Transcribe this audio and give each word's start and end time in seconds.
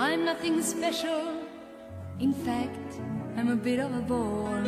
I'm 0.00 0.24
nothing 0.24 0.62
special. 0.62 1.42
In 2.20 2.32
fact, 2.32 3.00
I'm 3.36 3.48
a 3.48 3.56
bit 3.56 3.80
of 3.80 3.92
a 3.92 4.00
bore. 4.00 4.64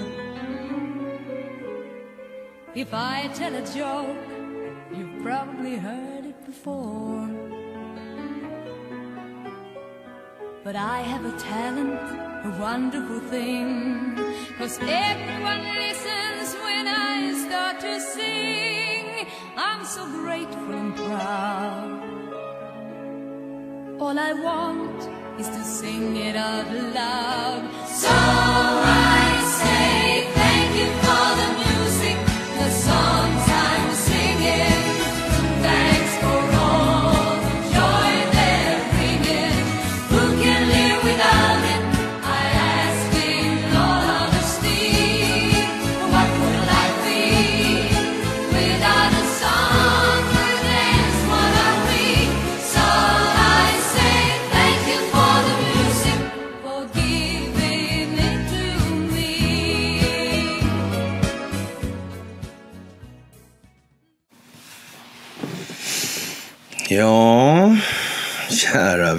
If 2.75 2.93
I 2.93 3.29
tell 3.32 3.54
a 3.54 3.64
joke, 3.72 4.27
you've 4.93 5.22
probably 5.22 5.77
heard 5.77 6.27
it 6.27 6.45
before. 6.45 7.30
But 10.64 10.75
I 10.75 10.98
have 11.03 11.25
a 11.25 11.39
talent, 11.39 11.94
a 12.49 12.50
wonderful 12.58 13.21
thing. 13.31 14.17
Cause 14.58 14.81
everyone 14.82 15.62
listens 15.76 16.54
when 16.64 16.89
I 16.89 17.35
start 17.46 17.79
to 17.82 18.00
sing. 18.00 19.29
I'm 19.57 19.85
so 19.85 20.04
grateful 20.07 20.72
and 20.75 20.96
proud. 20.96 22.00
All 24.00 24.18
I 24.18 24.32
want 24.32 25.19
is 25.40 25.49
to 25.49 25.64
sing 25.64 26.17
it 26.17 26.36
out 26.36 26.71
loud. 26.94 27.62
So 27.89 28.08
I 28.11 29.19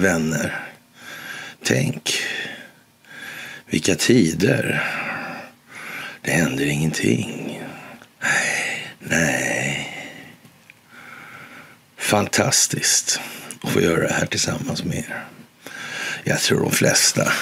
vänner. 0.02 0.60
Tänk, 1.62 2.22
vilka 3.66 3.94
tider. 3.94 4.82
Det 6.22 6.30
händer 6.30 6.66
ingenting. 6.66 7.60
Nej. 8.98 9.88
Fantastiskt 11.98 13.20
att 13.62 13.70
få 13.70 13.80
göra 13.80 14.06
det 14.08 14.14
här 14.14 14.26
tillsammans 14.26 14.84
med 14.84 14.96
er. 14.96 15.24
Jag 16.24 16.40
tror 16.40 16.60
de 16.60 16.70
flesta, 16.70 17.32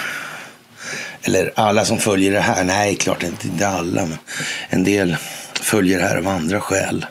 eller 1.22 1.52
alla 1.56 1.84
som 1.84 1.98
följer 1.98 2.32
det 2.32 2.40
här, 2.40 2.64
nej, 2.64 2.96
klart 2.96 3.22
inte, 3.22 3.46
inte 3.46 3.68
alla, 3.68 4.06
men 4.06 4.18
en 4.68 4.84
del 4.84 5.16
följer 5.60 5.98
det 5.98 6.04
här 6.04 6.16
av 6.16 6.28
andra 6.28 6.60
skäl, 6.60 7.06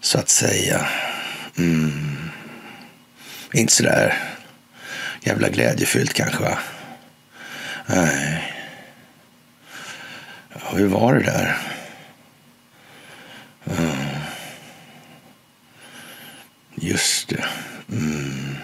så 0.00 0.18
att 0.18 0.28
säga. 0.28 0.86
Mm. 1.58 2.18
Inte 3.52 3.72
sådär 3.72 4.37
jävla 5.20 5.48
glädjefyllt 5.48 6.14
kanske 6.14 6.42
va? 6.42 6.58
Nej. 7.86 8.54
Ja, 10.52 10.76
hur 10.76 10.86
var 10.86 11.14
det 11.14 11.24
där? 11.24 11.58
Mm. 13.78 13.96
Just 16.74 17.28
det. 17.28 17.44
Mm. 17.92 18.56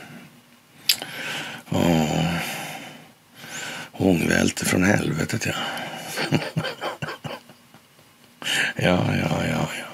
Oh. 1.71 2.35
Ångvälte 3.93 4.65
från 4.65 4.85
helvetet 4.85 5.47
ja. 5.47 5.53
ja, 8.77 9.05
ja, 9.17 9.43
ja, 9.49 9.69
ja. 9.79 9.85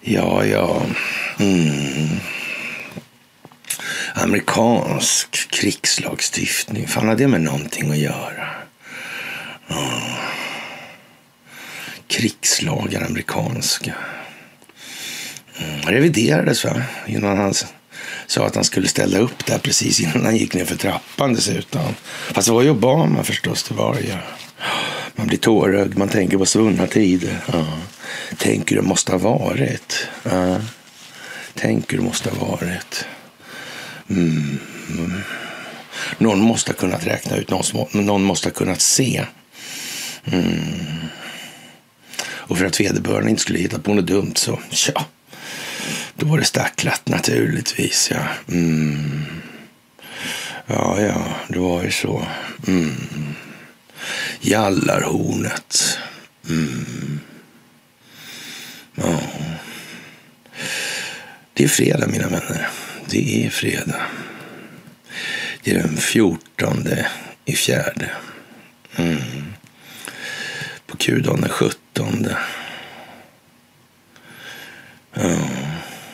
Ja, 0.00 0.44
ja. 0.44 0.82
Mm. 1.38 2.20
Amerikansk 4.14 5.50
krigslagstiftning. 5.50 6.88
Fan 6.88 7.08
har 7.08 7.16
det 7.16 7.28
med 7.28 7.40
någonting 7.40 7.90
att 7.90 7.98
göra? 7.98 8.48
Oh. 9.68 10.18
Krigslagar 12.06 13.06
amerikanska. 13.06 13.94
Mm. 15.58 15.80
Reviderades 15.80 16.64
va? 16.64 16.82
Innan 17.06 17.38
han 17.38 17.54
sa 18.26 18.46
att 18.46 18.54
han 18.54 18.64
skulle 18.64 18.88
ställa 18.88 19.18
upp 19.18 19.46
där 19.46 19.58
precis 19.58 20.00
innan 20.00 20.24
han 20.24 20.36
gick 20.36 20.54
ner 20.54 20.64
för 20.64 20.76
trappan 20.76 21.34
dessutom. 21.34 21.94
Fast 22.32 22.48
det 22.48 22.54
var 22.54 22.62
ju 22.62 22.70
Obama 22.70 23.24
förstås. 23.24 23.62
Det 23.62 23.74
var 23.74 23.96
ju. 23.96 24.14
Man 25.14 25.26
blir 25.26 25.38
tårögd. 25.38 25.98
Man 25.98 26.08
tänker 26.08 26.38
på 26.38 26.46
svunna 26.46 26.86
tider. 26.86 27.36
Ja. 27.52 27.66
Tänker 28.36 28.76
det 28.76 28.82
måste 28.82 29.12
ha 29.12 29.18
varit. 29.18 30.08
Ja. 30.22 30.60
Tänker 31.54 31.96
det 31.96 32.02
måste 32.02 32.30
ha 32.30 32.46
varit. 32.46 33.06
Mm. 34.16 34.58
Någon 36.18 36.40
måste 36.40 36.70
ha 36.70 36.76
kunnat 36.76 37.06
räkna 37.06 37.36
ut, 37.36 37.50
någon, 37.50 37.64
som- 37.64 37.86
någon 37.92 38.22
måste 38.22 38.48
ha 38.48 38.52
kunnat 38.54 38.80
se. 38.80 39.24
Mm. 40.24 40.60
Och 42.24 42.58
för 42.58 42.64
att 42.64 42.80
vederbörande 42.80 43.30
inte 43.30 43.42
skulle 43.42 43.58
hitta 43.58 43.78
på 43.78 43.94
något 43.94 44.06
dumt 44.06 44.32
så, 44.34 44.60
ja, 44.94 45.06
då 46.16 46.26
var 46.26 46.38
det 46.38 46.44
stacklat 46.44 47.08
naturligtvis. 47.08 48.08
Ja, 48.10 48.26
mm. 48.48 49.24
ja, 50.66 51.00
ja, 51.00 51.24
det 51.48 51.58
var 51.58 51.82
ju 51.82 51.90
så. 51.90 52.26
Mm. 52.66 52.92
Jallarhornet. 54.40 55.98
Mm. 56.48 57.20
Ja. 58.94 59.20
Det 61.54 61.64
är 61.64 61.68
fredag 61.68 62.06
mina 62.06 62.28
vänner. 62.28 62.68
Det 63.10 63.46
är 63.46 63.50
fredag. 63.50 64.02
Det 65.62 65.70
är 65.70 65.74
den 65.74 65.96
14 65.96 66.88
i 67.44 67.52
fjärde. 67.52 68.10
Mm. 68.96 69.54
På 70.86 70.96
Q-dagen 70.96 71.40
den 71.40 71.50
17. 71.50 72.28
Ja, 75.14 75.38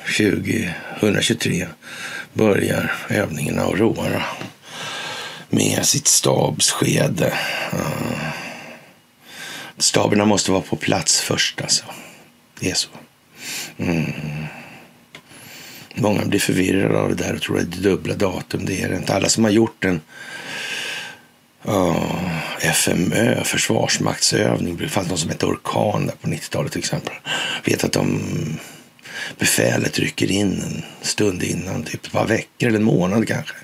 2023 0.06 1.66
börjar 2.32 2.94
övningen 3.08 3.58
Aurora 3.58 4.22
med 5.48 5.86
sitt 5.86 6.06
stabsskede. 6.06 7.32
Ja. 7.72 7.78
Staberna 9.78 10.24
måste 10.24 10.50
vara 10.50 10.62
på 10.62 10.76
plats 10.76 11.20
först 11.20 11.60
alltså. 11.60 11.84
Det 12.60 12.70
är 12.70 12.74
så. 12.74 12.88
Mm. 13.78 14.12
Många 16.00 16.24
blir 16.24 16.40
förvirrade 16.40 16.98
av 16.98 17.08
det 17.08 17.24
där 17.24 17.34
och 17.34 17.42
tror 17.42 17.58
att 17.58 17.72
det 17.72 17.78
är 17.78 17.82
dubbla 17.82 18.14
datum. 18.14 18.64
Det 18.64 18.82
är 18.82 18.88
det 18.88 18.96
inte. 18.96 19.14
Alla 19.14 19.28
som 19.28 19.44
har 19.44 19.50
gjort 19.50 19.84
en 19.84 20.00
oh, 21.64 22.30
FMÖ, 22.60 23.44
försvarsmaktsövning, 23.44 24.76
det 24.76 24.88
fanns 24.88 25.08
någon 25.08 25.18
som 25.18 25.30
hette 25.30 25.46
Orkan 25.46 26.06
där 26.06 26.14
på 26.14 26.28
90-talet 26.28 26.72
till 26.72 26.78
exempel. 26.78 27.14
Vet 27.64 27.84
att 27.84 27.92
de 27.92 28.20
befälet 29.38 29.98
rycker 29.98 30.30
in 30.30 30.62
en 30.62 30.82
stund 31.02 31.42
innan, 31.42 31.82
typ 31.82 32.06
ett 32.06 32.12
par 32.12 32.26
veckor 32.26 32.68
eller 32.68 32.78
en 32.78 32.84
månad 32.84 33.28
kanske. 33.28 33.54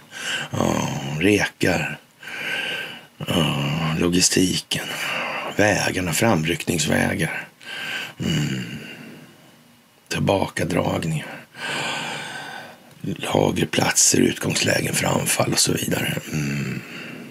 Ja, 0.50 0.88
rekar, 1.20 1.98
oh, 3.18 3.98
logistiken, 3.98 4.86
vägarna, 5.56 6.12
framryckningsvägar, 6.12 7.48
mm. 8.18 8.62
tillbakadragningar 10.08 11.44
lagerplatser, 13.06 14.18
utgångslägen 14.18 14.94
för 14.94 15.06
anfall 15.06 15.52
och 15.52 15.58
så 15.58 15.72
vidare. 15.72 16.18
Mm. 16.32 16.82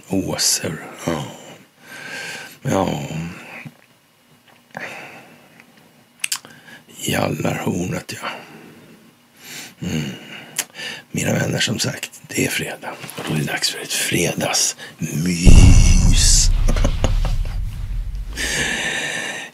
Åser, 0.08 0.74
ja. 1.06 1.26
Ja. 2.62 3.04
Jallarhornet, 7.06 8.14
ja. 8.22 8.28
Mm. 9.88 10.04
Mina 11.12 11.34
vänner, 11.34 11.60
som 11.60 11.80
sagt, 11.80 12.22
det 12.28 12.46
är 12.46 12.50
fredag. 12.50 12.94
Och 13.18 13.24
då 13.30 13.34
är 13.34 13.38
det 13.38 13.44
dags 13.44 13.70
för 13.70 13.80
ett 13.80 13.94
fredagsmys. 13.94 14.78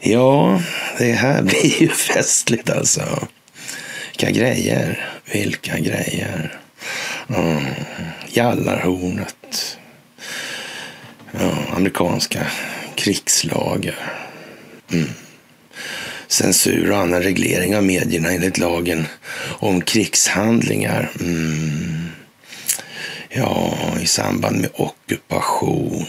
ja, 0.00 0.62
det 0.98 1.12
här 1.12 1.42
blir 1.42 1.82
ju 1.82 1.88
festligt 1.88 2.70
alltså. 2.70 3.28
Vilka 4.10 4.30
grejer. 4.30 5.19
Vilka 5.32 5.78
grejer. 5.78 6.60
Mm. 7.28 7.64
Jallarhornet. 8.28 9.78
Ja, 11.32 11.76
amerikanska 11.76 12.46
krigslagar. 12.94 14.12
Mm. 14.92 15.08
Censur 16.28 16.90
och 16.90 16.98
annan 16.98 17.22
reglering 17.22 17.76
av 17.76 17.84
medierna 17.84 18.30
enligt 18.30 18.58
lagen 18.58 19.06
om 19.42 19.80
krigshandlingar. 19.80 21.10
Mm. 21.20 22.08
Ja, 23.28 23.74
i 24.02 24.06
samband 24.06 24.60
med 24.60 24.70
ockupation. 24.74 26.06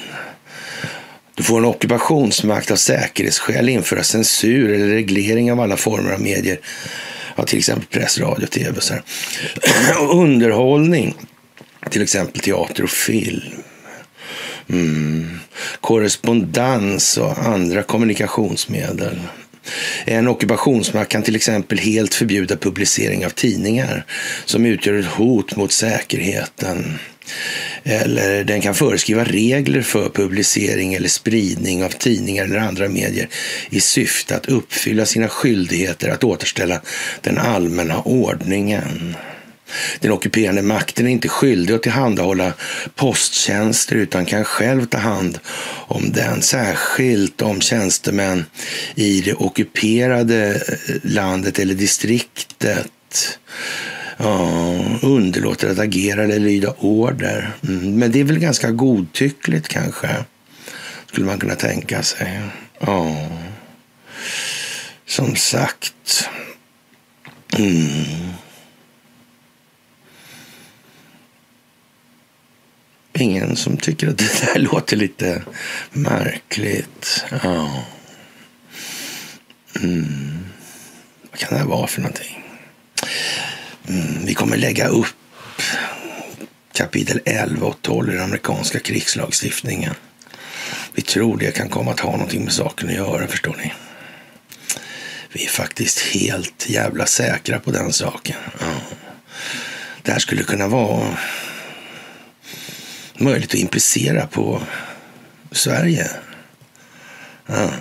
Då 1.35 1.43
får 1.43 1.57
en 1.57 1.65
ockupationsmakt 1.65 2.71
av 2.71 2.75
säkerhetsskäl 2.75 3.69
införa 3.69 4.03
censur 4.03 4.73
eller 4.73 4.87
reglering 4.87 5.51
av 5.51 5.59
alla 5.59 5.77
former 5.77 6.11
av 6.11 6.21
medier. 6.21 6.59
Ja, 7.35 7.45
till 7.45 7.59
exempel 7.59 7.87
press, 7.87 8.19
radio, 8.19 8.47
tv 8.47 8.77
och 8.77 8.83
så 8.83 8.93
här. 8.93 9.03
Underhållning, 10.11 11.15
till 11.89 12.01
exempel 12.01 12.41
teater 12.41 12.83
och 12.83 12.89
film. 12.89 13.41
Mm. 14.69 15.39
Korrespondens 15.81 17.17
och 17.17 17.37
andra 17.37 17.83
kommunikationsmedel. 17.83 19.19
En 20.05 20.27
ockupationsmakt 20.27 21.11
kan 21.11 21.23
till 21.23 21.35
exempel 21.35 21.77
helt 21.77 22.13
förbjuda 22.13 22.57
publicering 22.57 23.25
av 23.25 23.29
tidningar 23.29 24.05
som 24.45 24.65
utgör 24.65 24.93
ett 24.93 25.05
hot 25.05 25.55
mot 25.55 25.71
säkerheten. 25.71 26.99
Eller 27.83 28.43
den 28.43 28.61
kan 28.61 28.75
föreskriva 28.75 29.23
regler 29.23 29.81
för 29.81 30.09
publicering 30.09 30.93
eller 30.93 31.09
spridning 31.09 31.83
av 31.83 31.89
tidningar 31.89 32.43
eller 32.43 32.57
andra 32.57 32.89
medier 32.89 33.27
i 33.69 33.81
syfte 33.81 34.35
att 34.35 34.45
uppfylla 34.45 35.05
sina 35.05 35.27
skyldigheter 35.27 36.09
att 36.09 36.23
återställa 36.23 36.81
den 37.21 37.37
allmänna 37.37 38.01
ordningen. 38.01 39.15
Den 39.99 40.11
ockuperande 40.11 40.61
makten 40.61 41.07
är 41.07 41.11
inte 41.11 41.29
skyldig 41.29 41.73
att 41.73 41.83
tillhandahålla 41.83 42.53
posttjänster 42.95 43.95
utan 43.95 44.25
kan 44.25 44.45
själv 44.45 44.85
ta 44.85 44.97
hand 44.97 45.39
om 45.87 46.11
den, 46.11 46.41
särskilt 46.41 47.41
om 47.41 47.61
tjänstemän 47.61 48.45
i 48.95 49.21
det 49.21 49.33
ockuperade 49.33 50.61
eh, 50.87 50.95
landet 51.03 51.59
eller 51.59 51.73
distriktet 51.73 52.91
ja, 54.23 54.79
underlåter 55.01 55.69
att 55.69 55.79
agera 55.79 56.23
eller 56.23 56.39
lyda 56.39 56.73
order. 56.79 57.51
Mm, 57.67 57.99
men 57.99 58.11
det 58.11 58.19
är 58.19 58.23
väl 58.23 58.39
ganska 58.39 58.71
godtyckligt 58.71 59.67
kanske, 59.67 60.25
skulle 61.05 61.25
man 61.25 61.39
kunna 61.39 61.55
tänka 61.55 62.03
sig. 62.03 62.41
Ja, 62.79 63.29
som 65.05 65.35
sagt. 65.35 66.29
Mm. 67.57 68.31
Ingen 73.13 73.55
som 73.55 73.77
tycker 73.77 74.07
att 74.07 74.17
det 74.17 74.53
där 74.53 74.59
låter 74.71 74.97
lite 74.97 75.43
märkligt. 75.91 77.25
Ja. 77.43 77.85
Mm. 79.75 80.39
Vad 81.31 81.39
kan 81.39 81.49
det 81.49 81.57
här 81.57 81.65
vara 81.65 81.87
för 81.87 82.01
någonting? 82.01 82.40
Mm. 83.91 84.25
Vi 84.25 84.33
kommer 84.33 84.57
lägga 84.57 84.87
upp 84.87 85.07
kapitel 86.73 87.21
11 87.25 87.67
och 87.67 87.81
12 87.81 88.09
i 88.09 88.13
den 88.13 88.23
amerikanska 88.23 88.79
krigslagstiftningen. 88.79 89.93
Vi 90.93 91.01
tror 91.01 91.37
det 91.37 91.51
kan 91.51 91.69
komma 91.69 91.91
att 91.91 91.99
ha 91.99 92.11
någonting 92.11 92.43
med 92.43 92.53
saken 92.53 92.89
att 92.89 92.95
göra, 92.95 93.27
förstår 93.27 93.55
ni. 93.57 93.73
Vi 95.33 95.45
är 95.45 95.49
faktiskt 95.49 95.99
helt 95.99 96.69
jävla 96.69 97.05
säkra 97.05 97.59
på 97.59 97.71
den 97.71 97.93
saken. 97.93 98.35
Ja. 98.59 98.75
Det 100.01 100.11
här 100.11 100.19
skulle 100.19 100.43
kunna 100.43 100.67
vara 100.67 101.17
möjligt 103.17 103.49
att 103.49 103.59
implicera 103.59 104.27
på 104.27 104.61
Sverige. 105.51 106.09
Ja. 107.47 107.71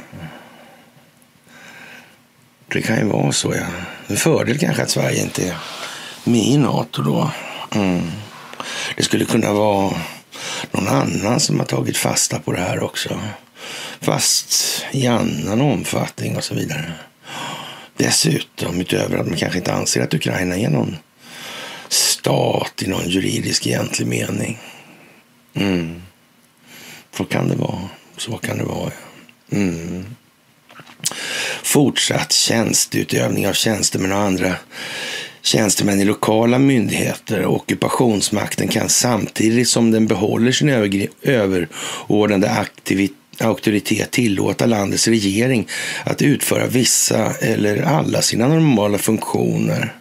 Det 2.68 2.82
kan 2.82 2.96
ju 2.96 3.04
vara 3.04 3.32
så, 3.32 3.54
ja. 3.54 3.66
En 4.06 4.16
fördel 4.16 4.58
kanske 4.58 4.82
att 4.82 4.90
Sverige 4.90 5.22
inte 5.22 5.48
är 5.48 5.56
med 6.24 6.46
i 6.46 6.56
Nato 6.56 7.02
då. 7.02 7.30
Mm. 7.74 8.10
Det 8.96 9.02
skulle 9.02 9.24
kunna 9.24 9.52
vara 9.52 9.94
någon 10.70 10.88
annan 10.88 11.40
som 11.40 11.58
har 11.58 11.66
tagit 11.66 11.96
fasta 11.96 12.38
på 12.38 12.52
det 12.52 12.60
här 12.60 12.82
också. 12.82 13.20
Fast 14.00 14.84
i 14.90 15.06
annan 15.06 15.60
omfattning 15.60 16.36
och 16.36 16.44
så 16.44 16.54
vidare. 16.54 16.92
Dessutom, 17.96 18.80
utöver 18.80 19.18
att 19.18 19.26
man 19.26 19.36
kanske 19.36 19.58
inte 19.58 19.72
anser 19.72 20.02
att 20.02 20.14
Ukraina 20.14 20.56
är 20.56 20.68
någon 20.68 20.96
stat 21.88 22.82
i 22.82 22.86
någon 22.86 23.08
juridisk 23.08 23.66
egentlig 23.66 24.06
mening. 24.06 24.58
Mm. 25.54 26.02
Så 27.16 27.24
kan 27.24 27.48
det 27.48 27.56
vara. 27.56 27.88
Så 28.16 28.38
kan 28.38 28.58
det 28.58 28.64
vara. 28.64 28.90
Mm. 29.52 30.16
Fortsatt 31.62 32.32
tjänsteutövning 32.32 33.48
av 33.48 33.52
tjänstemän 33.52 34.12
och 34.12 34.18
andra 34.18 34.54
tjänstemän 35.42 36.00
i 36.00 36.04
lokala 36.04 36.58
myndigheter 36.58 37.44
och 37.44 37.56
ockupationsmakten 37.56 38.68
kan 38.68 38.88
samtidigt 38.88 39.68
som 39.68 39.90
den 39.90 40.06
behåller 40.06 40.52
sin 40.52 40.68
överordnade 41.22 42.50
aktivitet 42.50 43.16
auktoritet 43.40 44.10
tillåta 44.10 44.66
landets 44.66 45.08
regering 45.08 45.68
att 46.04 46.22
utföra 46.22 46.66
vissa 46.66 47.32
eller 47.40 47.82
alla 47.82 48.22
sina 48.22 48.48
normala 48.48 48.98
funktioner. 48.98 49.94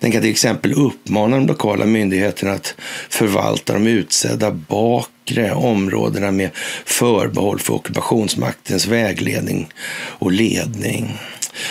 Den 0.00 0.12
kan 0.12 0.20
till 0.20 0.30
exempel 0.30 0.72
uppmana 0.72 1.36
de 1.36 1.46
lokala 1.46 1.86
myndigheterna 1.86 2.52
att 2.52 2.74
förvalta 3.08 3.72
de 3.72 3.86
utsedda 3.86 4.50
bakre 4.50 5.52
områdena 5.52 6.30
med 6.30 6.50
förbehåll 6.84 7.58
för 7.58 7.74
ockupationsmaktens 7.74 8.86
vägledning 8.86 9.68
och 9.94 10.32
ledning. 10.32 11.18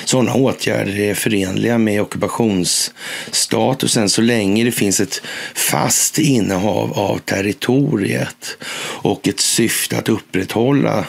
Sådana 0.06 0.34
åtgärder 0.34 1.00
är 1.00 1.14
förenliga 1.14 1.78
med 1.78 2.02
ockupationsstatusen 2.02 4.10
så 4.10 4.22
länge 4.22 4.64
det 4.64 4.72
finns 4.72 5.00
ett 5.00 5.22
fast 5.56 6.20
innehav 6.20 6.94
av 6.94 7.18
territoriet 7.18 8.58
och 9.02 9.28
ett 9.28 9.40
syfte 9.40 9.98
att 9.98 10.10
upprätthålla 10.10 11.06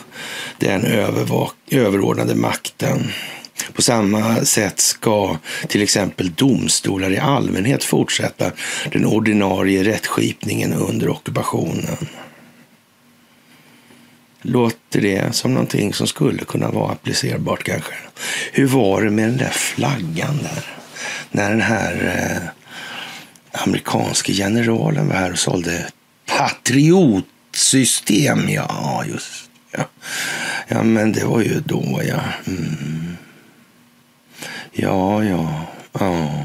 den 0.58 0.84
överordnade 1.70 2.34
makten. 2.34 3.12
På 3.72 3.82
samma 3.82 4.44
sätt 4.44 4.80
ska 4.80 5.36
till 5.68 5.82
exempel 5.82 6.32
domstolar 6.32 7.10
i 7.10 7.18
allmänhet 7.18 7.84
fortsätta 7.84 8.52
den 8.92 9.06
ordinarie 9.06 9.84
rättskipningen 9.84 10.72
under 10.72 11.08
ockupationen. 11.08 11.96
Låter 14.42 15.00
det 15.00 15.34
som 15.34 15.54
någonting 15.54 15.94
som 15.94 16.06
skulle 16.06 16.44
kunna 16.44 16.70
vara 16.70 16.92
applicerbart 16.92 17.64
kanske? 17.64 17.94
Hur 18.52 18.66
var 18.66 19.02
det 19.02 19.10
med 19.10 19.28
den 19.28 19.36
där 19.36 19.50
flaggan 19.50 20.38
där? 20.42 20.64
När 21.30 21.50
den 21.50 21.60
här 21.60 22.16
eh, 22.16 22.42
amerikanske 23.62 24.32
generalen 24.32 25.08
var 25.08 25.14
här 25.14 25.32
och 25.32 25.38
sålde 25.38 25.86
patriotsystem. 26.26 28.48
Ja, 28.48 29.04
just 29.06 29.50
ja. 29.70 29.84
ja, 30.68 30.82
men 30.82 31.12
det 31.12 31.24
var 31.24 31.40
ju 31.40 31.60
då, 31.60 32.00
ja. 32.08 32.20
Mm. 32.46 33.16
Ja, 34.72 35.24
ja, 35.24 35.66
ja. 35.92 36.44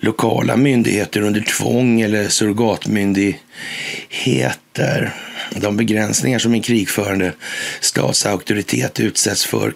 Lokala 0.00 0.56
myndigheter 0.56 1.20
under 1.20 1.40
tvång 1.40 2.00
eller 2.00 2.28
surrogatmyndigheter 2.28 5.14
de 5.54 5.76
begränsningar 5.76 6.38
som 6.38 6.54
en 6.54 6.62
krigförande 6.62 7.32
statsauktoritet 7.80 9.00
utsätts 9.00 9.46
för 9.46 9.74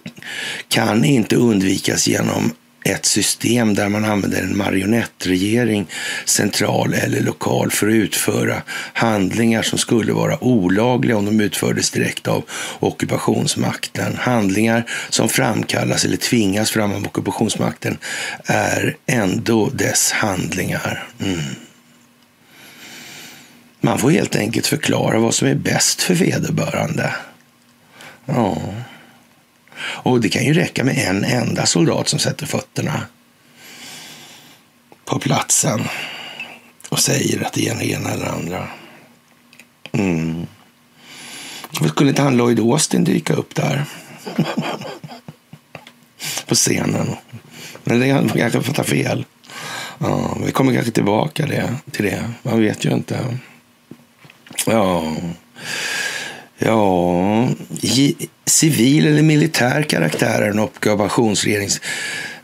kan 0.69 1.05
inte 1.05 1.37
undvikas 1.37 2.09
genom 2.09 2.53
ett 2.85 3.07
system 3.07 3.75
där 3.75 3.89
man 3.89 4.05
använder 4.05 4.43
en 4.43 4.57
marionettregering, 4.57 5.87
central 6.25 6.95
eller 6.95 7.21
lokal, 7.21 7.71
för 7.71 7.89
att 7.89 7.95
utföra 7.95 8.63
handlingar 8.93 9.63
som 9.63 9.79
skulle 9.79 10.13
vara 10.13 10.45
olagliga 10.45 11.17
om 11.17 11.25
de 11.25 11.41
utfördes 11.41 11.91
direkt 11.91 12.29
av 12.29 12.45
ockupationsmakten. 12.81 14.17
Handlingar 14.17 14.91
som 15.09 15.29
framkallas 15.29 16.05
eller 16.05 16.17
tvingas 16.17 16.71
fram 16.71 16.93
av 16.93 17.07
ockupationsmakten 17.07 17.99
är 18.45 18.97
ändå 19.07 19.69
dess 19.69 20.13
handlingar. 20.13 21.09
Mm. 21.25 21.68
Man 23.81 23.99
får 23.99 24.11
helt 24.11 24.37
enkelt 24.37 24.67
förklara 24.67 25.19
vad 25.19 25.35
som 25.35 25.49
är 25.49 25.55
bäst 25.55 26.03
för 26.03 26.15
vederbörande. 26.15 27.15
Ja. 28.27 28.57
Och 29.81 30.21
det 30.21 30.29
kan 30.29 30.45
ju 30.45 30.53
räcka 30.53 30.85
med 30.85 30.99
en 30.99 31.25
enda 31.25 31.67
soldat 31.67 32.09
som 32.09 32.19
sätter 32.19 32.47
fötterna 32.47 33.03
på 35.05 35.19
platsen 35.19 35.81
och 36.89 36.99
säger 36.99 37.45
att 37.45 37.53
det 37.53 37.69
är 37.69 37.75
det 37.75 37.91
ena 37.91 38.11
eller 38.11 38.27
andra. 38.27 38.69
Mm. 39.93 40.47
Skulle 41.89 42.11
inte 42.11 42.23
han 42.23 42.37
Lloyd 42.37 42.61
Austin 42.61 43.05
dyka 43.05 43.35
upp 43.35 43.55
där? 43.55 43.85
på 46.47 46.55
scenen. 46.55 47.17
Men 47.85 48.01
det 48.01 48.39
kanske 48.39 48.63
få 48.63 48.73
ta 48.73 48.85
fel. 48.85 49.25
Ja, 49.99 50.37
vi 50.47 50.53
kommer 50.53 50.75
kanske 50.75 50.93
tillbaka 50.93 51.47
det, 51.47 51.75
till 51.91 52.05
det. 52.05 52.31
Man 52.43 52.61
vet 52.61 52.85
ju 52.85 52.91
inte. 52.91 53.39
Ja, 54.67 55.17
ja. 56.59 57.49
Civil 58.47 59.07
eller 59.07 59.23
militär 59.23 59.83
karaktär 59.83 60.43
är 60.43 60.51
en 60.51 60.59
ockupationsregerings 60.59 61.81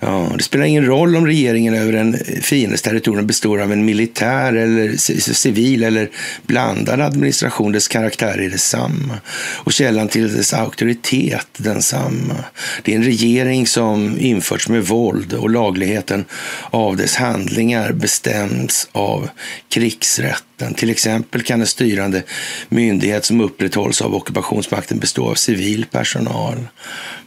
Ja, 0.06 0.32
det 0.36 0.42
spelar 0.42 0.64
ingen 0.64 0.86
roll 0.86 1.16
om 1.16 1.26
regeringen 1.26 1.74
över 1.74 1.92
en 1.92 2.14
eh, 2.14 2.40
fiendes 2.40 2.82
territorium 2.82 3.26
består 3.26 3.60
av 3.60 3.72
en 3.72 3.84
militär 3.84 4.52
eller 4.52 4.96
civil 5.32 5.84
eller 5.84 6.10
blandad 6.42 7.00
administration. 7.00 7.72
Dess 7.72 7.88
karaktär 7.88 8.38
är 8.38 8.50
detsamma 8.50 9.18
och 9.54 9.72
källan 9.72 10.08
till 10.08 10.36
dess 10.36 10.54
auktoritet 10.54 11.46
densamma. 11.56 12.44
Det 12.82 12.92
är 12.92 12.96
en 12.96 13.04
regering 13.04 13.66
som 13.66 14.18
införts 14.18 14.68
med 14.68 14.86
våld 14.86 15.32
och 15.32 15.50
lagligheten 15.50 16.24
av 16.70 16.96
dess 16.96 17.16
handlingar 17.16 17.92
bestäms 17.92 18.88
av 18.92 19.28
krigsrätten. 19.68 20.74
Till 20.74 20.90
exempel 20.90 21.42
kan 21.42 21.60
en 21.60 21.66
styrande 21.66 22.22
myndighet 22.68 23.24
som 23.24 23.40
upprätthålls 23.40 24.02
av 24.02 24.14
ockupationsmakten 24.14 24.98
bestå 24.98 25.30
av 25.30 25.34
civil 25.34 25.86
personal. 25.90 26.56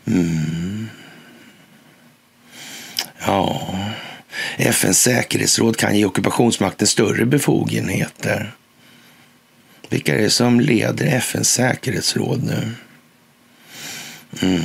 Mm. 0.07 0.87
Ja, 3.19 3.75
FNs 4.57 5.01
säkerhetsråd 5.01 5.77
kan 5.77 5.97
ge 5.97 6.05
ockupationsmakten 6.05 6.87
större 6.87 7.25
befogenheter. 7.25 8.51
Vilka 9.89 10.15
är 10.15 10.21
det 10.21 10.29
som 10.29 10.59
leder 10.59 11.05
FNs 11.05 11.49
säkerhetsråd 11.49 12.43
nu? 12.43 12.71
Mm. 14.41 14.63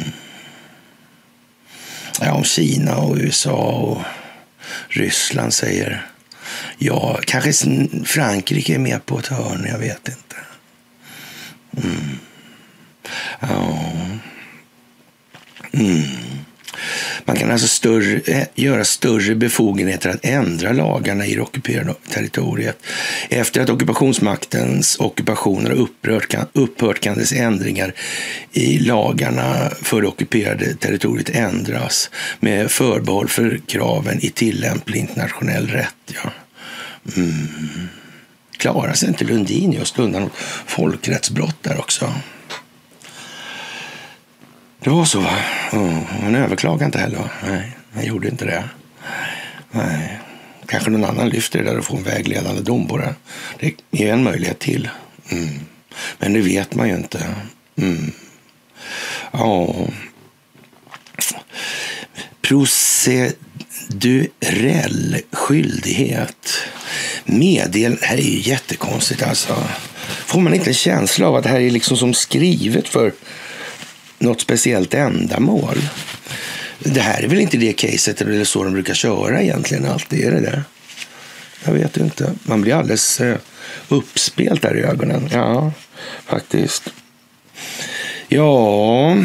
Ja, 2.21 2.32
om 2.32 2.44
Kina 2.44 2.97
och 2.97 3.16
USA 3.16 3.71
och 3.73 3.99
Ryssland 4.88 5.54
säger 5.54 6.06
ja. 6.78 7.18
Kanske 7.25 7.52
Frankrike 8.04 8.75
är 8.75 8.78
med 8.78 9.06
på 9.06 9.18
ett 9.18 9.26
hörn, 9.26 9.66
jag 9.68 9.78
vet 9.78 10.09
inte. 10.09 10.37
Mm. 11.76 12.18
Ja. 13.40 13.92
Mm. 15.73 16.02
Man 17.24 17.36
kan 17.36 17.50
alltså 17.50 17.68
större, 17.68 18.20
eh, 18.24 18.46
göra 18.54 18.84
större 18.84 19.34
befogenheter 19.34 20.10
att 20.10 20.24
ändra 20.24 20.72
lagarna 20.72 21.26
i 21.26 21.34
det 21.34 21.40
ockuperade 21.40 21.94
territoriet. 22.10 22.78
Efter 23.28 23.60
att 23.60 23.70
ockupationsmaktens 23.70 24.96
ockupationer 25.00 25.70
har 25.70 25.76
upprört 25.76 26.28
kan, 26.28 26.46
upphört 26.52 27.00
kan 27.00 27.18
dess 27.18 27.32
ändringar 27.32 27.94
i 28.52 28.78
lagarna 28.78 29.70
för 29.82 30.00
det 30.00 30.08
ockuperade 30.08 30.74
territoriet 30.74 31.30
ändras 31.30 32.10
med 32.40 32.70
förbehåll 32.70 33.28
för 33.28 33.60
kraven 33.66 34.18
i 34.20 34.30
tillämplig 34.30 35.00
internationell 35.00 35.66
rätt. 35.66 36.14
Ja. 36.24 36.30
Mm. 37.16 37.48
Klarar 38.56 38.92
sig 38.92 39.08
inte 39.08 39.24
Lundin 39.24 39.72
just 39.72 39.98
undan 39.98 40.30
folkrättsbrott 40.66 41.56
där 41.62 41.78
också? 41.78 42.14
Det 44.84 44.90
var 44.90 45.04
så, 45.04 45.20
va? 45.20 45.38
Mm. 45.72 45.98
Oh, 45.98 46.04
han 46.22 46.34
överklagade 46.34 46.84
inte 46.84 46.98
heller, 46.98 47.18
va? 47.18 47.30
Nej, 47.48 47.76
han 47.94 48.04
gjorde 48.04 48.28
inte 48.28 48.44
det. 48.44 48.64
Nej. 49.70 50.18
Kanske 50.66 50.90
någon 50.90 51.04
annan 51.04 51.28
lyfter 51.28 51.58
det 51.58 51.64
där 51.64 51.78
och 51.78 51.84
får 51.84 51.96
en 51.96 52.02
vägledande 52.02 52.62
dom 52.62 52.88
på 52.88 52.98
det. 52.98 53.14
Det 53.58 53.74
är 53.90 54.12
en 54.12 54.22
möjlighet 54.22 54.58
till. 54.58 54.88
Mm. 55.30 55.60
Men 56.18 56.32
det 56.32 56.40
vet 56.40 56.74
man 56.74 56.88
ju 56.88 56.94
inte. 56.94 57.34
Mm. 57.76 58.12
Ja. 59.32 59.74
Procedurell 62.42 63.22
skyldighet. 65.32 66.62
Meddel... 67.24 67.96
Det 68.00 68.06
här 68.06 68.16
är 68.16 68.22
ju 68.22 68.50
jättekonstigt 68.50 69.22
alltså. 69.22 69.64
Får 70.26 70.40
man 70.40 70.54
inte 70.54 70.70
en 70.70 70.74
känsla 70.74 71.28
av 71.28 71.36
att 71.36 71.42
det 71.42 71.50
här 71.50 71.60
är 71.60 71.70
liksom 71.70 71.96
som 71.96 72.14
skrivet 72.14 72.88
för 72.88 73.12
något 74.22 74.40
speciellt 74.40 74.94
ändamål. 74.94 75.78
Det 76.78 77.00
här 77.00 77.22
är 77.22 77.28
väl 77.28 77.40
inte 77.40 77.56
det 77.56 77.72
caset 77.72 78.20
eller 78.20 78.44
så 78.44 78.64
de 78.64 78.72
brukar 78.72 78.94
köra 78.94 79.42
egentligen 79.42 79.86
alltid, 79.86 80.24
är 80.24 80.30
det 80.30 80.40
det? 80.40 80.62
Jag 81.64 81.72
vet 81.72 81.96
inte. 81.96 82.32
Man 82.42 82.60
blir 82.60 82.74
alldeles 82.74 83.20
eh, 83.20 83.36
uppspelt 83.88 84.62
där 84.62 84.78
i 84.78 84.82
ögonen. 84.82 85.28
Ja, 85.32 85.72
faktiskt. 86.26 86.92
Ja, 88.28 89.16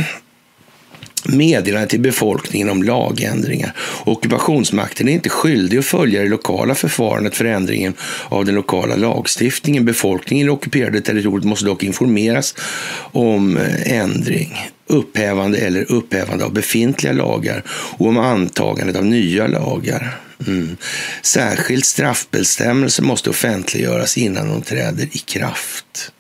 meddelande 1.27 1.87
till 1.87 1.99
befolkningen 1.99 2.69
om 2.69 2.83
lagändringar. 2.83 3.73
Ockupationsmakten 4.03 5.09
är 5.09 5.13
inte 5.13 5.29
skyldig 5.29 5.77
att 5.77 5.85
följa 5.85 6.21
det 6.21 6.29
lokala 6.29 6.75
förfarandet 6.75 7.35
för 7.35 7.45
ändringen 7.45 7.93
av 8.29 8.45
den 8.45 8.55
lokala 8.55 8.95
lagstiftningen. 8.95 9.85
Befolkningen 9.85 10.43
i 10.43 10.47
det 10.47 10.51
ockuperade 10.51 11.01
territoriet 11.01 11.45
måste 11.45 11.65
dock 11.65 11.83
informeras 11.83 12.55
om 13.11 13.57
eh, 13.57 13.91
ändring 13.93 14.57
upphävande 14.87 15.57
eller 15.57 15.91
upphävande 15.91 16.45
av 16.45 16.53
befintliga 16.53 17.13
lagar 17.13 17.63
och 17.69 18.07
om 18.07 18.17
antagandet 18.17 18.95
av 18.95 19.05
nya 19.05 19.47
lagar. 19.47 20.19
Mm. 20.47 20.77
Särskilt 21.21 21.85
straffbestämmelser 21.85 23.03
måste 23.03 23.29
offentliggöras 23.29 24.17
innan 24.17 24.49
de 24.49 24.61
träder 24.61 25.03
i 25.03 25.17
kraft. 25.17 26.11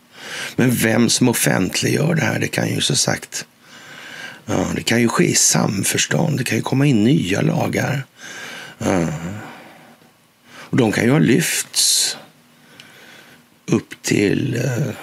Men 0.55 0.75
vem 0.75 1.09
som 1.09 1.29
offentliggör 1.29 2.15
det 2.15 2.21
här, 2.21 2.39
det 2.39 2.47
kan 2.47 2.69
ju 2.69 2.81
så 2.81 2.95
sagt 2.95 3.45
ja, 4.47 4.67
det 4.75 4.83
kan 4.83 5.01
ju 5.01 5.07
ske 5.07 5.25
i 5.25 5.35
samförstånd. 5.35 6.37
Det 6.37 6.43
kan 6.43 6.57
ju 6.57 6.61
komma 6.61 6.85
in 6.85 7.03
nya 7.03 7.41
lagar. 7.41 8.05
Ja. 8.77 9.07
Och 10.69 10.77
de 10.77 10.91
kan 10.91 11.03
ju 11.03 11.11
ha 11.11 11.19
lyfts 11.19 12.17
upp 13.65 14.01
till 14.01 14.55
eh, 14.55 14.93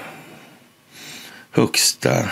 högsta 1.50 2.28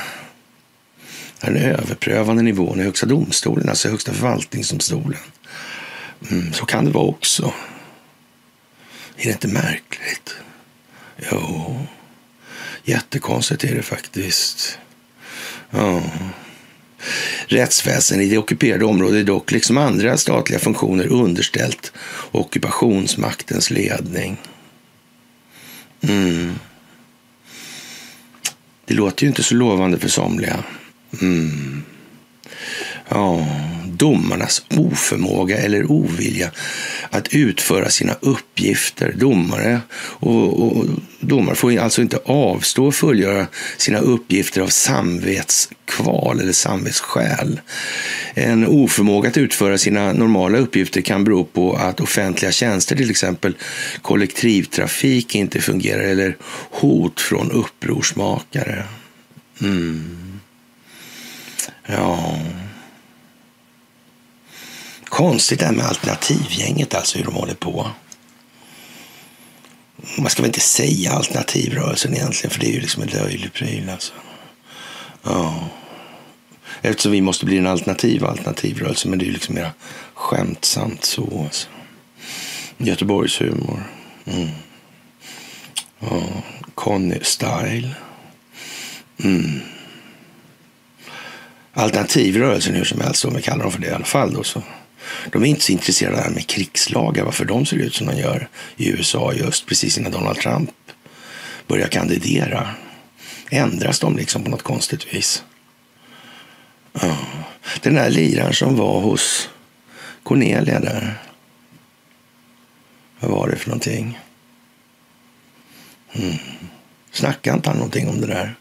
den 1.41 1.57
överprövande 1.57 2.43
nivån 2.43 2.81
i 2.81 2.83
Högsta 2.83 3.07
domstolen, 3.07 3.69
alltså 3.69 3.89
Högsta 3.89 4.13
förvaltningsdomstolen. 4.13 5.21
Mm, 6.31 6.53
så 6.53 6.67
kan 6.67 6.85
det 6.85 6.91
vara 6.91 7.05
också. 7.05 7.53
Är 9.17 9.25
det 9.25 9.31
inte 9.31 9.49
märkligt? 9.49 10.37
Jo, 11.31 11.87
jättekonstigt 12.85 13.65
är 13.65 13.75
det 13.75 13.83
faktiskt. 13.83 14.79
Ja. 15.71 16.03
Rättsväsendet 17.47 18.27
i 18.27 18.31
det 18.31 18.39
ockuperade 18.39 18.85
området 18.85 19.21
är 19.21 19.25
dock, 19.25 19.53
liksom 19.53 19.79
andra 19.79 20.17
statliga 20.17 20.59
funktioner, 20.59 21.07
underställt 21.07 21.93
ockupationsmaktens 22.31 23.71
ledning. 23.71 24.37
Mm. 26.01 26.55
Det 28.87 28.95
låter 28.95 29.23
ju 29.23 29.29
inte 29.29 29.43
så 29.43 29.55
lovande 29.55 29.99
för 29.99 30.09
somliga. 30.09 30.65
Mm. 31.21 31.83
Ja, 33.09 33.47
domarnas 34.03 34.63
oförmåga 34.71 35.59
eller 35.59 35.91
ovilja 35.91 36.51
att 37.11 37.35
utföra 37.35 37.91
sina 37.91 38.15
uppgifter. 38.21 39.15
Domare 39.17 39.81
och, 39.95 40.63
och 40.63 40.87
domare 41.21 41.55
får 41.55 41.79
alltså 41.79 42.03
inte 42.03 42.19
avstå 42.25 42.89
att 42.89 42.95
fullgöra 42.95 43.47
sina 43.77 43.99
uppgifter 43.99 44.61
av 44.61 44.67
samvetskval 44.69 46.41
eller 46.41 46.53
samvetsskäl. 46.53 47.61
En 48.35 48.67
oförmåga 48.67 49.29
att 49.29 49.37
utföra 49.37 49.79
sina 49.79 50.13
normala 50.13 50.59
uppgifter 50.59 51.01
kan 51.01 51.25
bero 51.25 51.45
på 51.45 51.73
att 51.75 52.01
offentliga 52.01 52.53
tjänster, 52.53 52.97
till 52.97 53.11
exempel 53.11 53.57
kollektivtrafik, 54.03 55.35
inte 55.35 55.61
fungerar 55.61 56.03
eller 56.03 56.37
hot 56.71 57.21
från 57.21 57.51
upprorsmakare. 57.51 58.85
Mm. 59.61 60.41
Ja. 61.87 62.39
Konstigt 65.13 65.59
det 65.59 65.67
här 65.67 65.73
med 65.73 65.87
alternativgänget, 65.87 66.95
alltså 66.95 67.19
hur 67.19 67.25
de 67.25 67.35
håller 67.35 67.55
på. 67.55 67.91
Man 70.19 70.31
ska 70.31 70.43
väl 70.43 70.49
inte 70.49 70.61
säga 70.61 71.13
alternativrörelsen 71.13 72.15
egentligen, 72.15 72.51
för 72.51 72.61
det 72.61 72.67
är 72.67 72.73
ju 72.73 72.81
liksom 72.81 73.03
en 73.03 73.09
löjlig 73.09 73.53
pryl. 73.53 73.91
Alltså. 73.91 74.13
Ja. 75.23 75.69
Eftersom 76.83 77.13
vi 77.13 77.21
måste 77.21 77.45
bli 77.45 77.59
en 77.59 77.67
alternativ 77.67 78.25
alternativrörelse, 78.25 79.09
men 79.09 79.19
det 79.19 79.25
är 79.25 79.27
ju 79.27 79.33
liksom 79.33 79.55
mera 79.55 79.71
skämtsamt 80.15 81.05
så. 81.05 81.43
Alltså. 81.45 81.69
Göteborgshumor. 82.77 83.83
Mm. 84.25 84.49
Ja. 86.01 86.23
Conny 86.75 87.19
Style. 87.23 87.89
Mm 89.25 89.61
alternativrörelsen 91.73 92.75
hur 92.75 92.85
som 92.85 93.01
helst, 93.01 93.25
om 93.25 93.35
vi 93.35 93.43
kallar 93.43 93.63
dem 93.63 93.73
för 93.73 93.81
det 93.81 93.87
i 93.87 93.91
alla 93.91 94.05
fall. 94.05 94.35
Då, 94.35 94.43
så. 94.43 94.63
De 95.33 95.43
är 95.43 95.47
inte 95.47 95.63
så 95.63 95.73
intresserade 95.73 96.25
av 96.25 96.33
med 96.33 96.47
krigslagar, 96.47 97.25
varför 97.25 97.45
de 97.45 97.67
ser 97.67 97.77
ut 97.77 97.95
som 97.95 98.07
de 98.07 98.17
gör 98.17 98.49
i 98.77 98.89
USA 98.89 99.33
just 99.33 99.67
precis 99.67 99.99
innan 99.99 100.13
Donald 100.13 100.39
Trump 100.39 100.71
börjar 101.67 101.89
kandidera. 101.89 102.69
Ändras 103.51 104.01
de 104.01 104.17
liksom 104.17 104.45
på 104.45 104.51
något 104.51 104.63
konstigt 104.63 105.15
vis? 105.15 105.45
Ja. 106.93 107.17
Den 107.83 107.95
där 107.95 108.11
liraren 108.11 108.55
som 108.55 108.77
var 108.77 109.01
hos 109.01 109.49
Cornelia 110.23 110.81
där. 110.81 111.23
Vad 113.21 113.31
var 113.31 113.49
det 113.49 113.57
för 113.57 113.69
någonting? 113.69 114.19
Mm. 116.13 116.37
Snackade 117.13 117.57
inte 117.57 117.69
han 117.69 117.77
någonting 117.77 118.09
om 118.09 118.21
det 118.21 118.27
där? 118.27 118.55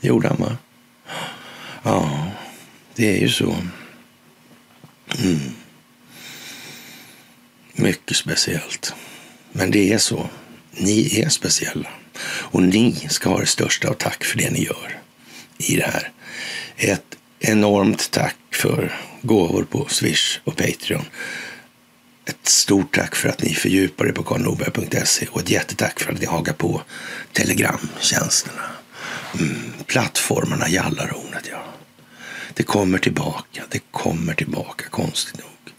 Det 0.00 0.08
gjorde 0.08 0.28
han, 0.28 0.36
va? 0.36 0.56
Ja, 1.82 2.26
det 2.94 3.16
är 3.16 3.20
ju 3.20 3.28
så. 3.28 3.56
Mm. 5.18 5.54
Mycket 7.72 8.16
speciellt. 8.16 8.94
Men 9.52 9.70
det 9.70 9.92
är 9.92 9.98
så. 9.98 10.28
Ni 10.70 11.20
är 11.20 11.28
speciella. 11.28 11.88
Och 12.24 12.62
ni 12.62 13.06
ska 13.10 13.28
ha 13.28 13.40
det 13.40 13.46
största 13.46 13.88
av 13.88 13.94
tack 13.94 14.24
för 14.24 14.38
det 14.38 14.50
ni 14.50 14.64
gör 14.64 14.98
i 15.58 15.76
det 15.76 15.86
här. 15.86 16.12
Ett 16.76 17.16
enormt 17.40 18.10
tack 18.10 18.36
för 18.50 19.00
gåvor 19.22 19.64
på 19.64 19.86
Swish 19.88 20.40
och 20.44 20.56
Patreon. 20.56 21.04
Ett 22.24 22.48
stort 22.48 22.94
tack 22.94 23.14
för 23.14 23.28
att 23.28 23.42
ni 23.42 23.54
fördjupar 23.54 24.06
er 24.06 24.12
på 24.12 24.22
karlnorberg.se 24.22 25.26
och 25.26 25.40
ett 25.40 25.50
jättetack 25.50 26.00
för 26.00 26.12
att 26.12 26.20
ni 26.20 26.26
hakar 26.26 26.52
på 26.52 26.82
telegramtjänsterna. 27.32 28.62
Mm, 29.34 29.72
plattformarna 29.86 30.68
Jallarhornet, 30.68 31.48
ja. 31.50 31.67
Det 32.58 32.64
kommer 32.64 32.98
tillbaka, 32.98 33.62
det 33.68 33.80
kommer 33.90 34.34
tillbaka, 34.34 34.84
konstigt 34.90 35.38
nog. 35.38 35.74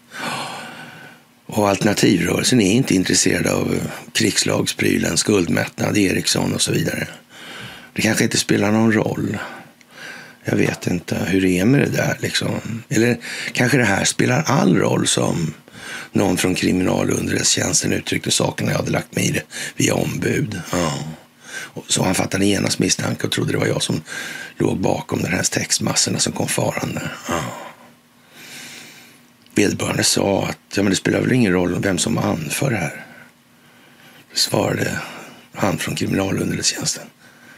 Och 1.46 1.68
alternativrörelsen 1.68 2.60
är 2.60 2.72
inte 2.72 2.94
intresserad 2.94 3.46
av 3.46 3.74
eh, 3.74 4.12
krigslagsprylen, 4.12 5.16
skuldmättnad, 5.16 5.98
Ericsson 5.98 6.54
och 6.54 6.62
så 6.62 6.72
vidare. 6.72 7.08
Det 7.92 8.02
kanske 8.02 8.24
inte 8.24 8.38
spelar 8.38 8.72
någon 8.72 8.92
roll. 8.92 9.38
Jag 10.44 10.56
vet 10.56 10.86
inte 10.86 11.16
hur 11.26 11.40
det 11.40 11.58
är 11.58 11.64
med 11.64 11.80
det 11.80 11.96
där. 11.96 12.16
Liksom. 12.20 12.82
Eller 12.88 13.18
kanske 13.52 13.78
det 13.78 13.84
här 13.84 14.04
spelar 14.04 14.42
all 14.46 14.76
roll 14.76 15.06
som 15.06 15.54
någon 16.12 16.36
från 16.36 16.54
kriminalunderrättelsetjänsten 16.54 17.92
uttryckte 17.92 18.30
saken 18.30 18.66
när 18.66 18.72
jag 18.72 18.78
hade 18.78 18.92
lagt 18.92 19.16
mig 19.16 19.28
i 19.28 19.30
det 19.30 19.42
via 19.76 19.94
ombud. 19.94 20.60
Ja. 20.72 20.98
Så 21.86 22.04
han 22.04 22.14
fattade 22.14 22.46
genast 22.46 22.78
misstanke 22.78 23.26
och 23.26 23.32
trodde 23.32 23.52
det 23.52 23.58
var 23.58 23.66
jag 23.66 23.82
som 23.82 24.02
låg 24.58 24.78
bakom 24.78 25.22
den 25.22 25.32
här 25.32 25.42
textmassorna 25.42 26.18
som 26.18 26.32
kom 26.32 26.48
farande. 26.48 27.10
Ja. 27.28 27.40
Vederbörande 29.54 30.04
sa 30.04 30.46
att 30.46 30.76
ja, 30.76 30.82
men 30.82 30.90
det 30.90 30.96
spelar 30.96 31.20
väl 31.20 31.32
ingen 31.32 31.52
roll 31.52 31.82
vem 31.82 31.98
som 31.98 32.18
anför 32.18 32.70
det 32.70 32.76
här. 32.76 33.06
Det 34.32 34.38
svarade 34.38 34.98
han 35.52 35.78
från 35.78 35.94
kriminalunderrättelsetjänsten. 35.94 37.06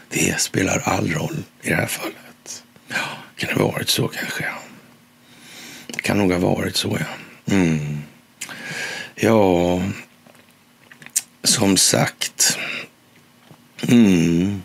Det 0.09 0.41
spelar 0.41 0.83
all 0.85 1.13
roll 1.13 1.37
i 1.63 1.69
det 1.69 1.75
här 1.75 1.87
fallet. 1.87 2.65
Ja, 2.89 2.97
kan 3.37 3.49
det 3.49 3.63
ha 3.63 3.71
varit 3.71 3.89
så 3.89 4.09
kanske? 4.09 4.45
Det 5.87 6.03
kan 6.03 6.19
nog 6.19 6.33
ha 6.33 6.39
varit 6.39 6.77
så, 6.77 6.99
ja. 7.01 7.07
Mm. 7.55 8.03
Ja, 9.15 9.83
som 11.45 11.77
sagt. 11.77 12.59
Mm. 13.89 14.63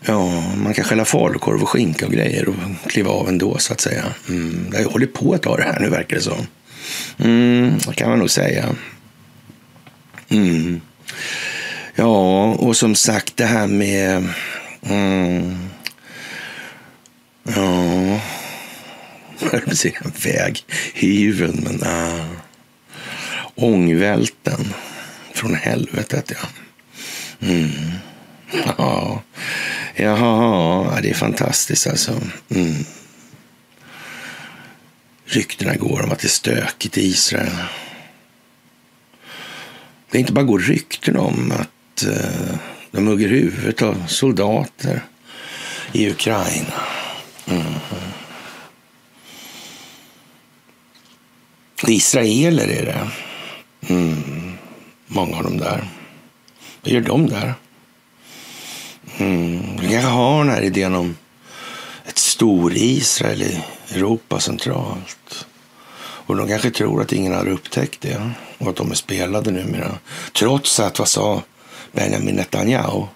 Ja, 0.00 0.54
man 0.56 0.74
kan 0.74 0.84
skälla 0.84 1.04
falukorv 1.04 1.62
och 1.62 1.68
skinka 1.68 2.06
och 2.06 2.12
grejer 2.12 2.48
och 2.48 2.54
kliva 2.86 3.10
av 3.10 3.28
ändå 3.28 3.58
så 3.58 3.72
att 3.72 3.80
säga. 3.80 4.04
Mm. 4.28 4.66
Det 4.70 4.76
har 4.76 4.90
hållit 4.90 5.14
på 5.14 5.34
ett 5.34 5.42
tag 5.42 5.58
det 5.58 5.64
här 5.64 5.80
nu 5.80 5.88
verkar 5.88 6.16
det 6.16 6.22
som. 6.22 6.46
Mm, 7.18 7.78
det 7.86 7.94
kan 7.94 8.10
man 8.10 8.18
nog 8.18 8.30
säga. 8.30 8.74
Mm. 10.28 10.80
Ja, 11.94 12.44
och 12.44 12.76
som 12.76 12.94
sagt 12.94 13.36
det 13.36 13.46
här 13.46 13.66
med... 13.66 14.28
Mm, 14.82 15.68
ja... 17.42 18.20
Jag 19.52 19.60
vill 19.66 19.76
säga 19.76 20.00
väghyveln, 20.24 21.60
men... 21.64 21.82
Äh, 21.82 22.26
ångvälten 23.54 24.74
från 25.34 25.54
helvetet, 25.54 26.32
ja. 26.34 26.48
Mm. 27.40 27.92
Ja, 28.78 29.22
Jaha, 29.94 31.00
det 31.00 31.10
är 31.10 31.14
fantastiskt 31.14 31.86
alltså. 31.86 32.20
Mm. 32.48 32.84
Ryktena 35.24 35.74
går 35.74 36.02
om 36.02 36.12
att 36.12 36.18
det 36.18 36.26
är 36.26 36.28
stökigt 36.28 36.98
i 36.98 37.06
Israel. 37.06 37.52
Det 40.10 40.18
är 40.18 40.20
inte 40.20 40.32
bara 40.32 40.44
går 40.44 40.58
rykten 40.58 41.16
om 41.16 41.52
att 41.52 42.04
uh, 42.06 42.56
de 42.90 43.06
hugger 43.06 43.28
huvudet 43.28 43.82
av 43.82 44.06
soldater 44.06 45.00
i 45.92 46.10
Ukraina. 46.10 46.74
Mm. 47.46 47.74
Israeler 51.86 52.68
är 52.68 52.84
det. 52.84 53.10
Mm. 53.94 54.52
Många 55.06 55.36
av 55.36 55.42
dem 55.42 55.58
där. 55.58 55.88
Vad 56.86 56.92
gör 56.92 57.00
de 57.00 57.26
där? 57.28 57.54
Mm. 59.18 59.76
Vi 59.80 59.88
kanske 59.88 60.10
har 60.10 60.44
den 60.44 60.54
här 60.54 60.62
idén 60.62 60.94
om 60.94 61.16
ett 62.04 62.18
stor-Israel 62.18 63.42
i 63.42 63.64
Europa 63.94 64.40
centralt. 64.40 65.46
Och 65.98 66.36
de 66.36 66.48
kanske 66.48 66.70
tror 66.70 67.02
att 67.02 67.12
ingen 67.12 67.34
har 67.34 67.48
upptäckt 67.48 68.00
det 68.00 68.30
och 68.58 68.68
att 68.68 68.76
de 68.76 68.90
är 68.90 68.94
spelade 68.94 69.50
numera. 69.50 69.98
Trots 70.32 70.80
att, 70.80 70.98
vad 70.98 71.08
sa 71.08 71.42
Benjamin 71.92 72.34
Netanyahu? 72.34 73.06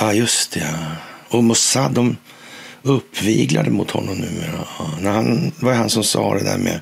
Ja, 0.00 0.12
just 0.12 0.52
det. 0.52 0.86
Och 1.28 1.44
Mossad, 1.44 1.92
de 1.92 2.16
uppviglade 2.82 3.70
mot 3.70 3.90
honom 3.90 4.16
numera. 4.16 4.64
När 5.00 5.10
han, 5.10 5.52
det 5.58 5.66
var 5.66 5.72
han 5.72 5.90
som 5.90 6.04
sa 6.04 6.34
det 6.34 6.44
där 6.44 6.58
med 6.58 6.80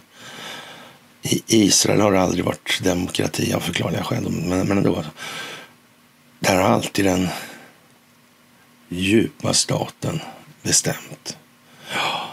Israel 1.46 2.00
har 2.00 2.14
aldrig 2.14 2.44
varit 2.44 2.80
demokrati 2.82 3.52
av 3.52 3.60
förklarliga 3.60 4.04
skäl. 4.04 4.30
Men, 4.30 4.68
men 4.68 4.78
ändå. 4.78 5.04
Där 6.40 6.56
har 6.56 6.68
alltid 6.68 7.04
den 7.04 7.28
djupa 8.88 9.54
staten 9.54 10.20
bestämt. 10.62 11.36
Ja, 11.94 12.30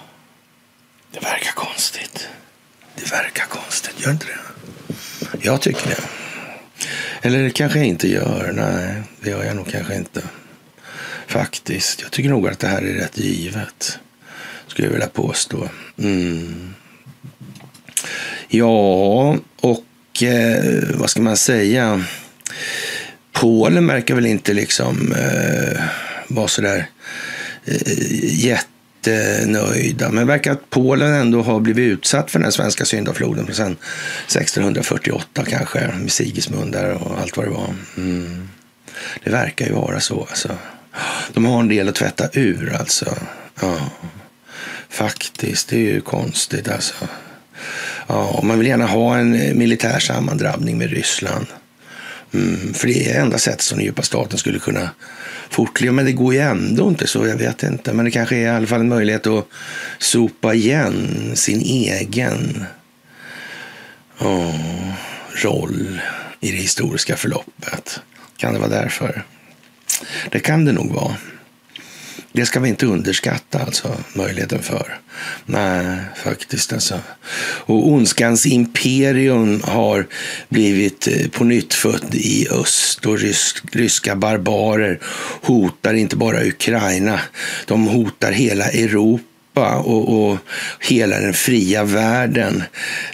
det 1.11 1.19
verkar 1.19 1.51
konstigt. 1.51 2.27
Det 2.95 3.11
verkar 3.11 3.45
konstigt, 3.45 4.01
gör 4.01 4.11
inte 4.11 4.25
det? 4.25 4.39
Jag 5.41 5.61
tycker 5.61 5.87
det. 5.87 6.03
Eller 7.21 7.43
det 7.43 7.51
kanske 7.51 7.79
jag 7.79 7.87
inte 7.87 8.07
gör. 8.07 8.51
Nej, 8.55 9.03
det 9.21 9.29
gör 9.29 9.43
jag 9.43 9.55
nog 9.55 9.71
kanske 9.71 9.95
inte. 9.95 10.21
Faktiskt. 11.27 12.01
Jag 12.01 12.11
tycker 12.11 12.29
nog 12.29 12.47
att 12.47 12.59
det 12.59 12.67
här 12.67 12.81
är 12.81 12.93
rätt 12.93 13.17
givet. 13.17 13.99
Skulle 14.67 14.87
jag 14.87 14.91
vilja 14.91 15.07
påstå. 15.07 15.69
Mm. 15.97 16.73
Ja, 18.47 19.37
och 19.61 20.23
eh, 20.23 20.83
vad 20.93 21.09
ska 21.09 21.21
man 21.21 21.37
säga? 21.37 22.03
Polen 23.31 23.87
verkar 23.87 24.15
väl 24.15 24.25
inte 24.25 24.53
liksom 24.53 25.13
eh, 25.13 25.81
vara 26.27 26.47
sådär 26.47 26.89
eh, 27.65 27.81
jättenöjda. 28.21 30.11
Men 30.11 30.27
verkar 30.27 30.51
att 30.51 30.69
Polen 30.69 31.13
ändå 31.13 31.41
har 31.41 31.59
blivit 31.59 31.91
utsatt 31.91 32.31
för 32.31 32.39
den 32.39 32.51
svenska 32.51 32.85
syndafloden 32.85 33.53
sedan 33.53 33.77
1648 34.25 35.43
kanske, 35.47 35.87
med 35.87 36.11
Sigismund 36.11 36.71
där 36.71 36.91
och 36.91 37.19
allt 37.19 37.37
vad 37.37 37.45
det 37.45 37.51
var. 37.51 37.73
Mm. 37.97 38.49
Det 39.23 39.29
verkar 39.29 39.65
ju 39.65 39.73
vara 39.73 39.99
så 39.99 40.27
alltså. 40.29 40.57
De 41.33 41.45
har 41.45 41.59
en 41.59 41.67
del 41.67 41.89
att 41.89 41.95
tvätta 41.95 42.29
ur 42.33 42.75
alltså. 42.79 43.17
Ja, 43.61 43.89
faktiskt. 44.89 45.69
Det 45.69 45.75
är 45.75 45.93
ju 45.93 46.01
konstigt 46.01 46.67
alltså. 46.67 46.95
Ja, 48.07 48.39
man 48.43 48.57
vill 48.57 48.67
gärna 48.67 48.85
ha 48.85 49.17
en 49.17 49.35
eh, 49.35 49.53
militär 49.53 49.99
sammandrabbning 49.99 50.77
med 50.77 50.89
Ryssland. 50.89 51.45
Mm, 52.33 52.73
för 52.73 52.87
det 52.87 53.11
är 53.11 53.21
enda 53.21 53.37
sättet 53.37 53.61
som 53.61 53.77
den 53.77 53.85
djupa 53.85 54.01
staten 54.01 54.37
skulle 54.37 54.59
kunna 54.59 54.89
fortleva. 55.49 55.93
Men 55.93 56.05
det 56.05 56.11
går 56.11 56.33
ju 56.33 56.39
ändå 56.39 56.89
inte 56.89 57.07
så, 57.07 57.27
jag 57.27 57.37
vet 57.37 57.63
inte. 57.63 57.93
Men 57.93 58.05
det 58.05 58.11
kanske 58.11 58.35
är 58.35 58.41
i 58.41 58.49
alla 58.49 58.67
fall 58.67 58.79
en 58.79 58.89
möjlighet 58.89 59.27
att 59.27 59.47
sopa 59.97 60.53
igen 60.53 61.31
sin 61.35 61.61
egen 61.61 62.65
oh, 64.19 64.91
roll 65.43 66.01
i 66.39 66.51
det 66.51 66.57
historiska 66.57 67.15
förloppet. 67.15 68.01
Kan 68.37 68.53
det 68.53 68.59
vara 68.59 68.69
därför? 68.69 69.23
Det 70.31 70.39
kan 70.39 70.65
det 70.65 70.71
nog 70.71 70.93
vara. 70.93 71.15
Det 72.35 72.45
ska 72.45 72.59
vi 72.59 72.69
inte 72.69 72.85
underskatta 72.85 73.59
alltså, 73.59 73.97
möjligheten 74.13 74.61
för. 74.61 74.99
Nej, 75.45 75.97
faktiskt 76.23 76.73
alltså. 76.73 76.99
Och 77.41 77.87
ondskans 77.87 78.45
imperium 78.45 79.61
har 79.63 80.07
blivit 80.49 81.07
eh, 81.07 81.29
på 81.29 81.43
nytt 81.43 81.73
född 81.73 82.15
i 82.15 82.47
öst 82.51 83.05
och 83.05 83.19
rysk, 83.19 83.63
ryska 83.71 84.15
barbarer 84.15 84.99
hotar 85.41 85.93
inte 85.93 86.15
bara 86.15 86.47
Ukraina, 86.47 87.19
de 87.65 87.87
hotar 87.87 88.31
hela 88.31 88.65
Europa 88.65 89.34
och, 89.63 90.29
och, 90.29 90.37
hela 90.79 91.19
den 91.19 91.33
fria 91.33 91.83
världen. 91.83 92.63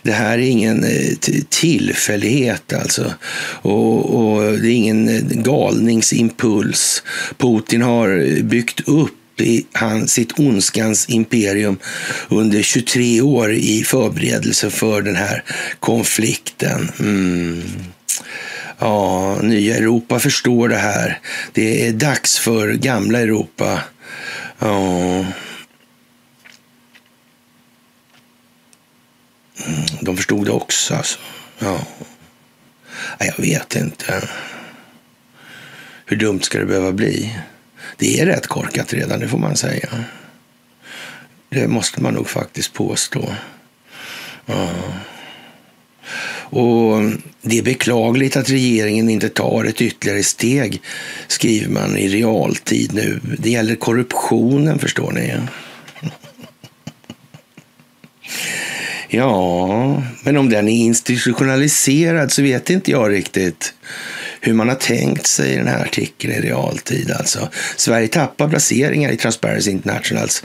Det 0.03 0.11
här 0.11 0.37
är 0.37 0.41
ingen 0.41 0.83
eh, 0.83 1.13
tillfällighet 1.49 2.73
alltså. 2.73 3.13
Och, 3.61 4.15
och, 4.15 4.41
det 4.41 4.67
är 4.67 4.73
ingen 4.73 5.09
eh, 5.09 5.21
galningsimpuls. 5.21 7.03
Putin 7.37 7.81
har 7.81 8.09
eh, 8.09 8.43
byggt 8.43 8.87
upp 8.87 9.11
han, 9.73 10.07
sitt 10.07 10.39
ondskans 10.39 11.09
imperium 11.09 11.77
under 12.29 12.61
23 12.61 13.21
år 13.21 13.53
i 13.53 13.83
förberedelse 13.83 14.69
för 14.69 15.01
den 15.01 15.15
här 15.15 15.43
konflikten. 15.79 16.91
Mm. 16.99 17.63
Ja, 18.79 19.37
nya 19.41 19.77
Europa 19.77 20.19
förstår 20.19 20.69
det 20.69 20.77
här. 20.77 21.19
Det 21.53 21.87
är 21.87 21.91
dags 21.91 22.39
för 22.39 22.73
gamla 22.73 23.19
Europa. 23.19 23.79
Ja. 24.59 25.25
Mm, 29.65 29.85
de 30.01 30.17
förstod 30.17 30.45
det 30.45 30.51
också 30.51 30.95
alltså. 30.95 31.19
Ja. 31.59 31.79
Jag 33.19 33.37
vet 33.37 33.75
inte. 33.75 34.29
Hur 36.05 36.17
dumt 36.17 36.41
ska 36.41 36.59
det 36.59 36.65
behöva 36.65 36.91
bli? 36.91 37.37
Det 37.97 38.19
är 38.19 38.25
rätt 38.25 38.47
korkat 38.47 38.93
redan, 38.93 39.19
det 39.19 39.27
får 39.27 39.37
man 39.37 39.55
säga. 39.55 39.89
Det 41.49 41.67
måste 41.67 42.01
man 42.01 42.13
nog 42.13 42.29
faktiskt 42.29 42.73
påstå. 42.73 43.35
Ja. 44.45 44.69
Och 46.53 47.01
det 47.41 47.57
är 47.57 47.63
beklagligt 47.63 48.35
att 48.35 48.49
regeringen 48.49 49.09
inte 49.09 49.29
tar 49.29 49.65
ett 49.65 49.81
ytterligare 49.81 50.23
steg, 50.23 50.81
skriver 51.27 51.69
man 51.69 51.97
i 51.97 52.07
realtid 52.07 52.93
nu. 52.93 53.19
Det 53.39 53.49
gäller 53.49 53.75
korruptionen, 53.75 54.79
förstår 54.79 55.11
ni. 55.11 55.33
Ja, 59.13 60.03
men 60.23 60.37
om 60.37 60.49
den 60.49 60.67
är 60.67 60.85
institutionaliserad 60.85 62.31
så 62.31 62.41
vet 62.41 62.69
inte 62.69 62.91
jag 62.91 63.11
riktigt 63.11 63.73
hur 64.41 64.53
man 64.53 64.69
har 64.69 64.75
tänkt 64.75 65.27
sig 65.27 65.55
den 65.55 65.67
här 65.67 65.81
artikeln 65.81 66.33
i 66.33 66.39
realtid. 66.39 67.11
Alltså. 67.11 67.49
Sverige 67.75 68.07
tappar 68.07 68.49
placeringar 68.49 69.11
i 69.11 69.17
Transparency 69.17 69.71
Internationals 69.71 70.43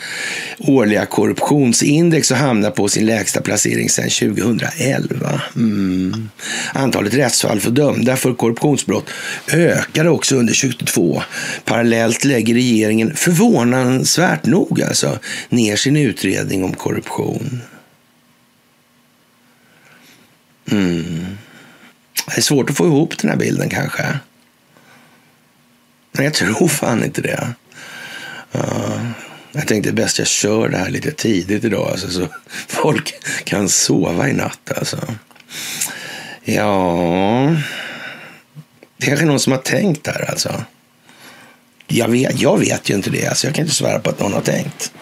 årliga 0.59 1.07
korruptionsindex 1.07 2.31
och 2.31 2.37
hamnar 2.37 2.71
på 2.71 2.89
sin 2.89 3.07
lägsta 3.07 3.41
placering 3.41 3.89
sedan 3.89 4.35
2011. 4.35 5.43
Mm. 5.57 6.29
Antalet 6.73 7.15
rättsfall 7.15 7.61
för 7.61 7.71
dömda 7.71 8.17
för 8.17 8.35
korruptionsbrott 8.35 9.11
ökade 9.53 10.11
också 10.11 10.37
under 10.37 10.55
2022. 10.55 11.23
Parallellt 11.65 12.25
lägger 12.25 12.55
regeringen 12.55 13.17
förvånansvärt 13.17 14.47
nog 14.47 14.83
alltså, 14.83 15.19
ner 15.49 15.77
sin 15.77 15.97
utredning 15.97 16.65
om 16.65 16.75
korruption. 16.75 17.61
Mm. 20.71 21.27
Det 22.27 22.37
är 22.37 22.43
svårt 22.43 22.71
att 22.71 22.77
få 22.77 22.87
ihop 22.87 23.19
den 23.19 23.31
här 23.31 23.37
bilden 23.37 23.69
kanske. 23.69 24.19
Men 26.13 26.25
jag 26.25 26.35
tror 26.35 26.69
fan 26.69 27.05
inte 27.05 27.23
det. 27.23 27.49
Uh, 28.55 29.11
jag 29.53 29.67
tänkte 29.67 29.93
bäst 29.93 30.19
jag 30.19 30.29
kör 30.29 30.69
det 30.69 30.77
här 30.77 30.91
lite 30.91 31.13
tidigt 31.13 31.65
idag 31.65 31.91
alltså, 31.91 32.11
så 32.11 32.29
folk 32.69 33.15
kan 33.45 33.69
sova 33.69 34.29
i 34.29 34.33
natt. 34.33 34.73
Alltså. 34.77 34.99
Ja, 36.45 37.57
det 38.97 39.05
är 39.05 39.09
kanske 39.09 39.27
någon 39.27 39.41
som 39.41 39.53
har 39.53 39.61
tänkt 39.61 40.07
här 40.07 40.31
alltså. 40.31 40.65
Jag 41.87 42.09
vet, 42.09 42.41
jag 42.41 42.59
vet 42.59 42.91
ju 42.91 42.95
inte 42.95 43.11
det, 43.11 43.27
alltså. 43.27 43.47
jag 43.47 43.55
kan 43.55 43.63
inte 43.63 43.75
svära 43.75 43.99
på 43.99 44.11
att 44.11 44.21
någon 44.21 44.33
har 44.33 44.41
tänkt. 44.41 44.93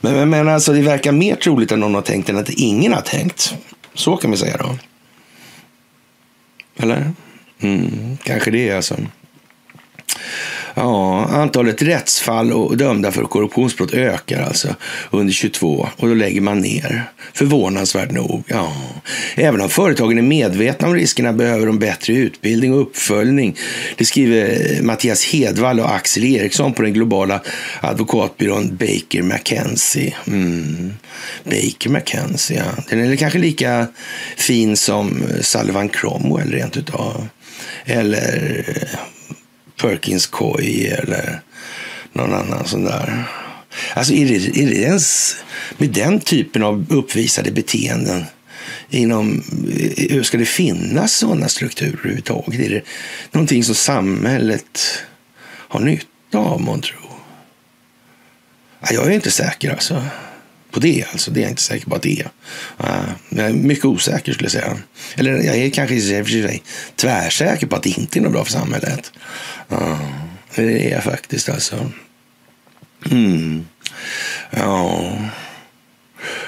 Men, 0.00 0.14
men, 0.14 0.30
men 0.30 0.48
alltså, 0.48 0.72
det 0.72 0.82
verkar 0.82 1.12
mer 1.12 1.36
troligt 1.36 1.72
att 1.72 1.78
någon 1.78 1.94
har 1.94 2.02
tänkt 2.02 2.28
än 2.28 2.36
att 2.36 2.50
ingen 2.50 2.92
har 2.92 3.00
tänkt. 3.00 3.54
Så 3.94 4.16
kan 4.16 4.30
vi 4.30 4.36
säga 4.36 4.56
då. 4.56 4.78
Eller? 6.78 7.12
Mm, 7.60 8.16
kanske 8.24 8.50
det 8.50 8.72
alltså. 8.72 8.96
Ja, 10.78 11.24
antalet 11.24 11.82
rättsfall 11.82 12.52
och 12.52 12.76
dömda 12.76 13.12
för 13.12 13.24
korruptionsbrott 13.24 13.94
ökar 13.94 14.42
alltså 14.42 14.74
under 15.10 15.32
22 15.32 15.88
och 15.96 16.08
då 16.08 16.14
lägger 16.14 16.40
man 16.40 16.60
ner. 16.60 17.04
Förvånansvärt 17.32 18.10
nog. 18.10 18.44
Ja. 18.46 18.72
Även 19.34 19.60
om 19.60 19.68
företagen 19.68 20.18
är 20.18 20.22
medvetna 20.22 20.88
om 20.88 20.94
riskerna 20.94 21.32
behöver 21.32 21.66
de 21.66 21.78
bättre 21.78 22.12
utbildning 22.12 22.74
och 22.74 22.80
uppföljning. 22.80 23.56
Det 23.96 24.04
skriver 24.04 24.82
Mattias 24.82 25.24
Hedvall 25.24 25.80
och 25.80 25.94
Axel 25.94 26.24
Eriksson 26.24 26.72
på 26.72 26.82
den 26.82 26.92
globala 26.92 27.40
advokatbyrån 27.80 28.76
Baker 28.76 29.22
McKenzie. 29.22 30.14
Mm. 30.26 30.92
Baker 31.44 31.90
McKenzie, 31.90 32.56
ja. 32.56 32.82
Den 32.88 33.12
är 33.12 33.16
kanske 33.16 33.38
lika 33.38 33.86
fin 34.36 34.76
som 34.76 35.22
Sullivan 35.40 35.88
Cromwell 35.88 36.52
rent 36.52 36.76
utav. 36.76 37.28
Eller 37.84 38.74
Perkins 39.78 40.26
koj 40.26 40.86
eller 40.86 41.40
någon 42.12 42.34
annan 42.34 42.66
sån 42.66 42.84
där. 42.84 43.24
Alltså 43.94 44.12
är 44.12 44.26
det, 44.26 44.34
är 44.34 44.66
det 44.66 44.76
ens 44.76 45.36
med 45.78 45.90
den 45.90 46.20
typen 46.20 46.62
av 46.62 46.86
uppvisade 46.88 47.50
beteenden 47.50 48.24
inom, 48.90 49.44
hur 49.96 50.22
ska 50.22 50.38
det 50.38 50.46
finnas 50.46 51.12
sådana 51.12 51.48
strukturer 51.48 51.98
överhuvudtaget? 51.98 52.60
Är 52.60 52.70
det 52.70 52.82
någonting 53.32 53.64
som 53.64 53.74
samhället 53.74 55.02
har 55.44 55.80
nytta 55.80 56.38
av, 56.38 56.60
man 56.60 56.80
tror? 56.80 57.00
Jag 58.90 59.06
är 59.06 59.10
inte 59.10 59.30
säker 59.30 59.70
alltså 59.70 60.02
på 60.80 60.86
det. 60.86 61.04
Alltså, 61.12 61.30
det 61.30 61.40
är 61.40 61.42
jag 61.42 61.50
inte 61.50 61.62
säker 61.62 61.86
på 61.86 61.94
att 61.96 62.02
det 62.02 62.20
är. 62.20 62.30
Eh, 62.78 63.10
jag 63.28 63.46
är 63.46 63.52
mycket 63.52 63.84
osäker 63.84 64.32
skulle 64.32 64.44
jag 64.44 64.52
säga. 64.52 64.78
Eller 65.16 65.32
jag 65.32 65.56
är 65.56 65.70
kanske 65.70 65.94
i 65.94 66.22
och 66.22 66.26
för 66.26 66.32
sig 66.32 66.62
tvärsäker 66.96 67.66
på 67.66 67.76
att 67.76 67.82
det 67.82 67.98
inte 67.98 68.18
är 68.18 68.20
något 68.20 68.32
bra 68.32 68.44
för 68.44 68.52
samhället. 68.52 69.12
Eh, 69.70 70.00
det 70.54 70.86
är 70.86 70.90
jag 70.90 71.04
faktiskt 71.04 71.48
alltså. 71.48 71.90
Mm. 73.10 73.66
Ja, 74.50 75.12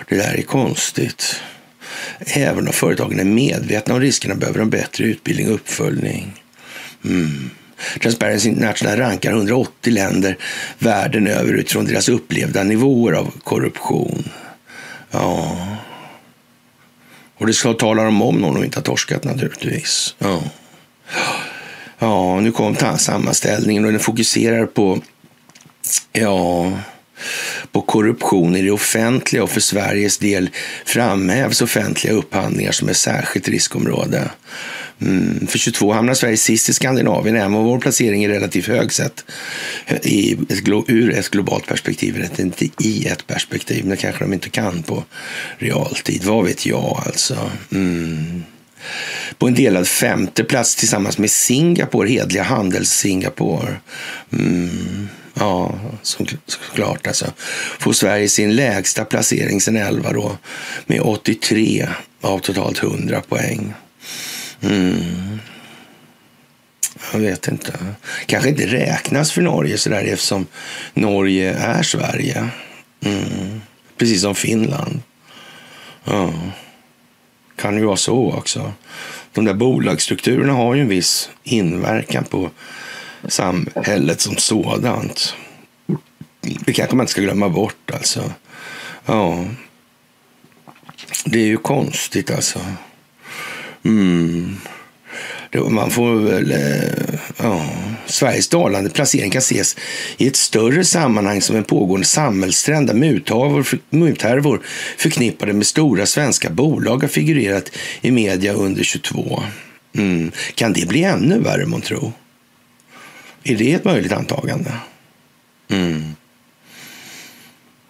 det 0.09 0.16
där 0.16 0.35
är 0.38 0.43
konstigt. 0.43 1.43
Även 2.19 2.66
om 2.66 2.73
företagen 2.73 3.21
är 3.21 3.25
medvetna 3.25 3.95
om 3.95 4.01
riskerna 4.01 4.35
behöver 4.35 4.59
de 4.59 4.71
bättre 4.71 5.05
utbildning 5.05 5.49
och 5.49 5.55
uppföljning. 5.55 6.43
Mm. 7.05 7.51
Transparency 8.03 8.49
International 8.49 8.97
rankar 8.97 9.31
180 9.31 9.93
länder 9.93 10.37
världen 10.79 11.27
över 11.27 11.53
utifrån 11.53 11.85
deras 11.85 12.09
upplevda 12.09 12.62
nivåer 12.62 13.12
av 13.12 13.33
korruption. 13.45 14.29
Ja. 15.11 15.57
Och 17.38 17.47
det 17.47 17.53
ska 17.53 17.73
tala 17.73 18.09
om 18.09 18.23
om 18.23 18.37
någon 18.37 18.64
inte 18.64 18.79
har 18.79 18.85
torskat 18.85 19.25
naturligtvis. 19.25 20.14
Ja. 20.19 20.43
Ja, 21.99 22.40
nu 22.40 22.53
kom 22.53 22.77
sammanställningen 22.99 23.85
och 23.85 23.93
den 23.93 24.01
fokuserar 24.01 24.66
på 24.66 25.01
ja, 26.12 26.73
på 27.73 27.81
korruption 27.81 28.57
i 28.57 28.62
det 28.62 28.71
offentliga 28.71 29.43
och 29.43 29.51
för 29.51 29.61
Sveriges 29.61 30.19
del 30.19 30.51
framhävs 30.85 31.62
offentliga 31.62 32.12
upphandlingar 32.12 32.73
som 32.73 32.88
ett 32.88 32.97
särskilt 32.97 33.49
riskområde. 33.49 34.31
Mm, 35.03 35.47
för 35.47 35.59
22 35.59 35.93
hamnar 35.93 36.15
Sverige 36.15 36.37
sist 36.37 36.69
i 36.69 36.73
Skandinavien, 36.73 37.37
även 37.37 37.55
om 37.55 37.65
vår 37.65 37.79
placering 37.79 38.25
är 38.25 38.29
relativt 38.29 38.67
hög 38.67 38.93
sett 38.93 39.25
i 40.03 40.33
ett, 40.33 40.69
ur 40.87 41.11
ett 41.13 41.29
globalt 41.29 41.67
perspektiv, 41.67 42.29
inte 42.39 42.69
i 42.79 43.07
ett 43.07 43.27
perspektiv. 43.27 43.89
Det 43.89 43.97
kanske 43.97 44.25
de 44.25 44.33
inte 44.33 44.51
kan 44.51 44.83
på 44.83 45.05
realtid. 45.59 46.25
Vad 46.25 46.45
vet 46.45 46.67
jag 46.67 47.03
alltså. 47.07 47.51
Mm. 47.73 48.45
På 49.39 49.49
en 49.49 49.55
delad 49.55 49.89
femte 49.89 50.45
plats 50.45 50.77
tillsammans 50.77 51.19
med 51.19 51.31
Singapore, 51.31 52.09
hedliga 52.09 52.43
handels-Singapore. 52.43 53.77
Mm. 54.33 55.09
Ja, 55.35 55.75
såklart 56.03 57.07
alltså. 57.07 57.33
Får 57.79 57.93
Sverige 57.93 58.29
sin 58.29 58.57
lägsta 58.57 59.05
placering 59.05 59.61
sen 59.61 59.77
11 59.77 60.13
då 60.13 60.39
med 60.87 61.01
83 61.01 61.89
av 62.21 62.39
totalt 62.39 62.83
100 62.83 63.23
poäng. 63.29 63.75
Mm. 64.62 65.40
Jag 67.12 67.20
vet 67.20 67.49
inte. 67.49 67.79
Kanske 68.27 68.49
inte 68.49 68.66
räknas 68.66 69.33
för 69.33 69.42
Norge 69.42 69.79
sådär 69.79 70.05
eftersom 70.05 70.46
Norge 70.94 71.55
är 71.55 71.83
Sverige. 71.83 72.49
Mm. 73.05 73.61
Precis 73.96 74.23
som 74.23 74.35
Finland. 74.35 75.03
Ja. 76.05 76.33
Kan 77.57 77.77
ju 77.77 77.85
vara 77.85 77.96
så 77.96 78.33
också. 78.33 78.73
De 79.33 79.44
där 79.44 79.55
bolagsstrukturerna 79.55 80.53
har 80.53 80.75
ju 80.75 80.81
en 80.81 80.88
viss 80.88 81.31
inverkan 81.42 82.25
på 82.25 82.51
samhället 83.29 84.20
som 84.20 84.37
sådant. 84.37 85.35
Det 86.40 86.73
kanske 86.73 86.96
man 86.96 87.05
inte 87.05 87.12
ska 87.12 87.20
glömma 87.20 87.49
bort 87.49 87.90
alltså. 87.92 88.33
Ja. 89.07 89.44
Det 91.25 91.38
är 91.38 91.46
ju 91.46 91.57
konstigt 91.57 92.31
alltså. 92.31 92.61
Mm. 93.85 94.57
Man 95.71 95.90
får 95.90 96.14
väl... 96.14 96.53
Eh, 96.53 97.21
ja. 97.37 97.71
Sveriges 98.07 98.49
dalande 98.49 98.90
placering 98.90 99.31
kan 99.31 99.38
ses 99.38 99.77
i 100.16 100.27
ett 100.27 100.37
större 100.37 100.85
sammanhang 100.85 101.43
som 101.43 101.57
en 101.57 101.64
pågående 101.64 102.07
samhällstrend 102.07 102.87
där 102.87 102.95
muthärvor 103.90 104.61
förknippade 104.97 105.53
med 105.53 105.66
stora 105.66 106.07
svenska 106.07 106.51
bolag 106.51 107.03
har 107.03 107.09
figurerat 107.09 107.71
i 108.01 108.11
media 108.11 108.53
under 108.53 108.83
22. 108.83 109.43
Mm. 109.93 110.33
Kan 110.55 110.73
det 110.73 110.88
bli 110.88 111.05
ännu 111.05 111.38
värre, 111.38 111.66
man 111.66 111.81
tro? 111.81 112.12
Är 113.43 113.57
det 113.57 113.73
ett 113.73 113.85
möjligt 113.85 114.12
antagande? 114.12 114.73
Mm. 115.69 116.14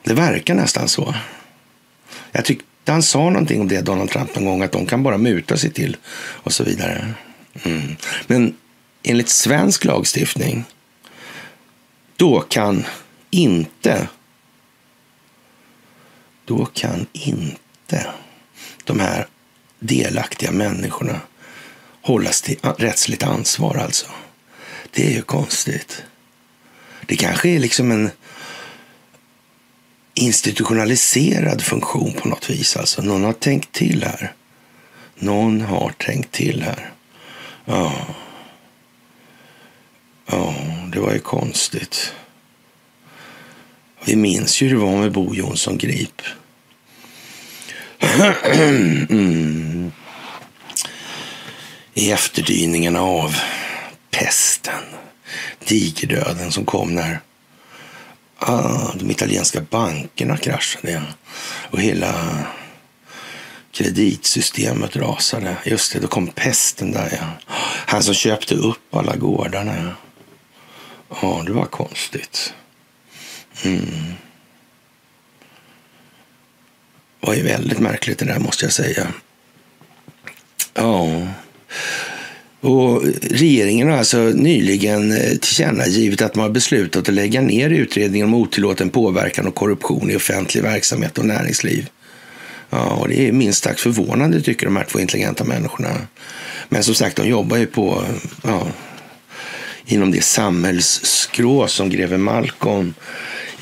Det 0.04 0.14
verkar 0.14 0.54
nästan 0.54 0.88
så. 0.88 1.14
Jag 2.32 2.44
tycker 2.44 2.64
han 2.90 3.02
sa 3.02 3.30
någonting 3.30 3.60
om 3.60 3.68
det, 3.68 3.80
Donald 3.80 4.10
Trump, 4.10 4.34
någon 4.34 4.44
gång, 4.44 4.62
att 4.62 4.72
de 4.72 4.86
kan 4.86 5.02
bara 5.02 5.18
muta 5.18 5.56
sig 5.56 5.70
till 5.70 5.96
och 6.16 6.52
så 6.52 6.64
vidare. 6.64 7.14
Mm. 7.62 7.96
Men 8.26 8.56
enligt 9.02 9.28
svensk 9.28 9.84
lagstiftning, 9.84 10.64
då 12.16 12.40
kan 12.40 12.84
inte, 13.30 14.08
då 16.44 16.64
kan 16.64 17.06
inte 17.12 18.06
de 18.84 19.00
här 19.00 19.26
delaktiga 19.78 20.50
människorna 20.50 21.20
hållas 22.02 22.42
till 22.42 22.58
rättsligt 22.78 23.22
ansvar 23.22 23.76
alltså. 23.76 24.06
Det 24.90 25.06
är 25.06 25.10
ju 25.10 25.22
konstigt. 25.22 26.02
Det 27.06 27.16
kanske 27.16 27.48
är 27.48 27.58
liksom 27.58 27.90
en 27.90 28.10
institutionaliserad 30.20 31.62
funktion 31.62 32.12
på 32.12 32.28
något 32.28 32.50
vis. 32.50 32.76
Alltså, 32.76 33.02
någon 33.02 33.24
har 33.24 33.32
tänkt 33.32 33.72
till 33.72 34.04
här. 34.04 34.32
Någon 35.14 35.60
har 35.60 35.90
tänkt 35.90 36.32
till 36.32 36.62
här. 36.62 36.90
Ja. 37.64 37.92
Ja, 40.26 40.54
det 40.92 41.00
var 41.00 41.12
ju 41.12 41.18
konstigt. 41.18 42.14
Vi 44.04 44.16
minns 44.16 44.62
ju 44.62 44.68
hur 44.68 44.74
det 44.74 44.82
var 44.82 44.96
med 44.96 45.12
Bo 45.12 45.34
Jonsson 45.34 45.78
Grip. 45.78 46.22
mm. 48.44 49.92
I 51.94 52.10
efterdyningarna 52.10 53.00
av 53.00 53.36
pesten, 54.10 54.82
digerdöden 55.68 56.52
som 56.52 56.64
kom 56.64 56.94
när 56.94 57.20
ah, 58.40 58.92
de 58.94 59.10
italienska 59.10 59.60
bankerna 59.60 60.36
kraschade 60.36 61.02
och 61.70 61.80
hela 61.80 62.44
kreditsystemet 63.72 64.96
rasade. 64.96 65.56
Just 65.64 65.92
det, 65.92 65.98
då 65.98 66.08
kom 66.08 66.26
pesten 66.26 66.92
där 66.92 67.18
ja. 67.20 67.54
Han 67.86 68.02
som 68.02 68.14
köpte 68.14 68.54
upp 68.54 68.94
alla 68.94 69.16
gårdarna 69.16 69.76
ja. 69.76 69.94
Ja, 71.22 71.42
det 71.46 71.52
var 71.52 71.66
konstigt. 71.66 72.54
Mm. 73.64 74.14
Det 77.20 77.26
var 77.26 77.34
ju 77.34 77.42
väldigt 77.42 77.78
märkligt 77.78 78.18
det 78.18 78.24
där 78.24 78.38
måste 78.38 78.64
jag 78.64 78.72
säga. 78.72 79.12
Ja. 80.74 81.26
Och 82.60 83.02
regeringen 83.22 83.88
har 83.88 83.98
alltså 83.98 84.18
nyligen 84.18 85.12
eh, 85.12 85.30
tillkännagivit 85.30 86.22
att 86.22 86.34
man 86.34 86.42
har 86.42 86.50
beslutat 86.50 87.08
att 87.08 87.14
lägga 87.14 87.40
ner 87.40 87.70
utredningen 87.70 88.26
om 88.26 88.34
otillåten 88.34 88.90
påverkan 88.90 89.46
och 89.46 89.54
korruption 89.54 90.10
i 90.10 90.16
offentlig 90.16 90.62
verksamhet 90.62 91.18
och 91.18 91.24
näringsliv. 91.24 91.88
Ja, 92.70 92.90
och 92.90 93.08
det 93.08 93.28
är 93.28 93.32
minst 93.32 93.64
sagt 93.64 93.80
förvånande 93.80 94.40
tycker 94.40 94.66
de 94.66 94.76
här 94.76 94.84
två 94.84 95.00
intelligenta 95.00 95.44
människorna. 95.44 95.90
Men 96.68 96.84
som 96.84 96.94
sagt, 96.94 97.16
de 97.16 97.28
jobbar 97.28 97.56
ju 97.56 97.66
på 97.66 98.04
ja, 98.42 98.66
inom 99.86 100.10
det 100.10 100.24
samhällsskrå 100.24 101.66
som 101.66 101.90
greve 101.90 102.18
Malcolm 102.18 102.94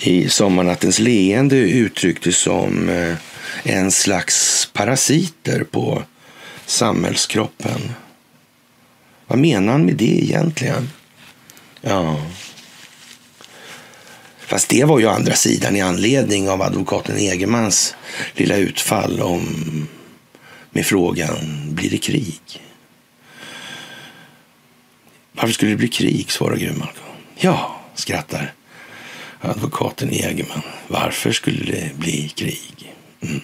i 0.00 0.28
Sommarnattens 0.28 0.98
leende 0.98 1.56
uttryckte 1.56 2.32
som 2.32 2.88
eh, 2.88 3.14
en 3.62 3.90
slags 3.90 4.68
parasiter 4.72 5.64
på 5.70 6.02
samhällskroppen. 6.66 7.80
Vad 9.28 9.38
menar 9.38 9.72
han 9.72 9.84
med 9.84 9.96
det 9.96 10.24
egentligen? 10.24 10.90
Ja. 11.80 12.16
Fast 14.38 14.68
det 14.68 14.84
var 14.84 14.98
ju 14.98 15.08
andra 15.08 15.34
sidan 15.34 15.76
i 15.76 15.80
anledning 15.80 16.50
av 16.50 16.62
advokaten 16.62 17.16
Egermans 17.16 17.96
lilla 18.34 18.56
utfall 18.56 19.20
om 19.20 19.88
med 20.70 20.86
frågan 20.86 21.36
blir 21.74 21.90
det 21.90 21.98
krig? 21.98 22.40
Varför 25.32 25.52
skulle 25.52 25.70
det 25.70 25.76
bli 25.76 25.88
krig? 25.88 26.30
svarar 26.30 26.56
Grönmark. 26.56 26.94
Ja, 27.36 27.80
skrattar 27.94 28.52
advokaten 29.40 30.10
Egerman. 30.10 30.62
Varför 30.88 31.32
skulle 31.32 31.72
det 31.72 31.94
bli 31.94 32.28
krig? 32.28 32.94
Mm. 33.20 33.40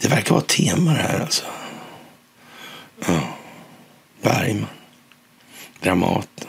Det 0.00 0.08
verkar 0.08 0.30
vara 0.30 0.42
ett 0.42 0.48
tema 0.48 0.92
det 0.92 0.98
här 0.98 1.20
alltså. 1.20 1.44
Ja. 3.06 3.20
Bergman. 4.24 4.66
Dramaten. 5.80 6.48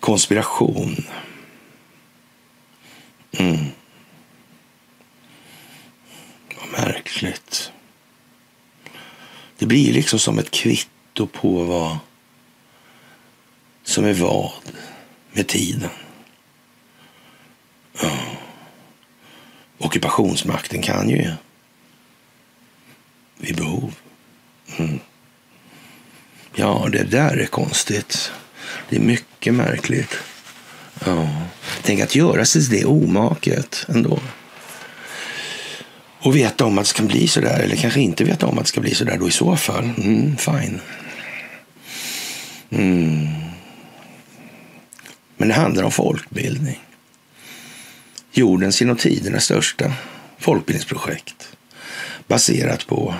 Konspiration. 0.00 1.06
Mm. 3.32 3.64
Vad 6.56 6.86
märkligt. 6.86 7.72
Det 9.58 9.66
blir 9.66 9.92
liksom 9.92 10.18
som 10.18 10.38
ett 10.38 10.50
kvitto 10.50 11.26
på 11.26 11.64
vad 11.64 11.98
som 13.82 14.04
är 14.04 14.12
vad 14.12 14.52
med 15.32 15.46
tiden. 15.46 15.90
Ja. 18.02 18.18
Ockupationsmakten 19.78 20.82
kan 20.82 21.08
ju 21.08 21.32
vid 23.36 23.56
behov. 23.56 23.94
Mm. 24.76 25.00
Ja, 26.54 26.88
det 26.92 27.04
där 27.04 27.36
är 27.36 27.46
konstigt. 27.46 28.32
Det 28.88 28.96
är 28.96 29.00
mycket 29.00 29.54
märkligt. 29.54 30.18
Ja. 31.06 31.28
Tänk 31.82 32.00
att 32.00 32.14
göra 32.14 32.44
sig 32.44 32.62
det 32.70 32.84
omaket 32.84 33.86
ändå. 33.88 34.20
Och 36.20 36.36
veta 36.36 36.64
om 36.64 36.78
att 36.78 36.84
det 36.84 36.88
ska 36.88 37.02
bli 37.02 37.28
så 37.28 37.40
där, 37.40 37.60
eller 37.60 37.76
kanske 37.76 38.00
inte 38.00 38.24
veta 38.24 38.46
om 38.46 38.58
att 38.58 38.64
det 38.64 38.68
ska 38.68 38.80
bli 38.80 38.94
så 38.94 39.04
där 39.04 39.18
då 39.18 39.28
i 39.28 39.32
så 39.32 39.56
fall. 39.56 39.90
Mm, 39.98 40.36
fine. 40.36 40.80
Mm. 42.70 43.28
Men 45.36 45.48
det 45.48 45.54
handlar 45.54 45.82
om 45.82 45.92
folkbildning. 45.92 46.80
Jordens 48.32 48.80
genom 48.80 48.96
tiderna 48.96 49.40
största 49.40 49.92
folkbildningsprojekt 50.38 51.48
baserat 52.26 52.86
på 52.86 53.14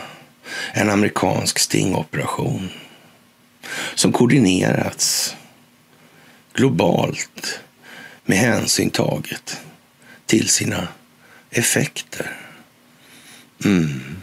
en 0.72 0.90
amerikansk 0.90 1.58
stingoperation 1.58 2.70
som 3.94 4.12
koordinerats 4.12 5.36
globalt 6.54 7.60
med 8.24 8.38
hänsyn 8.38 8.90
taget 8.90 9.60
till 10.26 10.48
sina 10.48 10.88
effekter. 11.50 12.36
Mm. 13.64 14.16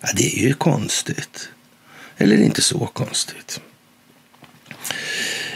Ja, 0.00 0.08
det 0.14 0.38
är 0.38 0.42
ju 0.42 0.54
konstigt. 0.54 1.48
Eller 2.16 2.36
inte 2.36 2.62
så 2.62 2.86
konstigt. 2.86 3.60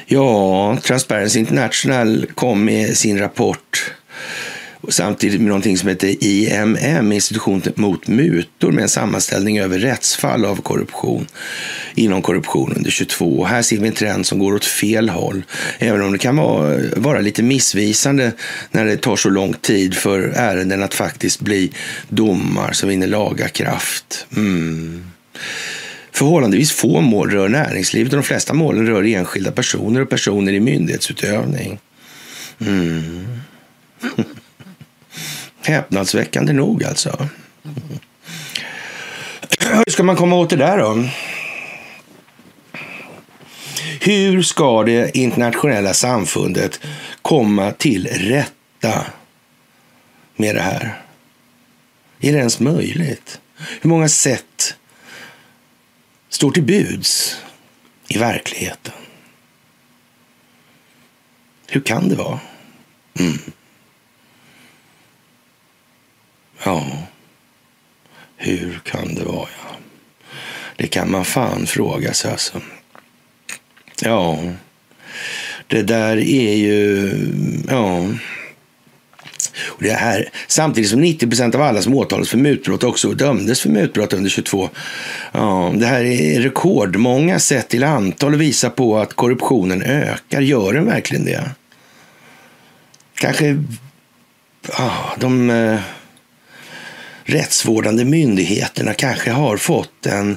Ja, 0.06 0.78
Transparency 0.82 1.38
International 1.38 2.26
kom 2.34 2.64
med 2.64 2.96
sin 2.96 3.18
rapport 3.18 3.94
samtidigt 4.88 5.40
med 5.40 5.48
någonting 5.48 5.78
som 5.78 5.88
heter 5.88 6.24
IMM, 6.24 7.12
institutionen 7.12 7.62
mot 7.74 8.08
mutor, 8.08 8.72
med 8.72 8.82
en 8.82 8.88
sammanställning 8.88 9.58
över 9.58 9.78
rättsfall 9.78 10.44
av 10.44 10.56
korruption 10.56 11.26
inom 11.94 12.22
korruption 12.22 12.72
under 12.76 12.90
22. 12.90 13.44
Här 13.44 13.62
ser 13.62 13.78
vi 13.78 13.88
en 13.88 13.94
trend 13.94 14.26
som 14.26 14.38
går 14.38 14.54
åt 14.54 14.64
fel 14.64 15.08
håll, 15.08 15.42
även 15.78 16.02
om 16.02 16.12
det 16.12 16.18
kan 16.18 16.36
vara, 16.36 16.80
vara 16.96 17.20
lite 17.20 17.42
missvisande 17.42 18.32
när 18.70 18.84
det 18.84 18.96
tar 18.96 19.16
så 19.16 19.30
lång 19.30 19.54
tid 19.54 19.94
för 19.94 20.20
ärenden 20.20 20.82
att 20.82 20.94
faktiskt 20.94 21.40
bli 21.40 21.72
domar 22.08 22.72
som 22.72 22.88
vinner 22.88 23.06
laga 23.06 23.48
kraft. 23.48 24.26
Mm. 24.36 25.04
Förhållandevis 26.12 26.72
få 26.72 27.00
mål 27.00 27.30
rör 27.30 27.48
näringslivet 27.48 28.12
och 28.12 28.16
de 28.16 28.24
flesta 28.24 28.54
målen 28.54 28.86
rör 28.86 29.04
enskilda 29.04 29.52
personer 29.52 30.00
och 30.00 30.10
personer 30.10 30.52
i 30.52 30.60
myndighetsutövning. 30.60 31.78
Mm. 32.60 33.26
Häpnadsväckande 35.62 36.52
nog 36.52 36.84
alltså. 36.84 37.28
Hur 39.60 39.90
ska 39.92 40.02
man 40.02 40.16
komma 40.16 40.36
åt 40.36 40.50
det 40.50 40.56
där 40.56 40.78
då? 40.78 41.04
Hur 44.00 44.42
ska 44.42 44.82
det 44.82 45.16
internationella 45.16 45.94
samfundet 45.94 46.80
komma 47.22 47.72
till 47.72 48.06
rätta 48.06 49.06
med 50.36 50.54
det 50.54 50.62
här? 50.62 51.02
Är 52.20 52.32
det 52.32 52.38
ens 52.38 52.60
möjligt? 52.60 53.40
Hur 53.80 53.90
många 53.90 54.08
sätt 54.08 54.76
står 56.28 56.50
till 56.50 56.62
buds 56.62 57.36
i 58.08 58.18
verkligheten? 58.18 58.92
Hur 61.66 61.80
kan 61.80 62.08
det 62.08 62.14
vara? 62.14 62.40
Mm. 63.18 63.38
Ja, 66.64 66.86
hur 68.36 68.80
kan 68.84 69.14
det 69.14 69.24
vara? 69.24 69.48
Ja? 69.64 69.76
Det 70.76 70.86
kan 70.86 71.10
man 71.10 71.24
fan 71.24 71.66
fråga 71.66 72.12
sig 72.12 72.30
alltså. 72.30 72.60
Ja, 74.02 74.38
det 75.66 75.82
där 75.82 76.16
är 76.16 76.54
ju... 76.54 77.12
Ja. 77.68 78.08
Och 79.60 79.82
det 79.82 79.92
här, 79.92 80.28
samtidigt 80.46 80.90
som 80.90 81.00
90 81.00 81.28
procent 81.28 81.54
av 81.54 81.62
alla 81.62 81.82
som 81.82 81.94
åtalas 81.94 82.28
för 82.28 82.38
mutbrott 82.38 82.84
också 82.84 83.12
dömdes 83.12 83.60
för 83.60 83.68
mutbrott 83.68 84.12
under 84.12 84.30
22. 84.30 84.70
Ja, 85.32 85.72
det 85.74 85.86
här 85.86 86.04
är 86.04 86.40
rekordmånga 86.40 87.38
sett 87.38 87.68
till 87.68 87.84
antal 87.84 88.34
och 88.34 88.40
visar 88.40 88.70
på 88.70 88.98
att 88.98 89.14
korruptionen 89.14 89.82
ökar. 89.82 90.40
Gör 90.40 90.72
den 90.72 90.86
verkligen 90.86 91.24
det? 91.24 91.50
Kanske... 93.14 93.64
Ja, 94.78 95.16
de 95.18 95.50
eh, 95.50 95.80
rättsvårdande 97.32 98.04
myndigheterna 98.04 98.94
kanske 98.94 99.30
har 99.30 99.56
fått 99.56 100.06
en 100.06 100.36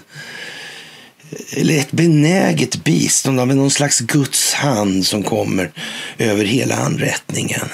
eller 1.58 1.78
ett 1.78 1.92
benäget 1.92 2.84
bistånd 2.84 3.40
av 3.40 3.48
någon 3.48 3.72
slags 3.72 4.00
Guds 4.00 4.54
hand 4.54 5.06
som 5.06 5.24
kommer 5.24 5.72
över 6.18 6.46
hela 6.46 6.76
anrättningen. 6.76 7.70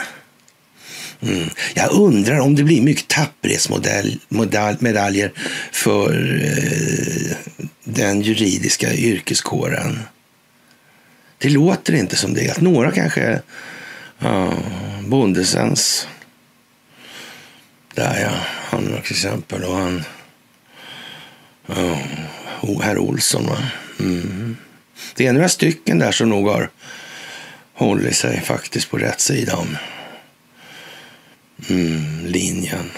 Mm. 1.22 1.50
Jag 1.74 1.92
undrar 1.92 2.40
om 2.40 2.56
det 2.56 2.64
blir 2.64 2.82
mycket 2.82 3.08
tapperhetsmedaljer 3.08 5.32
för 5.72 6.42
eh, 6.46 7.32
den 7.84 8.22
juridiska 8.22 8.94
yrkeskåren. 8.94 10.00
Det 11.38 11.50
låter 11.50 11.94
inte 11.94 12.16
som 12.16 12.34
det. 12.34 12.52
Att 12.52 12.62
några 12.62 12.92
kanske... 12.92 13.42
Ja, 14.20 14.54
Bondesens. 15.08 16.08
Där 17.96 18.22
ja, 18.22 18.32
han 18.72 19.02
till 19.04 19.16
exempel. 19.16 19.64
Och 19.64 19.76
han... 19.76 20.04
Oh, 22.62 22.82
herr 22.82 22.98
Olsson 22.98 23.46
va. 23.46 23.58
Mm. 24.00 24.58
Det 25.16 25.28
är 25.28 25.34
några 25.34 25.50
stycken 25.50 26.00
där 26.00 26.12
som 26.12 26.30
nog 26.30 26.48
har 26.48 26.70
hållit 27.74 28.16
sig 28.16 28.42
faktiskt 28.42 28.90
på 28.90 28.98
rätt 28.98 29.20
sida 29.20 29.56
om 29.56 29.78
mm, 31.70 32.26
linjen. 32.26 32.92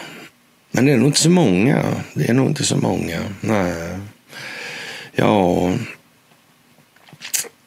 Men 0.72 0.86
det 0.86 0.92
är 0.92 0.98
nog 0.98 1.08
inte 1.08 1.20
så 1.20 1.30
många. 1.30 2.04
Det 2.14 2.30
är 2.30 2.34
nog 2.34 2.48
inte 2.48 2.64
så 2.64 2.78
många. 2.78 3.20
Nej. 3.42 4.00
Ja, 5.12 5.74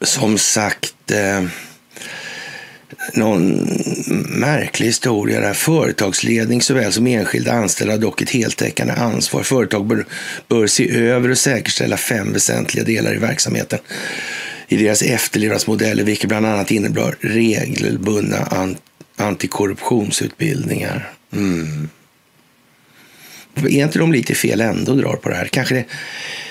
som 0.01 0.37
sagt. 0.37 1.11
Eh, 1.11 1.43
någon 3.13 3.67
märklig 4.29 4.87
historia 4.87 5.39
där 5.39 5.53
företagsledning 5.53 6.61
såväl 6.61 6.93
som 6.93 7.07
enskilda 7.07 7.51
anställda 7.51 7.93
har 7.93 7.99
dock 7.99 8.21
ett 8.21 8.29
heltäckande 8.29 8.93
ansvar. 8.93 9.43
Företag 9.43 9.85
bör, 9.85 10.05
bör 10.47 10.67
se 10.67 10.97
över 10.97 11.29
och 11.29 11.37
säkerställa 11.37 11.97
fem 11.97 12.33
väsentliga 12.33 12.83
delar 12.83 13.15
i 13.15 13.17
verksamheten 13.17 13.79
i 14.67 14.77
deras 14.77 15.01
efterlevnadsmodeller, 15.01 16.03
vilket 16.03 16.29
bland 16.29 16.45
annat 16.45 16.71
innebär 16.71 17.15
regelbundna 17.19 18.37
an, 18.37 18.77
antikorruptionsutbildningar. 19.15 21.11
Mm. 21.33 21.89
Är 23.55 23.83
inte 23.83 23.99
de 23.99 24.11
lite 24.11 24.35
fel 24.35 24.61
ändå 24.61 24.93
drar 24.93 25.15
på 25.15 25.29
det 25.29 25.35
här? 25.35 25.45
Kanske 25.45 25.75
det 25.75 25.85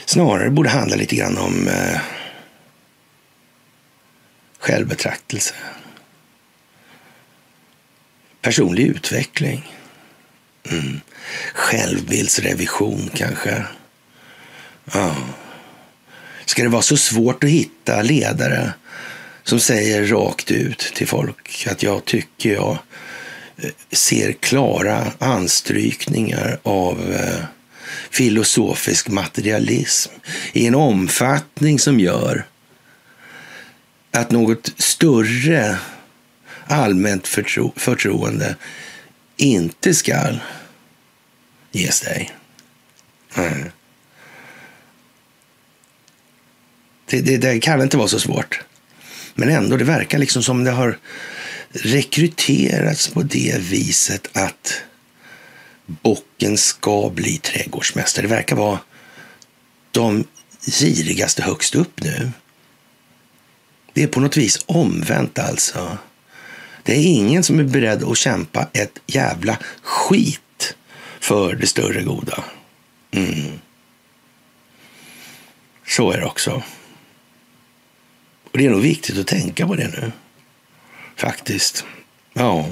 snarare 0.07 0.51
borde 0.51 0.69
handla 0.69 0.97
lite 0.97 1.17
grann 1.17 1.39
om 1.39 1.69
eh, 1.69 2.01
självbetraktelse. 4.59 5.55
Personlig 8.47 8.87
utveckling. 8.87 9.73
Mm. 10.71 11.01
Självbildsrevision 11.55 13.11
kanske. 13.15 13.65
Ja. 14.93 15.17
Ska 16.45 16.63
det 16.63 16.69
vara 16.69 16.83
så 16.83 16.97
svårt 16.97 17.45
att 17.45 17.51
hitta 17.51 18.03
ledare 18.03 18.73
som 19.43 19.61
säger 19.61 20.07
rakt 20.07 20.51
ut 20.51 20.79
till 20.79 21.07
folk 21.07 21.67
att 21.71 21.83
jag 21.83 22.05
tycker 22.05 22.53
jag 22.53 22.79
eh, 23.57 23.71
ser 23.93 24.33
klara 24.33 25.13
anstrykningar 25.19 26.59
av 26.63 27.13
eh, 27.13 27.45
filosofisk 28.11 29.09
materialism 29.09 30.13
i 30.53 30.67
en 30.67 30.75
omfattning 30.75 31.79
som 31.79 32.01
gör 32.01 32.47
att 34.11 34.31
något 34.31 34.73
större 34.77 35.79
allmänt 36.69 37.29
förtro 37.29 37.73
förtroende 37.77 38.57
inte 39.37 39.95
skall 39.95 40.41
ges 41.73 42.01
dig. 42.01 42.33
Mm. 43.35 43.71
Det, 47.07 47.21
det, 47.21 47.37
det, 47.37 47.61
kan 47.61 47.83
inte 47.83 47.97
vara 47.97 48.09
så 48.09 48.21
svårt. 48.21 48.61
Men 49.35 49.49
ändå, 49.49 49.77
det 49.77 49.85
verkar 49.85 50.19
liksom 50.19 50.43
som 50.43 50.65
det 50.65 50.71
har 50.71 50.99
rekryterats 51.73 53.09
på 53.09 53.23
det 53.23 53.59
viset 53.59 54.37
att 54.37 54.83
bocken 55.87 56.59
ska 56.59 57.11
bli 57.11 57.39
trädgårdsmästare. 57.39 58.27
Det 58.27 58.35
verkar 58.35 58.57
vara 58.57 58.79
de 59.91 60.25
girigaste 60.67 61.43
högst 61.43 61.75
upp 61.75 62.01
nu. 62.03 62.31
Det 63.93 64.03
är 64.03 64.07
på 64.07 64.21
något 64.21 64.37
vis 64.37 64.65
omvänt 64.67 65.39
alltså. 65.39 65.99
Det 66.87 66.93
är 66.93 67.07
ingen 67.07 67.43
som 67.43 67.59
är 67.59 67.65
beredd 67.65 68.05
att 68.05 68.17
kämpa 68.17 68.69
ett 68.73 68.99
jävla 69.07 69.59
skit 69.83 70.75
för 71.21 71.55
det 71.55 71.67
större 71.67 72.03
goda. 72.03 72.45
Mm. 73.11 73.59
Så 75.87 76.13
är 76.13 76.19
det 76.19 76.27
också. 76.27 76.63
Och 78.53 78.59
det 78.59 78.67
är 78.67 78.71
nog 78.71 78.81
viktigt 78.81 79.19
att 79.19 79.27
tänka 79.27 79.67
på 79.67 79.75
det 79.75 79.89
nu. 79.89 80.13
Faktiskt. 81.17 81.85
Ja. 82.33 82.67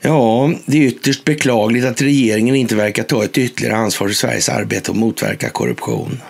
Ja, 0.00 0.52
det 0.66 0.78
är 0.78 0.82
ytterst 0.82 1.24
beklagligt 1.24 1.84
att 1.84 2.02
regeringen 2.02 2.54
inte 2.54 2.76
verkar 2.76 3.02
ta 3.02 3.24
ett 3.24 3.38
ytterligare 3.38 3.76
ansvar 3.76 4.08
för 4.08 4.14
Sveriges 4.14 4.48
arbete 4.48 4.90
att 4.90 4.96
motverka 4.96 5.50
korruption. 5.50 6.20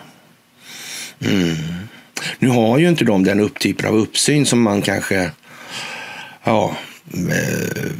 Mm. 1.20 1.87
Nu 2.38 2.48
har 2.48 2.78
ju 2.78 2.88
inte 2.88 3.04
de 3.04 3.24
den 3.24 3.40
upptypen 3.40 3.88
av 3.88 3.96
uppsyn 3.96 4.46
som 4.46 4.62
man 4.62 4.82
kanske... 4.82 5.30
Ja... 6.44 6.76
Eh, 7.14 7.90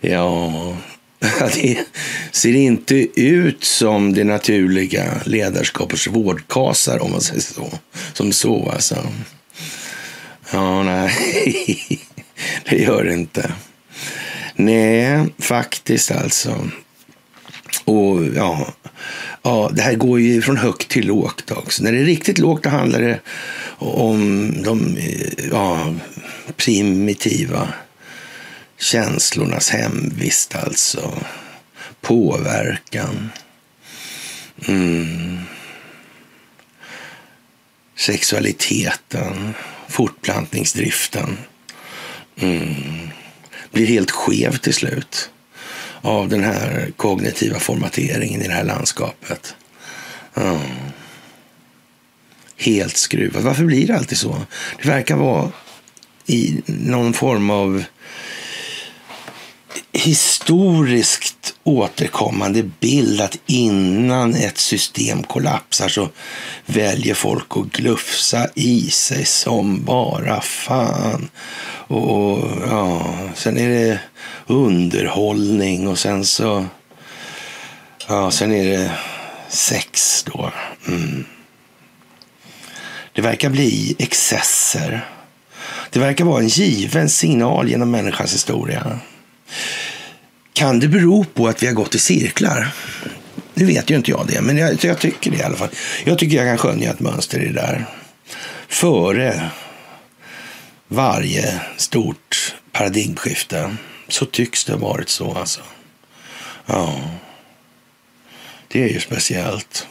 ja, 0.00 0.76
det 1.54 1.84
ser 2.30 2.54
inte 2.54 3.20
ut 3.20 3.64
som 3.64 4.14
det 4.14 4.24
naturliga 4.24 5.20
ledarskapets 5.24 6.06
vårdkasar 6.06 7.02
om 7.02 7.10
man 7.10 7.20
säger 7.20 7.40
så. 7.40 7.72
Som 8.12 8.32
så 8.32 8.70
alltså. 8.70 9.06
Ja, 10.52 10.82
nej. 10.82 11.12
Det 12.68 12.76
gör 12.76 13.04
det 13.04 13.12
inte. 13.12 13.52
Nej, 14.54 15.26
faktiskt 15.38 16.10
alltså. 16.10 16.70
Och 17.84 18.24
ja, 18.36 18.74
ja, 19.42 19.70
det 19.72 19.82
här 19.82 19.94
går 19.94 20.20
ju 20.20 20.42
från 20.42 20.56
högt 20.56 20.88
till 20.88 21.06
lågt 21.06 21.50
också. 21.50 21.82
När 21.82 21.92
det 21.92 21.98
är 21.98 22.04
riktigt 22.04 22.38
lågt 22.38 22.62
då 22.62 22.70
handlar 22.70 23.00
det 23.00 23.20
om 23.78 24.52
de 24.62 24.98
ja, 25.50 25.94
primitiva 26.56 27.68
känslornas 28.78 29.70
hemvist 29.70 30.54
alltså. 30.54 31.12
Påverkan. 32.00 33.30
Mm. 34.66 35.38
Sexualiteten. 37.96 39.54
Fortplantningsdriften. 39.88 41.36
Mm. 42.36 43.10
Blir 43.72 43.86
helt 43.86 44.10
skev 44.10 44.56
till 44.56 44.74
slut 44.74 45.30
av 46.02 46.28
den 46.28 46.44
här 46.44 46.92
kognitiva 46.96 47.58
formateringen 47.58 48.42
i 48.42 48.48
det 48.48 48.54
här 48.54 48.64
landskapet. 48.64 49.54
Mm. 50.36 50.58
Helt 52.56 52.96
skruvat. 52.96 53.42
Varför 53.42 53.64
blir 53.64 53.86
det 53.86 53.96
alltid 53.96 54.18
så? 54.18 54.46
Det 54.82 54.88
verkar 54.88 55.16
vara 55.16 55.52
i 56.26 56.62
någon 56.66 57.12
form 57.12 57.50
av 57.50 57.84
historiskt 59.92 61.54
återkommande 61.64 62.62
bild 62.62 63.20
att 63.20 63.38
innan 63.46 64.34
ett 64.34 64.58
system 64.58 65.22
kollapsar 65.22 65.88
så 65.88 66.08
väljer 66.66 67.14
folk 67.14 67.56
att 67.56 67.72
glufsa 67.72 68.48
i 68.54 68.90
sig 68.90 69.24
som 69.24 69.84
bara 69.84 70.40
fan. 70.40 71.30
Och 71.86 72.38
ja, 72.70 73.14
sen 73.34 73.58
är 73.58 73.68
det 73.68 74.00
underhållning 74.46 75.88
och 75.88 75.98
sen 75.98 76.24
så... 76.24 76.66
Ja, 78.08 78.30
sen 78.30 78.52
är 78.52 78.64
det 78.64 78.90
sex 79.48 80.22
då. 80.22 80.52
Mm. 80.88 81.24
Det 83.12 83.22
verkar 83.22 83.50
bli 83.50 83.96
excesser. 83.98 85.06
Det 85.90 86.00
verkar 86.00 86.24
vara 86.24 86.40
en 86.40 86.48
given 86.48 87.08
signal 87.08 87.68
genom 87.68 87.90
människans 87.90 88.34
historia. 88.34 89.00
Kan 90.52 90.80
det 90.80 90.88
bero 90.88 91.24
på 91.24 91.48
att 91.48 91.62
vi 91.62 91.66
har 91.66 91.74
gått 91.74 91.94
i 91.94 91.98
cirklar? 91.98 92.74
Det 93.54 93.64
vet 93.64 93.90
ju 93.90 93.96
inte 93.96 94.10
jag 94.10 94.26
det, 94.26 94.40
men 94.40 94.56
jag, 94.56 94.84
jag 94.84 94.98
tycker 94.98 95.30
det 95.30 95.36
i 95.36 95.42
alla 95.42 95.56
fall. 95.56 95.68
Jag 96.04 96.18
tycker 96.18 96.36
jag 96.36 96.46
kan 96.46 96.58
skönja 96.58 96.90
ett 96.90 97.00
mönster 97.00 97.40
i 97.40 97.46
det 97.46 97.52
där. 97.52 97.86
Före 98.68 99.50
varje 100.88 101.60
stort 101.76 102.54
paradigmskifte 102.72 103.76
så 104.08 104.26
tycks 104.26 104.64
det 104.64 104.72
ha 104.72 104.78
varit 104.78 105.08
så 105.08 105.32
alltså. 105.32 105.60
Ja. 106.66 107.00
Det 108.68 108.84
är 108.84 108.88
ju 108.88 109.00
speciellt. 109.00 109.86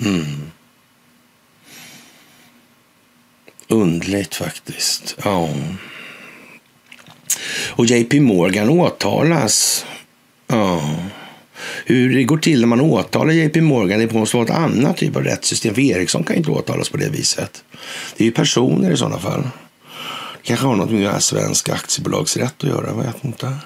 Mm. 0.00 0.50
undligt 3.68 4.34
faktiskt. 4.34 5.16
Ja. 5.24 5.48
Och 7.70 7.86
JP 7.86 8.20
Morgan 8.20 8.68
åtalas. 8.68 9.86
Ja. 10.46 10.94
Hur 11.84 12.16
det 12.16 12.24
går 12.24 12.38
till 12.38 12.60
när 12.60 12.66
man 12.66 12.80
åtalar 12.80 13.32
JP 13.32 13.60
Morgan, 13.60 14.00
det 14.00 14.12
måste 14.12 14.36
vara 14.36 14.46
ett 14.46 14.54
annat 14.54 14.96
typ 14.96 15.16
av 15.16 15.22
rättssystem. 15.22 15.74
För 15.74 15.82
Ericsson 15.82 16.24
kan 16.24 16.36
inte 16.36 16.50
åtalas 16.50 16.88
på 16.88 16.96
det 16.96 17.08
viset. 17.08 17.64
Det 18.16 18.24
är 18.24 18.26
ju 18.26 18.32
personer 18.32 18.90
i 18.90 18.96
sådana 18.96 19.18
fall. 19.18 19.42
Det 19.42 20.48
kanske 20.48 20.66
har 20.66 20.76
något 20.76 20.90
med 20.90 21.22
svensk 21.22 21.68
aktiebolagsrätt 21.68 22.54
att 22.56 22.68
göra, 22.68 22.86
jag 22.86 23.02
vet 23.02 23.24
inte. 23.24 23.56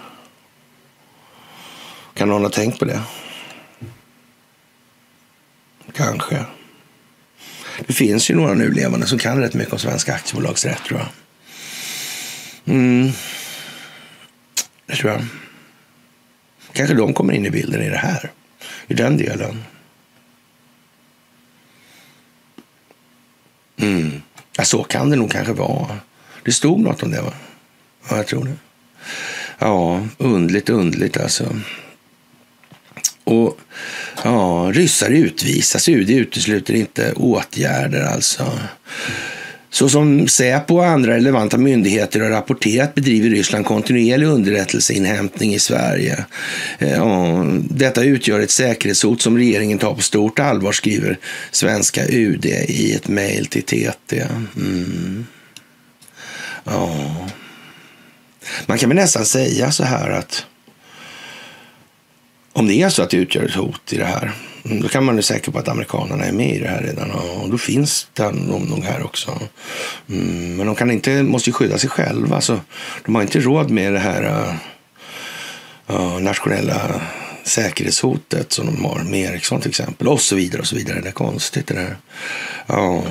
Kan 2.15 2.29
någon 2.29 2.43
ha 2.43 2.51
tänkt 2.51 2.79
på 2.79 2.85
det? 2.85 3.01
Kanske. 5.97 6.45
Det 7.87 7.93
finns 7.93 8.31
ju 8.31 8.35
några 8.35 8.55
nu 8.55 8.71
levande 8.71 9.07
som 9.07 9.19
kan 9.19 9.41
rätt 9.41 9.55
mycket 9.55 9.73
om 9.73 9.79
svensk 9.79 10.09
aktiebolagsrätt, 10.09 10.85
tror 10.85 11.01
jag. 11.01 11.09
Mm. 12.75 13.13
Det 14.89 14.97
tror 14.97 15.13
jag. 15.13 15.25
Kanske 16.73 16.95
de 16.95 17.15
kommer 17.15 17.33
in 17.33 17.47
i 17.47 17.51
bilden 17.51 17.83
i 17.83 17.89
det 17.89 17.97
här. 17.97 18.31
I 18.87 18.95
den 18.95 19.17
delen. 19.17 19.65
Mm. 23.77 24.23
Ja, 24.57 24.65
så 24.65 24.83
kan 24.83 25.11
det 25.11 25.17
nog 25.17 25.31
kanske 25.33 25.53
vara. 25.53 25.99
Det 26.45 26.53
stod 26.53 26.81
något 26.81 27.03
om 27.03 27.11
det, 27.11 27.23
va? 27.23 27.33
Ja, 28.11 28.17
jag 28.17 28.27
tror 28.27 28.45
det. 28.45 28.57
Ja, 29.59 30.07
undligt, 30.19 30.71
undligt 30.71 31.17
alltså. 31.17 31.57
Och 33.25 33.59
ja, 34.25 34.71
ryssar 34.75 35.11
utvisas. 35.11 35.89
UD 35.89 36.11
utesluter 36.11 36.75
inte 36.75 37.13
åtgärder 37.13 38.03
alltså. 38.03 38.59
Så 39.71 39.89
som 39.89 40.29
Säpo 40.29 40.75
och 40.75 40.87
andra 40.87 41.15
relevanta 41.15 41.59
myndigheter 41.59 42.21
har 42.21 42.31
rapporterat 42.31 42.95
bedriver 42.95 43.31
Ryssland 43.31 43.67
kontinuerlig 43.67 44.27
underrättelseinhämtning 44.27 45.55
i 45.55 45.59
Sverige. 45.59 46.25
Eh, 46.79 47.45
detta 47.71 48.03
utgör 48.03 48.41
ett 48.41 48.51
säkerhetshot 48.51 49.23
som 49.23 49.39
regeringen 49.39 49.79
tar 49.79 49.95
på 49.95 50.03
stort 50.03 50.39
allvar, 50.39 50.73
skriver 50.73 51.19
svenska 51.51 52.07
UD 52.07 52.47
i 52.47 52.93
ett 52.95 53.09
mejl 53.09 53.47
till 53.47 53.63
TT. 53.63 54.27
Mm. 54.57 55.27
Ja. 56.65 57.29
Man 58.67 58.79
kan 58.79 58.89
väl 58.89 58.97
nästan 58.97 59.25
säga 59.25 59.71
så 59.71 59.85
här 59.85 60.11
att 60.11 60.47
om 62.53 62.67
det 62.67 62.83
är 62.83 62.89
så 62.89 63.03
att 63.03 63.11
det 63.11 63.17
utgör 63.17 63.45
ett 63.45 63.55
hot 63.55 63.93
i 63.93 63.97
det 63.97 64.05
här, 64.05 64.33
Mm, 64.71 64.83
då 64.83 64.89
kan 64.89 65.05
man 65.05 65.15
vara 65.15 65.23
säker 65.23 65.53
på 65.53 65.59
att 65.59 65.69
amerikanerna 65.69 66.25
är 66.25 66.33
med 66.33 66.57
i 66.57 66.59
det 66.59 66.69
här 66.69 66.83
redan. 66.83 67.11
Och 67.11 67.51
då 67.51 67.59
finns 67.59 68.09
det 68.13 68.33
nog 68.33 68.85
här 68.85 69.05
också. 69.05 69.41
Mm, 70.09 70.57
men 70.57 70.67
de 70.67 70.75
kan 70.75 70.91
inte, 70.91 71.23
måste 71.23 71.51
ju 71.51 71.55
skydda 71.55 71.79
sig 71.79 71.91
själva. 71.91 72.41
Så 72.41 72.61
de 73.05 73.15
har 73.15 73.23
inte 73.23 73.41
råd 73.41 73.71
med 73.71 73.93
det 73.93 73.99
här 73.99 74.53
uh, 75.89 76.21
nationella 76.21 77.01
säkerhetshotet 77.45 78.53
som 78.53 78.67
de 78.67 78.85
har 78.85 79.03
med 79.05 79.31
Ericsson 79.31 79.61
till 79.61 79.71
exempel. 79.71 80.09
Och 80.09 80.21
så 80.21 80.37
vidare 80.37 80.61
och 80.61 80.67
så 80.67 80.77
vidare. 80.77 81.01
Det 81.01 81.09
är 81.09 81.13
konstigt 81.13 81.67
det 81.67 81.75
där. 81.75 81.97
Ja. 82.67 83.03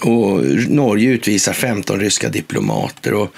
Och 0.00 0.44
Norge 0.68 1.10
utvisar 1.10 1.52
15 1.52 2.00
ryska 2.00 2.28
diplomater. 2.28 3.14
Och 3.14 3.34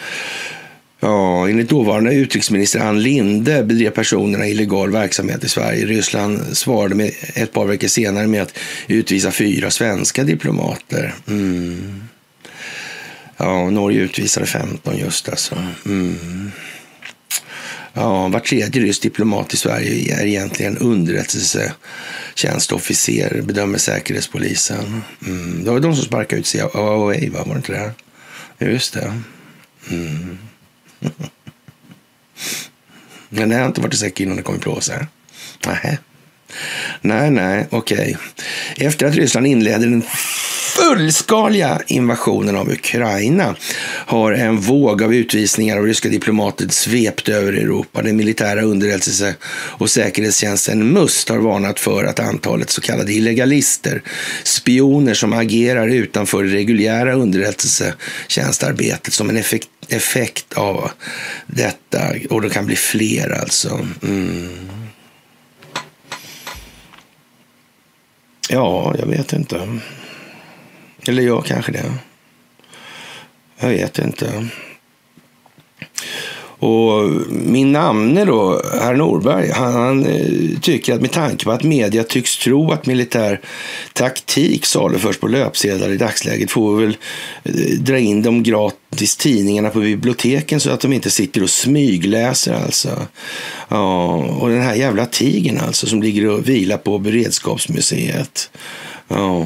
Ja, 1.00 1.48
enligt 1.48 1.68
dåvarande 1.68 2.14
utrikesminister 2.14 2.80
Ann 2.80 3.02
Linde 3.02 3.64
bedrev 3.64 3.90
personerna 3.90 4.46
illegal 4.46 4.90
verksamhet 4.90 5.44
i 5.44 5.48
Sverige. 5.48 5.86
Ryssland 5.86 6.56
svarade 6.56 6.94
med, 6.94 7.12
ett 7.34 7.52
par 7.52 7.66
veckor 7.66 7.88
senare 7.88 8.26
med 8.26 8.42
att 8.42 8.58
utvisa 8.86 9.30
fyra 9.30 9.70
svenska 9.70 10.24
diplomater. 10.24 11.14
Mm. 11.28 12.02
Ja, 13.36 13.70
Norge 13.70 14.00
utvisade 14.00 14.46
15 14.46 14.96
just 14.96 15.28
alltså. 15.28 15.54
Mm. 15.86 16.50
Ja, 17.92 18.28
var 18.28 18.40
tredje 18.40 18.82
rysk 18.82 19.02
diplomat 19.02 19.54
i 19.54 19.56
Sverige 19.56 20.20
är 20.20 20.26
egentligen 20.26 20.78
underrättelsetjänstofficer, 20.78 23.42
bedömer 23.42 23.78
Säkerhetspolisen. 23.78 25.02
Mm. 25.26 25.64
Det 25.64 25.70
var 25.70 25.80
de 25.80 25.96
som 25.96 26.04
sparkade 26.04 26.40
ut 26.40 26.46
CIA, 26.46 26.68
var 26.72 27.14
det 27.14 27.56
inte 27.56 27.72
det? 27.72 27.92
Just 28.72 28.94
det. 28.94 29.12
Mm. 29.90 30.38
Men 33.28 33.48
det 33.48 33.56
har 33.56 33.66
inte 33.66 33.80
varit 33.80 33.94
i 33.94 33.96
säck 33.96 34.20
innan 34.20 34.36
det 34.36 34.42
kom 34.42 34.56
i 34.56 34.58
plåse. 34.58 35.06
Nej. 35.66 35.98
Nej, 37.00 37.30
nej, 37.30 37.66
okej. 37.70 38.16
Efter 38.76 39.06
att 39.06 39.14
Ryssland 39.14 39.46
inledde 39.46 39.84
den 39.84 40.02
fullskaliga 40.78 41.80
invasionen 41.86 42.56
av 42.56 42.70
Ukraina 42.70 43.56
har 44.06 44.32
en 44.32 44.60
våg 44.60 45.02
av 45.02 45.14
utvisningar 45.14 45.76
av 45.76 45.86
ryska 45.86 46.08
diplomater 46.08 46.68
svept 46.68 47.28
över 47.28 47.52
Europa. 47.52 48.02
Den 48.02 48.16
militära 48.16 48.62
underrättelse 48.62 49.34
och 49.50 49.90
säkerhetstjänsten 49.90 50.92
MUST 50.92 51.28
har 51.28 51.38
varnat 51.38 51.80
för 51.80 52.04
att 52.04 52.20
antalet 52.20 52.70
så 52.70 52.80
kallade 52.80 53.12
illegalister, 53.12 54.02
spioner 54.44 55.14
som 55.14 55.32
agerar 55.32 55.88
utanför 55.88 56.44
det 56.44 56.50
reguljära 56.50 57.12
underrättelsetjänstarbetet 57.12 59.12
som 59.12 59.30
en 59.30 59.36
effekt, 59.36 59.68
effekt 59.88 60.52
av 60.52 60.90
detta, 61.46 62.00
och 62.30 62.42
det 62.42 62.50
kan 62.50 62.66
bli 62.66 62.76
fler 62.76 63.40
alltså. 63.42 63.86
Mm. 64.02 64.48
Ja, 68.50 68.94
jag 68.98 69.06
vet 69.06 69.32
inte. 69.32 69.80
Eller 71.08 71.22
jag 71.22 71.44
kanske 71.44 71.72
det. 71.72 71.92
Jag 73.58 73.68
vet 73.68 73.98
inte. 73.98 74.48
Och 76.60 77.10
min 77.30 77.72
namne 77.72 78.24
då, 78.24 78.62
herr 78.80 78.94
Norberg, 78.94 79.50
han, 79.50 79.72
han, 79.72 80.06
eh, 80.06 80.60
tycker 80.60 80.94
att 80.94 81.00
med 81.00 81.12
tanke 81.12 81.44
på 81.44 81.50
att 81.50 81.62
media 81.62 82.04
tycks 82.04 82.38
tro 82.38 82.72
att 82.72 82.86
militär 82.86 83.40
taktik 83.92 84.66
saluförs 84.66 85.18
på 85.18 85.28
löpsedlar 85.28 85.90
i 85.90 85.96
dagsläget 85.96 86.50
får 86.50 86.76
vi 86.76 86.84
väl 86.84 86.96
eh, 87.44 87.78
dra 87.78 87.98
in 87.98 88.22
de 88.22 88.42
gratis 88.42 89.16
tidningarna 89.16 89.70
på 89.70 89.80
biblioteken 89.80 90.60
så 90.60 90.70
att 90.70 90.80
de 90.80 90.92
inte 90.92 91.10
sitter 91.10 91.42
och 91.42 91.50
smygläser 91.50 92.54
alltså. 92.54 93.06
Ja, 93.68 94.14
och 94.14 94.48
den 94.48 94.62
här 94.62 94.74
jävla 94.74 95.06
tigen 95.06 95.60
alltså 95.60 95.86
som 95.86 96.02
ligger 96.02 96.26
och 96.26 96.48
vilar 96.48 96.76
på 96.76 96.98
beredskapsmuseet. 96.98 98.50
Ja 99.08 99.44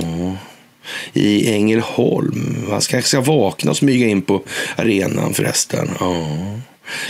i 1.12 1.54
Ängelholm. 1.54 2.56
Han 2.70 2.80
kanske 2.80 3.02
ska 3.02 3.20
vakna 3.20 3.70
och 3.70 3.76
smyga 3.76 4.06
in 4.06 4.22
på 4.22 4.42
arenan 4.76 5.34
förresten. 5.34 5.90
Ja. 6.00 6.26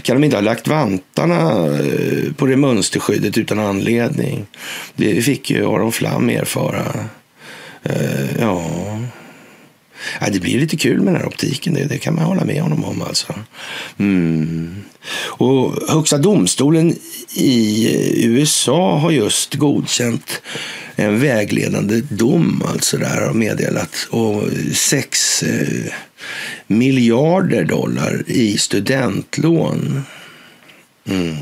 Kan 0.03 0.17
de 0.17 0.25
inte 0.25 0.37
ha 0.37 0.43
lagt 0.43 0.69
vantarna 0.69 1.67
eh, 1.67 2.33
på 2.37 2.47
det 2.47 2.57
mönsterskyddet 2.57 3.39
utan 3.39 3.59
anledning? 3.59 4.47
Det 4.95 5.23
fick 5.23 5.51
ju 5.51 5.67
Aron 5.67 5.93
Flam 5.93 6.29
erfara. 6.31 6.85
Eh, 7.83 8.41
ja 8.41 8.65
ja, 10.21 10.27
det 10.33 10.41
blir 10.41 10.61
lite 10.61 10.77
kul 10.77 11.01
med 11.01 11.15
den 11.15 11.21
här 11.21 11.29
optiken. 11.29 11.75
Det, 11.75 11.85
det 11.85 11.99
kan 11.99 12.15
man 12.15 12.25
hålla 12.25 12.45
med 12.45 12.63
honom 12.63 12.85
om. 12.85 13.03
alltså. 13.03 13.35
Mm. 13.99 14.85
Och 15.21 15.73
Högsta 15.89 16.19
domstolen 16.19 16.97
i 17.35 18.27
USA 18.27 18.99
har 18.99 19.11
just 19.11 19.55
godkänt 19.55 20.43
en 20.97 21.21
vägledande 21.21 22.01
dom 22.01 22.63
alltså 22.69 22.97
där 22.97 23.21
har 23.27 23.33
meddelat. 23.33 24.07
Och 24.11 24.43
sex 24.75 25.43
eh, 25.43 25.93
miljarder 26.67 27.65
dollar 27.65 28.23
i 28.27 28.59
studentlån. 28.59 30.03
Mm. 31.09 31.37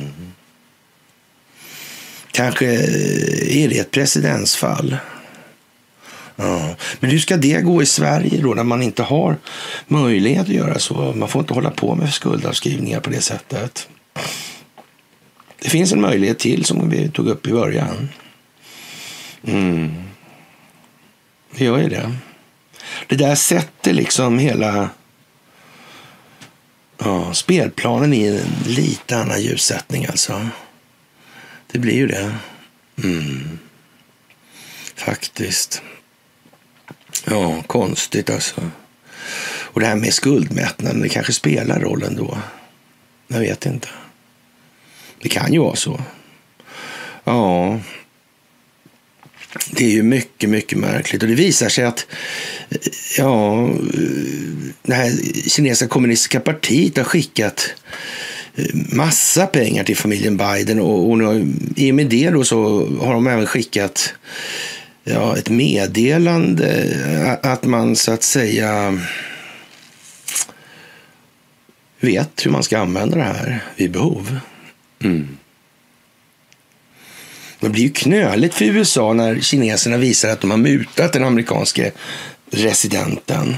Kanske 2.33 2.67
eh, 2.67 3.63
är 3.63 3.69
det 3.69 3.79
ett 3.79 3.91
precedentsfall. 3.91 4.97
Ja. 6.41 6.75
Men 7.01 7.11
hur 7.11 7.19
ska 7.19 7.37
det 7.37 7.61
gå 7.61 7.83
i 7.83 7.87
Sverige 7.87 8.43
då 8.43 8.55
när 8.55 8.65
man 8.65 8.83
inte 8.83 9.03
har 9.03 9.37
möjlighet 9.87 10.43
att 10.43 10.49
göra 10.49 10.79
så? 10.79 11.13
Man 11.17 11.29
får 11.29 11.41
inte 11.41 11.55
hålla 11.55 11.71
på 11.71 11.95
med 11.95 12.13
skuldavskrivningar 12.13 13.01
på 13.01 13.11
det 13.11 13.21
sättet. 13.21 13.89
Det 15.59 15.69
finns 15.69 15.93
en 15.93 16.01
möjlighet 16.01 16.39
till 16.39 16.65
som 16.65 16.91
vi 16.91 17.09
tog 17.09 17.29
upp 17.29 17.47
i 17.47 17.53
början. 17.53 18.09
Mm. 19.47 19.95
Det 21.57 21.65
gör 21.65 21.79
ju 21.79 21.89
det. 21.89 22.13
Det 23.07 23.17
där 23.17 23.35
sätter 23.35 23.93
liksom 23.93 24.39
hela 24.39 24.91
ja, 26.99 27.35
spelplanen 27.35 28.13
i 28.13 28.27
en 28.27 28.41
lite 28.67 29.17
annan 29.17 29.43
ljussättning 29.43 30.07
alltså. 30.07 30.49
Det 31.73 31.79
blir 31.79 31.95
ju 31.95 32.07
det. 32.07 32.35
Mm. 33.03 33.59
Faktiskt. 34.95 35.83
Ja, 37.25 37.63
konstigt 37.67 38.31
alltså. 38.31 38.71
Och 39.73 39.81
det 39.81 39.87
här 39.87 39.97
med 39.97 40.15
skuldmättnaden, 40.15 41.01
det 41.01 41.09
kanske 41.09 41.33
spelar 41.33 41.81
roll 41.81 42.03
ändå. 42.03 42.39
Jag 43.29 43.41
vet 43.41 43.67
inte. 43.67 43.89
Det 45.23 45.29
kan 45.29 45.53
ju 45.53 45.59
vara 45.59 45.77
så. 45.77 46.01
Ja, 47.25 47.81
Det 49.71 49.85
är 49.85 49.91
ju 49.91 50.03
mycket, 50.03 50.51
mycket 50.51 50.79
märkligt. 50.79 51.23
Och 51.23 51.29
det 51.29 51.35
visar 51.35 51.69
sig 51.69 51.85
att 51.85 52.07
ja, 53.19 53.69
det 54.83 54.95
här 54.95 55.13
kinesiska 55.49 55.89
kommunistiska 55.89 56.41
partiet 56.41 56.97
har 56.97 57.05
skickat 57.05 57.75
eh, 58.55 58.65
massa 58.93 59.47
pengar 59.47 59.85
till 59.85 59.97
familjen 59.97 60.37
Biden 60.37 60.81
och, 60.81 61.11
och 61.11 61.41
i 61.77 61.91
och 61.91 61.95
med 61.95 62.07
det 62.07 62.31
då 62.31 62.45
så 62.45 62.87
har 63.01 63.13
de 63.13 63.27
även 63.27 63.47
skickat 63.47 64.15
ja, 65.05 65.37
ett 65.37 65.51
meddelande 65.51 67.39
att 67.43 67.65
man 67.65 67.97
så 67.97 68.13
att 68.13 68.23
säga 68.23 69.01
vet 72.01 72.47
hur 72.47 72.51
man 72.51 72.63
ska 72.63 72.79
använda 72.79 73.17
det 73.17 73.23
här 73.23 73.65
vid 73.77 73.91
behov. 73.91 74.41
Mm. 75.03 75.37
Det 77.61 77.69
blir 77.69 77.83
ju 77.83 77.91
knöligt 77.91 78.55
för 78.55 78.65
USA 78.65 79.13
när 79.13 79.41
kineserna 79.41 79.97
visar 79.97 80.29
att 80.29 80.41
de 80.41 80.51
har 80.51 80.59
mutat 80.59 81.13
den 81.13 81.25
amerikanske 81.25 81.93
residenten. 82.51 83.57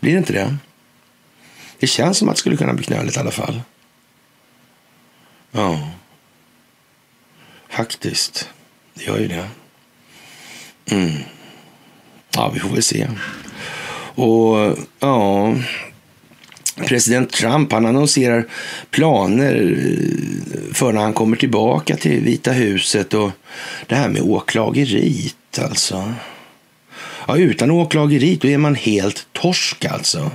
Blir 0.00 0.12
det 0.12 0.18
inte 0.18 0.32
det? 0.32 0.56
Det 1.78 1.86
känns 1.86 2.18
som 2.18 2.28
att 2.28 2.34
det 2.34 2.40
skulle 2.40 2.56
kunna 2.56 2.74
bli 2.74 2.84
knöligt 2.84 3.16
i 3.16 3.20
alla 3.20 3.30
fall. 3.30 3.60
Ja. 5.52 5.90
Faktiskt. 7.68 8.50
Det 8.94 9.04
gör 9.04 9.18
ju 9.18 9.28
det. 9.28 9.48
Mm. 10.90 11.12
Ja, 12.34 12.50
vi 12.54 12.60
får 12.60 12.68
väl 12.68 12.82
se. 12.82 13.08
Och 14.14 14.78
ja, 15.00 15.54
president 16.86 17.32
Trump 17.32 17.72
han 17.72 17.86
annonserar 17.86 18.46
planer 18.90 19.54
eh, 19.54 20.74
för 20.74 20.92
när 20.92 21.00
han 21.00 21.12
kommer 21.12 21.36
tillbaka 21.36 21.96
till 21.96 22.20
Vita 22.20 22.52
huset 22.52 23.14
och 23.14 23.30
det 23.86 23.94
här 23.94 24.08
med 24.08 24.22
åklageriet 24.22 25.58
alltså. 25.60 26.14
Ja, 27.28 27.36
utan 27.36 27.70
åklageriet 27.70 28.40
då 28.40 28.48
är 28.48 28.58
man 28.58 28.74
helt 28.74 29.26
torsk 29.32 29.84
alltså. 29.84 30.30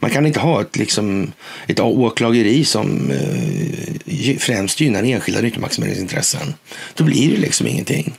Man 0.00 0.10
kan 0.10 0.26
inte 0.26 0.40
ha 0.40 0.60
ett, 0.60 0.76
liksom, 0.76 1.32
ett 1.66 1.80
åklageri 1.80 2.64
som 2.64 3.10
eh, 3.10 4.36
främst 4.38 4.80
gynnar 4.80 5.02
enskilda 5.02 5.40
nyttomaximeringsintressen. 5.40 6.54
Då 6.94 7.04
blir 7.04 7.30
det 7.30 7.36
liksom 7.36 7.66
ingenting. 7.66 8.14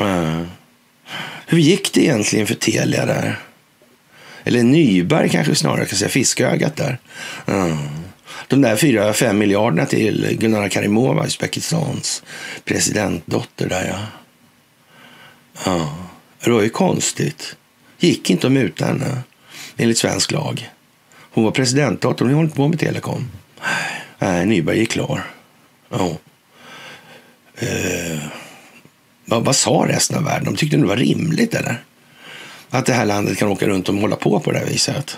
Mm. 0.00 0.46
Hur 1.46 1.58
gick 1.58 1.92
det 1.92 2.00
egentligen 2.00 2.46
för 2.46 2.54
Telia 2.54 3.06
där? 3.06 3.38
Eller 4.44 4.62
Nyberg 4.62 5.28
kanske 5.28 5.54
snarare 5.54 5.86
kan 5.86 5.98
säga, 5.98 6.08
fiskögat 6.08 6.76
där. 6.76 6.98
Mm. 7.46 7.76
De 8.48 8.60
där 8.60 8.76
4-5 8.76 9.32
miljarderna 9.32 9.86
till 9.86 10.36
Gunnar 10.40 10.68
Karimova, 10.68 11.26
Uzbekistans 11.26 12.22
presidentdotter 12.64 13.68
där 13.68 13.86
ja. 13.88 14.06
ja. 15.64 15.98
Det 16.44 16.50
var 16.50 16.62
ju 16.62 16.68
konstigt. 16.68 17.56
Gick 17.98 18.30
inte 18.30 18.46
att 18.46 18.52
muta 18.52 18.86
henne 18.86 19.18
enligt 19.76 19.98
svensk 19.98 20.32
lag. 20.32 20.70
Hon 21.30 21.44
var 21.44 21.50
presidentdotter, 21.50 22.24
hon 22.24 22.34
höll 22.34 22.44
inte 22.44 22.56
på 22.56 22.68
med 22.68 22.78
telekom. 22.78 23.30
Nej, 24.18 24.46
Nyberg 24.46 24.80
är 24.80 24.84
klar. 24.84 25.30
Ja. 25.90 26.16
Uh 27.62 28.43
vad, 29.24 29.44
vad 29.44 29.56
sa 29.56 29.84
resten 29.88 30.16
av 30.16 30.24
världen? 30.24 30.44
De 30.44 30.56
tyckte 30.56 30.76
det 30.76 30.86
var 30.86 30.96
rimligt 30.96 31.54
eller? 31.54 31.84
Att 32.70 32.86
det 32.86 32.92
här 32.92 33.06
landet 33.06 33.38
kan 33.38 33.48
åka 33.48 33.66
runt 33.66 33.88
och 33.88 33.94
hålla 33.94 34.16
på 34.16 34.40
på 34.40 34.52
det 34.52 34.58
här 34.58 34.66
viset. 34.66 35.16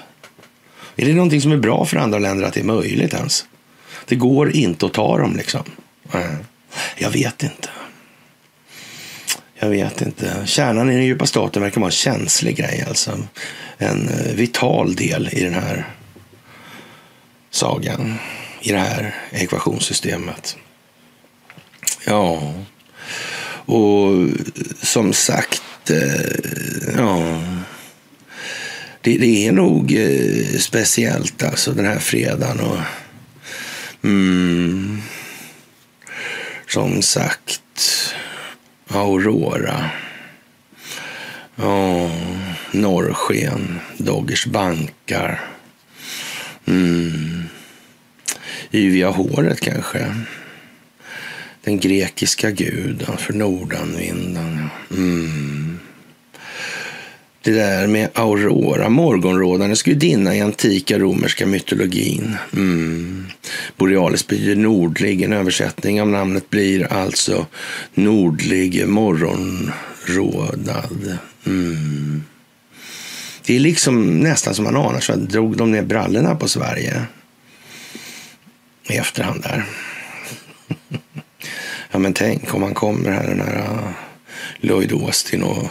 Är 0.96 1.06
det 1.06 1.14
någonting 1.14 1.40
som 1.40 1.52
är 1.52 1.56
bra 1.56 1.84
för 1.84 1.96
andra 1.96 2.18
länder 2.18 2.44
att 2.44 2.54
det 2.54 2.60
är 2.60 2.64
möjligt 2.64 3.14
ens? 3.14 3.46
Det 4.06 4.16
går 4.16 4.56
inte 4.56 4.86
att 4.86 4.92
ta 4.92 5.18
dem 5.18 5.36
liksom. 5.36 5.62
Jag 6.98 7.10
vet 7.10 7.42
inte. 7.42 7.68
Jag 9.58 9.68
vet 9.68 10.02
inte. 10.02 10.46
Kärnan 10.46 10.90
i 10.90 10.94
den 10.94 11.04
djupa 11.04 11.26
staten 11.26 11.62
verkar 11.62 11.80
vara 11.80 11.88
en 11.88 11.92
känslig 11.92 12.56
grej. 12.56 12.84
Alltså. 12.88 13.18
En 13.78 14.08
eh, 14.08 14.34
vital 14.34 14.94
del 14.94 15.28
i 15.32 15.42
den 15.42 15.54
här 15.54 15.86
sagan. 17.50 18.14
I 18.60 18.72
det 18.72 18.78
här 18.78 19.14
ekvationssystemet. 19.30 20.56
Ja, 22.06 22.52
och 23.66 24.28
som 24.82 25.12
sagt, 25.12 25.90
eh, 25.90 26.96
ja. 26.96 27.42
Det, 29.00 29.18
det, 29.18 29.46
är 29.46 29.52
nog 29.52 29.92
eh, 29.92 30.58
speciellt 30.58 31.42
alltså 31.42 31.72
den 31.72 31.86
här 31.86 31.98
fredagen. 31.98 32.60
Och, 32.60 32.78
mm, 34.02 35.02
som 36.68 37.02
sagt, 37.02 38.14
Aurora. 38.88 39.90
Ja, 41.56 42.10
norrsken, 42.70 43.80
Doggers 43.96 44.46
bankar. 44.46 45.40
Mm. 46.66 47.42
Yviga 48.72 49.08
håret 49.08 49.60
kanske. 49.60 50.14
Den 51.66 51.80
grekiska 51.80 52.50
guden 52.50 53.16
för 53.16 53.32
nordanvinden. 53.32 54.68
Mm. 54.90 55.78
Det 57.42 57.50
där 57.50 57.86
med 57.86 58.08
Aurora, 58.14 58.88
morgonrådandets 58.88 59.82
gudinna 59.82 60.36
i 60.36 60.40
antika 60.40 60.98
romerska 60.98 61.46
mytologin. 61.46 62.36
Mm. 62.52 63.26
Borealis 63.76 64.26
betyder 64.26 64.56
nordlig. 64.56 65.22
En 65.22 65.32
översättning 65.32 66.00
av 66.00 66.08
namnet 66.08 66.50
blir 66.50 66.92
alltså 66.92 67.46
nordlig 67.94 68.88
morgonrådad. 68.88 71.18
Mm. 71.46 72.22
Det 73.46 73.56
är 73.56 73.60
liksom 73.60 74.20
nästan 74.20 74.54
som 74.54 74.64
man 74.64 74.76
anar 74.76 75.00
så 75.00 75.16
drog 75.16 75.56
de 75.56 75.72
ner 75.72 75.82
brallorna 75.82 76.36
på 76.36 76.48
Sverige 76.48 77.02
i 78.88 78.96
efterhand 78.96 79.42
där 79.42 79.64
ja 81.96 82.00
men 82.00 82.12
tänk 82.12 82.54
om 82.54 82.62
han 82.62 82.74
kommer 82.74 83.10
här 83.10 83.26
den 83.26 83.40
här 83.40 83.58
ah, 83.58 83.92
Lloyd 84.60 84.92
Austin 84.92 85.42
och 85.42 85.68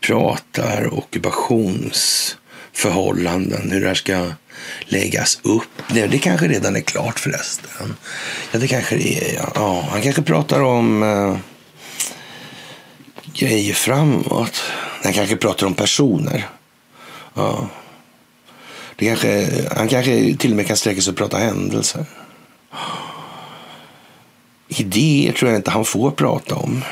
pratar 0.00 0.94
ockupationsförhållanden, 0.94 3.70
hur 3.70 3.80
det 3.80 3.86
här 3.86 3.94
ska 3.94 4.32
läggas 4.80 5.40
upp. 5.42 5.82
Det, 5.88 6.06
det 6.06 6.18
kanske 6.18 6.48
redan 6.48 6.76
är 6.76 6.80
klart 6.80 7.20
förresten. 7.20 7.96
Ja, 8.52 8.58
det 8.58 8.68
kanske 8.68 8.96
är, 8.96 9.34
ja, 9.34 9.52
ja 9.54 9.88
han 9.90 10.02
kanske 10.02 10.22
pratar 10.22 10.60
om 10.60 11.02
eh, 11.02 11.36
grejer 13.34 13.74
framåt. 13.74 14.62
Han 15.02 15.12
kanske 15.12 15.36
pratar 15.36 15.66
om 15.66 15.74
personer. 15.74 16.48
Ja. 17.34 17.68
Det 18.96 19.06
kanske, 19.06 19.48
han 19.76 19.88
kanske 19.88 20.36
till 20.36 20.50
och 20.50 20.56
med 20.56 20.66
kan 20.66 20.76
sträcka 20.76 21.00
sig 21.00 21.10
och 21.10 21.16
prata 21.16 21.38
händelser. 21.38 22.06
Idéer 24.68 25.32
tror 25.32 25.50
jag 25.50 25.58
inte 25.58 25.70
han 25.70 25.84
får 25.84 26.10
prata 26.10 26.54
om. 26.54 26.84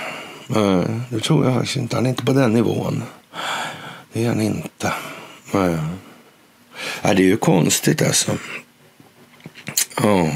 Eh, 0.57 0.85
det 1.11 1.21
tror 1.21 1.47
jag 1.47 1.67
inte. 1.77 1.97
Han 1.97 2.07
är 2.07 2.11
inte 2.11 2.25
på 2.25 2.33
den 2.33 2.53
nivån. 2.53 3.03
Det 4.13 4.25
är 4.25 4.29
han 4.29 4.41
inte. 4.41 4.93
Eh. 5.55 5.85
Ja, 7.03 7.15
det 7.15 7.23
är 7.23 7.27
ju 7.27 7.37
konstigt 7.37 8.03
alltså. 8.03 8.33
Ja. 9.97 10.31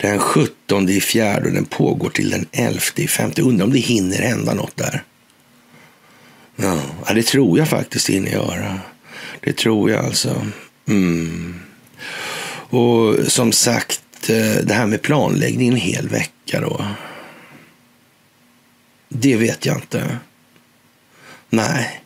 Den 0.00 0.18
17 0.18 0.88
i 0.88 1.00
fjärde 1.00 1.48
och 1.48 1.54
den 1.54 1.64
pågår 1.64 2.10
till 2.10 2.30
den 2.30 2.46
11 2.52 2.80
i 2.96 3.08
femte. 3.08 3.42
Undrar 3.42 3.64
om 3.64 3.72
det 3.72 3.78
hinner 3.78 4.22
hända 4.22 4.54
något 4.54 4.76
där. 4.76 5.02
Ja, 6.56 6.80
det 7.14 7.22
tror 7.22 7.58
jag 7.58 7.68
faktiskt 7.68 8.10
hinner 8.10 8.30
göra. 8.30 8.80
Det 9.40 9.56
tror 9.56 9.90
jag 9.90 10.04
alltså. 10.04 10.46
Mm. 10.88 11.60
Och 12.68 13.14
som 13.26 13.52
sagt, 13.52 14.02
Eh, 14.30 14.56
det 14.62 14.74
här 14.74 14.86
med 14.86 15.02
planläggning 15.02 15.68
en 15.68 15.76
hel 15.76 16.08
vecka 16.08 16.60
då. 16.60 16.86
Det 19.08 19.36
vet 19.36 19.66
jag 19.66 19.76
inte. 19.76 20.18
Nej. 21.50 22.00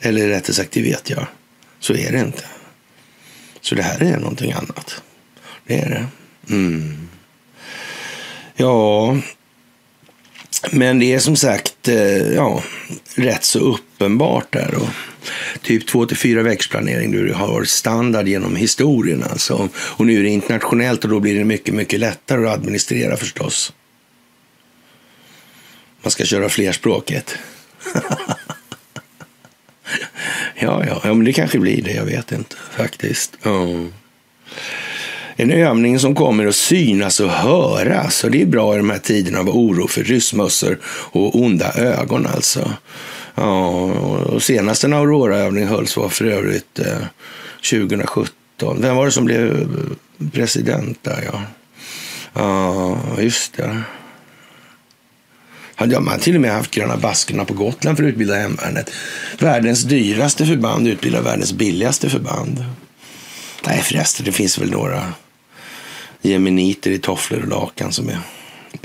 Eller 0.00 0.28
rättare 0.28 0.54
sagt, 0.54 0.72
det 0.72 0.82
vet 0.82 1.10
jag. 1.10 1.26
Så 1.80 1.94
är 1.94 2.12
det 2.12 2.18
inte. 2.20 2.44
Så 3.60 3.74
det 3.74 3.82
här 3.82 4.02
är 4.02 4.16
någonting 4.16 4.52
annat. 4.52 5.02
Det 5.66 5.78
är 5.78 5.88
det. 5.88 6.06
Mm. 6.54 7.08
Ja, 8.54 9.16
men 10.70 10.98
det 10.98 11.14
är 11.14 11.18
som 11.18 11.36
sagt 11.36 11.88
eh, 11.88 12.32
ja, 12.34 12.62
rätt 13.14 13.44
så 13.44 13.58
uppenbart 13.58 14.52
där. 14.52 14.74
Och 14.74 14.88
typ 15.62 15.86
två 15.86 16.06
till 16.06 16.16
fyra 16.16 16.42
veckors 16.42 16.68
planering 16.68 17.12
du 17.12 17.32
har 17.32 17.64
standard 17.64 18.28
genom 18.28 18.56
historien. 18.56 19.24
Alltså. 19.30 19.68
Och 19.74 20.06
nu 20.06 20.18
är 20.18 20.22
det 20.22 20.28
internationellt 20.28 21.04
och 21.04 21.10
då 21.10 21.20
blir 21.20 21.38
det 21.38 21.44
mycket, 21.44 21.74
mycket 21.74 22.00
lättare 22.00 22.46
att 22.46 22.54
administrera 22.54 23.16
förstås. 23.16 23.72
Man 26.02 26.10
ska 26.10 26.24
köra 26.24 26.48
flerspråket. 26.48 27.38
ja, 30.54 30.84
ja, 30.86 31.00
ja, 31.04 31.14
men 31.14 31.24
det 31.24 31.32
kanske 31.32 31.58
blir 31.58 31.82
det. 31.82 31.92
Jag 31.92 32.04
vet 32.04 32.32
inte 32.32 32.56
faktiskt. 32.76 33.38
Mm. 33.44 33.92
En 35.40 35.50
övning 35.50 35.98
som 35.98 36.14
kommer 36.14 36.46
att 36.46 36.56
synas 36.56 37.20
och 37.20 37.30
höras. 37.30 38.24
Och 38.24 38.30
det 38.30 38.42
är 38.42 38.46
bra 38.46 38.74
i 38.74 38.76
de 38.76 38.90
här 38.90 38.98
tiderna 38.98 39.38
av 39.38 39.48
oro 39.48 39.88
för 39.88 40.04
ryssmössor 40.04 40.78
och 40.84 41.40
onda 41.40 41.72
ögon 41.72 42.26
alltså. 42.26 42.72
Ja, 43.40 43.70
och 44.22 44.42
senast 44.42 44.84
en 44.84 44.92
Aurora-övning 44.92 45.66
hölls 45.66 45.96
var 45.96 46.08
för 46.08 46.24
övrigt 46.24 46.78
eh, 46.78 46.98
2017. 47.70 48.82
Vem 48.82 48.96
var 48.96 49.04
det 49.04 49.12
som 49.12 49.24
blev 49.24 49.60
eh, 49.60 50.28
president 50.32 50.98
där? 51.02 51.28
Ja, 51.32 51.42
ja 52.34 53.22
just 53.22 53.56
det. 53.56 53.82
Man 55.80 56.08
har 56.08 56.18
till 56.18 56.34
och 56.34 56.40
med 56.40 56.52
haft 56.52 56.70
Gröna 56.70 56.96
Baskerna 56.96 57.44
på 57.44 57.54
Gotland 57.54 57.96
för 57.96 58.04
att 58.04 58.08
utbilda 58.08 58.34
hemvärnet. 58.34 58.90
Världens 59.38 59.82
dyraste 59.82 60.46
förband 60.46 60.88
utbildar 60.88 61.22
världens 61.22 61.52
billigaste 61.52 62.10
förband. 62.10 62.64
Nej 63.66 63.82
förresten, 63.82 64.26
det 64.26 64.32
finns 64.32 64.58
väl 64.58 64.70
några 64.70 65.12
jeminiter 66.22 66.90
i 66.90 66.98
tofflor 66.98 67.42
och 67.42 67.48
lakan 67.48 67.92
som 67.92 68.08
är 68.08 68.18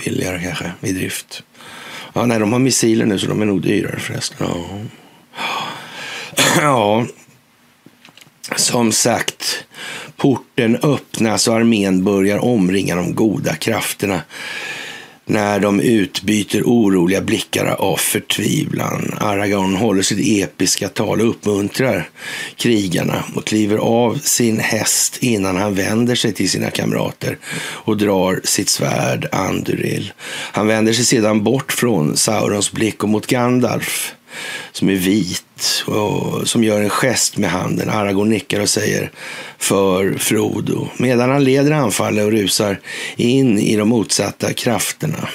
billigare 0.06 0.44
kanske 0.44 0.72
i 0.82 0.92
drift. 0.92 1.44
Ja, 2.14 2.26
nej, 2.26 2.40
de 2.40 2.52
har 2.52 2.60
missiler 2.60 3.06
nu 3.06 3.20
så 3.20 3.28
de 3.28 3.42
är 3.42 3.46
nog 3.46 3.62
dyrare 3.62 4.00
förresten. 4.00 4.48
Ja. 4.48 4.66
ja, 6.62 7.06
som 8.56 8.92
sagt, 8.92 9.66
porten 10.18 10.76
öppnas 10.76 11.48
och 11.48 11.56
armén 11.56 12.04
börjar 12.04 12.40
omringa 12.40 12.96
de 12.96 13.16
goda 13.16 13.56
krafterna 13.56 14.22
när 15.26 15.60
de 15.60 15.80
utbyter 15.80 16.62
oroliga 16.66 17.22
blickar 17.22 17.66
av 17.66 17.98
förtvivlan. 17.98 19.14
Aragorn 19.20 19.76
håller 19.76 20.02
sitt 20.02 20.44
episka 20.44 20.90
tal 20.90 21.22
och 21.22 21.30
uppmuntrar 21.30 22.10
krigarna 22.56 23.24
och 23.36 23.46
kliver 23.46 23.78
av 23.78 24.18
sin 24.18 24.60
häst 24.60 25.18
innan 25.22 25.58
han 25.58 25.76
vänder 25.76 26.16
sig 26.16 26.34
till 26.34 26.50
sina 26.50 26.70
kamrater 26.70 27.38
och 27.56 27.98
drar 27.98 28.42
sitt 28.44 28.70
svärd 28.70 29.28
Anduril. 29.32 30.14
Han 30.52 30.68
vänder 30.68 30.94
sig 30.94 31.06
sedan 31.06 31.44
bort 31.44 31.72
från 31.72 32.18
Saurons 32.18 32.72
blick 32.72 33.04
och 33.04 33.10
mot 33.10 33.28
Gandalf 33.28 34.16
som 34.72 34.90
är 34.90 34.96
vit 34.96 35.84
och 35.86 36.48
som 36.48 36.64
gör 36.64 36.82
en 36.82 36.90
gest 36.90 37.38
med 37.38 37.50
handen. 37.50 37.90
Aragorn 37.90 38.30
nickar 38.30 38.60
och 38.60 38.70
säger 38.70 39.12
för 39.58 40.14
Frodo 40.18 40.88
medan 40.98 41.30
han 41.30 41.44
leder 41.44 41.72
anfallet 41.72 42.26
och 42.26 42.32
rusar 42.32 42.80
in 43.16 43.60
i 43.60 43.76
de 43.76 43.90
motsatta 43.90 44.54
krafterna. 44.54 45.30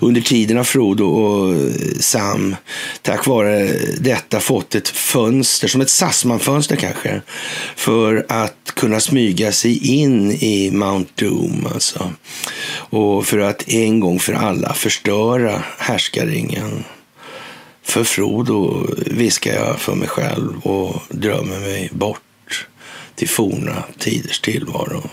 Under 0.00 0.20
tiden 0.20 0.56
har 0.56 0.64
Frodo 0.64 1.04
och 1.04 1.70
Sam 2.00 2.56
tack 3.02 3.26
vare 3.26 3.72
detta 4.00 4.40
fått 4.40 4.74
ett 4.74 4.88
fönster, 4.88 5.68
som 5.68 5.80
ett 5.80 5.90
Sassman-fönster 5.90 6.76
kanske, 6.76 7.22
för 7.76 8.26
att 8.28 8.72
kunna 8.74 9.00
smyga 9.00 9.52
sig 9.52 10.00
in 10.00 10.30
i 10.30 10.70
Mount 10.70 11.10
Doom. 11.14 11.66
Alltså. 11.74 12.12
Och 12.72 13.26
för 13.26 13.38
att 13.38 13.68
en 13.68 14.00
gång 14.00 14.18
för 14.18 14.32
alla 14.32 14.74
förstöra 14.74 15.62
härskaringen. 15.78 16.84
För 17.82 18.04
Frodo 18.04 18.86
viskar 19.06 19.54
jag 19.54 19.80
för 19.80 19.94
mig 19.94 20.08
själv 20.08 20.66
och 20.66 21.02
drömmer 21.08 21.60
mig 21.60 21.90
bort 21.92 22.66
till 23.14 23.28
forna 23.28 23.84
tiders 23.98 24.40
tillvaro. 24.40 25.10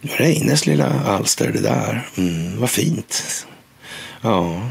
Reines 0.00 0.66
lilla 0.66 1.00
alster 1.00 1.52
det 1.52 1.60
där. 1.60 2.08
Mm, 2.16 2.60
vad 2.60 2.70
fint. 2.70 3.46
Ja. 4.20 4.70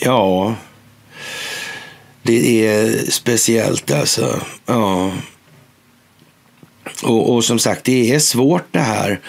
Ja. 0.00 0.54
Det 2.22 2.66
är 2.66 3.10
speciellt 3.10 3.90
alltså. 3.90 4.40
Ja. 4.66 5.12
Och, 7.02 7.34
och, 7.34 7.44
som 7.44 7.58
sagt, 7.58 7.84
det 7.84 8.14
är 8.14 8.18
svårt 8.18 8.66
det 8.70 8.78
här 8.78 9.20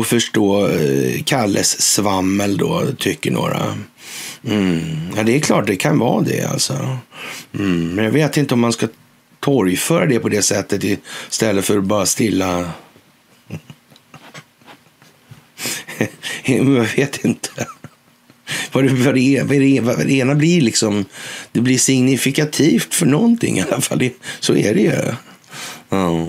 att 0.00 0.06
förstå 0.06 0.68
eh, 0.68 1.22
Kalles 1.22 1.80
svammel 1.80 2.56
då, 2.56 2.86
tycker 2.98 3.30
några. 3.30 3.78
Mm. 4.44 5.12
Ja, 5.16 5.22
det 5.22 5.36
är 5.36 5.40
klart 5.40 5.66
det 5.66 5.76
kan 5.76 5.98
vara 5.98 6.22
det 6.22 6.44
alltså. 6.44 6.98
Mm. 7.54 7.94
Men 7.94 8.04
jag 8.04 8.12
vet 8.12 8.36
inte 8.36 8.54
om 8.54 8.60
man 8.60 8.72
ska 8.72 8.88
torgföra 9.40 10.06
det 10.06 10.18
på 10.18 10.28
det 10.28 10.42
sättet 10.42 10.84
istället 11.30 11.64
för 11.64 11.78
att 11.78 11.84
bara 11.84 12.06
stilla... 12.06 12.70
jag 16.44 16.64
vet 16.96 17.24
inte. 17.24 17.66
Vad 18.72 18.84
det, 18.84 18.90
vad, 18.90 19.14
det, 19.14 19.42
vad, 19.42 19.58
det, 19.58 19.80
vad 19.80 20.06
det 20.06 20.12
ena 20.12 20.34
blir 20.34 20.60
liksom, 20.60 21.04
det 21.52 21.60
blir 21.60 21.78
signifikativt 21.78 22.94
för 22.94 23.06
någonting 23.06 23.58
i 23.58 23.62
alla 23.62 23.80
fall. 23.80 24.10
Så 24.40 24.56
är 24.56 24.74
det 24.74 24.80
ju. 24.80 25.14
Ja. 25.88 26.26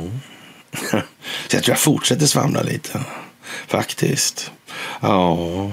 Så 1.48 1.56
jag 1.56 1.64
tror 1.64 1.74
jag 1.74 1.80
fortsätter 1.80 2.26
svamla 2.26 2.62
lite. 2.62 3.00
Faktiskt. 3.68 4.52
Ja. 5.02 5.72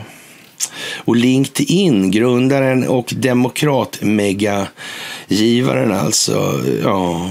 Och 1.05 1.17
LinkedIn, 1.17 2.11
grundaren 2.11 2.89
och 2.89 3.13
demokratmegagivaren 3.17 5.93
alltså. 5.93 6.61
Ja. 6.83 7.31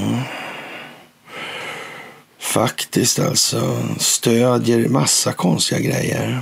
Faktiskt 2.40 3.20
alltså. 3.20 3.84
Stödjer 4.00 4.90
massa 4.90 5.34
konstiga 5.34 5.82
grejer. 5.82 6.40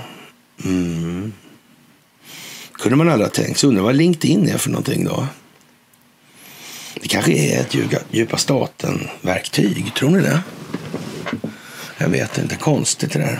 Mm. 0.65 1.33
Kunde 2.71 2.95
man 2.95 3.09
aldrig 3.09 3.27
ha 3.27 3.33
tänkt 3.33 3.59
sig. 3.59 3.69
Undrar 3.69 3.83
vad 3.83 3.95
LinkedIn 3.95 4.49
är 4.49 4.57
för 4.57 4.69
någonting 4.69 5.05
då? 5.05 5.27
Det 7.01 7.07
kanske 7.07 7.31
är 7.31 7.61
ett 7.61 7.75
djupa 8.11 8.37
staten-verktyg. 8.37 9.93
Tror 9.95 10.09
ni 10.09 10.21
det? 10.21 10.41
Jag 11.97 12.09
vet 12.09 12.37
inte. 12.37 12.55
Konstigt 12.55 13.13
det 13.13 13.19
där. 13.19 13.39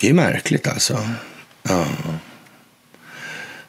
Det 0.00 0.08
är 0.08 0.14
märkligt 0.14 0.66
alltså. 0.66 0.98
Ja. 1.62 1.86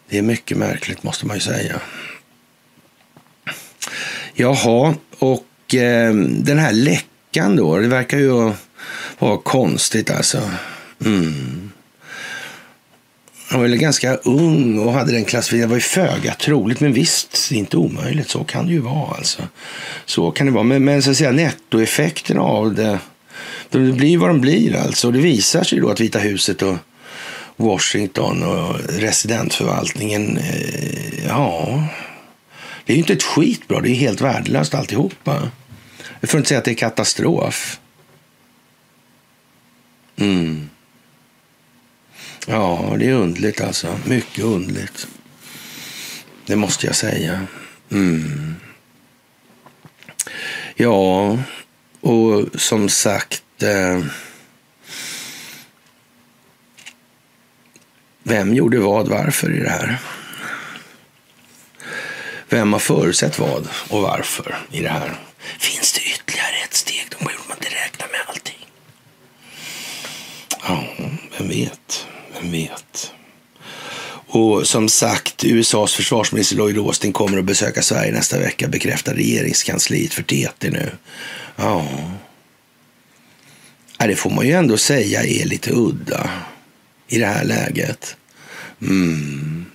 Det 0.10 0.18
är 0.18 0.22
mycket 0.22 0.58
märkligt 0.58 1.04
måste 1.04 1.26
man 1.26 1.38
ju 1.38 1.42
säga. 1.42 1.82
Jaha, 4.34 4.96
och 5.20 5.76
eh, 5.76 6.14
den 6.16 6.60
här 6.60 6.74
läckan 6.74 7.56
då. 7.56 7.78
Det 7.78 7.88
verkar 7.88 8.18
ju 8.18 8.52
vara 9.20 9.38
konstigt 9.38 10.12
alltså. 10.12 10.52
Mm. 11.06 11.72
Han 13.48 13.62
var 13.62 13.68
väl 13.68 13.78
ganska 13.78 14.16
ung 14.16 14.80
och 14.80 14.94
hade 14.94 15.12
den 15.12 15.26
klassificeringen. 15.26 15.70
Det 15.70 15.72
var 15.72 15.78
ju 15.78 15.82
föga 15.82 16.34
troligt, 16.34 16.80
men 16.80 16.94
visst, 16.94 17.52
inte 17.52 17.78
omöjligt. 17.78 18.30
Så 18.30 18.44
kan 18.44 18.66
det 18.66 18.74
ju 18.74 18.80
vara. 18.80 19.16
Alltså. 19.18 19.42
Så 20.06 20.32
kan 20.32 20.46
det 20.46 20.54
vara. 20.54 20.64
Men, 20.64 20.86
men 20.86 21.04
så 21.04 21.12
att 21.12 21.18
säga, 21.18 21.32
nettoeffekten 21.32 22.38
av 22.38 22.76
det, 22.76 23.00
det 23.70 23.80
blir 23.80 24.18
vad 24.18 24.30
de 24.30 24.42
blir. 24.42 24.76
Alltså. 24.76 25.12
Det 25.12 25.20
visar 25.20 25.64
sig 25.64 25.80
då 25.80 25.90
att 25.90 26.00
Vita 26.00 26.20
huset 26.20 26.62
och 26.62 26.76
Washington 27.56 28.44
och 28.44 28.80
residentförvaltningen, 28.80 30.38
eh, 30.38 31.26
ja, 31.28 31.84
det 32.86 32.94
är 32.94 32.96
ju 32.96 33.02
inte 33.02 33.14
ett 33.14 33.24
skit 33.24 33.68
bra. 33.68 33.82
Det 33.82 33.90
är 33.90 33.96
helt 33.96 34.22
värdelöst 34.22 34.74
alltihopa. 34.74 35.52
Jag 36.20 36.30
får 36.30 36.38
inte 36.38 36.48
säga 36.48 36.58
att 36.58 36.66
det 36.66 36.72
är 36.72 36.76
katastrof. 36.76 37.80
Mm. 40.16 40.70
Ja, 42.48 42.96
det 43.00 43.10
är 43.10 43.14
undligt 43.14 43.62
alltså. 43.62 44.00
Mycket 44.06 44.44
undligt. 44.44 45.08
Det 46.46 46.56
måste 46.56 46.86
jag 46.86 46.96
säga. 46.96 47.48
Mm. 47.92 48.56
Ja, 50.76 51.38
och 52.02 52.46
som 52.56 52.90
sagt. 52.90 53.64
Eh, 53.64 54.06
vem 58.24 58.54
gjorde 58.54 58.80
vad, 58.80 59.08
varför 59.08 59.56
i 59.56 59.60
det 59.60 59.70
här? 59.70 59.98
Vem 62.50 62.74
har 62.74 62.80
förutsett 62.80 63.40
vad 63.40 63.68
och 63.90 64.02
varför 64.02 64.58
i 64.72 64.82
det 64.82 64.90
här? 64.90 65.20
Finns 65.60 65.94
det 65.94 66.02
ytterligare 66.02 66.56
ett 66.64 66.74
steg? 66.74 67.08
De 67.10 67.24
borde 67.24 67.36
man 67.48 67.58
inte 67.58 67.76
räkna 67.76 68.06
med 68.12 68.20
allting. 68.28 68.68
Ja, 70.68 70.84
vem 71.38 71.48
vet? 71.48 72.08
Vem 72.34 72.52
vet? 72.52 73.12
Och 74.28 74.68
som 74.68 74.90
sagt, 74.90 75.44
USAs 75.44 75.94
försvarsminister 75.94 76.56
Lloyd 76.56 76.78
Austin 76.78 77.14
kommer 77.14 77.38
att 77.38 77.46
besöka 77.46 77.82
Sverige 77.82 78.12
nästa 78.12 78.40
vecka, 78.40 78.68
bekräftar 78.68 79.14
regeringskansliet 79.14 80.14
för 80.14 80.24
TT 80.24 80.70
nu. 80.70 80.92
Ja. 81.56 81.88
ja, 83.98 84.08
det 84.08 84.16
får 84.16 84.30
man 84.30 84.48
ju 84.48 84.54
ändå 84.54 84.78
säga 84.78 85.24
är 85.24 85.46
lite 85.46 85.72
udda 85.74 86.30
i 87.08 87.20
det 87.20 87.26
här 87.26 87.46
läget. 87.46 88.18
Mm. 88.82 89.66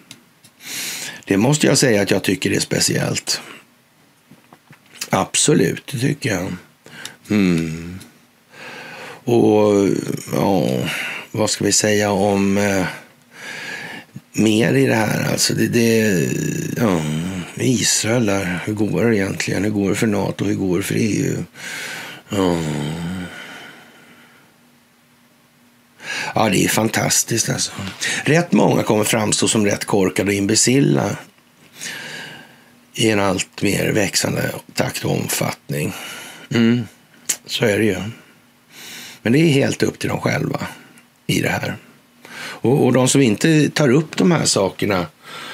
Det 1.24 1.37
måste 1.37 1.66
jag 1.66 1.79
säga 1.79 2.03
att 2.03 2.11
jag 2.11 2.22
tycker 2.22 2.51
är 2.51 2.61
speciellt. 2.61 3.41
Absolut, 5.11 5.87
det 5.93 5.99
tycker 5.99 6.31
jag. 6.31 6.53
Mm. 7.31 7.99
Och 9.24 9.89
ja, 10.33 10.68
vad 11.31 11.51
ska 11.51 11.64
vi 11.64 11.72
säga 11.72 12.11
om 12.11 12.59
eh, 12.59 12.87
mer 14.33 14.74
i 14.74 14.87
det 14.87 14.95
här? 14.95 15.33
Alltså 15.33 15.55
det, 15.55 15.68
det 15.68 16.29
ja, 16.76 17.01
Israel 17.55 18.26
där, 18.26 18.61
hur 18.64 18.74
går 18.74 19.05
det 19.05 19.16
egentligen? 19.16 19.64
Hur 19.64 19.70
går 19.70 19.89
det 19.89 19.97
för 19.97 20.07
NATO? 20.07 20.45
Hur 20.45 20.55
går 20.55 20.76
det 20.76 20.83
för 20.83 20.95
EU? 20.99 21.45
Ja, 22.29 22.57
det 26.35 26.64
är 26.64 26.68
fantastiskt 26.68 27.49
alltså. 27.49 27.72
Rätt 28.24 28.53
många 28.53 28.83
kommer 28.83 29.05
framstå 29.05 29.49
som 29.49 29.64
rätt 29.64 29.85
korkade 29.85 30.29
och 30.29 30.35
imbecilla 30.35 31.16
i 32.95 33.11
en 33.11 33.20
allt 33.20 33.62
mer 33.62 33.93
växande 33.93 34.51
takt 34.74 35.05
och 35.05 35.11
omfattning. 35.11 35.93
Mm, 36.55 36.87
så 37.47 37.64
är 37.64 37.79
det 37.79 37.85
ju. 37.85 37.97
Men 39.22 39.33
det 39.33 39.39
är 39.39 39.53
helt 39.53 39.83
upp 39.83 39.99
till 39.99 40.09
dem 40.09 40.20
själva 40.20 40.66
i 41.26 41.41
det 41.41 41.49
här. 41.49 41.76
Och, 42.39 42.85
och 42.85 42.93
de 42.93 43.09
som 43.09 43.20
inte 43.20 43.70
tar 43.70 43.89
upp 43.89 44.16
de 44.16 44.31
här 44.31 44.45
sakerna 44.45 45.07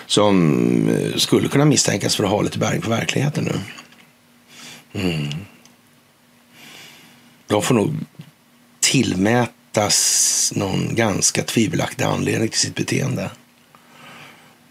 som 0.07 0.89
eh, 0.89 1.17
skulle 1.17 1.49
kunna 1.49 1.65
misstänkas 1.65 2.17
för 2.17 2.25
att 2.25 2.31
ha 2.31 2.43
lite 2.43 2.59
bäring 2.59 2.81
på 2.81 2.91
verkligheten 2.91 3.45
nu. 3.45 3.61
Mm. 5.01 5.29
De 7.47 7.63
får 7.63 7.75
nog 7.75 7.95
hittas 9.75 10.53
någon 10.57 10.95
ganska 10.95 11.43
tvivelaktig 11.43 12.05
anledning 12.05 12.49
till 12.49 12.61
sitt 12.61 12.75
beteende. 12.75 13.31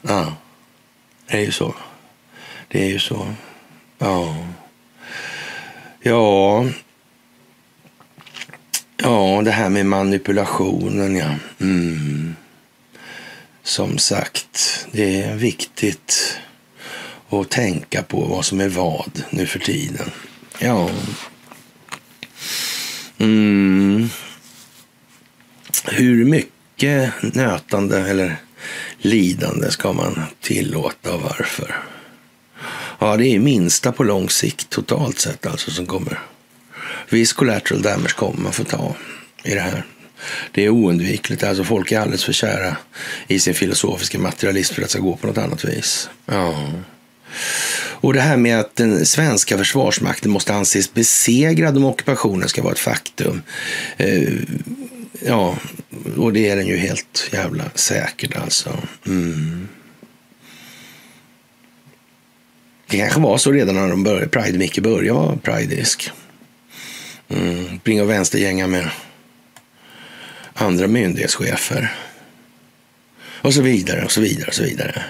Ja, 0.02 0.36
det 1.28 1.38
är 1.38 1.42
ju 1.42 1.52
så. 1.52 1.76
Det 2.68 2.84
är 2.84 2.90
ju 2.90 3.00
så. 3.00 3.34
Ja. 3.98 4.48
Ja. 6.02 6.66
Ja, 8.98 9.42
det 9.46 9.52
här 9.52 9.70
med 9.70 9.86
manipulationen, 9.86 11.16
ja. 11.16 11.36
Mm. 11.60 12.36
Som 13.64 13.98
sagt, 13.98 14.88
det 14.92 15.22
är 15.22 15.36
viktigt 15.36 16.38
att 17.30 17.50
tänka 17.50 18.04
på 18.04 18.22
vad 18.22 18.46
som 18.46 18.62
är 18.62 18.70
vad 18.70 19.24
nu 19.30 19.46
för 19.46 19.60
tiden. 19.60 20.12
Ja. 20.60 20.90
Mm. 23.18 24.10
Hur 25.86 26.26
mycket 26.26 27.12
nötande 27.22 28.10
eller 28.10 28.36
lidande 28.98 29.72
ska 29.72 29.94
man 29.94 30.22
tillåta 30.42 31.14
och 31.14 31.22
varför? 31.22 31.76
Ja, 33.00 33.18
det 33.18 33.28
är 33.28 33.40
minsta 33.40 33.92
på 33.92 34.04
lång 34.04 34.30
sikt 34.30 34.70
totalt 34.70 35.20
sett 35.20 35.46
alltså 35.46 35.72
som 35.72 35.86
kommer. 35.86 36.20
Viss 37.10 37.34
collateral 37.34 37.82
damage 37.82 38.16
kommer 38.16 38.42
man 38.42 38.54
få 38.54 38.64
ta 38.64 38.96
i 39.44 39.54
det 39.54 39.60
här. 39.60 39.86
Det 40.52 40.66
är 40.66 40.70
oundvikligt. 40.70 41.44
Alltså 41.44 41.64
folk 41.64 41.92
är 41.92 42.00
alldeles 42.00 42.24
för 42.24 42.34
kära 42.34 42.78
i 43.28 43.40
sin 43.40 43.54
filosofiska 43.54 44.20
materialism 44.20 44.74
för 44.74 44.82
att 44.82 44.88
det 44.88 44.92
ska 44.92 45.00
gå 45.00 45.16
på 45.16 45.28
något 45.28 45.38
annat 45.38 45.66
vis. 45.66 46.10
Ja. 46.26 46.72
Och 48.04 48.14
det 48.14 48.22
här 48.22 48.38
med 48.38 48.60
att 48.60 48.76
den 48.76 49.06
svenska 49.06 49.58
försvarsmakten 49.58 50.32
måste 50.32 50.54
anses 50.54 50.94
besegrad 50.94 51.78
om 51.78 51.86
ockupationen 51.86 52.50
ska 52.50 52.62
vara 52.62 52.74
ett 52.74 52.80
faktum. 52.80 53.42
Ja, 55.26 55.58
och 56.18 56.34
det 56.34 56.50
är 56.50 56.56
den 56.56 56.68
ju 56.68 56.78
helt 56.78 57.30
jävla 57.34 57.64
säkert 57.76 58.36
alltså. 58.36 58.78
Mm. 59.06 59.68
Det 62.88 62.98
kanske 62.98 63.20
var 63.20 63.38
så 63.38 63.52
redan 63.52 63.76
när 63.76 63.90
de 63.90 64.04
började, 64.04 64.28
Pride 64.28 64.58
Micke 64.58 64.80
började 64.80 65.20
vara 65.20 65.36
prideisk. 65.36 66.12
Mm, 67.30 67.80
springa 67.80 68.04
och 68.04 68.10
vänstergänga 68.10 68.68
med 68.68 68.90
andra 70.54 70.88
myndighetschefer. 70.88 71.96
Och 73.42 73.54
så 73.54 73.62
vidare 73.62 74.06
och 74.06 74.12
så 74.12 74.22
vidare 74.22 74.48
och 74.48 74.54
så 74.54 74.64
vidare. 74.64 75.04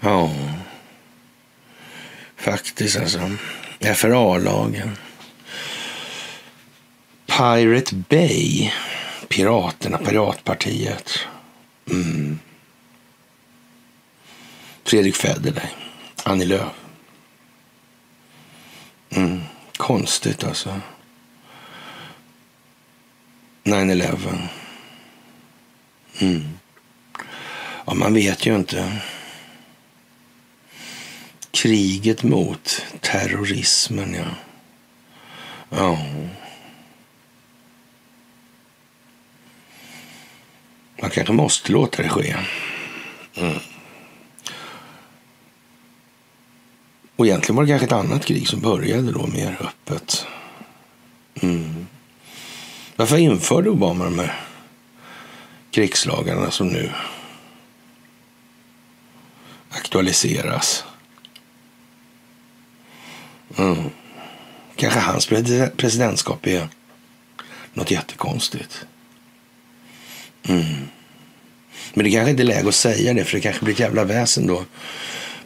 Ja, 0.00 0.34
faktiskt 2.36 2.96
alltså. 2.96 3.30
FRA-lagen. 3.80 4.90
Pirate 7.36 7.94
Bay. 7.94 8.72
Piraterna, 9.28 9.98
Piratpartiet. 9.98 11.18
Mm. 11.90 12.38
Fredrik 14.84 15.16
Federley. 15.16 15.68
Annie 16.24 16.44
Lööf. 16.44 16.72
Mm. 19.10 19.40
Konstigt 19.76 20.44
alltså. 20.44 20.80
9-11. 23.64 24.48
Mm. 26.18 26.58
Ja, 27.86 27.94
man 27.94 28.14
vet 28.14 28.46
ju 28.46 28.56
inte. 28.56 29.00
Kriget 31.50 32.22
mot 32.22 32.86
terrorismen, 33.00 34.14
ja. 34.14 34.26
Ja. 35.70 35.98
Man 41.00 41.10
kanske 41.10 41.32
måste 41.32 41.72
låta 41.72 42.02
det 42.02 42.08
ske. 42.08 42.36
Mm. 43.34 43.58
Och 47.16 47.26
egentligen 47.26 47.56
var 47.56 47.62
det 47.64 47.68
kanske 47.68 47.86
ett 47.86 47.92
annat 47.92 48.24
krig 48.24 48.48
som 48.48 48.60
började 48.60 49.12
då 49.12 49.26
mer 49.26 49.56
öppet. 49.60 50.26
Mm. 51.42 51.86
Varför 52.96 53.16
införde 53.16 53.70
Obama 53.70 54.04
de 54.04 54.18
här 54.18 54.40
krigslagarna 55.70 56.50
som 56.50 56.68
nu 56.68 56.90
aktualiseras? 59.70 60.84
Mm. 63.56 63.90
Kanske 64.76 65.00
hans 65.00 65.26
presidentskap 65.76 66.46
är 66.46 66.68
något 67.74 67.90
jättekonstigt. 67.90 68.86
Mm. 70.48 70.88
Men 71.94 72.04
det 72.04 72.10
kanske 72.10 72.30
inte 72.30 72.42
är 72.42 72.44
läge 72.44 72.68
att 72.68 72.74
säga 72.74 73.14
det, 73.14 73.24
för 73.24 73.36
det 73.36 73.40
kanske 73.40 73.64
blir 73.64 73.74
ett 73.74 73.80
jävla 73.80 74.04
väsen 74.04 74.46
då 74.46 74.64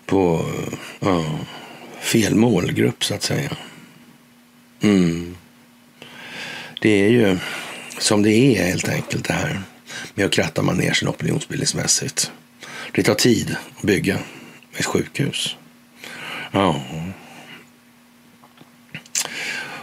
på 0.07 0.47
uh, 1.03 1.37
fel 2.01 2.35
målgrupp, 2.35 3.05
så 3.05 3.15
att 3.15 3.23
säga. 3.23 3.57
Mm. 4.81 5.37
Det 6.81 7.05
är 7.05 7.09
ju 7.09 7.39
som 7.99 8.23
det 8.23 8.31
är 8.31 8.65
helt 8.65 8.89
enkelt 8.89 9.25
det 9.25 9.33
här 9.33 9.63
med 10.15 10.27
att 10.27 10.33
kratta 10.33 10.63
manegen 10.63 11.09
opinionsbildningsmässigt. 11.09 12.33
Det 12.93 13.03
tar 13.03 13.15
tid 13.15 13.57
att 13.77 13.83
bygga 13.83 14.19
ett 14.77 14.85
sjukhus. 14.85 15.57
Ja. 16.53 16.83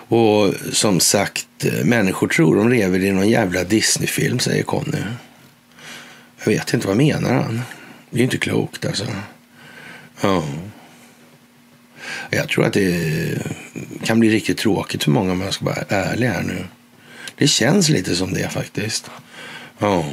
Och 0.10 0.54
som 0.72 1.00
sagt, 1.00 1.47
Eh, 1.64 1.86
människor 1.86 2.28
tror 2.28 2.56
de 2.56 2.70
lever 2.70 3.00
i 3.00 3.12
någon 3.12 3.30
jävla 3.30 3.64
Disneyfilm, 3.64 4.40
säger 4.40 4.64
Conny. 4.64 4.98
Jag 6.38 6.46
vet 6.46 6.74
inte, 6.74 6.88
vad 6.88 6.98
menar 6.98 7.34
han? 7.34 7.62
Det 8.10 8.20
är 8.20 8.24
inte 8.24 8.38
klokt 8.38 8.86
alltså. 8.86 9.06
Ja. 10.22 10.44
Jag 12.30 12.50
tror 12.50 12.66
att 12.66 12.74
det 12.74 13.42
kan 14.04 14.20
bli 14.20 14.30
riktigt 14.30 14.58
tråkigt 14.58 15.04
för 15.04 15.12
många 15.12 15.32
om 15.32 15.42
jag 15.42 15.54
ska 15.54 15.66
vara 15.66 15.84
ärlig 15.90 16.28
här 16.28 16.44
nu. 16.44 16.66
Det 17.36 17.48
känns 17.48 17.90
lite 17.90 18.16
som 18.16 18.34
det 18.34 18.50
faktiskt. 18.50 19.10
Ja. 19.80 20.06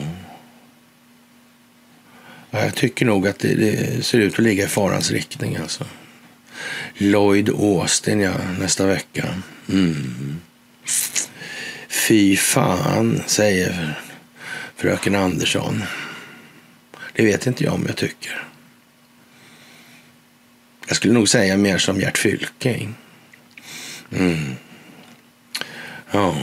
Jag 2.51 2.75
tycker 2.75 3.07
nog 3.07 3.29
att 3.29 3.39
det, 3.39 3.55
det, 3.55 4.05
ser 4.05 4.19
ut 4.19 4.33
att 4.33 4.39
ligga 4.39 4.65
i 4.65 4.69
farans 4.69 5.11
riktning 5.11 5.57
alltså. 5.57 5.85
Lloyd 6.95 7.51
Austin, 7.51 8.21
ja, 8.21 8.33
nästa 8.59 8.87
vecka. 8.87 9.35
Mm. 9.69 10.41
Fy 11.95 12.37
fan, 12.37 13.23
säger 13.27 14.01
fröken 14.77 15.15
Andersson. 15.15 15.83
Det 17.13 17.25
vet 17.25 17.47
inte 17.47 17.65
jag 17.65 17.75
om 17.75 17.85
jag 17.87 17.97
tycker. 17.97 18.43
Jag 20.87 20.97
skulle 20.97 21.15
nog 21.15 21.29
säga 21.29 21.57
mer 21.57 21.79
som 21.79 22.01
Gert 22.01 22.19
Fylking. 22.19 22.95
Mm. 24.13 24.55
Ja. 26.11 26.37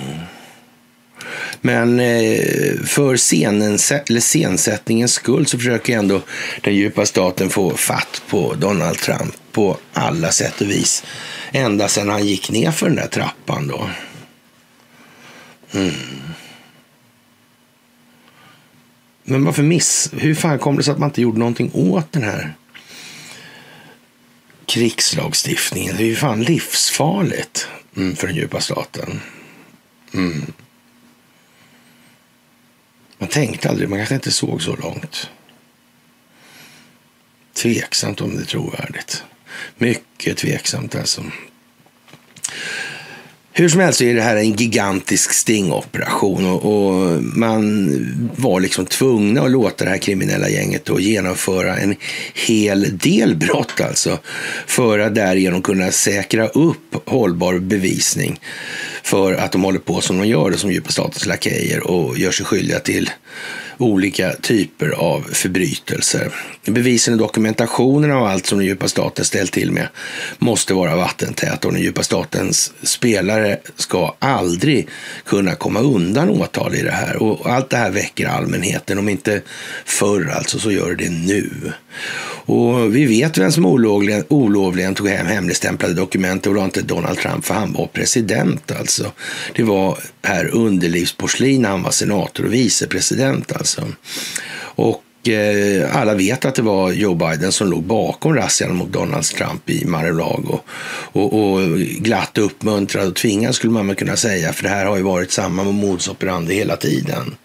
Men 1.61 1.99
eh, 1.99 2.79
för 2.85 3.17
scenen, 3.17 3.77
scensättningens 4.21 5.13
skull 5.13 5.45
så 5.45 5.57
försöker 5.57 5.97
ändå 5.97 6.21
den 6.61 6.75
djupa 6.75 7.05
staten 7.05 7.49
få 7.49 7.77
fatt 7.77 8.21
på 8.29 8.53
Donald 8.53 8.97
Trump 8.97 9.35
på 9.51 9.77
alla 9.93 10.31
sätt 10.31 10.61
och 10.61 10.69
vis. 10.69 11.03
Ända 11.51 11.87
sedan 11.87 12.09
han 12.09 12.25
gick 12.25 12.51
ner 12.51 12.71
för 12.71 12.87
den 12.87 12.95
där 12.95 13.07
trappan 13.07 13.67
då. 13.67 13.89
Mm. 15.74 15.93
Men 19.24 19.45
varför 19.45 19.63
miss? 19.63 20.09
Hur 20.13 20.36
fan 20.36 20.59
kom 20.59 20.78
det 20.78 20.84
sig 20.84 20.91
att 20.91 20.99
man 20.99 21.09
inte 21.09 21.22
gjorde 21.22 21.39
någonting 21.39 21.72
åt 21.74 22.11
den 22.11 22.24
här 22.24 22.53
krigslagstiftningen? 24.65 25.95
Det 25.97 26.03
är 26.03 26.07
ju 26.07 26.15
fan 26.15 26.43
livsfarligt 26.43 27.67
mm, 27.95 28.15
för 28.15 28.28
den 28.28 28.36
djupa 28.36 28.61
staten. 28.61 29.22
Mm. 30.13 30.53
Man 33.17 33.30
tänkte 33.30 33.69
aldrig, 33.69 33.89
man 33.89 33.99
kanske 33.99 34.15
inte 34.15 34.32
såg 34.32 34.61
så 34.61 34.76
långt. 34.76 35.30
Tveksamt 37.53 38.22
om 38.22 38.36
det 38.36 38.41
är 38.41 38.45
trovärdigt. 38.45 39.24
Mycket 39.78 40.38
tveksamt 40.38 40.95
alltså. 40.95 41.24
Hur 43.53 43.69
som 43.69 43.79
helst 43.79 43.97
så 43.97 44.03
är 44.03 44.15
det 44.15 44.21
här 44.21 44.35
en 44.35 44.53
gigantisk 44.53 45.33
stingoperation 45.33 46.45
och, 46.45 46.65
och 46.65 47.23
man 47.23 47.89
var 48.35 48.59
liksom 48.59 48.85
tvungna 48.85 49.41
att 49.41 49.51
låta 49.51 49.83
det 49.83 49.89
här 49.89 49.97
kriminella 49.97 50.49
gänget 50.49 50.85
då 50.85 50.99
genomföra 50.99 51.77
en 51.77 51.95
hel 52.47 52.97
del 52.97 53.35
brott 53.35 53.81
alltså 53.81 54.19
för 54.67 54.99
att 54.99 55.15
därigenom 55.15 55.61
kunna 55.61 55.91
säkra 55.91 56.47
upp 56.47 57.09
hållbar 57.09 57.59
bevisning 57.59 58.39
för 59.03 59.33
att 59.33 59.51
de 59.51 59.63
håller 59.63 59.79
på 59.79 60.01
som 60.01 60.17
de 60.17 60.27
gör 60.27 60.51
det 60.51 60.57
som 60.57 60.71
djupa 60.71 60.91
statens 60.91 61.25
lakejer 61.25 61.87
och 61.87 62.17
gör 62.17 62.31
sig 62.31 62.45
skyldiga 62.45 62.79
till 62.79 63.09
olika 63.81 64.33
typer 64.33 64.89
av 64.89 65.21
förbrytelser. 65.31 66.31
Bevisen 66.65 67.13
och 67.13 67.19
dokumentationen 67.19 68.11
av 68.11 68.23
allt 68.23 68.45
som 68.45 68.57
den 68.57 68.67
djupa 68.67 68.87
staten 68.87 69.25
ställt 69.25 69.51
till 69.51 69.71
med 69.71 69.87
måste 70.37 70.73
vara 70.73 70.95
vattentät 70.95 71.65
och 71.65 71.73
den 71.73 71.81
djupa 71.81 72.03
statens 72.03 72.73
spelare 72.83 73.57
ska 73.75 74.15
aldrig 74.19 74.87
kunna 75.25 75.55
komma 75.55 75.79
undan 75.79 76.29
åtal 76.29 76.75
i 76.75 76.81
det 76.81 76.91
här. 76.91 77.23
Och 77.23 77.51
allt 77.51 77.69
det 77.69 77.77
här 77.77 77.91
väcker 77.91 78.27
allmänheten, 78.27 78.97
om 78.97 79.09
inte 79.09 79.41
förr 79.85 80.33
alltså 80.35 80.59
så 80.59 80.71
gör 80.71 80.95
det 80.95 81.09
nu. 81.09 81.49
Och 82.45 82.95
vi 82.95 83.05
vet 83.05 83.37
vem 83.37 83.51
som 83.51 83.65
olovligen, 83.65 84.23
olovligen 84.27 84.95
tog 84.95 85.07
hem 85.07 85.27
hemligstämplade 85.27 85.93
dokument. 85.93 86.43
Det 86.43 86.49
var 86.49 86.63
inte 86.63 86.81
Donald 86.81 87.17
Trump, 87.17 87.45
för 87.45 87.53
han 87.53 87.73
var 87.73 87.87
president 87.87 88.71
alltså. 88.71 88.90
Alltså. 88.99 89.11
Det 89.55 89.63
var 89.63 89.99
herr 90.23 90.55
Underlivsporslin, 90.55 91.65
han 91.65 91.83
var 91.83 91.91
senator 91.91 92.45
och 92.45 92.53
vicepresident 92.53 93.51
alltså. 93.51 93.87
Och 94.59 95.29
eh, 95.29 95.95
alla 95.95 96.13
vet 96.13 96.45
att 96.45 96.55
det 96.55 96.61
var 96.61 96.91
Joe 96.91 97.15
Biden 97.15 97.51
som 97.51 97.69
låg 97.69 97.83
bakom 97.83 98.35
razzian 98.35 98.75
mot 98.75 98.91
Donald 98.91 99.23
Trump 99.23 99.69
i 99.69 99.85
Mar-a-Lago. 99.85 100.59
Och, 101.13 101.33
och 101.33 101.77
glatt 101.79 102.37
uppmuntrad 102.37 103.07
och 103.07 103.15
tvingad 103.15 103.55
skulle 103.55 103.73
man 103.73 103.95
kunna 103.95 104.15
säga, 104.15 104.53
för 104.53 104.63
det 104.63 104.69
här 104.69 104.85
har 104.85 104.97
ju 104.97 105.03
varit 105.03 105.31
samma 105.31 105.63
modus 105.63 106.07
operandi 106.07 106.55
hela 106.55 106.75
tiden. 106.75 107.35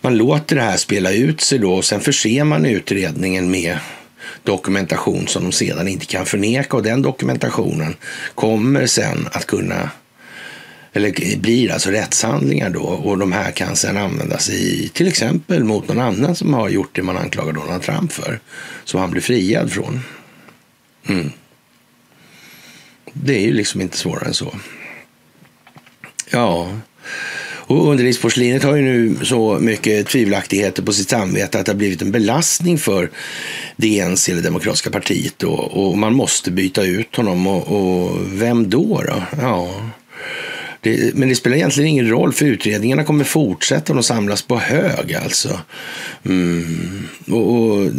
Man 0.00 0.16
låter 0.16 0.56
det 0.56 0.62
här 0.62 0.76
spela 0.76 1.12
ut 1.12 1.40
sig 1.40 1.58
då 1.58 1.74
och 1.74 1.84
sen 1.84 2.00
förser 2.00 2.44
man 2.44 2.66
utredningen 2.66 3.50
med 3.50 3.78
dokumentation 4.42 5.26
som 5.26 5.42
de 5.42 5.52
sedan 5.52 5.88
inte 5.88 6.06
kan 6.06 6.26
förneka 6.26 6.76
och 6.76 6.82
den 6.82 7.02
dokumentationen 7.02 7.96
kommer 8.34 8.86
sen 8.86 9.28
att 9.32 9.46
kunna 9.46 9.90
eller 10.96 11.38
blir 11.38 11.72
alltså 11.72 11.90
rättshandlingar 11.90 12.70
då 12.70 12.82
och 12.82 13.18
de 13.18 13.32
här 13.32 13.50
kan 13.50 13.76
sedan 13.76 13.96
användas 13.96 14.50
i 14.50 14.90
till 14.94 15.08
exempel 15.08 15.64
mot 15.64 15.88
någon 15.88 16.00
annan 16.00 16.36
som 16.36 16.54
har 16.54 16.68
gjort 16.68 16.96
det 16.96 17.02
man 17.02 17.16
anklagar 17.16 17.52
Donald 17.52 17.82
Trump 17.82 18.12
för, 18.12 18.40
som 18.84 19.00
han 19.00 19.10
blir 19.10 19.22
friad 19.22 19.72
från. 19.72 20.00
Mm. 21.08 21.30
Det 23.12 23.36
är 23.36 23.40
ju 23.40 23.52
liksom 23.52 23.80
inte 23.80 23.96
svårare 23.96 24.26
än 24.26 24.34
så. 24.34 24.54
Ja, 26.30 26.70
och 27.66 27.90
underlivsporslinet 27.90 28.62
har 28.62 28.76
ju 28.76 28.82
nu 28.82 29.16
så 29.24 29.58
mycket 29.60 30.06
tvivelaktigheter 30.06 30.82
på 30.82 30.92
sitt 30.92 31.10
samvete 31.10 31.58
att 31.58 31.66
det 31.66 31.72
har 31.72 31.78
blivit 31.78 32.02
en 32.02 32.12
belastning 32.12 32.78
för 32.78 33.10
DNC, 33.76 34.32
eller 34.32 34.42
Demokratiska 34.42 34.90
partiet, 34.90 35.34
då, 35.36 35.52
och 35.52 35.98
man 35.98 36.14
måste 36.14 36.50
byta 36.50 36.84
ut 36.84 37.16
honom. 37.16 37.46
Och, 37.46 37.68
och 37.68 38.18
vem 38.32 38.70
då? 38.70 39.02
då? 39.06 39.22
Ja... 39.40 39.90
Det, 40.84 41.14
men 41.14 41.28
det 41.28 41.34
spelar 41.34 41.56
egentligen 41.56 41.90
ingen 41.90 42.08
roll, 42.08 42.32
för 42.32 42.46
utredningarna 42.46 43.04
kommer 43.04 43.24
fortsätta 43.24 43.92
och 43.92 43.96
de 43.96 44.02
samlas 44.02 44.42
på 44.42 44.58
hög. 44.58 45.14
alltså. 45.14 45.60
Mm. 46.24 47.08
Och, 47.26 47.54
och, 47.54 47.90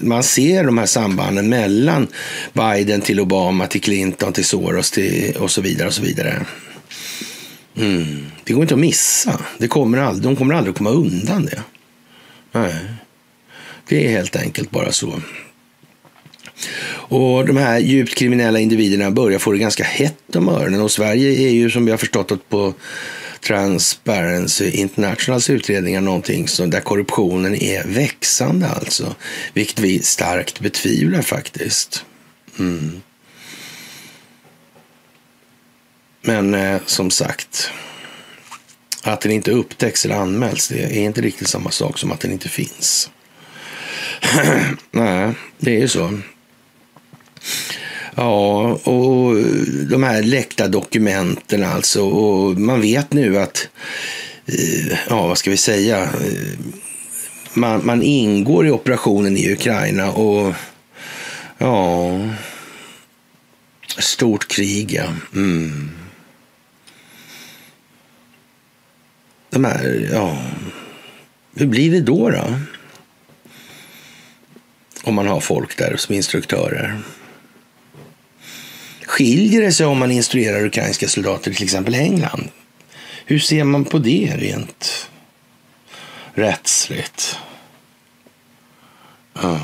man 0.00 0.22
ser 0.22 0.64
de 0.64 0.78
här 0.78 0.86
sambanden 0.86 1.48
mellan 1.48 2.06
Biden 2.52 3.00
till 3.00 3.20
Obama, 3.20 3.66
till 3.66 3.80
Clinton, 3.80 4.32
till 4.32 4.44
Soros 4.44 4.90
till, 4.90 5.36
och 5.36 5.50
så 5.50 5.60
vidare. 5.60 5.88
och 5.88 5.94
så 5.94 6.02
vidare. 6.02 6.46
Mm. 7.76 8.26
Det 8.44 8.52
går 8.52 8.62
inte 8.62 8.74
att 8.74 8.80
missa. 8.80 9.40
Det 9.58 9.68
kommer 9.68 9.98
aldrig, 9.98 10.24
de 10.24 10.36
kommer 10.36 10.54
aldrig 10.54 10.72
att 10.72 10.78
komma 10.78 10.90
undan 10.90 11.44
det. 11.44 11.62
Nej. 12.52 12.74
Det 13.88 14.06
är 14.06 14.10
helt 14.10 14.36
enkelt 14.36 14.70
bara 14.70 14.92
så. 14.92 15.20
Och 17.08 17.46
de 17.46 17.56
här 17.56 17.78
djupt 17.78 18.14
kriminella 18.14 18.58
individerna 18.58 19.10
börjar 19.10 19.38
få 19.38 19.52
det 19.52 19.58
ganska 19.58 19.84
hett 19.84 20.36
om 20.36 20.48
öronen. 20.48 20.80
Och 20.80 20.90
Sverige 20.90 21.48
är 21.48 21.52
ju 21.52 21.70
som 21.70 21.84
vi 21.84 21.90
har 21.90 21.98
förstått 21.98 22.48
på 22.48 22.74
Transparency 23.40 24.70
Internationals 24.70 25.50
utredningar 25.50 26.00
någonting 26.00 26.48
som, 26.48 26.70
där 26.70 26.80
korruptionen 26.80 27.54
är 27.54 27.84
växande 27.84 28.68
alltså. 28.68 29.14
Vilket 29.52 29.78
vi 29.78 30.02
starkt 30.02 30.60
betvivlar 30.60 31.22
faktiskt. 31.22 32.04
Mm. 32.58 33.00
Men 36.22 36.54
eh, 36.54 36.80
som 36.86 37.10
sagt, 37.10 37.70
att 39.02 39.20
den 39.20 39.32
inte 39.32 39.50
upptäcks 39.50 40.04
eller 40.04 40.14
anmäls, 40.14 40.68
det 40.68 40.82
är 40.82 41.02
inte 41.02 41.20
riktigt 41.20 41.48
samma 41.48 41.70
sak 41.70 41.98
som 41.98 42.12
att 42.12 42.20
den 42.20 42.32
inte 42.32 42.48
finns. 42.48 43.10
Nej, 44.90 45.32
det 45.58 45.76
är 45.76 45.80
ju 45.80 45.88
så. 45.88 46.18
Ja, 48.14 48.62
och 48.72 49.36
de 49.90 50.02
här 50.02 50.22
läckta 50.22 50.68
dokumenten 50.68 51.64
alltså. 51.64 52.02
Och 52.02 52.60
man 52.60 52.80
vet 52.80 53.12
nu 53.12 53.38
att, 53.38 53.68
eh, 54.46 54.98
ja 55.08 55.26
vad 55.26 55.38
ska 55.38 55.50
vi 55.50 55.56
säga, 55.56 56.02
eh, 56.02 56.58
man, 57.54 57.86
man 57.86 58.02
ingår 58.02 58.66
i 58.66 58.70
operationen 58.70 59.36
i 59.36 59.52
Ukraina 59.52 60.12
och 60.12 60.54
ja, 61.58 62.18
stort 63.98 64.48
krig 64.48 64.92
ja. 64.92 65.12
Mm. 65.34 65.90
De 69.50 69.64
här, 69.64 70.08
ja, 70.12 70.38
hur 71.54 71.66
blir 71.66 71.90
det 71.90 72.00
då 72.00 72.30
då? 72.30 72.54
Om 75.04 75.14
man 75.14 75.26
har 75.26 75.40
folk 75.40 75.78
där 75.78 75.96
som 75.96 76.14
instruktörer. 76.14 77.00
Skiljer 79.12 79.60
det 79.60 79.72
sig 79.72 79.86
om 79.86 79.98
man 79.98 80.10
instruerar 80.10 80.64
ukrainska 80.64 81.08
soldater 81.08 81.52
till 81.54 81.64
exempel 81.64 81.94
England? 81.94 82.48
Hur 83.24 83.38
ser 83.38 83.64
man 83.64 83.84
på 83.84 83.98
det 83.98 84.34
rent 84.36 85.10
rättsligt? 86.34 87.38
Mm. 89.42 89.58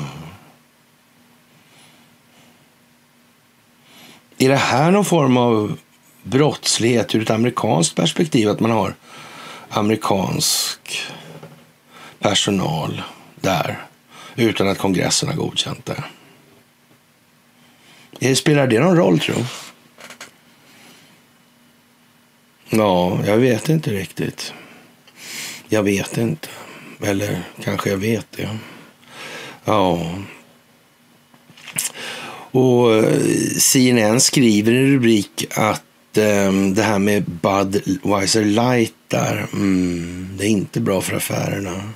Är 4.37 4.49
det 4.49 4.55
här 4.55 4.91
någon 4.91 5.05
form 5.05 5.37
av 5.37 5.77
brottslighet 6.23 7.15
ur 7.15 7.21
ett 7.21 7.29
amerikanskt 7.29 7.95
perspektiv? 7.95 8.49
Att 8.49 8.59
man 8.59 8.71
har 8.71 8.95
amerikansk 9.69 11.01
personal 12.19 13.01
där 13.35 13.87
utan 14.35 14.67
att 14.67 14.77
kongressen 14.77 15.29
har 15.29 15.35
godkänt 15.35 15.85
det? 15.85 16.03
Eh, 18.19 18.35
spelar 18.35 18.67
det 18.67 18.79
någon 18.79 18.97
roll, 18.97 19.19
tror 19.19 19.45
Ja, 22.69 23.19
jag 23.25 23.37
vet 23.37 23.69
inte 23.69 23.91
riktigt. 23.91 24.53
Jag 25.67 25.83
vet 25.83 26.17
inte. 26.17 26.47
Eller 27.03 27.41
kanske 27.63 27.89
jag 27.89 27.97
vet 27.97 28.27
det. 28.31 28.57
Ja. 29.65 30.15
Och 32.51 32.95
eh, 32.95 33.19
CNN 33.57 34.21
skriver 34.21 34.71
i 34.71 34.95
rubrik 34.95 35.45
att 35.51 36.17
ehm, 36.17 36.73
det 36.73 36.83
här 36.83 36.99
med 36.99 37.23
Budweiser 37.23 38.45
Light 38.45 38.93
där, 39.07 39.47
mm, 39.53 40.29
det 40.37 40.45
är 40.45 40.49
inte 40.49 40.79
bra 40.79 41.01
för 41.01 41.15
affärerna. 41.15 41.93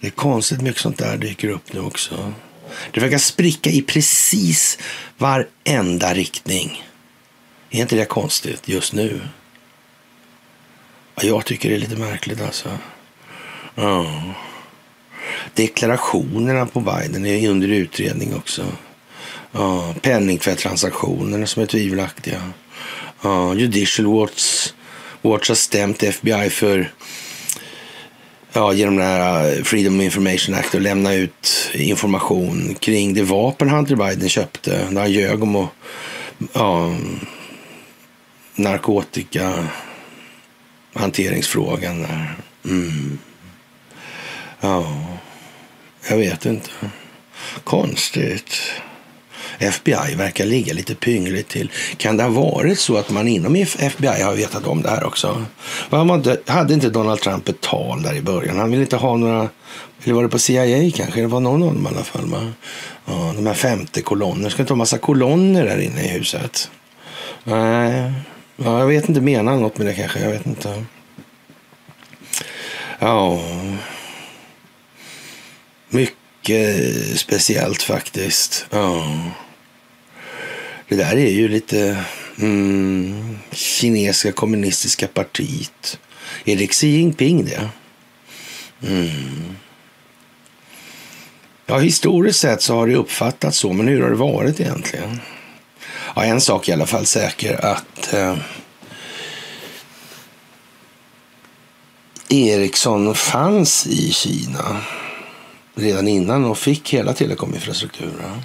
Det 0.00 0.06
är 0.06 0.10
konstigt 0.10 0.62
mycket 0.62 0.82
sånt 0.82 0.98
där 0.98 1.16
dyker 1.16 1.48
upp 1.48 1.72
nu 1.72 1.80
också. 1.80 2.32
Det 2.90 3.00
verkar 3.00 3.18
spricka 3.18 3.70
i 3.70 3.82
precis 3.82 4.78
varenda 5.18 6.14
riktning. 6.14 6.82
Är 7.70 7.80
inte 7.80 7.96
det 7.96 8.04
konstigt 8.04 8.68
just 8.68 8.92
nu? 8.92 9.20
Jag 11.20 11.44
tycker 11.44 11.68
det 11.68 11.74
är 11.74 11.78
lite 11.78 11.96
märkligt 11.96 12.42
alltså. 12.42 12.78
Ja. 13.74 14.22
Deklarationerna 15.54 16.66
på 16.66 16.80
Biden 16.80 17.26
är 17.26 17.48
under 17.48 17.68
utredning 17.68 18.34
också. 18.34 18.66
Ja, 19.52 19.94
penningtvättstransaktionerna 20.02 21.46
som 21.46 21.62
är 21.62 21.66
tvivelaktiga. 21.66 22.52
Ja, 23.22 23.54
Judicial 23.54 24.06
Watch, 24.06 24.72
Watch 25.22 25.48
har 25.48 25.54
stämt 25.54 26.02
FBI 26.02 26.50
för 26.50 26.92
ja, 28.54 28.72
genom 28.72 28.96
den 28.96 29.06
här 29.06 29.56
eh, 29.56 29.62
Freedom 29.62 30.00
Information 30.00 30.54
Act 30.54 30.74
och 30.74 30.80
lämna 30.80 31.14
ut 31.14 31.70
information 31.74 32.74
kring 32.74 33.14
det 33.14 33.22
vapen 33.22 33.68
Hunter 33.68 33.96
Biden 33.96 34.28
köpte. 34.28 34.86
när 34.90 35.00
han 35.00 35.12
ljög 35.12 35.42
om 35.42 35.56
och, 35.56 35.68
ja, 36.52 36.94
narkotika 38.54 39.68
hanteringsfrågan 40.92 42.02
där. 42.02 42.34
Mm. 42.64 43.18
Ja, 44.60 45.06
jag 46.08 46.16
vet 46.16 46.46
inte. 46.46 46.70
Konstigt. 47.64 48.54
FBI 49.58 50.14
verkar 50.16 50.46
ligga 50.46 50.72
lite 50.72 50.94
pyngligt 50.94 51.48
till. 51.48 51.70
Kan 51.96 52.16
det 52.16 52.22
ha 52.22 52.30
varit 52.30 52.78
så 52.78 52.96
att 52.96 53.10
man 53.10 53.28
inom 53.28 53.56
FBI 53.56 54.22
har 54.22 54.34
vetat 54.34 54.66
om 54.66 54.82
det 54.82 54.90
här 54.90 55.04
också? 55.04 55.44
Hade 56.46 56.74
inte 56.74 56.90
Donald 56.90 57.20
Trump 57.20 57.48
ett 57.48 57.60
tal 57.60 58.02
där 58.02 58.14
i 58.14 58.22
början? 58.22 58.58
Han 58.58 58.70
ville 58.70 58.82
inte 58.82 58.96
ha 58.96 59.16
några, 59.16 59.48
eller 60.04 60.14
var 60.14 60.22
det 60.22 60.28
på 60.28 60.38
CIA 60.38 60.90
kanske? 60.94 61.20
Det 61.20 61.26
var 61.26 61.40
någon 61.40 61.62
av 61.62 61.74
dem 61.74 61.86
i 61.86 61.94
alla 61.94 62.04
fall. 62.04 62.26
Va? 62.26 62.52
Ja, 63.06 63.32
de 63.36 63.46
här 63.46 63.54
femte 63.54 64.02
kolonner. 64.02 64.50
Ska 64.50 64.62
inte 64.62 64.72
ha 64.72 64.78
massa 64.78 64.98
kolonner 64.98 65.64
där 65.64 65.80
inne 65.80 66.04
i 66.04 66.08
huset? 66.08 66.70
Nej, 67.44 68.12
ja, 68.56 68.78
jag 68.78 68.86
vet 68.86 69.08
inte. 69.08 69.20
Menar 69.20 69.56
något 69.56 69.78
med 69.78 69.86
det 69.86 69.94
kanske? 69.94 70.20
Jag 70.20 70.30
vet 70.30 70.46
inte. 70.46 70.84
Ja, 72.98 73.40
mycket 75.88 76.76
speciellt 77.18 77.82
faktiskt. 77.82 78.66
Ja. 78.70 79.04
Det 80.88 80.96
där 80.96 81.16
är 81.16 81.30
ju 81.30 81.48
lite 81.48 82.04
mm, 82.38 83.38
kinesiska 83.52 84.32
kommunistiska 84.32 85.06
partiet. 85.06 85.98
Är 86.44 86.56
det 86.56 86.66
Xi 86.66 86.88
Jinping 86.88 87.44
det? 87.44 87.68
Mm. 88.88 89.56
Ja, 91.66 91.78
historiskt 91.78 92.40
sett 92.40 92.62
så 92.62 92.74
har 92.74 92.86
det 92.86 92.94
uppfattats 92.94 93.58
så, 93.58 93.72
men 93.72 93.88
hur 93.88 94.02
har 94.02 94.10
det 94.10 94.16
varit 94.16 94.60
egentligen? 94.60 95.20
Ja, 96.16 96.24
en 96.24 96.40
sak 96.40 96.68
är 96.68 96.72
i 96.72 96.74
alla 96.74 96.86
fall 96.86 97.06
säker 97.06 97.64
att 97.64 98.12
eh, 98.12 98.36
Ericsson 102.28 103.14
fanns 103.14 103.86
i 103.86 104.12
Kina 104.12 104.76
redan 105.74 106.08
innan 106.08 106.44
och 106.44 106.58
fick 106.58 106.94
hela 106.94 107.12
telekominfrastrukturen. 107.12 108.42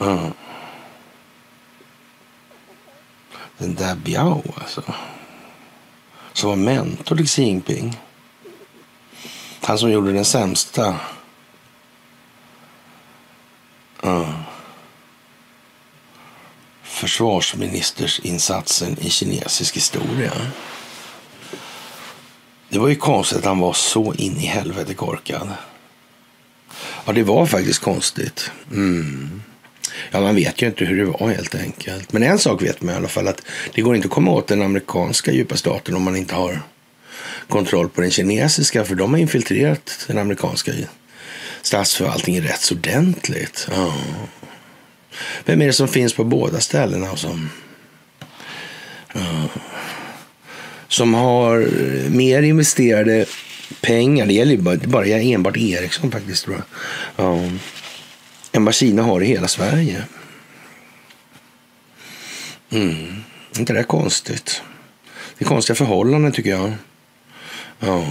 Mm. 0.00 0.32
Den 3.62 3.74
där 3.74 3.94
Biao 3.94 4.42
alltså. 4.60 4.82
Som 6.32 6.48
var 6.48 6.56
mentor 6.56 7.16
till 7.16 7.28
Xi 7.28 7.42
Jinping. 7.42 8.00
Han 9.60 9.78
som 9.78 9.90
gjorde 9.90 10.12
den 10.12 10.24
sämsta. 10.24 10.96
Mm. 14.02 14.32
Försvarsministersinsatsen 16.82 18.96
i 19.00 19.10
kinesisk 19.10 19.76
historia. 19.76 20.32
Det 22.68 22.78
var 22.78 22.88
ju 22.88 22.94
konstigt 22.94 23.38
att 23.38 23.44
han 23.44 23.58
var 23.58 23.72
så 23.72 24.14
in 24.14 24.36
i 24.36 24.46
helvete 24.46 24.94
korkad. 24.94 25.48
Ja, 27.04 27.12
det 27.12 27.22
var 27.22 27.46
faktiskt 27.46 27.80
konstigt. 27.80 28.50
Mm. 28.70 29.42
Ja, 30.10 30.20
man 30.20 30.34
vet 30.34 30.62
ju 30.62 30.66
inte 30.66 30.84
hur 30.84 30.96
det 30.96 31.04
var 31.04 31.28
helt 31.28 31.54
enkelt. 31.54 32.12
Men 32.12 32.22
en 32.22 32.38
sak 32.38 32.62
vet 32.62 32.82
man 32.82 32.94
i 32.94 32.96
alla 32.96 33.08
fall 33.08 33.28
att 33.28 33.42
det 33.74 33.82
går 33.82 33.96
inte 33.96 34.06
att 34.06 34.14
komma 34.14 34.30
åt 34.30 34.46
den 34.46 34.62
amerikanska 34.62 35.32
djupa 35.32 35.56
staten 35.56 35.94
om 35.94 36.02
man 36.02 36.16
inte 36.16 36.34
har 36.34 36.62
kontroll 37.48 37.88
på 37.88 38.00
den 38.00 38.10
kinesiska. 38.10 38.84
För 38.84 38.94
de 38.94 39.12
har 39.12 39.20
infiltrerat 39.20 40.04
den 40.06 40.18
amerikanska 40.18 40.72
statsförvaltningen 41.62 42.42
rätt 42.42 42.60
så 42.60 42.74
ordentligt. 42.74 43.68
Ja. 43.70 43.94
Vem 45.44 45.62
är 45.62 45.66
det 45.66 45.72
som 45.72 45.88
finns 45.88 46.14
på 46.14 46.24
båda 46.24 46.60
ställena? 46.60 47.16
Som, 47.16 47.50
ja, 49.14 49.48
som 50.88 51.14
har 51.14 51.68
mer 52.10 52.42
investerade 52.42 53.26
pengar. 53.80 54.26
Det 54.26 54.32
gäller 54.32 54.52
ju 54.52 54.58
bara, 54.58 54.76
bara 54.76 55.06
enbart 55.06 55.56
Ericsson 55.56 56.10
faktiskt 56.10 56.44
tror 56.44 56.56
jag. 56.56 56.64
Ja. 57.26 57.50
Än 58.52 58.64
vad 58.64 58.74
Kina 58.74 59.02
har 59.02 59.20
i 59.20 59.26
hela 59.26 59.48
Sverige. 59.48 60.04
Mm. 62.70 63.22
inte 63.58 63.72
det 63.72 63.84
konstigt? 63.84 64.62
Det 65.38 65.44
är 65.44 65.48
konstiga 65.48 65.74
förhållanden 65.74 66.32
tycker 66.32 66.50
jag. 66.50 66.72
Ja. 67.78 68.06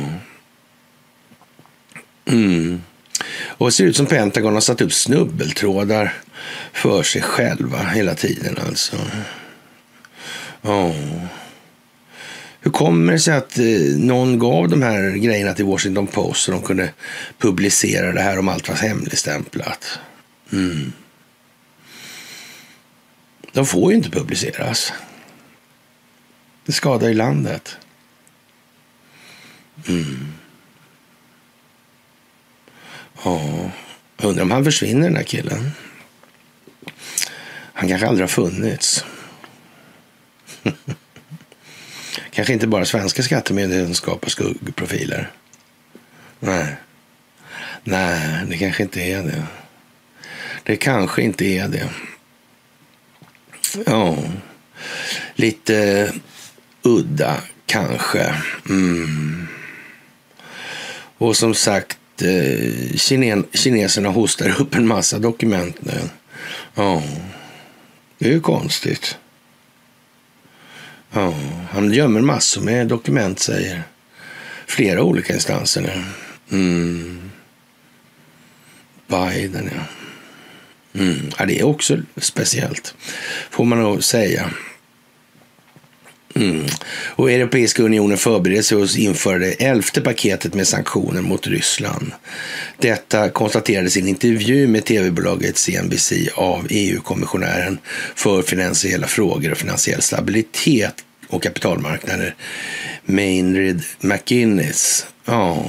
Mm. 2.26 2.82
Och 3.34 3.68
det 3.68 3.72
ser 3.72 3.86
ut 3.86 3.96
som 3.96 4.06
Pentagon 4.06 4.54
har 4.54 4.62
satt 4.62 4.82
upp 4.82 4.94
snubbeltrådar 4.94 6.14
för 6.74 7.04
sig 7.04 7.22
själva 7.22 7.78
hela 7.78 8.16
tiden 8.16 8.58
alltså. 8.68 8.98
Ja. 10.62 10.94
Hur 12.62 12.72
kommer 12.72 13.14
det 13.14 13.20
sig 13.20 13.34
att 13.34 13.58
eh, 13.58 13.66
någon 13.98 14.40
gav 14.40 14.70
de 14.70 14.82
här 14.82 15.12
grejerna 15.12 15.54
till 15.54 15.66
Washington 15.66 16.08
Post 16.08 16.44
så 16.44 16.52
de 16.52 16.62
kunde 16.62 16.90
publicera 17.38 18.12
det 18.12 18.22
här 18.22 18.40
om 18.40 18.48
allt 18.48 18.70
var 18.70 18.76
hemligstämplat? 18.76 20.00
Mm. 20.52 20.94
De 23.52 23.66
får 23.66 23.92
ju 23.92 23.98
inte 23.98 24.10
publiceras. 24.10 24.94
Det 26.66 26.72
skadar 26.72 27.08
ju 27.08 27.14
landet. 27.14 27.78
Mm. 29.88 30.34
Ja, 33.24 33.72
undrar 34.18 34.44
om 34.44 34.52
han 34.52 34.64
försvinner 34.64 35.08
den 35.08 35.16
här 35.16 35.24
killen. 35.24 35.72
Han 37.74 37.90
kanske 37.90 38.08
aldrig 38.08 38.24
har 38.24 38.28
funnits. 38.28 39.06
kanske 42.32 42.54
inte 42.54 42.68
bara 42.68 42.86
svenska 42.86 43.24
skattemyndigheten 43.24 43.96
skapar 43.96 44.30
skuggprofiler. 44.30 45.32
Nej. 46.40 46.76
Nej, 47.84 48.46
det 48.48 48.58
kanske 48.58 48.84
inte 48.84 49.02
är 49.02 49.24
det. 49.24 49.44
Det 50.64 50.76
kanske 50.76 51.22
inte 51.22 51.46
är 51.46 51.68
det. 51.68 51.90
Ja, 53.86 54.18
lite 55.36 56.12
udda 56.82 57.38
kanske. 57.66 58.36
Mm. 58.70 59.48
Och 61.18 61.38
som 61.38 61.54
sagt, 61.54 62.22
eh, 62.22 62.96
kine 62.96 63.44
kineserna 63.54 64.10
hostar 64.10 64.62
upp 64.62 64.76
en 64.76 64.88
massa 64.88 65.20
dokument 65.20 65.78
nu. 65.80 66.00
Ja, 66.76 67.04
det 68.18 68.26
är 68.30 68.34
ju 68.34 68.42
konstigt. 68.42 69.18
Ja, 71.12 71.34
han 71.72 71.94
gömmer 71.94 72.22
massor 72.22 72.62
med 72.62 72.88
dokument, 72.88 73.40
säger 73.40 73.84
flera 74.68 75.04
olika 75.04 75.34
instanser 75.34 75.82
nu. 75.82 76.04
Mm. 76.58 77.32
Biden, 79.08 79.70
ja. 79.76 80.01
Mm. 80.94 81.32
ja. 81.38 81.46
Det 81.46 81.60
är 81.60 81.64
också 81.64 81.98
speciellt, 82.18 82.96
får 83.50 83.66
man 83.66 83.80
nog 83.80 84.04
säga. 84.04 84.50
Mm. 86.36 86.66
Och 87.16 87.32
Europeiska 87.32 87.84
unionen 87.84 88.18
förbereder 88.18 88.62
sig 88.62 88.84
att 88.84 88.98
införa 88.98 89.38
det 89.38 89.52
elfte 89.52 90.02
paketet 90.02 90.54
med 90.54 90.68
sanktioner 90.68 91.22
mot 91.22 91.48
Ryssland. 91.48 92.12
Detta 92.78 93.30
konstaterades 93.30 93.98
i 93.98 94.00
en 94.00 94.08
intervju 94.08 94.68
med 94.68 94.86
tv-bolaget 94.86 95.58
CNBC 95.58 96.12
av 96.36 96.68
EU-kommissionären 96.70 97.78
för 98.16 98.42
finansiella 98.42 99.08
frågor 99.08 99.52
och 99.52 99.58
finansiell 99.58 100.02
stabilitet 100.02 100.96
och 101.28 101.44
kapitalmarknader, 101.44 102.36
Mainrid 103.06 103.84
McInnes. 104.00 105.06
Ja. 105.26 105.66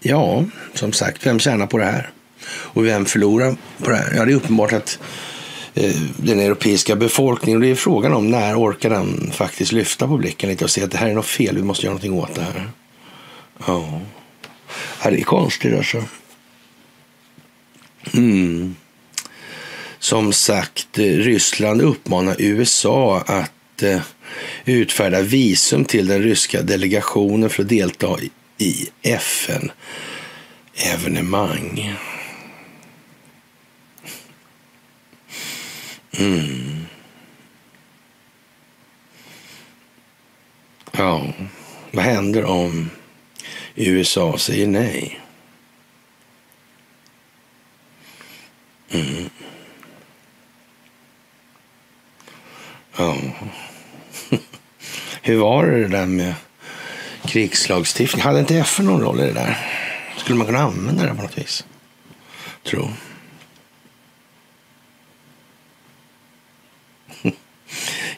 ja, 0.00 0.44
som 0.74 0.92
sagt, 0.92 1.26
vem 1.26 1.38
tjänar 1.38 1.66
på 1.66 1.78
det 1.78 1.84
här? 1.84 2.10
Och 2.50 2.86
vem 2.86 3.04
förlorar 3.04 3.56
på 3.78 3.90
det 3.90 3.96
här? 3.96 4.12
Ja, 4.16 4.24
det 4.24 4.32
är 4.32 4.36
uppenbart 4.36 4.72
att 4.72 4.98
eh, 5.74 5.94
den 6.16 6.40
europeiska 6.40 6.96
befolkningen. 6.96 7.56
Och 7.56 7.62
det 7.62 7.70
är 7.70 7.74
frågan 7.74 8.14
om 8.14 8.30
när 8.30 8.60
orkar 8.60 8.90
den 8.90 9.30
faktiskt 9.34 9.72
lyfta 9.72 10.08
på 10.08 10.16
blicken 10.16 10.50
lite 10.50 10.64
och 10.64 10.70
se 10.70 10.82
att 10.82 10.90
det 10.90 10.98
här 10.98 11.08
är 11.08 11.14
något 11.14 11.26
fel, 11.26 11.56
vi 11.56 11.62
måste 11.62 11.86
göra 11.86 11.92
någonting 11.92 12.12
åt 12.12 12.34
det 12.34 12.42
här. 12.42 12.70
Ja, 13.66 14.00
ja 15.02 15.10
det 15.10 15.20
är 15.20 15.24
konstigt 15.24 15.76
alltså. 15.76 16.04
Mm. 18.14 18.76
Som 19.98 20.32
sagt, 20.32 20.98
eh, 20.98 21.02
Ryssland 21.02 21.82
uppmanar 21.82 22.36
USA 22.38 23.22
att 23.26 23.82
eh, 23.82 24.00
utfärda 24.64 25.22
visum 25.22 25.84
till 25.84 26.06
den 26.06 26.22
ryska 26.22 26.62
delegationen 26.62 27.50
för 27.50 27.62
att 27.62 27.68
delta 27.68 28.16
i 28.58 28.88
FN-evenemang. 29.02 31.94
Mm. 36.18 36.86
Ja, 40.92 41.32
vad 41.92 42.04
händer 42.04 42.44
om 42.44 42.90
USA 43.74 44.38
säger 44.38 44.66
nej? 44.66 45.20
Mm. 48.90 49.30
Ja. 52.96 53.16
Hur 55.22 55.36
var 55.36 55.66
det, 55.66 55.82
det 55.82 55.88
där 55.88 56.06
med 56.06 56.34
krigslagstiftning? 57.24 58.22
Hade 58.22 58.40
inte 58.40 58.56
FN 58.56 58.86
någon 58.86 59.00
roll 59.00 59.20
i 59.20 59.26
det 59.26 59.32
där? 59.32 59.58
Skulle 60.16 60.38
man 60.38 60.46
kunna 60.46 60.58
använda 60.58 61.02
det 61.02 61.14
på 61.14 61.22
något 61.22 61.38
vis? 61.38 61.64
Tror. 62.62 62.92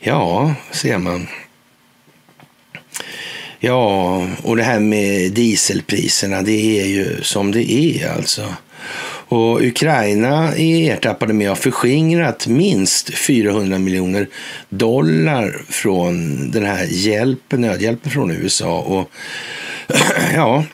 Ja, 0.03 0.55
ser 0.71 0.99
man. 0.99 1.27
Ja, 3.59 4.27
och 4.43 4.57
det 4.57 4.63
här 4.63 4.81
med 4.81 5.33
dieselpriserna, 5.33 6.43
det 6.43 6.81
är 6.81 6.87
ju 6.87 7.23
som 7.23 7.53
det 7.53 7.73
är 7.73 8.13
alltså. 8.13 8.55
Och 9.29 9.61
Ukraina 9.61 10.57
är 10.57 10.93
ertappade 10.93 11.33
med 11.33 11.51
att 11.51 11.59
ha 11.59 11.63
förskingrat 11.63 12.47
minst 12.47 13.15
400 13.15 13.79
miljoner 13.79 14.29
dollar 14.69 15.63
från 15.69 16.51
den 16.51 16.65
här 16.65 16.87
hjälpen, 16.91 17.61
nödhjälpen 17.61 18.11
från 18.11 18.31
USA. 18.31 18.79
Och 18.79 19.11
ja, 20.35 20.65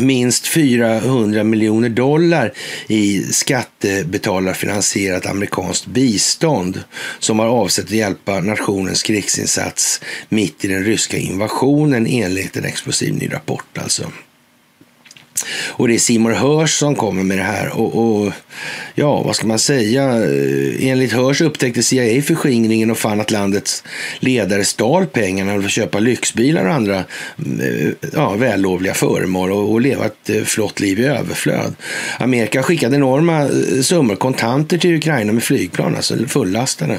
minst 0.00 0.46
400 0.46 1.44
miljoner 1.44 1.88
dollar 1.88 2.52
i 2.86 3.22
skattebetalarfinansierat 3.22 5.26
amerikanskt 5.26 5.86
bistånd 5.86 6.82
som 7.18 7.38
har 7.38 7.46
avsett 7.46 7.84
att 7.84 7.90
hjälpa 7.90 8.40
nationens 8.40 9.02
krigsinsats 9.02 10.00
mitt 10.28 10.64
i 10.64 10.68
den 10.68 10.84
ryska 10.84 11.16
invasionen 11.16 12.06
enligt 12.06 12.56
en 12.56 12.64
explosiv 12.64 13.14
ny 13.14 13.32
rapport. 13.32 13.78
Alltså. 13.78 14.12
Och 15.68 15.88
det 15.88 15.94
är 15.94 15.98
Simon 15.98 16.34
Hörs 16.34 16.78
som 16.78 16.94
kommer 16.94 17.22
med 17.22 17.38
det 17.38 17.44
här. 17.44 17.78
Och, 17.78 17.96
och, 17.96 18.32
ja, 18.94 19.22
vad 19.22 19.36
ska 19.36 19.46
man 19.46 19.58
säga? 19.58 20.02
Enligt 20.80 21.12
Hörs 21.12 21.40
upptäckte 21.40 21.82
CIA 21.82 22.22
förskingringen 22.22 22.90
och 22.90 22.98
fann 22.98 23.20
att 23.20 23.30
landets 23.30 23.84
ledare 24.18 24.64
stal 24.64 25.06
pengarna 25.06 25.52
för 25.52 25.64
att 25.64 25.70
köpa 25.70 25.98
lyxbilar 25.98 26.64
och 26.64 26.74
andra 26.74 26.96
eh, 26.96 27.88
ja, 28.12 28.34
vällovliga 28.34 28.94
föremål 28.94 29.52
och, 29.52 29.72
och 29.72 29.80
leva 29.80 30.06
ett 30.06 30.30
eh, 30.30 30.42
flott 30.42 30.80
liv 30.80 31.00
i 31.00 31.04
överflöd. 31.04 31.74
Amerika 32.18 32.62
skickade 32.62 32.96
enorma 32.96 33.42
eh, 33.42 33.82
summor 33.82 34.16
kontanter 34.16 34.78
till 34.78 34.96
Ukraina 34.96 35.32
med 35.32 35.42
flygplan, 35.42 35.96
alltså 35.96 36.14
fullastade, 36.26 36.98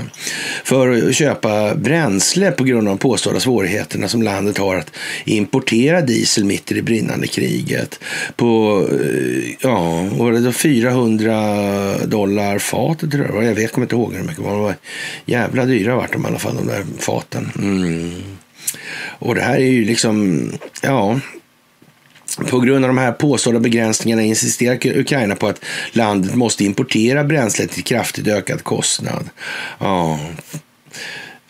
för 0.64 1.10
att 1.10 1.16
köpa 1.16 1.76
bränsle 1.76 2.52
på 2.52 2.64
grund 2.64 2.88
av 2.88 2.96
de 2.96 2.98
påstådda 2.98 3.40
svårigheterna 3.40 4.08
som 4.08 4.24
landet 4.24 4.58
har 4.58 4.76
att 4.76 4.92
importera 5.26 6.02
diesel 6.02 6.44
mitt 6.44 6.72
i 6.72 6.76
det 6.76 6.82
brinnande 6.82 7.28
kriget 7.28 8.00
på 8.36 8.84
eh, 8.92 9.56
ja, 9.60 10.08
var 10.12 10.32
det 10.32 10.40
då 10.40 10.52
400 10.52 11.98
dollar 12.06 12.60
fatet 12.60 13.12
tror 13.12 13.36
jag. 13.36 13.44
Jag 13.44 13.56
vet, 13.56 13.72
kommer 13.72 13.86
inte 13.86 13.96
ihåg 13.96 14.14
hur 14.14 14.24
mycket 14.24 14.44
det 14.44 14.50
var. 14.50 14.76
Jävla 15.26 15.66
dyra 15.66 15.96
vart 15.96 16.14
de 16.14 16.26
i 16.26 16.28
alla 16.28 16.40
fall, 16.40 16.56
de 16.56 16.68
där 16.68 16.86
faten. 17.00 17.52
Mm. 17.58 18.24
Och 19.20 19.36
det 19.36 19.42
här 19.42 19.56
är 19.56 19.72
ju 19.72 19.86
liksom, 19.86 20.44
ja, 20.82 21.20
på 22.50 22.60
grund 22.60 22.86
av 22.86 22.90
de 22.90 22.98
här 22.98 23.12
påstådda 23.12 23.60
begränsningarna 23.60 24.22
insisterar 24.22 24.98
Ukraina 24.98 25.36
på 25.36 25.48
att 25.48 25.66
landet 25.92 26.36
måste 26.36 26.66
importera 26.66 27.24
bränsle 27.24 27.68
till 27.68 27.84
kraftigt 27.84 28.28
ökad 28.28 28.64
kostnad. 28.64 29.30
Ja. 29.80 30.20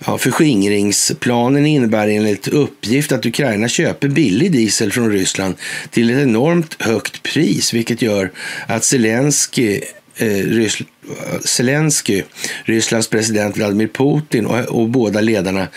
Ja, 0.06 0.18
förskingringsplanen 0.18 1.66
innebär 1.66 2.08
enligt 2.08 2.48
uppgift 2.48 3.12
att 3.12 3.26
Ukraina 3.26 3.68
köper 3.68 4.08
billig 4.08 4.52
diesel 4.52 4.92
från 4.92 5.12
Ryssland 5.12 5.56
till 5.90 6.10
ett 6.10 6.24
enormt 6.24 6.82
högt 6.82 7.24
pris, 7.24 7.74
vilket 7.74 8.02
gör 8.02 8.32
att 8.68 8.84
Zelensky 8.84 9.82
eh, 10.16 10.72
Zelensky, 11.46 12.24
Rysslands 12.64 13.08
president 13.08 13.58
Vladimir 13.58 13.88
Putin 13.88 14.46
och, 14.46 14.60
och 14.60 14.90
båda 14.90 15.22
ledarna 15.22 15.68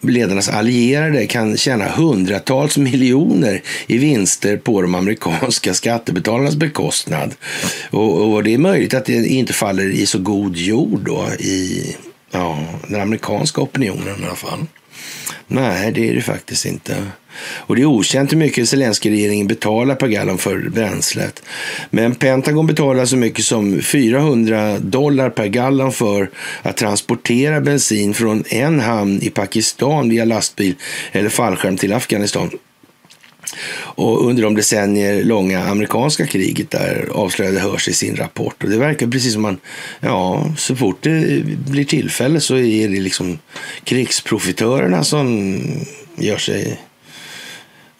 ledarnas 0.00 0.48
allierade 0.48 1.26
kan 1.26 1.56
tjäna 1.56 1.88
hundratals 1.88 2.78
miljoner 2.78 3.62
i 3.86 3.98
vinster 3.98 4.56
på 4.56 4.82
de 4.82 4.94
amerikanska 4.94 5.74
skattebetalarnas 5.74 6.56
bekostnad. 6.56 7.34
Och, 7.90 8.32
och, 8.32 8.44
det 8.44 8.54
är 8.54 8.58
möjligt 8.58 8.94
att 8.94 9.04
det 9.04 9.26
inte 9.26 9.52
faller 9.52 9.90
i 9.90 10.06
så 10.06 10.18
god 10.18 10.56
jord 10.56 11.00
då 11.04 11.26
i 11.38 11.96
Ja, 12.32 12.58
den 12.88 13.00
amerikanska 13.00 13.60
opinionen 13.60 14.22
i 14.22 14.26
alla 14.26 14.36
fall. 14.36 14.66
Nej, 15.46 15.92
det 15.92 16.08
är 16.08 16.14
det 16.14 16.22
faktiskt 16.22 16.66
inte. 16.66 16.96
Och 17.56 17.76
det 17.76 17.82
är 17.82 17.86
okänt 17.86 18.32
hur 18.32 18.36
mycket 18.36 18.68
Zelenskyj-regeringen 18.68 19.46
betalar 19.46 19.94
per 19.94 20.08
gallon 20.08 20.38
för 20.38 20.58
bränslet. 20.58 21.42
Men 21.90 22.14
Pentagon 22.14 22.66
betalar 22.66 23.04
så 23.04 23.16
mycket 23.16 23.44
som 23.44 23.82
400 23.82 24.78
dollar 24.78 25.30
per 25.30 25.46
gallon 25.46 25.92
för 25.92 26.30
att 26.62 26.76
transportera 26.76 27.60
bensin 27.60 28.14
från 28.14 28.44
en 28.48 28.80
hamn 28.80 29.22
i 29.22 29.30
Pakistan 29.30 30.08
via 30.08 30.24
lastbil 30.24 30.74
eller 31.12 31.28
fallskärm 31.28 31.76
till 31.76 31.92
Afghanistan. 31.92 32.50
Och 33.70 34.28
under 34.28 34.42
de 34.42 34.54
decennier 34.54 35.24
långa 35.24 35.64
amerikanska 35.64 36.26
kriget 36.26 36.70
där 36.70 37.08
avslöjade 37.12 37.60
Hörs 37.60 37.88
i 37.88 37.92
sin 37.92 38.16
rapport. 38.16 38.64
Och 38.64 38.70
det 38.70 38.78
verkar 38.78 39.06
precis 39.06 39.32
som 39.32 39.42
man, 39.42 39.58
ja, 40.00 40.46
så 40.56 40.76
fort 40.76 40.98
det 41.00 41.44
blir 41.44 41.84
tillfälle 41.84 42.40
så 42.40 42.56
är 42.56 42.88
det 42.88 43.00
liksom 43.00 43.38
krigsprofitörerna 43.84 45.04
som 45.04 45.58
gör 46.16 46.38
sig 46.38 46.80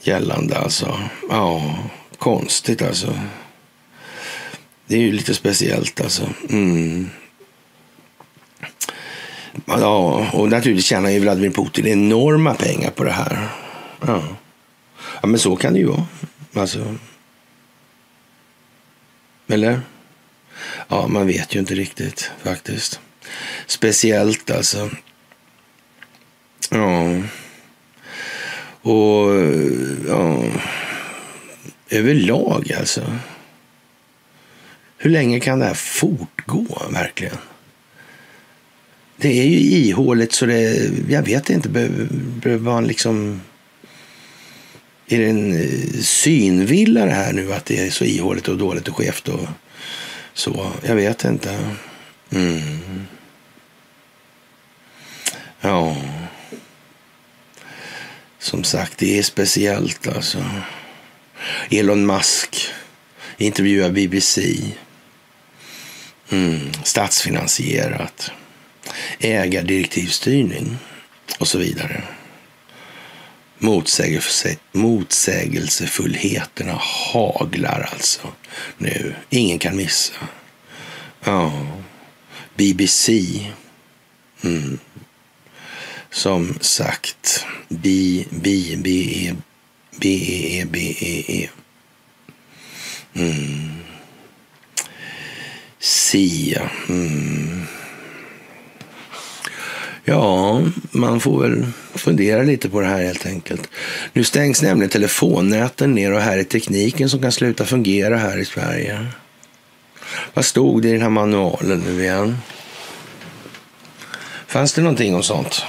gällande 0.02 0.58
alltså. 0.58 0.98
Ja, 1.30 1.78
konstigt 2.18 2.82
alltså. 2.82 3.14
Det 4.86 4.94
är 4.94 5.00
ju 5.00 5.12
lite 5.12 5.34
speciellt 5.34 6.00
alltså. 6.00 6.22
Mm. 6.50 7.10
Ja, 9.66 10.26
och 10.32 10.48
naturligtvis 10.48 10.86
tjänar 10.86 11.10
ju 11.10 11.18
Vladimir 11.18 11.50
Putin 11.50 11.86
enorma 11.86 12.54
pengar 12.54 12.90
på 12.90 13.04
det 13.04 13.12
här. 13.12 13.48
Ja. 14.06 14.22
Ja, 15.22 15.28
men 15.28 15.40
så 15.40 15.56
kan 15.56 15.72
det 15.72 15.78
ju 15.78 15.86
vara. 15.86 16.06
Alltså. 16.54 16.96
Eller? 19.48 19.80
Ja, 20.88 21.08
man 21.08 21.26
vet 21.26 21.54
ju 21.54 21.58
inte 21.58 21.74
riktigt 21.74 22.30
faktiskt. 22.42 23.00
Speciellt 23.66 24.50
alltså. 24.50 24.90
Ja. 26.70 27.22
Och 28.82 29.30
ja. 30.08 30.44
Överlag 31.90 32.72
alltså. 32.72 33.18
Hur 34.96 35.10
länge 35.10 35.40
kan 35.40 35.58
det 35.58 35.66
här 35.66 35.74
fortgå 35.74 36.82
verkligen? 36.90 37.36
Det 39.16 39.40
är 39.40 39.44
ju 39.44 39.58
ihåligt 39.58 40.32
så 40.32 40.46
det, 40.46 40.90
jag 41.08 41.22
vet 41.22 41.50
inte, 41.50 41.68
behöver 41.68 42.70
man 42.70 42.86
liksom 42.86 43.40
är 45.12 45.18
det 45.18 45.30
en 45.30 45.54
eh, 45.60 46.00
synvilla 46.00 47.04
det 47.04 47.12
här 47.12 47.32
nu 47.32 47.52
att 47.52 47.64
det 47.64 47.86
är 47.86 47.90
så 47.90 48.04
ihåligt 48.04 48.48
och 48.48 48.58
dåligt 48.58 48.88
och 48.88 48.96
skevt 48.96 49.28
och 49.28 49.48
så? 50.34 50.72
Jag 50.82 50.94
vet 50.94 51.24
inte. 51.24 51.76
Mm. 52.30 53.06
Ja. 55.60 55.96
Som 58.38 58.64
sagt, 58.64 58.98
det 58.98 59.18
är 59.18 59.22
speciellt 59.22 60.08
alltså. 60.08 60.44
Elon 61.70 62.06
Musk 62.06 62.70
intervjuar 63.36 63.90
BBC. 63.90 64.58
Mm. 66.30 66.72
Statsfinansierat. 66.84 68.30
Ägardirektivstyrning 69.18 70.76
och 71.38 71.48
så 71.48 71.58
vidare. 71.58 72.02
Motsägelse, 73.62 74.56
motsägelsefullheterna 74.72 76.78
haglar 76.80 77.88
alltså 77.92 78.32
nu. 78.78 79.14
Ingen 79.30 79.58
kan 79.58 79.76
missa. 79.76 80.14
Ja, 81.24 81.52
BBC. 82.54 83.10
Mm. 84.44 84.78
Som 86.10 86.54
sagt, 86.60 87.46
B, 87.68 88.24
B, 88.30 88.76
B, 88.76 88.90
E, 88.90 89.34
B, 90.00 90.08
E, 90.08 90.60
E, 90.60 90.64
B, 90.64 90.78
E, 91.00 91.24
E. 91.28 91.48
Mm. 93.14 93.82
Sia. 95.78 96.70
Mm. 96.88 97.66
Ja, 100.04 100.62
man 100.90 101.20
får 101.20 101.42
väl 101.42 101.66
fundera 101.94 102.42
lite 102.42 102.68
på 102.68 102.80
det 102.80 102.86
här 102.86 103.02
helt 103.02 103.26
enkelt. 103.26 103.68
Nu 104.12 104.24
stängs 104.24 104.62
nämligen 104.62 104.90
telefonnäten 104.90 105.94
ner 105.94 106.12
och 106.12 106.20
här 106.20 106.38
är 106.38 106.44
tekniken 106.44 107.10
som 107.10 107.20
kan 107.20 107.32
sluta 107.32 107.64
fungera 107.64 108.16
här 108.16 108.38
i 108.38 108.44
Sverige. 108.44 109.06
Vad 110.34 110.44
stod 110.44 110.82
det 110.82 110.88
i 110.88 110.92
den 110.92 111.02
här 111.02 111.08
manualen 111.08 111.78
nu 111.86 112.02
igen? 112.02 112.36
Fanns 114.46 114.72
det 114.72 114.82
någonting 114.82 115.14
om 115.14 115.22
sånt? 115.22 115.64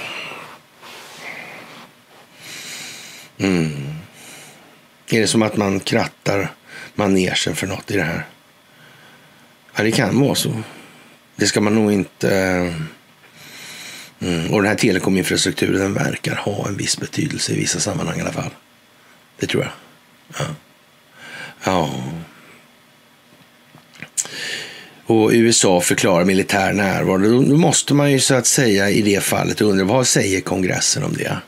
Mm. 3.38 3.72
Är 5.08 5.20
det 5.20 5.26
som 5.26 5.42
att 5.42 5.56
man 5.56 5.80
krattar 5.80 6.52
manegen 6.94 7.54
för 7.54 7.66
något 7.66 7.90
i 7.90 7.96
det 7.96 8.02
här? 8.02 8.26
Ja, 9.76 9.82
det 9.82 9.92
kan 9.92 10.20
vara 10.20 10.34
så. 10.34 10.62
Det 11.36 11.46
ska 11.46 11.60
man 11.60 11.74
nog 11.74 11.92
inte 11.92 12.36
eh, 12.36 12.74
Mm. 14.24 14.52
Och 14.52 14.62
den 14.62 14.68
här 14.68 14.76
telekominfrastrukturen 14.76 15.80
den 15.80 15.94
verkar 15.94 16.36
ha 16.36 16.68
en 16.68 16.76
viss 16.76 16.98
betydelse 16.98 17.52
i 17.52 17.56
vissa 17.56 17.80
sammanhang 17.80 18.18
i 18.18 18.20
alla 18.20 18.32
fall. 18.32 18.50
Det 19.38 19.46
tror 19.46 19.62
jag. 19.62 19.72
Ja. 20.38 20.54
ja. 21.64 21.90
och 25.06 25.30
USA 25.32 25.80
förklarar 25.80 26.24
militär 26.24 26.72
närvaro, 26.72 27.42
då 27.42 27.56
måste 27.56 27.94
man 27.94 28.12
ju 28.12 28.20
så 28.20 28.34
att 28.34 28.46
säga 28.46 28.90
i 28.90 29.02
det 29.02 29.22
fallet 29.22 29.60
undra 29.60 29.84
vad 29.84 30.06
säger 30.06 30.40
kongressen 30.40 31.04
om 31.04 31.12
det? 31.12 31.38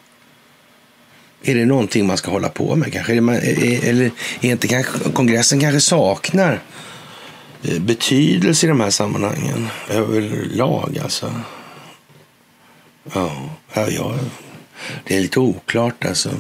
Är 1.43 1.55
det 1.55 1.65
någonting 1.65 2.07
man 2.07 2.17
ska 2.17 2.31
hålla 2.31 2.49
på 2.49 2.77
med 2.77 2.93
kanske? 2.93 3.13
Eller 3.13 4.11
är 4.41 4.51
inte 4.51 4.69
kanske, 4.69 4.99
kongressen 5.13 5.61
kanske 5.61 5.81
saknar 5.81 6.61
eh, 7.63 7.79
betydelse 7.79 8.67
i 8.67 8.69
de 8.69 8.81
här 8.81 8.91
sammanhangen 8.91 9.69
överlag 9.91 10.99
alltså? 11.03 11.35
Ja, 13.15 13.51
ja, 13.75 14.19
det 15.05 15.17
är 15.17 15.21
lite 15.21 15.41
oklart 15.41 16.05
alltså. 16.05 16.31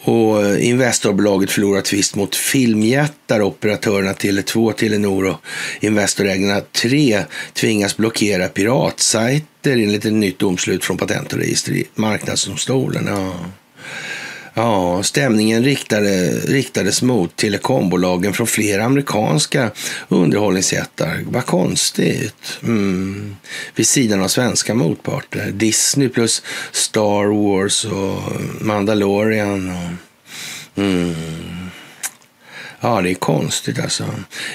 Och 0.00 0.46
eh, 0.46 0.68
Investorbolaget 0.68 1.50
förlorar 1.50 1.80
tvist 1.80 2.14
mot 2.14 2.36
filmjättar. 2.36 3.42
Operatörerna 3.42 4.12
Tele2, 4.12 4.72
Telenor 4.72 5.26
och 5.26 5.36
Investorägarna 5.80 6.60
3 6.60 7.22
tvingas 7.52 7.96
blockera 7.96 8.48
piratsajter 8.48 9.72
enligt 9.72 10.04
ett 10.04 10.12
nytt 10.12 10.38
domslut 10.38 10.84
från 10.84 10.96
Patent 10.96 11.32
och 11.32 11.38
marknadsdomstolen. 11.94 13.06
Ja. 13.06 13.34
Ja, 14.58 15.02
stämningen 15.02 15.64
riktade, 15.64 16.30
riktades 16.30 17.02
mot 17.02 17.36
telekombolagen 17.36 18.32
från 18.32 18.46
flera 18.46 18.84
amerikanska 18.84 19.70
underhållningsjättar. 20.08 21.24
Vad 21.30 21.46
konstigt. 21.46 22.58
Mm. 22.62 23.36
Vid 23.74 23.86
sidan 23.86 24.22
av 24.22 24.28
svenska 24.28 24.74
motparter. 24.74 25.50
Disney 25.50 26.08
plus 26.08 26.42
Star 26.72 27.26
Wars 27.26 27.84
och 27.84 28.22
Mandalorian. 28.60 29.70
Och, 29.70 30.82
mm. 30.82 31.14
Ja, 32.80 33.00
det 33.02 33.10
är 33.10 33.14
konstigt 33.14 33.80
alltså. 33.80 34.04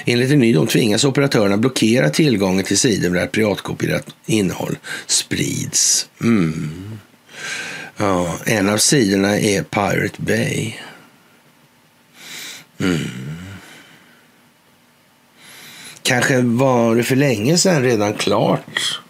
Enligt 0.04 0.30
en 0.30 0.38
ny 0.38 0.52
dom 0.52 0.66
tvingas 0.66 1.04
operatörerna 1.04 1.56
blockera 1.56 2.10
tillgången 2.10 2.64
till 2.64 2.78
sidor 2.78 3.10
där 3.10 3.26
piratkopierat 3.26 4.06
innehåll 4.26 4.78
sprids. 5.06 6.08
Mm. 6.20 6.98
Ja, 7.96 8.38
en 8.46 8.68
av 8.68 8.78
sidorna 8.78 9.38
är 9.38 9.62
Pirate 9.62 10.22
Bay. 10.22 10.74
Mm. 12.80 13.10
Kanske 16.02 16.42
var 16.42 16.96
det 16.96 17.04
för 17.04 17.16
länge 17.16 17.58
sedan 17.58 17.82
redan 17.82 18.14
klart 18.14 19.00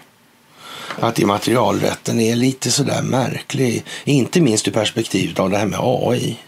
att 0.99 1.19
immaterialrätten 1.19 2.21
är 2.21 2.37
lite 2.37 2.71
sådär 2.71 3.03
märklig. 3.03 3.85
Inte 4.05 4.41
minst 4.41 4.69
ur 4.69 4.73
perspektivet 4.73 5.39
av 5.39 5.51
det 5.51 5.59
här 5.59 5.67
med 5.67 5.81
AI. 5.83 6.39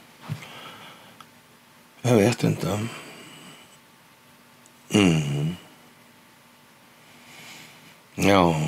Jag 2.03 2.17
vet 2.17 2.45
inte. 2.45 2.87
Mm. 4.91 5.57
Ja. 8.15 8.61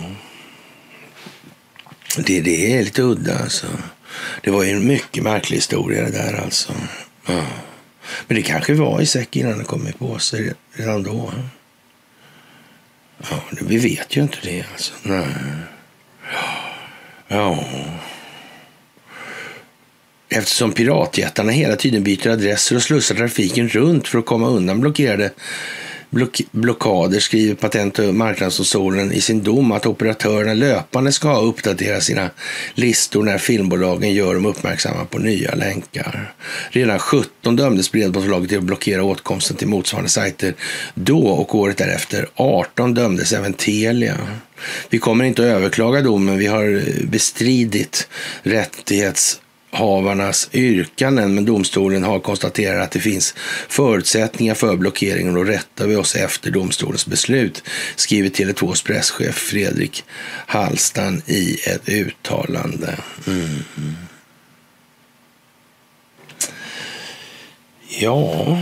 Det, 2.16 2.40
det 2.40 2.76
är 2.76 2.84
lite 2.84 3.02
udda 3.02 3.38
alltså. 3.38 3.66
Det 4.42 4.50
var 4.50 4.64
ju 4.64 4.70
en 4.70 4.86
mycket 4.86 5.22
märklig 5.22 5.56
historia 5.56 6.02
det 6.04 6.10
där 6.10 6.40
alltså. 6.44 6.72
Ja. 7.26 7.46
Men 8.26 8.36
det 8.36 8.42
kanske 8.42 8.74
var 8.74 9.00
i 9.00 9.06
säck 9.06 9.36
innan 9.36 9.58
det 9.58 9.64
kom 9.64 9.88
i 9.88 9.92
påse. 9.92 10.54
redan 10.72 11.02
då. 11.02 11.32
Ja, 13.30 13.42
vi 13.60 13.78
vet 13.78 14.16
ju 14.16 14.22
inte 14.22 14.38
det 14.42 14.64
alltså. 14.72 14.92
Nej. 15.02 15.26
Ja. 17.28 17.64
Eftersom 20.28 20.72
piratjättarna 20.72 21.52
hela 21.52 21.76
tiden 21.76 22.02
byter 22.02 22.28
adresser 22.28 22.76
och 22.76 22.82
slussar 22.82 23.14
trafiken 23.14 23.68
runt 23.68 24.08
för 24.08 24.18
att 24.18 24.26
komma 24.26 24.48
undan 24.48 24.80
blockerade 24.80 25.32
block 26.10 26.40
blockader 26.50 27.20
skriver 27.20 27.54
Patent 27.54 27.98
och 27.98 28.14
marknadsdomstolen 28.14 29.12
i 29.12 29.20
sin 29.20 29.42
dom 29.42 29.72
att 29.72 29.86
operatörerna 29.86 30.54
löpande 30.54 31.12
ska 31.12 31.40
uppdatera 31.40 32.00
sina 32.00 32.30
listor 32.74 33.22
när 33.22 33.38
filmbolagen 33.38 34.14
gör 34.14 34.34
dem 34.34 34.46
uppmärksamma 34.46 35.04
på 35.04 35.18
nya 35.18 35.54
länkar. 35.54 36.34
Redan 36.70 36.98
17 36.98 37.56
dömdes 37.56 37.92
bredbandsbolaget 37.92 38.48
till 38.48 38.58
att 38.58 38.64
blockera 38.64 39.04
åtkomsten 39.04 39.56
till 39.56 39.68
motsvarande 39.68 40.10
sajter 40.10 40.54
då 40.94 41.28
och 41.28 41.54
året 41.54 41.76
därefter 41.76 42.28
18 42.34 42.94
dömdes 42.94 43.32
även 43.32 43.52
Telia. 43.52 44.16
Vi 44.90 44.98
kommer 44.98 45.24
inte 45.24 45.42
att 45.42 45.48
överklaga 45.48 46.00
domen. 46.00 46.38
Vi 46.38 46.46
har 46.46 46.76
eh, 46.76 47.04
bestridit 47.04 48.08
rättighets 48.42 49.40
havarnas 49.70 50.48
yrkanden, 50.52 51.34
men 51.34 51.44
domstolen 51.44 52.04
har 52.04 52.20
konstaterat 52.20 52.84
att 52.84 52.90
det 52.90 53.00
finns 53.00 53.34
förutsättningar 53.68 54.54
för 54.54 54.76
blockeringen 54.76 55.36
och 55.36 55.44
då 55.44 55.50
rättar 55.50 55.86
vi 55.86 55.96
oss 55.96 56.14
efter 56.14 56.50
domstolens 56.50 57.06
beslut, 57.06 57.62
skriver 57.96 58.28
Tele2s 58.28 58.84
presschef 58.84 59.34
Fredrik 59.34 60.04
Hallstan 60.46 61.22
i 61.26 61.58
ett 61.66 61.88
uttalande. 61.88 62.98
Mm. 63.26 63.64
Ja, 68.00 68.58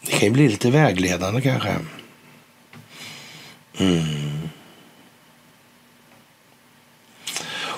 det 0.00 0.12
kan 0.12 0.20
ju 0.20 0.30
bli 0.30 0.48
lite 0.48 0.70
vägledande 0.70 1.40
kanske. 1.40 1.76
Mm. 3.78 4.48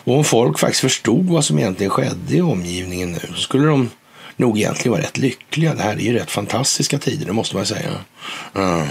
Och 0.07 0.17
om 0.17 0.25
folk 0.25 0.59
faktiskt 0.59 0.81
förstod 0.81 1.27
vad 1.27 1.45
som 1.45 1.59
egentligen 1.59 1.91
skedde 1.91 2.37
i 2.37 2.41
omgivningen 2.41 3.13
nu 3.13 3.21
så 3.35 3.41
skulle 3.41 3.67
de 3.67 3.91
nog 4.37 4.59
egentligen 4.59 4.93
vara 4.93 5.03
rätt 5.03 5.19
lyckliga. 5.19 5.75
Det 5.75 5.83
här 5.83 5.97
är 5.97 6.01
ju 6.01 6.13
rätt 6.13 6.31
fantastiska 6.31 6.99
tider, 6.99 7.27
det 7.27 7.33
måste 7.33 7.57
man 7.57 7.67
säga. 7.67 7.91
Mm. 8.55 8.87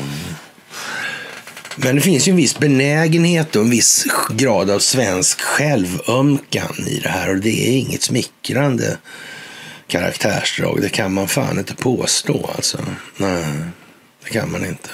Men 1.76 1.96
det 1.96 2.02
finns 2.02 2.28
ju 2.28 2.30
en 2.30 2.36
viss 2.38 2.60
benägenhet 2.60 3.56
och 3.56 3.62
en 3.62 3.70
viss 3.70 4.06
grad 4.30 4.70
av 4.70 4.80
svensk 4.80 5.42
självömkan 5.42 6.88
i 6.88 7.00
det 7.00 7.10
här 7.10 7.30
och 7.30 7.38
det 7.38 7.70
är 7.70 7.78
inget 7.78 8.02
smickrande 8.02 8.98
karaktärsdrag. 9.88 10.82
Det 10.82 10.90
kan 10.90 11.14
man 11.14 11.28
fan 11.28 11.60
inte 11.60 11.76
påstå 11.76 12.50
alltså. 12.56 12.78
Nej, 13.18 13.46
det 14.24 14.30
kan 14.30 14.52
man 14.52 14.66
inte. 14.66 14.90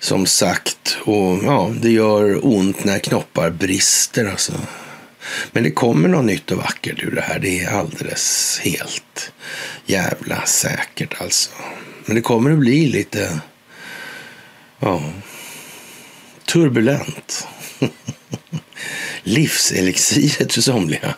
Som 0.00 0.26
sagt, 0.26 0.98
och 1.00 1.44
ja, 1.44 1.74
det 1.80 1.90
gör 1.90 2.46
ont 2.46 2.84
när 2.84 2.98
knoppar 2.98 3.50
brister 3.50 4.26
alltså. 4.26 4.52
Men 5.52 5.62
det 5.62 5.70
kommer 5.70 6.08
något 6.08 6.24
nytt 6.24 6.50
och 6.50 6.58
vackert 6.58 7.02
ur 7.04 7.10
det 7.10 7.20
här. 7.20 7.38
Det 7.38 7.60
är 7.60 7.70
alldeles 7.70 8.60
helt 8.62 9.32
jävla 9.86 10.46
säkert 10.46 11.20
alltså. 11.20 11.50
Men 12.06 12.14
det 12.14 12.22
kommer 12.22 12.50
att 12.50 12.58
bli 12.58 12.86
lite, 12.86 13.40
ja, 14.78 15.02
turbulent. 16.46 17.46
Livselixiret 19.22 20.52
för 20.52 20.60
somliga. 20.60 21.14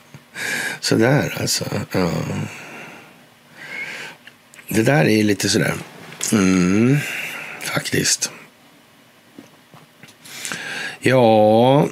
Sådär 0.81 1.39
alltså. 1.41 1.65
Ja. 1.93 2.13
Det 4.69 4.83
där 4.83 5.09
är 5.09 5.23
lite 5.23 5.49
sådär, 5.49 5.75
mm, 6.33 6.99
faktiskt. 7.61 8.31
Ja, 11.05 11.89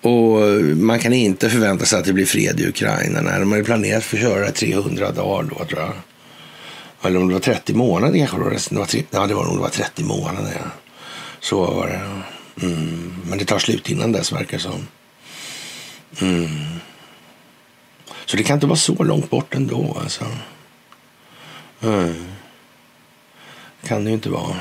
och 0.00 0.40
man 0.76 0.98
kan 0.98 1.12
inte 1.12 1.50
förvänta 1.50 1.84
sig 1.84 1.98
att 1.98 2.04
det 2.04 2.12
blir 2.12 2.26
fred 2.26 2.60
i 2.60 2.68
Ukraina. 2.68 3.20
Nej, 3.20 3.40
de 3.40 3.50
har 3.50 3.58
ju 3.58 3.64
planerat 3.64 4.04
för 4.04 4.16
att 4.16 4.22
köra 4.22 4.50
300 4.50 5.10
dagar 5.10 5.42
då, 5.42 5.64
tror 5.64 5.80
jag. 5.80 5.92
Eller 7.02 7.20
om 7.20 7.28
det 7.28 7.34
var 7.34 7.40
30 7.40 7.74
månader 7.74 8.18
kanske. 8.18 8.36
Då. 8.36 8.44
Det 8.44 8.72
var, 8.72 8.88
ja, 9.10 9.26
det 9.26 9.34
var 9.34 9.44
nog 9.44 9.56
det 9.56 9.60
var 9.60 9.68
30 9.68 10.04
månader. 10.04 10.52
Ja. 10.54 10.70
Så 11.40 11.60
var 11.60 11.86
det. 11.86 12.66
Mm. 12.66 13.14
Men 13.28 13.38
det 13.38 13.44
tar 13.44 13.58
slut 13.58 13.90
innan 13.90 14.12
dess, 14.12 14.32
verkar 14.32 14.56
det 14.56 14.62
som. 14.62 14.86
Mm. 16.20 16.48
Så 18.26 18.36
det 18.36 18.42
kan 18.42 18.54
inte 18.54 18.66
vara 18.66 18.76
så 18.76 19.04
långt 19.04 19.30
bort 19.30 19.54
ändå, 19.54 19.96
alltså. 20.00 20.24
Mm. 21.82 22.24
kan 23.84 24.04
det 24.04 24.10
ju 24.10 24.14
inte 24.14 24.30
vara. 24.30 24.56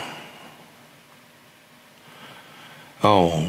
Ja. 3.02 3.44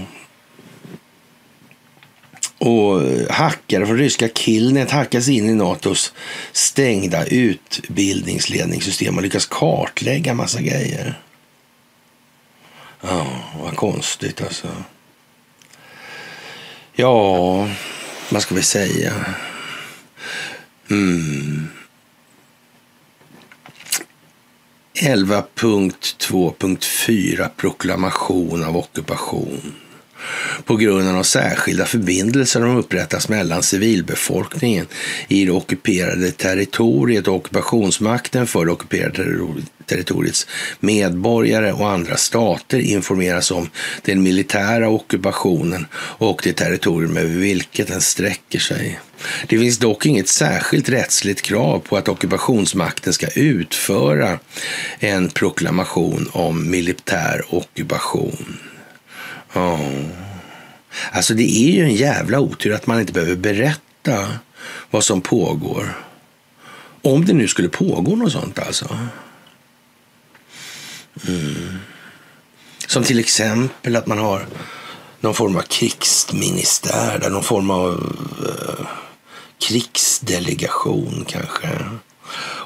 Och 2.58 3.02
eh, 3.02 3.30
hackare 3.30 3.86
från 3.86 3.98
ryska 3.98 4.28
Killnet 4.28 4.90
hackas 4.90 5.28
in 5.28 5.48
i 5.48 5.54
Natos 5.54 6.12
stängda 6.52 7.26
utbildningsledningssystem 7.26 9.16
och 9.16 9.22
lyckas 9.22 9.46
kartlägga 9.46 10.30
en 10.30 10.36
massa 10.36 10.60
grejer. 10.60 11.20
Ja, 13.00 13.26
vad 13.62 13.76
konstigt 13.76 14.42
alltså. 14.42 14.68
Ja, 16.92 17.68
vad 18.30 18.42
ska 18.42 18.54
vi 18.54 18.62
säga? 18.62 19.12
Mm. 20.90 21.68
11.2.4 25.02 27.48
proklamation 27.56 28.64
av 28.64 28.76
ockupation 28.76 29.81
på 30.64 30.76
grund 30.76 31.08
av 31.08 31.22
särskilda 31.22 31.84
förbindelser 31.84 32.60
som 32.60 32.76
upprättas 32.76 33.28
mellan 33.28 33.62
civilbefolkningen 33.62 34.86
i 35.28 35.44
det 35.44 35.52
ockuperade 35.52 36.30
territoriet 36.30 37.28
och 37.28 37.34
ockupationsmakten 37.34 38.46
för 38.46 38.64
det 38.64 38.72
ockuperade 38.72 39.24
territoriets 39.86 40.46
medborgare 40.80 41.72
och 41.72 41.90
andra 41.90 42.16
stater 42.16 42.78
informeras 42.78 43.50
om 43.50 43.70
den 44.04 44.22
militära 44.22 44.88
ockupationen 44.88 45.86
och 45.94 46.40
det 46.44 46.52
territorium 46.52 47.16
över 47.16 47.36
vilket 47.36 47.88
den 47.88 48.00
sträcker 48.00 48.58
sig. 48.58 49.00
Det 49.46 49.58
finns 49.58 49.78
dock 49.78 50.06
inget 50.06 50.28
särskilt 50.28 50.88
rättsligt 50.88 51.42
krav 51.42 51.78
på 51.78 51.96
att 51.96 52.08
ockupationsmakten 52.08 53.12
ska 53.12 53.26
utföra 53.34 54.38
en 54.98 55.28
proklamation 55.28 56.28
om 56.32 56.70
militär 56.70 57.44
ockupation. 57.48 58.58
Ja. 59.52 59.78
Alltså 61.12 61.34
det 61.34 61.42
är 61.42 61.70
ju 61.70 61.82
en 61.82 61.94
jävla 61.94 62.40
otur 62.40 62.74
att 62.74 62.86
man 62.86 63.00
inte 63.00 63.12
behöver 63.12 63.36
berätta 63.36 64.28
vad 64.90 65.04
som 65.04 65.20
pågår. 65.20 66.04
Om 67.02 67.24
det 67.24 67.32
nu 67.32 67.48
skulle 67.48 67.68
pågå 67.68 68.16
något 68.16 68.32
sånt 68.32 68.58
alltså. 68.58 68.98
Mm. 71.28 71.78
Som 72.86 73.04
till 73.04 73.18
exempel 73.18 73.96
att 73.96 74.06
man 74.06 74.18
har 74.18 74.46
någon 75.20 75.34
form 75.34 75.56
av 75.56 75.62
krigsministär, 75.62 77.18
där 77.18 77.30
någon 77.30 77.42
form 77.42 77.70
av 77.70 78.16
eh, 78.46 78.86
krigsdelegation 79.58 81.24
kanske. 81.28 81.68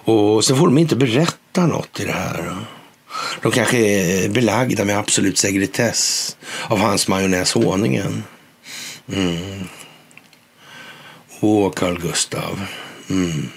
Och 0.05 0.45
så 0.45 0.57
får 0.57 0.67
de 0.67 0.79
inte 0.79 0.97
berätta 0.97 1.67
något 1.67 2.01
i 2.01 2.05
det 2.05 2.13
här. 2.13 2.67
De 3.43 3.53
kanske 3.53 3.79
är 3.79 4.29
belagda 4.29 4.85
med 4.85 4.99
absolut 4.99 5.39
sekretess 5.39 6.37
av 6.69 6.79
hans 6.79 7.09
majonnäs 7.09 7.53
Honungen. 7.53 8.25
Mm. 9.13 9.69
Åh, 11.41 11.73
Carl 11.73 12.01
Gustav. 12.01 12.67
Mm. 13.11 13.49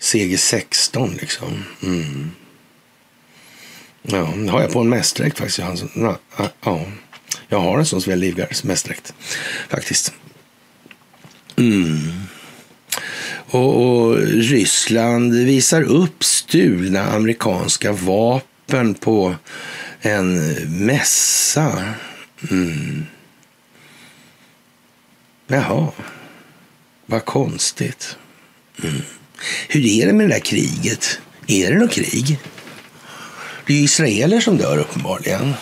CG16 0.00 1.20
liksom. 1.20 1.64
Mm. 1.82 2.30
Ja, 4.02 4.32
det 4.36 4.50
har 4.50 4.62
jag 4.62 4.72
på 4.72 4.80
en 4.80 4.88
mästdräkt 4.88 5.38
faktiskt. 5.38 5.58
Ja, 5.94 6.18
ja, 6.62 6.86
jag 7.48 7.60
har 7.60 7.78
en 7.78 7.86
sån 7.86 8.02
Sven 8.02 8.20
Livgards 8.20 8.64
mästdräkt 8.64 9.14
faktiskt. 9.68 10.12
Mm. 11.56 12.22
Och, 13.52 13.86
och, 13.86 14.16
Ryssland 14.18 15.34
visar 15.34 15.82
upp 15.82 16.24
stulna 16.24 17.02
amerikanska 17.02 17.92
vapen 17.92 18.94
på 18.94 19.34
en 20.00 20.54
mässa. 20.86 21.84
Mm. 22.50 23.06
Jaha, 25.46 25.88
vad 27.06 27.24
konstigt. 27.24 28.16
Mm. 28.82 29.02
Hur 29.68 29.86
är 29.86 30.06
det 30.06 30.12
med 30.12 30.28
det 30.28 30.34
där 30.34 30.40
kriget? 30.40 31.20
Är 31.46 31.70
det 31.70 31.78
något 31.78 31.92
krig? 31.92 32.38
Det 33.66 33.72
är 33.72 33.76
ju 33.76 33.84
israeler 33.84 34.40
som 34.40 34.56
dör 34.56 34.78
uppenbarligen 34.78 35.54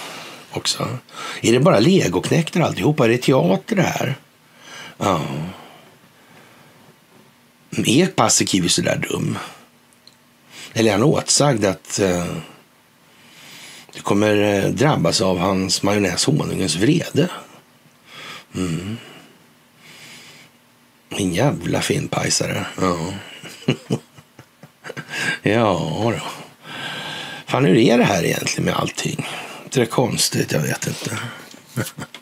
också. 0.50 0.98
Är 1.40 1.52
det 1.52 1.60
bara 1.60 1.78
legoknektar 1.78 2.60
alltihopa? 2.60 3.04
Är 3.04 3.08
det 3.08 3.18
teater 3.18 3.76
det 3.76 3.82
här? 3.82 4.14
Ja. 4.98 5.20
Är 7.70 8.06
Paasikivi 8.06 8.68
så 8.68 8.82
där 8.82 8.96
dum? 8.96 9.38
Eller 10.72 10.88
är 10.88 10.92
han 10.92 11.02
åtsagd 11.02 11.64
att 11.64 11.98
eh, 11.98 12.26
det 13.92 14.00
kommer 14.00 14.36
eh, 14.36 14.70
drabbas 14.70 15.20
av 15.20 15.38
hans 15.38 15.82
majonnäs 15.82 16.24
honungens 16.24 16.76
vrede? 16.76 17.28
Mm. 18.54 18.96
En 21.08 21.34
jävla 21.34 21.80
finpajsare. 21.80 22.66
Ja. 22.80 23.14
ja 25.42 26.12
då. 26.18 26.22
Fan, 27.46 27.64
hur 27.64 27.76
är 27.76 27.98
det 27.98 28.04
här 28.04 28.24
egentligen 28.24 28.64
med 28.64 28.74
allting? 28.74 29.26
Det 29.70 29.80
är 29.80 29.86
konstigt, 29.86 30.52
jag 30.52 30.60
vet 30.60 30.86
inte. 30.86 31.18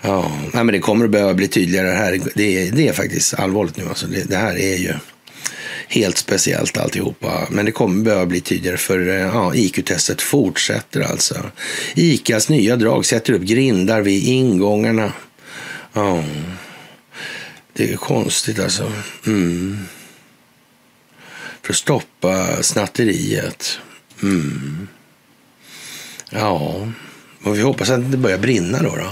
ja, 0.00 0.32
nej, 0.52 0.64
men 0.64 0.66
det 0.66 0.78
kommer 0.78 1.04
att 1.04 1.10
behöva 1.10 1.34
bli 1.34 1.48
tydligare 1.48 1.88
här. 1.88 2.20
Det 2.34 2.68
är, 2.68 2.72
det 2.72 2.88
är 2.88 2.92
faktiskt 2.92 3.34
allvarligt 3.34 3.76
nu. 3.76 3.88
Alltså 3.88 4.06
det, 4.06 4.24
det 4.28 4.36
här 4.36 4.58
är 4.58 4.76
ju 4.76 4.94
helt 5.88 6.18
speciellt 6.18 6.78
alltihopa. 6.78 7.48
Men 7.50 7.64
det 7.64 7.72
kommer 7.72 8.04
behöva 8.04 8.26
bli 8.26 8.40
tydligare 8.40 8.76
för 8.76 9.08
eh, 9.08 9.14
ja, 9.14 9.54
IQ-testet 9.54 10.22
fortsätter 10.22 11.00
alltså. 11.00 11.50
ICAs 11.94 12.48
nya 12.48 12.76
drag 12.76 13.06
sätter 13.06 13.32
upp 13.32 13.42
grindar 13.42 14.00
vid 14.00 14.24
ingångarna. 14.24 15.12
Ja, 15.92 16.24
det 17.72 17.92
är 17.92 17.96
konstigt 17.96 18.58
alltså. 18.58 18.92
Mm. 19.26 19.78
För 21.62 21.72
att 21.72 21.76
stoppa 21.76 22.62
snatteriet. 22.62 23.78
Mm. 24.22 24.88
Ja, 26.30 26.88
och 27.48 27.58
vi 27.58 27.62
hoppas 27.62 27.90
att 27.90 28.10
det 28.10 28.16
börjar 28.16 28.38
brinna 28.38 28.82
då, 28.82 28.96
då. 28.96 29.10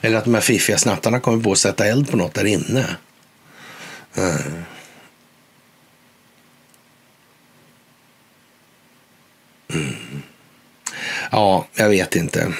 Eller 0.00 0.18
att 0.18 0.24
de 0.24 0.34
här 0.34 0.40
fiffiga 0.40 0.78
snattarna 0.78 1.20
kommer 1.20 1.42
på 1.42 1.52
att 1.52 1.58
sätta 1.58 1.86
eld 1.86 2.10
på 2.10 2.16
något 2.16 2.34
där 2.34 2.44
inne. 2.44 2.96
Mm. 4.16 4.64
Mm. 9.72 9.94
Ja, 11.30 11.66
jag 11.74 11.88
vet 11.88 12.16
inte. 12.16 12.52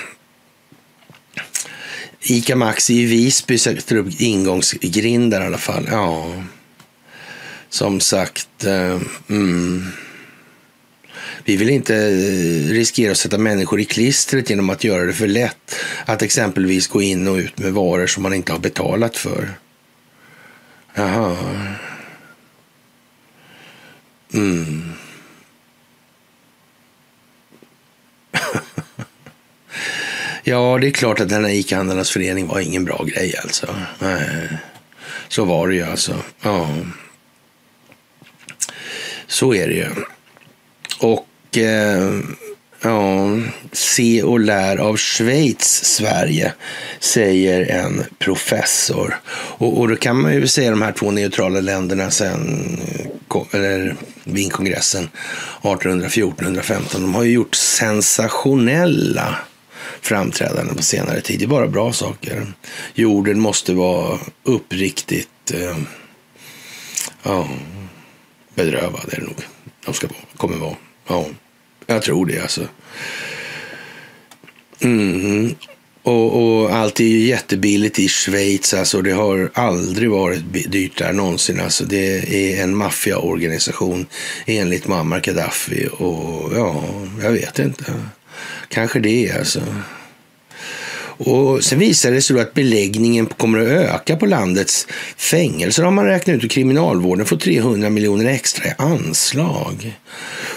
Ica 2.20 2.56
Maxi 2.56 2.94
i 2.94 3.06
Visby 3.06 3.58
sätter 3.58 3.96
upp 3.96 4.20
ingångsgrindar 4.20 5.42
i 5.42 5.46
alla 5.46 5.58
fall. 5.58 5.88
Ja, 5.90 6.42
som 7.68 8.00
sagt. 8.00 8.64
Eh, 8.64 9.00
mm. 9.28 9.92
Vi 11.50 11.56
vill 11.56 11.70
inte 11.70 11.96
eh, 11.96 12.72
riskera 12.72 13.12
att 13.12 13.18
sätta 13.18 13.38
människor 13.38 13.80
i 13.80 13.84
klistret 13.84 14.50
genom 14.50 14.70
att 14.70 14.84
göra 14.84 15.04
det 15.04 15.12
för 15.12 15.26
lätt 15.26 15.76
att 16.04 16.22
exempelvis 16.22 16.88
gå 16.88 17.02
in 17.02 17.28
och 17.28 17.36
ut 17.36 17.58
med 17.58 17.72
varor 17.72 18.06
som 18.06 18.22
man 18.22 18.34
inte 18.34 18.52
har 18.52 18.58
betalat 18.58 19.16
för. 19.16 19.50
Jaha. 20.94 21.36
Mm. 24.34 24.92
ja, 30.44 30.78
det 30.80 30.86
är 30.86 30.90
klart 30.90 31.20
att 31.20 31.28
den 31.28 31.44
här 31.44 31.52
ICA-handlarnas 31.52 32.12
förening 32.12 32.46
var 32.46 32.60
ingen 32.60 32.84
bra 32.84 33.04
grej 33.04 33.36
alltså. 33.42 33.76
Nej. 33.98 34.48
Så 35.28 35.44
var 35.44 35.68
det 35.68 35.74
ju 35.74 35.82
alltså. 35.82 36.22
Ja. 36.42 36.76
Så 39.26 39.54
är 39.54 39.68
det 39.68 39.74
ju. 39.74 39.88
Och 41.00 41.26
Eh, 41.56 42.20
ja, 42.82 43.38
se 43.72 44.22
och 44.22 44.40
lär 44.40 44.76
av 44.76 44.96
Schweiz, 44.96 45.84
Sverige, 45.84 46.52
säger 47.00 47.70
en 47.70 48.04
professor. 48.18 49.20
Och, 49.32 49.80
och 49.80 49.88
då 49.88 49.96
kan 49.96 50.20
man 50.20 50.34
ju 50.34 50.46
säga 50.46 50.70
de 50.70 50.82
här 50.82 50.92
två 50.92 51.10
neutrala 51.10 51.60
länderna 51.60 52.10
sen 52.10 52.80
eller 53.50 53.96
vinkongressen 54.24 55.08
1814-1815, 55.62 56.92
de 56.92 57.14
har 57.14 57.22
ju 57.22 57.32
gjort 57.32 57.54
sensationella 57.54 59.36
framträdanden 60.00 60.76
på 60.76 60.82
senare 60.82 61.20
tid. 61.20 61.38
Det 61.38 61.44
är 61.44 61.48
bara 61.48 61.68
bra 61.68 61.92
saker. 61.92 62.46
Jorden 62.94 63.40
måste 63.40 63.72
vara 63.74 64.18
uppriktigt 64.42 65.50
eh, 65.54 65.76
ja, 67.22 67.48
bedrövad, 68.54 69.12
är 69.12 69.20
det 69.20 69.26
nog. 69.26 69.42
De 69.84 69.94
ska, 69.94 70.08
kommer 70.36 70.56
vara. 70.56 70.76
Ja, 71.10 71.26
jag 71.86 72.02
tror 72.02 72.26
det 72.26 72.40
alltså. 72.40 72.68
Mm. 74.80 75.54
Och, 76.02 76.42
och, 76.42 76.70
allt 76.70 77.00
är 77.00 77.04
ju 77.04 77.26
jättebilligt 77.26 77.98
i 77.98 78.08
Schweiz. 78.08 78.74
Alltså, 78.74 79.02
det 79.02 79.12
har 79.12 79.50
aldrig 79.54 80.10
varit 80.10 80.42
dyrt 80.52 80.98
där 80.98 81.12
någonsin. 81.12 81.60
Alltså, 81.60 81.84
det 81.84 82.34
är 82.34 82.62
en 82.62 82.76
maffiaorganisation 82.76 84.06
enligt 84.46 84.88
Muammar 84.88 85.20
Gaddafi. 85.20 85.88
Och 85.92 86.52
ja, 86.56 86.84
jag 87.22 87.30
vet 87.30 87.58
inte. 87.58 87.84
Kanske 88.68 89.00
det 89.00 89.30
alltså. 89.30 89.60
Och 91.22 91.64
sen 91.64 91.78
visar 91.78 92.10
det 92.10 92.22
sig 92.22 92.36
då 92.36 92.42
att 92.42 92.54
beläggningen 92.54 93.26
kommer 93.26 93.58
att 93.58 93.68
öka 93.68 94.16
på 94.16 94.26
landets 94.26 94.86
fängelser. 95.16 95.82
har 95.82 95.90
man 95.90 96.04
räknat 96.04 96.36
ut 96.36 96.44
och 96.44 96.50
kriminalvården 96.50 97.26
får 97.26 97.36
300 97.36 97.90
miljoner 97.90 98.24
extra 98.24 98.64
i 98.64 98.74
anslag. 98.78 99.98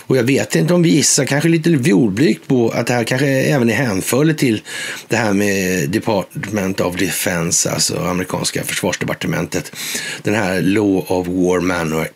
Och 0.07 0.17
jag 0.17 0.23
vet 0.23 0.55
inte 0.55 0.73
om 0.73 0.83
vi 0.83 0.89
gissar, 0.89 1.25
kanske 1.25 1.49
lite 1.49 1.69
jordblygt 1.69 2.47
på 2.47 2.69
att 2.69 2.87
det 2.87 2.93
här 2.93 3.03
kanske 3.03 3.27
även 3.27 3.69
är 3.69 3.73
hänförligt 3.73 4.39
till 4.39 4.61
det 5.07 5.15
här 5.15 5.33
med 5.33 5.89
Department 5.89 6.81
of 6.81 6.95
Defense, 6.95 7.71
alltså 7.71 7.99
amerikanska 7.99 8.63
försvarsdepartementet. 8.63 9.75
Den 10.23 10.35
här 10.35 10.61
Law 10.61 11.11
of 11.11 11.27
War 11.27 11.59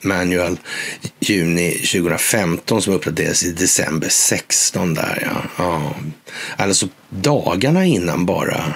Manual, 0.07 0.57
juni 1.19 1.71
2015 1.71 2.81
som 2.81 2.93
uppdaterades 2.93 3.43
i 3.43 3.51
december 3.51 4.09
16 4.09 4.93
där 4.93 5.23
ja. 5.25 5.41
ja. 5.57 5.95
Alltså 6.57 6.87
dagarna 7.09 7.85
innan 7.85 8.25
bara 8.25 8.73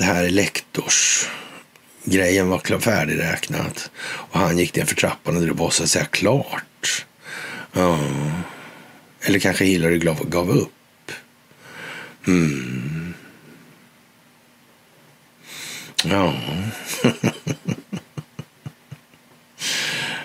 det 0.00 0.04
här 0.04 0.28
lektorsgrejen 0.28 2.48
var 2.48 2.78
färdigräknat. 2.78 3.90
Och 4.00 4.40
han 4.40 4.58
gick 4.58 4.76
ner 4.76 4.84
för 4.84 4.94
trappan 4.94 5.36
och 5.36 5.42
det 5.42 5.52
var 5.52 5.70
så 5.70 5.82
att 5.82 5.90
säga 5.90 6.04
klart. 6.04 7.06
Ja. 7.72 7.98
Eller 9.20 9.38
kanske 9.38 9.64
Hillary 9.64 9.98
gav, 9.98 10.50
upp. 10.50 11.12
Mm. 12.26 13.14
Ja. 16.04 16.34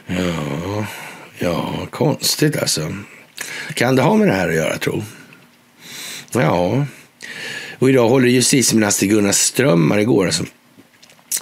ja. 0.07 0.85
Ja, 1.39 1.87
konstigt 1.91 2.57
alltså. 2.57 2.93
Kan 3.73 3.95
det 3.95 4.01
ha 4.01 4.15
med 4.15 4.27
det 4.27 4.33
här 4.33 4.49
att 4.49 4.55
göra, 4.55 4.77
tro? 4.77 5.03
Ja. 6.31 6.85
Och 7.79 7.89
idag 7.89 8.09
håller 8.09 8.27
justitieminister 8.27 9.07
Gunnar 9.07 9.31
Strömmar 9.31 9.97
igår 9.97 10.25
alltså, 10.25 10.43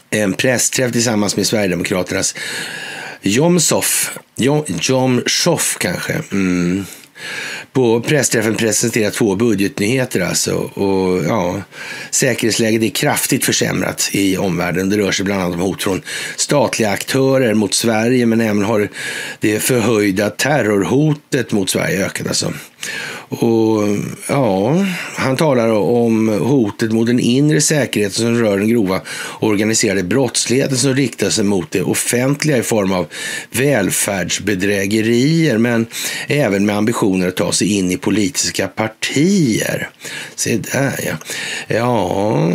en 0.10 0.34
pressträff 0.34 0.92
tillsammans 0.92 1.36
med 1.36 1.48
Sverigedemokraternas 1.48 2.36
Jomshof, 3.24 4.18
Jom, 4.36 4.64
Jomshof 4.68 5.78
kanske. 5.80 6.22
Mm. 6.32 6.86
På 7.74 8.02
pressträffen 8.02 8.56
presenterar 8.56 9.12
två 9.12 9.36
budgetnyheter 9.36 10.20
alltså. 10.20 10.56
Och, 10.56 11.24
ja, 11.26 11.62
säkerhetsläget 12.12 12.84
är 12.84 12.90
kraftigt 12.90 13.46
försämrat 13.46 14.10
i 14.12 14.38
omvärlden. 14.38 14.90
Det 14.90 14.98
rör 14.98 15.12
sig 15.12 15.26
bland 15.26 15.42
annat 15.42 15.56
om 15.56 15.62
hot 15.62 15.84
från 15.84 16.02
statliga 16.36 16.90
aktörer 16.90 17.54
mot 17.54 17.74
Sverige, 17.74 18.26
men 18.26 18.42
även 18.42 18.64
har 18.64 18.90
det 19.40 19.60
förhöjda 19.60 20.30
terrorhotet 20.30 21.52
mot 21.52 21.70
Sverige 21.70 22.06
ökat. 22.06 22.28
Alltså. 22.28 22.54
Och 23.40 23.84
ja, 24.28 24.86
han 25.16 25.38
talar 25.38 25.70
om 25.70 26.30
hotet 26.30 26.92
mot 26.92 27.08
den 27.08 27.20
inre 27.20 27.62
säkerheten 27.62 28.16
som 28.16 28.40
rör 28.40 28.58
den 28.58 28.70
grova 28.70 29.02
organiserade 29.40 30.04
brottsligheten 30.04 30.78
som 30.78 30.96
riktar 30.96 31.30
sig 31.30 31.44
mot 31.44 31.72
det 31.72 31.82
offentliga 31.82 32.58
i 32.58 32.64
form 32.64 32.92
av 32.92 33.08
välfärdsbedrägerier, 33.52 35.58
men 35.58 35.86
även 36.28 36.66
med 36.66 36.78
ambitioner 36.78 37.28
att 37.28 37.36
ta 37.36 37.52
sig 37.52 37.74
in 37.74 37.92
i 37.92 37.98
politiska 37.98 38.68
partier. 38.68 39.90
Se 40.36 40.58
där 40.58 41.00
ja. 41.06 41.14
Ja, 41.68 42.52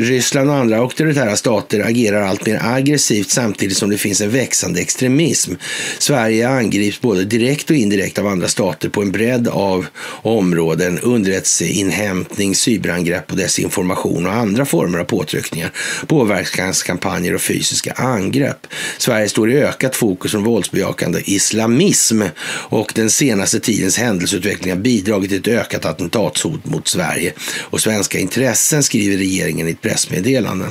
Ryssland 0.00 0.50
och 0.50 0.56
andra 0.56 0.78
auktoritära 0.78 1.36
stater 1.36 1.80
agerar 1.80 2.22
allt 2.22 2.46
mer 2.46 2.60
aggressivt 2.62 3.30
samtidigt 3.30 3.76
som 3.76 3.90
det 3.90 3.98
finns 3.98 4.20
en 4.20 4.30
växande 4.30 4.80
extremism. 4.80 5.52
Sverige 5.98 6.48
angrips 6.48 7.00
både 7.00 7.24
direkt 7.24 7.70
och 7.70 7.76
indirekt 7.76 8.18
av 8.18 8.26
andra 8.26 8.48
stater 8.48 8.88
på 8.88 9.02
en 9.02 9.12
bredd 9.12 9.48
av 9.48 9.86
områden, 10.22 10.98
underrättelseinhämtning, 10.98 12.54
cyberangrepp 12.54 13.30
och 13.30 13.36
desinformation 13.36 14.26
och 14.26 14.32
andra 14.32 14.64
former 14.64 14.98
av 14.98 15.04
påtryckningar, 15.04 15.72
påverkanskampanjer 16.06 17.34
och 17.34 17.40
fysiska 17.40 17.92
angrepp. 17.92 18.66
Sverige 18.98 19.28
står 19.28 19.50
i 19.50 19.56
ökat 19.62 19.96
fokus 19.96 20.30
från 20.30 20.44
våldsbejakande 20.44 21.22
islamism 21.24 22.22
och 22.46 22.92
den 22.94 23.10
senaste 23.10 23.60
tidens 23.60 23.98
händelseutveckling 23.98 24.72
har 24.72 24.80
bidragit 24.80 25.30
till 25.30 25.38
ett 25.38 25.60
ökat 25.60 25.84
attentatshot 25.84 26.64
mot 26.64 26.88
Sverige 26.88 27.32
och 27.60 27.80
svenska 27.80 28.18
intressen, 28.18 28.82
skriver 28.82 29.16
regeringen 29.16 29.68
i 29.68 29.70
ett 29.70 29.82
pressmeddelande. 29.82 30.66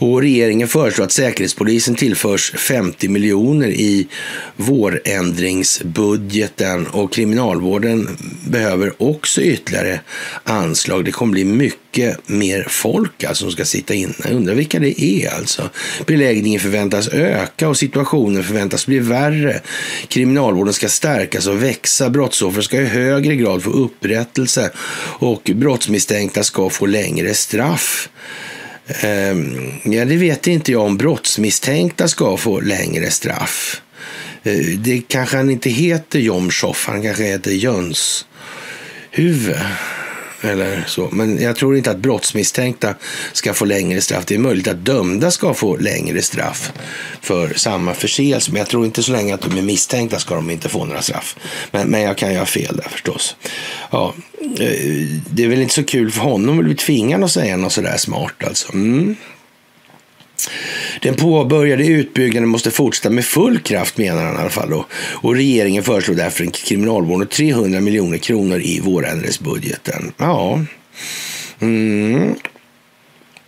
Och 0.00 0.20
regeringen 0.20 0.68
föreslår 0.68 1.04
att 1.04 1.12
Säkerhetspolisen 1.12 1.94
tillförs 1.94 2.52
50 2.52 3.08
miljoner 3.08 3.68
i 3.68 4.08
vårändringsbudgeten 4.56 6.86
och 6.86 7.12
Kriminalvården 7.12 8.08
behöver 8.48 9.02
också 9.02 9.42
ytterligare 9.42 10.00
anslag. 10.44 11.04
Det 11.04 11.10
kommer 11.10 11.32
bli 11.32 11.44
mycket 11.44 12.28
mer 12.28 12.66
folk 12.68 13.24
alltså 13.24 13.44
som 13.44 13.52
ska 13.52 13.64
sitta 13.64 13.94
inne. 13.94 14.14
Jag 14.24 14.32
undrar 14.32 14.54
vilka 14.54 14.78
det 14.78 15.02
är 15.02 15.34
alltså. 15.34 15.70
Beläggningen 16.06 16.60
förväntas 16.60 17.08
öka 17.08 17.68
och 17.68 17.76
situationen 17.76 18.44
förväntas 18.44 18.86
bli 18.86 18.98
värre. 18.98 19.60
Kriminalvården 20.08 20.74
ska 20.74 20.88
stärkas 20.88 21.46
och 21.46 21.62
växa. 21.62 22.10
Brottsoffer 22.10 22.60
ska 22.60 22.80
i 22.80 22.84
högre 22.84 23.36
grad 23.36 23.62
få 23.62 23.70
upprättelse 23.70 24.70
och 25.18 25.50
brottsmisstänkta 25.54 26.42
ska 26.42 26.70
få 26.70 26.86
längre 26.86 27.34
straff. 27.34 28.08
Ehm, 28.88 29.72
ja, 29.84 30.04
det 30.04 30.16
vet 30.16 30.46
inte 30.46 30.72
jag 30.72 30.82
om 30.82 30.96
brottsmisstänkta 30.96 32.08
ska 32.08 32.36
få 32.36 32.60
längre 32.60 33.10
straff. 33.10 33.82
Eh, 34.42 34.78
det 34.78 35.02
kanske 35.08 35.36
han 35.36 35.50
inte 35.50 35.70
heter 35.70 36.18
Jomshof, 36.18 36.86
han 36.86 37.02
kanske 37.02 37.24
heter 37.24 37.50
Jöns 37.50 38.26
huvud. 39.10 39.56
Eller 40.40 40.84
så. 40.86 41.08
Men 41.12 41.42
jag 41.42 41.56
tror 41.56 41.76
inte 41.76 41.90
att 41.90 41.98
brottsmisstänkta 41.98 42.94
ska 43.32 43.54
få 43.54 43.64
längre 43.64 44.00
straff. 44.00 44.24
Det 44.24 44.34
är 44.34 44.38
möjligt 44.38 44.68
att 44.68 44.84
dömda 44.84 45.30
ska 45.30 45.54
få 45.54 45.76
längre 45.76 46.22
straff 46.22 46.72
för 47.20 47.54
samma 47.54 47.94
förseelse. 47.94 48.52
Men 48.52 48.58
jag 48.58 48.68
tror 48.68 48.84
inte 48.84 49.02
så 49.02 49.12
länge 49.12 49.34
att 49.34 49.40
de 49.40 49.58
är 49.58 49.62
misstänkta 49.62 50.18
ska 50.18 50.34
de 50.34 50.50
inte 50.50 50.68
få 50.68 50.84
några 50.84 51.02
straff. 51.02 51.36
Men, 51.70 51.88
men 51.88 52.00
jag 52.00 52.16
kan 52.16 52.32
ju 52.32 52.38
ha 52.38 52.46
fel 52.46 52.76
där 52.76 52.88
förstås. 52.88 53.36
Ja, 53.90 54.14
eh, 54.40 55.06
det 55.30 55.44
är 55.44 55.48
väl 55.48 55.62
inte 55.62 55.74
så 55.74 55.84
kul 55.84 56.10
för 56.10 56.20
honom 56.20 56.58
att 56.58 56.64
bli 56.64 56.74
tvingad 56.74 57.24
att 57.24 57.30
säga 57.30 57.56
något 57.56 57.72
sådär 57.72 57.96
smart 57.96 58.44
alltså. 58.44 58.72
Mm. 58.72 59.16
Den 61.02 61.14
påbörjade 61.14 61.86
utbyggnaden 61.86 62.48
måste 62.48 62.70
fortsätta 62.70 63.10
med 63.10 63.24
full 63.24 63.58
kraft 63.58 63.98
menar 63.98 64.24
han 64.24 64.34
i 64.34 64.38
alla 64.38 64.50
fall. 64.50 64.70
Då. 64.70 64.86
Och 64.92 65.34
regeringen 65.34 65.82
föreslår 65.82 66.14
därför 66.14 66.44
en 66.44 66.50
kriminalvård 66.50 67.22
och 67.22 67.30
300 67.30 67.80
miljoner 67.80 68.18
kronor 68.18 68.60
i 68.60 68.80
vårändringsbudgeten. 68.80 70.12
Ja. 70.16 70.64
Mm. 71.60 72.34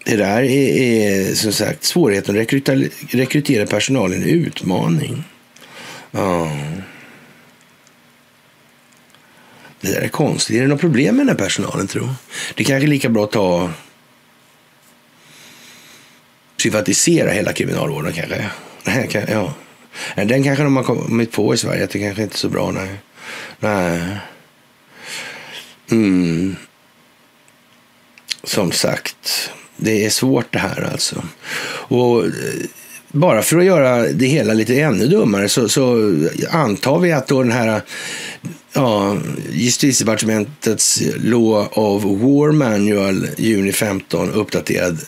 Det 0.04 0.16
där 0.16 0.42
är, 0.42 0.78
är 0.78 1.34
som 1.34 1.52
sagt 1.52 1.84
svårigheten 1.84 2.34
att 2.34 2.40
rekrytera, 2.40 2.88
rekrytera 3.08 3.66
personal 3.66 4.12
en 4.12 4.22
utmaning. 4.22 5.24
Ja. 6.10 6.50
Det 9.80 9.92
där 9.92 10.00
är 10.00 10.08
konstigt. 10.08 10.56
Är 10.56 10.62
det 10.62 10.68
något 10.68 10.80
problem 10.80 11.16
med 11.16 11.26
den 11.26 11.36
här 11.36 11.44
personalen 11.44 11.86
tror 11.86 12.08
Det 12.54 12.64
kanske 12.64 12.86
är 12.86 12.88
lika 12.88 13.08
bra 13.08 13.24
att 13.24 13.32
ta 13.32 13.70
privatisera 16.62 17.30
hela 17.30 17.52
kriminalvården 17.52 18.12
kanske. 18.12 18.50
Ja. 19.28 19.54
Den 20.14 20.44
kanske 20.44 20.64
de 20.64 20.76
har 20.76 20.84
kommit 20.84 21.32
på 21.32 21.54
i 21.54 21.56
Sverige, 21.56 21.84
att 21.84 21.90
det 21.90 21.98
kanske 21.98 22.22
inte 22.22 22.34
är 22.34 22.38
så 22.38 22.48
bra. 22.48 22.70
Nej. 22.70 22.88
nej. 23.58 24.00
Mm. 25.90 26.56
Som 28.44 28.72
sagt, 28.72 29.50
det 29.76 30.04
är 30.04 30.10
svårt 30.10 30.52
det 30.52 30.58
här 30.58 30.88
alltså. 30.92 31.22
Och 31.88 32.24
eh, 32.24 32.30
bara 33.08 33.42
för 33.42 33.58
att 33.58 33.64
göra 33.64 34.02
det 34.02 34.26
hela 34.26 34.52
lite 34.52 34.80
ännu 34.80 35.06
dummare 35.06 35.48
så, 35.48 35.68
så 35.68 36.12
antar 36.50 36.98
vi 36.98 37.12
att 37.12 37.26
då 37.26 37.42
den 37.42 37.52
här 37.52 37.82
ja, 38.72 39.16
justitiedepartementets 39.52 41.02
Law 41.16 41.68
of 41.72 42.04
War 42.04 42.52
Manual 42.52 43.28
juni 43.36 43.72
15 43.72 44.30
uppdaterad 44.30 44.98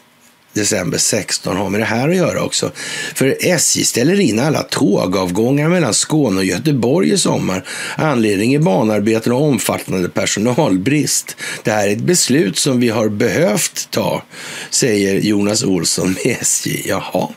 december 0.53 0.99
16 0.99 1.57
har 1.57 1.70
med 1.70 1.81
det 1.81 1.85
här 1.85 2.09
att 2.09 2.16
göra 2.16 2.43
också. 2.43 2.70
För 3.15 3.37
SJ 3.41 3.85
ställer 3.85 4.20
in 4.20 4.39
alla 4.39 4.62
tågavgångar 4.62 5.69
mellan 5.69 5.95
Skåne 5.95 6.37
och 6.37 6.45
Göteborg 6.45 7.12
i 7.12 7.19
sommar. 7.19 7.65
Anledning 7.97 8.55
är 8.55 8.59
banarbeten 8.59 9.33
och 9.33 9.43
omfattande 9.43 10.09
personalbrist. 10.09 11.37
Det 11.62 11.70
här 11.70 11.89
är 11.89 11.93
ett 11.93 12.03
beslut 12.03 12.59
som 12.59 12.81
vi 12.81 12.89
har 12.89 13.09
behövt 13.09 13.91
ta, 13.91 14.23
säger 14.70 15.20
Jonas 15.20 15.65
Olsson 15.65 16.12
med 16.12 16.37
SJ. 16.41 16.89
Jaha. 16.89 17.29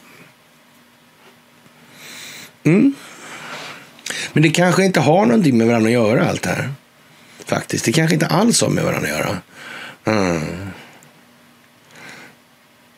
Mm. 2.64 2.94
Men 4.34 4.44
det 4.44 4.50
kanske 4.50 4.86
inte 4.86 5.00
har 5.00 5.26
någonting 5.26 5.58
med 5.58 5.68
varandra 5.68 5.88
att 5.88 5.94
göra 5.94 6.30
allt 6.30 6.42
det 6.42 6.50
här. 6.50 6.70
Faktiskt. 7.46 7.86
Det 7.86 7.92
kanske 7.92 8.14
inte 8.14 8.28
alls 8.28 8.62
har 8.62 8.70
med 8.70 8.84
varandra 8.84 9.10
att 9.10 9.18
göra. 9.18 9.38
Mm. 10.06 10.42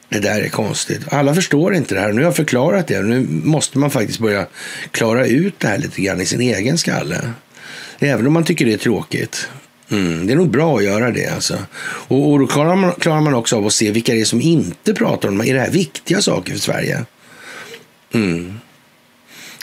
Det 0.09 0.19
där 0.19 0.41
är 0.41 0.49
konstigt. 0.49 1.01
Alla 1.11 1.35
förstår 1.35 1.75
inte 1.75 1.95
det 1.95 2.01
här. 2.01 2.07
Nu 2.07 2.15
har 2.15 2.23
jag 2.23 2.35
förklarat 2.35 2.88
det. 2.88 3.01
Nu 3.01 3.27
måste 3.29 3.77
man 3.77 3.91
faktiskt 3.91 4.19
börja 4.19 4.47
klara 4.91 5.25
ut 5.25 5.59
det 5.59 5.67
här 5.67 5.77
lite 5.77 6.01
grann 6.01 6.21
i 6.21 6.25
sin 6.25 6.41
egen 6.41 6.77
skalle. 6.77 7.34
Även 7.99 8.27
om 8.27 8.34
man 8.34 8.43
tycker 8.43 8.65
det 8.65 8.73
är 8.73 8.77
tråkigt. 8.77 9.49
Mm, 9.91 10.27
det 10.27 10.34
är 10.34 10.38
nog 10.38 10.49
bra 10.49 10.77
att 10.77 10.84
göra 10.84 11.11
det. 11.11 11.27
Alltså. 11.27 11.57
Och, 11.81 12.31
och 12.31 12.39
då 12.39 12.47
klarar 12.47 12.75
man, 12.75 12.91
klarar 12.91 13.21
man 13.21 13.34
också 13.34 13.57
av 13.57 13.65
att 13.65 13.73
se 13.73 13.91
vilka 13.91 14.13
det 14.13 14.21
är 14.21 14.25
som 14.25 14.41
inte 14.41 14.93
pratar 14.93 15.29
om 15.29 15.38
det. 15.38 15.49
Är 15.49 15.53
det 15.53 15.59
här 15.59 15.71
viktiga 15.71 16.21
saker 16.21 16.51
för 16.51 16.59
Sverige? 16.59 17.05
Mm. 18.13 18.59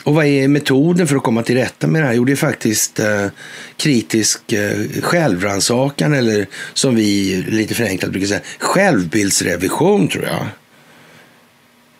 Och 0.05 0.15
vad 0.15 0.27
är 0.27 0.49
metoden 0.49 1.07
för 1.07 1.17
att 1.17 1.23
komma 1.23 1.43
till 1.43 1.55
rätta 1.55 1.87
med 1.87 2.03
det 2.03 2.07
här? 2.07 2.15
Jo, 2.15 2.25
det 2.25 2.33
är 2.33 2.37
faktiskt 2.37 2.99
eh, 2.99 3.27
kritisk 3.77 4.53
eh, 4.53 4.79
självrannsakan 5.03 6.15
eller 6.15 6.47
som 6.75 6.95
vi 6.95 7.37
lite 7.49 7.75
förenklat 7.75 8.11
brukar 8.11 8.27
säga, 8.27 8.41
självbildsrevision 8.59 10.09
tror 10.09 10.25
jag. 10.25 10.47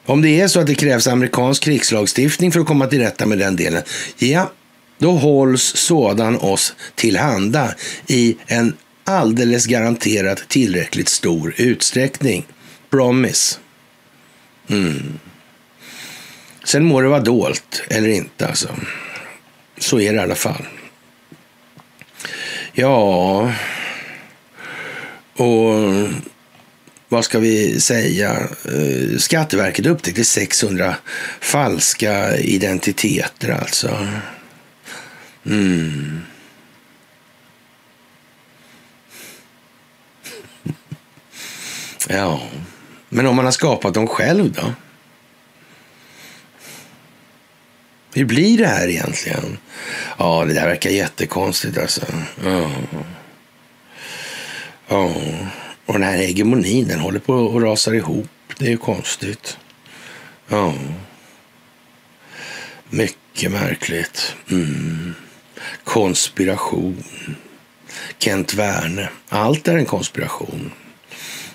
Om 0.07 0.23
det 0.23 0.41
är 0.41 0.49
så 0.49 0.61
att 0.61 0.67
det 0.67 0.75
krävs 0.75 1.07
amerikansk 1.07 1.63
krigslagstiftning 1.63 2.53
för 2.53 2.61
att 2.61 2.67
komma 2.67 2.87
till 2.87 2.99
rätta 2.99 3.27
med 3.27 3.39
den 3.39 3.57
delen, 3.57 3.83
ja, 4.19 4.53
då 4.99 5.11
hålls 5.11 5.63
sådan 5.77 6.37
oss 6.37 6.75
tillhanda 6.95 7.75
i 8.07 8.37
en 8.47 8.77
alldeles 9.05 9.67
garanterat 9.67 10.49
tillräckligt 10.49 11.09
stor 11.09 11.55
utsträckning. 11.57 12.47
Promise. 12.91 13.59
Mm. 14.69 15.19
Sen 16.65 16.85
må 16.85 17.01
det 17.01 17.09
vara 17.09 17.21
dolt 17.21 17.83
eller 17.89 18.09
inte 18.09 18.47
alltså. 18.47 18.69
Så 19.79 20.01
är 20.01 20.13
det 20.13 20.19
i 20.19 20.23
alla 20.23 20.35
fall. 20.35 20.67
Ja, 22.73 23.53
och 25.37 25.75
vad 27.09 27.25
ska 27.25 27.39
vi 27.39 27.81
säga? 27.81 28.49
Eh, 28.65 29.19
Skatteverket 29.19 29.87
upptäckte 29.87 30.25
600 30.25 30.97
falska 31.41 32.37
identiteter 32.37 33.51
alltså. 33.51 34.09
Mm. 35.47 36.21
Ja, 42.09 42.43
men 43.09 43.27
om 43.27 43.37
man 43.37 43.45
har 43.45 43.53
skapat 43.53 43.95
dem 43.95 44.07
själv 44.07 44.53
då? 44.53 44.73
Hur 48.15 48.25
blir 48.25 48.59
det 48.59 48.67
här 48.67 48.89
egentligen? 48.89 49.59
Ja, 50.19 50.45
det 50.45 50.55
där 50.55 50.67
verkar 50.67 50.91
jättekonstigt 50.91 51.79
alltså. 51.79 52.07
Ja. 52.45 52.71
ja. 54.89 55.15
Och 55.87 55.93
den 55.93 56.03
här 56.03 56.17
hegemonin, 56.17 56.89
den 56.89 57.01
håller 57.01 57.21
på 57.21 57.57
att 57.57 57.63
rasa 57.63 57.95
ihop. 57.95 58.29
Det 58.59 58.67
är 58.67 58.71
ju 58.71 58.77
konstigt. 58.77 59.59
Ja. 60.49 60.75
Mycket 62.91 63.53
märkligt. 63.53 64.35
Mm. 64.51 65.15
Konspiration. 65.85 67.05
Kent 68.19 68.55
Werne. 68.55 69.09
Allt 69.29 69.69
är 69.69 69.79
en 69.79 69.87
konspiration. 69.87 70.73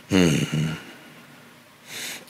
Mm. 0.10 0.38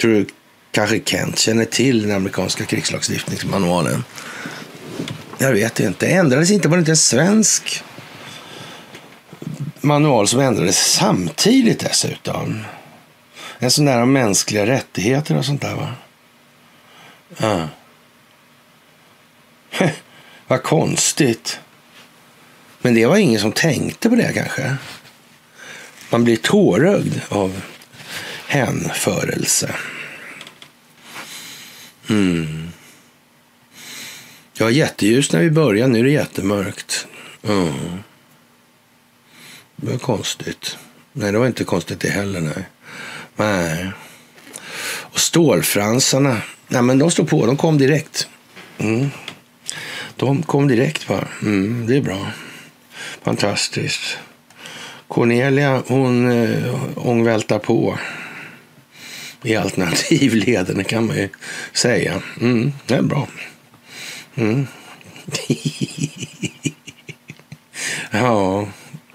Tror 0.01 0.11
du 0.11 0.25
kanske 0.71 0.99
Kent 1.05 1.39
känner 1.39 1.65
till 1.65 2.01
den 2.01 2.15
amerikanska 2.15 2.65
krigslagstiftningsmanualen? 2.65 4.03
Jag 5.37 5.53
vet 5.53 5.79
inte. 5.79 6.07
Ändrades 6.07 6.51
inte? 6.51 6.67
Var 6.67 6.77
det 6.77 6.79
inte 6.79 6.91
en 6.91 6.97
svensk 6.97 7.83
manual 9.81 10.27
som 10.27 10.39
ändrades 10.39 10.93
samtidigt 10.93 11.79
dessutom? 11.79 12.63
En 13.59 13.71
sån 13.71 13.85
där 13.85 14.01
om 14.01 14.13
mänskliga 14.13 14.65
rättigheter 14.65 15.37
och 15.37 15.45
sånt 15.45 15.61
där 15.61 15.75
va? 15.75 15.93
Ja. 17.37 17.67
Vad 20.47 20.63
konstigt. 20.63 21.59
Men 22.81 22.93
det 22.93 23.05
var 23.05 23.17
ingen 23.17 23.41
som 23.41 23.51
tänkte 23.51 24.09
på 24.09 24.15
det 24.15 24.33
kanske. 24.33 24.75
Man 26.09 26.23
blir 26.23 26.37
tårögd 26.37 27.21
av 27.29 27.61
hänförelse. 28.47 29.75
Mm. 32.09 32.69
Det 34.57 34.63
var 34.63 34.71
jätteljus 34.71 35.31
när 35.31 35.39
vi 35.39 35.51
började, 35.51 35.93
nu 35.93 35.99
är 35.99 36.03
det 36.03 36.09
jättemörkt. 36.09 37.07
Mm. 37.43 37.73
Det 39.75 39.91
var 39.91 39.97
konstigt. 39.97 40.77
Nej, 41.13 41.31
det 41.31 41.39
var 41.39 41.47
inte 41.47 41.63
konstigt 41.63 41.99
det 41.99 42.09
heller. 42.09 42.41
Nej. 42.41 42.63
nej. 43.35 43.91
Och 44.89 45.19
stålfransarna, 45.19 46.41
nej 46.67 46.81
men 46.81 46.99
de 46.99 47.11
stod 47.11 47.29
på, 47.29 47.45
de 47.45 47.57
kom 47.57 47.77
direkt. 47.77 48.27
Mm. 48.77 49.09
De 50.15 50.43
kom 50.43 50.67
direkt 50.67 51.07
bara. 51.07 51.27
Mm, 51.41 51.87
det 51.87 51.97
är 51.97 52.01
bra. 52.01 52.31
Fantastiskt. 53.23 54.17
Cornelia, 55.07 55.83
hon 55.87 56.31
äh, 56.31 56.73
ångvältar 56.95 57.59
på 57.59 57.99
i 59.43 59.55
alternativleden 59.55 60.83
kan 60.83 61.07
man 61.07 61.17
ju 61.17 61.29
säga. 61.73 62.21
Mm, 62.41 62.73
det 62.85 62.95
är 62.95 63.01
bra. 63.01 63.27
Mm. 64.35 64.67
ja, 68.11 68.67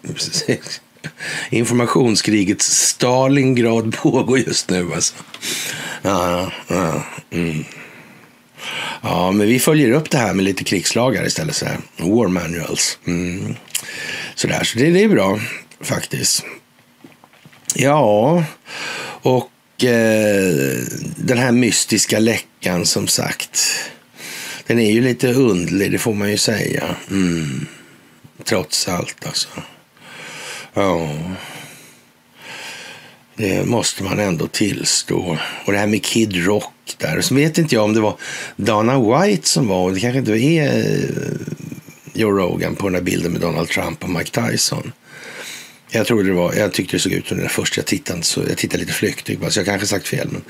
precis. 0.03 0.81
Informationskrigets 1.51 2.67
Stalingrad 2.67 3.97
pågår 3.97 4.39
just 4.39 4.71
nu 4.71 4.93
alltså. 4.95 5.15
Ja, 6.03 6.53
ja, 6.69 7.03
mm. 7.31 7.65
ja, 9.03 9.33
men 9.33 9.47
vi 9.47 9.61
följer 9.61 9.91
upp 9.91 10.11
det 10.11 10.19
här 10.19 10.35
med 10.35 10.45
lite 10.45 10.65
krigslagar 10.65 11.27
istället. 11.27 11.57
Så 11.57 11.67
här. 11.67 11.79
War 11.97 12.29
manuals. 12.29 12.99
Mm. 13.07 13.55
Sådär, 14.35 14.65
så 14.65 14.79
det, 14.79 14.91
det 14.91 15.03
är 15.03 15.09
bra 15.09 15.41
faktiskt. 15.81 16.45
Ja, 17.75 18.45
och 19.23 19.51
eh, 19.87 20.85
den 21.17 21.39
här 21.39 21.53
mystiska 21.53 22.19
läckan 22.19 22.87
som 22.87 23.09
sagt. 23.09 23.91
Den 24.67 24.79
är 24.79 24.91
ju 24.91 25.01
lite 25.01 25.33
undlig, 25.33 25.93
det 25.93 25.99
får 25.99 26.15
man 26.15 26.31
ju 26.31 26.37
säga. 26.37 26.97
Mm. 27.11 27.67
Trots 28.45 28.89
allt 28.89 29.27
alltså. 29.27 29.49
Ja. 30.75 31.09
Det 33.37 33.67
måste 33.67 34.03
man 34.03 34.21
ändå 34.21 34.47
tillstå. 34.47 35.39
Och 35.65 35.73
det 35.73 35.79
här 35.79 35.87
med 35.87 36.05
Kid 36.05 36.47
Rock 36.47 36.97
där. 36.99 37.21
Så 37.21 37.35
vet 37.35 37.59
inte 37.59 37.75
jag 37.75 37.85
om 37.85 37.95
det 37.95 38.01
var 38.01 38.17
Dana 38.57 39.01
White 39.01 39.49
som 39.49 39.69
var, 39.69 39.83
och 39.83 39.95
det 39.95 40.01
kanske 40.01 40.19
inte 40.19 40.33
är 40.33 40.79
eh, 40.79 41.05
Joe 42.13 42.31
Rogan 42.31 42.77
på 42.77 42.87
den 42.87 42.95
här 42.95 43.03
bilden 43.03 43.33
med 43.33 43.41
Donald 43.41 43.69
Trump 43.69 44.05
och 44.05 44.11
Mike 44.11 44.51
Tyson. 44.51 44.93
Jag 45.95 46.07
tror 46.07 46.25
det 46.25 46.33
var, 46.33 46.55
jag 46.55 46.73
tyckte 46.73 46.97
det 46.97 47.01
såg 47.01 47.13
ut 47.13 47.27
som 47.27 47.39
det 47.39 47.49
först 47.49 47.77
jag 47.77 47.87
tittade, 47.87 48.23
så 48.23 48.43
jag 48.49 48.59
tittade 48.59 48.81
lite 48.81 48.93
flyktigt, 48.93 49.53
så 49.53 49.59
jag 49.59 49.67
kanske 49.67 49.87
sagt 49.87 50.09
fel. 50.09 50.29
Men, 50.31 50.43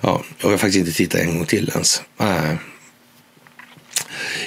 ja, 0.00 0.12
och 0.12 0.44
jag 0.44 0.50
har 0.50 0.56
faktiskt 0.56 0.78
inte 0.78 0.92
tittat 0.92 1.20
en 1.20 1.36
gång 1.36 1.46
till 1.46 1.68
ens. 1.68 2.02
Äh. 2.20 2.54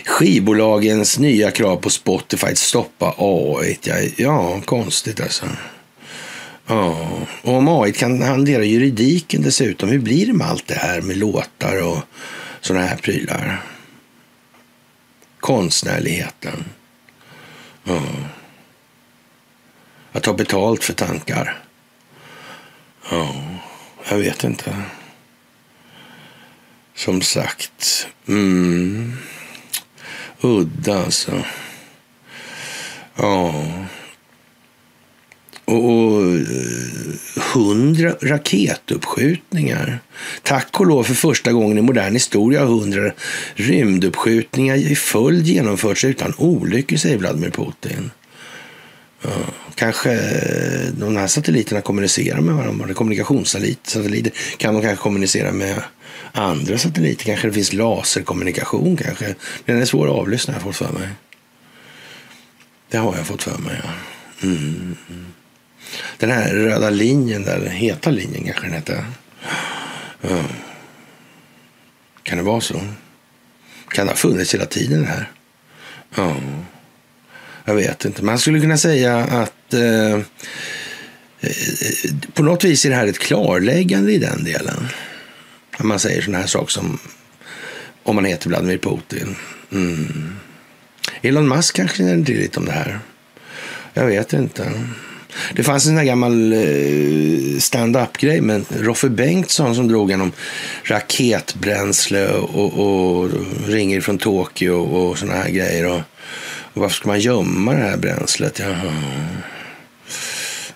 Skivbolagens 0.05 1.19
nya 1.19 1.51
krav 1.51 1.75
på 1.75 1.89
Spotify 1.89 2.47
att 2.47 2.57
stoppa 2.57 3.15
AI. 3.17 4.13
Ja, 4.17 4.61
konstigt 4.65 5.21
alltså. 5.21 5.45
Ja, 6.67 7.09
och 7.41 7.53
om 7.53 7.67
AI 7.67 7.91
kan 7.91 8.21
hantera 8.21 8.63
juridiken 8.63 9.41
dessutom, 9.41 9.89
hur 9.89 9.99
blir 9.99 10.25
det 10.25 10.33
med 10.33 10.47
allt 10.47 10.67
det 10.67 10.75
här 10.75 11.01
med 11.01 11.17
låtar 11.17 11.83
och 11.83 11.99
sådana 12.61 12.85
här 12.85 12.97
prylar? 12.97 13.63
Konstnärligheten. 15.39 16.65
Ja. 17.83 18.01
Att 20.11 20.23
ta 20.23 20.33
betalt 20.33 20.83
för 20.83 20.93
tankar. 20.93 21.57
Ja, 23.11 23.35
jag 24.09 24.17
vet 24.17 24.43
inte. 24.43 24.75
Som 26.95 27.21
sagt. 27.21 28.07
Mm. 28.27 29.17
Udda 30.41 31.03
alltså. 31.03 31.43
Ja. 33.15 33.65
Och 35.65 36.21
eh, 36.21 36.41
hundra 37.53 38.15
raketuppskjutningar. 38.21 39.99
Tack 40.43 40.79
och 40.79 40.87
lov 40.87 41.03
för 41.03 41.13
första 41.13 41.51
gången 41.51 41.77
i 41.77 41.81
modern 41.81 42.13
historia 42.13 42.59
har 42.59 42.67
hundra 42.67 43.11
rymduppskjutningar 43.53 44.75
i 44.75 44.95
följd 44.95 45.47
genomförts 45.47 46.03
utan 46.03 46.33
olyckor, 46.37 46.97
säger 46.97 47.17
Vladimir 47.17 47.49
Putin. 47.49 48.11
Ja, 49.21 49.29
kanske 49.75 50.11
eh, 50.13 50.93
de 50.93 51.17
här 51.17 51.27
satelliterna 51.27 51.81
kommunicerar 51.81 52.41
med 52.41 52.55
varandra. 52.55 52.93
Kommunikationssatelliter. 52.93 54.33
Kan 54.57 54.73
de 54.73 54.81
kanske 54.83 55.03
kommunicera 55.03 55.51
med 55.51 55.83
andra 56.31 56.77
satelliter? 56.77 57.25
Kanske 57.25 57.47
det 57.47 57.53
finns 57.53 57.73
laserkommunikation 57.73 58.97
kanske. 58.97 59.35
Den 59.65 59.81
är 59.81 59.85
svår 59.85 60.07
att 60.07 60.15
avlyssna 60.15 60.53
har 60.53 60.59
jag 60.59 60.63
fått 60.63 60.87
för 60.87 60.99
mig. 60.99 61.09
Det 62.89 62.97
har 62.97 63.15
jag 63.15 63.27
fått 63.27 63.43
för 63.43 63.57
mig, 63.57 63.81
ja. 63.83 63.89
Mm. 64.43 64.95
Den 66.17 66.31
här 66.31 66.53
röda 66.53 66.89
linjen 66.89 67.43
där, 67.43 67.65
heta 67.65 68.09
linjen 68.09 68.43
kanske 68.43 68.65
den 68.65 68.73
heter. 68.73 69.05
Ja. 70.21 70.43
Kan 72.23 72.37
det 72.37 72.43
vara 72.43 72.61
så? 72.61 72.81
Kan 73.87 74.05
det 74.05 74.11
ha 74.11 74.17
funnits 74.17 74.53
hela 74.53 74.65
tiden 74.65 75.01
det 75.01 75.07
här? 75.07 75.31
Ja. 76.15 76.35
Jag 77.69 77.75
vet 77.75 78.05
inte. 78.05 78.23
Man 78.23 78.39
skulle 78.39 78.59
kunna 78.59 78.77
säga 78.77 79.17
att 79.17 79.73
eh, 79.73 80.13
eh, 80.13 80.21
på 82.33 82.43
något 82.43 82.63
vis 82.63 82.85
är 82.85 82.89
det 82.89 82.95
här 82.95 83.07
ett 83.07 83.19
klarläggande 83.19 84.11
i 84.11 84.17
den 84.17 84.43
delen. 84.43 84.87
När 85.79 85.85
man 85.85 85.99
säger 85.99 86.21
sådana 86.21 86.37
här 86.37 86.47
saker 86.47 86.71
som 86.71 86.99
Om 88.03 88.15
man 88.15 88.25
heter 88.25 88.49
Vladimir 88.49 88.77
Putin. 88.77 89.35
Mm. 89.71 90.35
Elon 91.21 91.47
Musk 91.47 91.75
kanske 91.75 91.97
känner 91.97 92.25
till 92.25 92.37
lite 92.37 92.59
om 92.59 92.65
det 92.65 92.71
här. 92.71 92.99
Jag 93.93 94.05
vet 94.05 94.33
inte. 94.33 94.71
Det 95.55 95.63
fanns 95.63 95.85
en 95.85 95.89
sån 95.89 95.97
här 95.97 96.05
gammal 96.05 96.53
eh, 96.53 97.59
stand-up-grej 97.59 98.41
med 98.41 98.65
Roffe 98.79 99.09
Bengtsson 99.09 99.75
som 99.75 99.87
drog 99.87 100.11
genom 100.11 100.31
raketbränsle 100.83 102.27
och, 102.29 102.73
och 102.79 103.29
ringer 103.67 104.01
från 104.01 104.17
Tokyo 104.17 104.73
och 104.73 105.17
såna 105.17 105.33
här 105.33 105.49
grejer. 105.49 105.85
Och 105.85 106.01
varför 106.79 106.95
ska 106.95 107.07
man 107.07 107.19
gömma 107.19 107.73
det 107.73 107.77
här 107.77 107.97
bränslet? 107.97 108.59
Ja. 108.59 108.75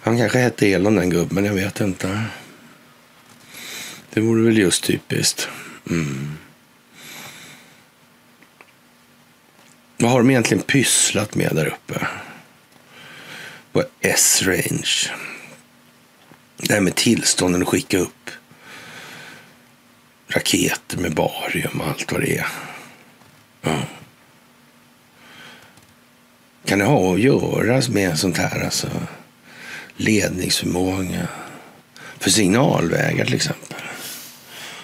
Han 0.02 0.18
kanske 0.18 0.40
hette 0.40 0.68
Elon 0.68 0.96
den 0.96 1.10
gubben, 1.10 1.46
jag 1.46 1.54
vet 1.54 1.82
inte. 1.82 2.24
Det 4.14 4.22
vore 4.22 4.44
väl 4.44 4.58
just 4.58 4.84
typiskt. 4.84 5.48
Mm. 5.90 6.38
Vad 9.98 10.12
har 10.12 10.20
de 10.20 10.30
egentligen 10.30 10.64
pysslat 10.64 11.36
med 11.36 11.56
där 11.56 11.68
uppe? 11.68 12.08
På 13.72 13.84
S-range. 14.02 15.12
Det 16.58 16.74
här 16.74 16.82
med 16.82 16.96
tillstånden 16.96 17.62
att 17.62 17.68
skicka 17.68 17.98
upp 17.98 18.30
raketer 20.28 20.98
med 20.98 21.14
barium 21.14 21.82
och 21.82 21.88
allt 21.88 22.12
vad 22.12 22.22
det 22.22 22.38
är. 22.38 22.48
Ja. 23.62 23.82
Kan 26.66 26.80
det 26.80 26.86
ha 26.86 27.14
att 27.14 27.20
göra 27.20 27.82
med 27.90 28.20
sånt 28.20 28.38
här? 28.38 28.66
Alltså 28.66 28.88
ledningsförmåga 29.98 31.28
för 32.20 32.30
signalvägar 32.30 33.26
till 33.26 33.36
exempel. 33.36 33.82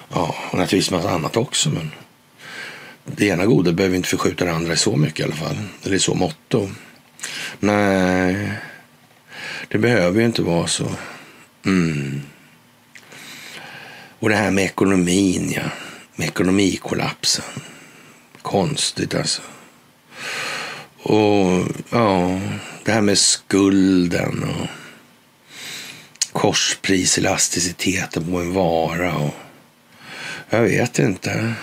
Ja, 0.10 0.36
och 0.52 0.58
naturligtvis 0.58 0.92
massa 0.92 1.10
annat 1.10 1.38
också. 1.38 1.70
Men 1.70 1.92
det 3.06 3.26
ena 3.26 3.46
goda 3.46 3.72
behöver 3.72 3.96
inte 3.96 4.10
förskjuta 4.10 4.46
det 4.46 4.52
andra 4.52 4.74
i 4.74 4.78
så 4.78 4.96
mycket 4.96 5.20
i 5.20 5.24
alla 5.24 5.36
fall. 5.36 5.58
Eller 5.84 5.96
i 5.96 6.00
så 6.00 6.14
motto. 6.14 6.70
Nej, 7.60 8.52
det 9.68 9.78
behöver 9.78 10.20
ju 10.20 10.26
inte 10.26 10.42
vara 10.42 10.68
så. 10.68 10.92
Mm. 11.66 12.22
Och 14.20 14.30
det 14.30 14.36
här 14.36 14.52
med 14.52 14.66
ekonomin, 14.66 15.54
ja. 15.56 15.64
Med 16.16 16.28
ekonomikollapsen. 16.28 17.46
Konstigt 18.42 19.16
alltså. 19.16 19.42
Och 21.02 21.68
ja, 21.90 22.40
det 22.86 22.92
här 22.92 23.02
med 23.02 23.18
skulden 23.18 24.44
och 24.44 24.68
korspris, 26.32 27.18
på 28.22 28.38
en 28.38 28.54
vara. 28.54 29.16
Och 29.16 29.34
jag 30.50 30.62
vet 30.62 31.00
inte. 31.00 31.54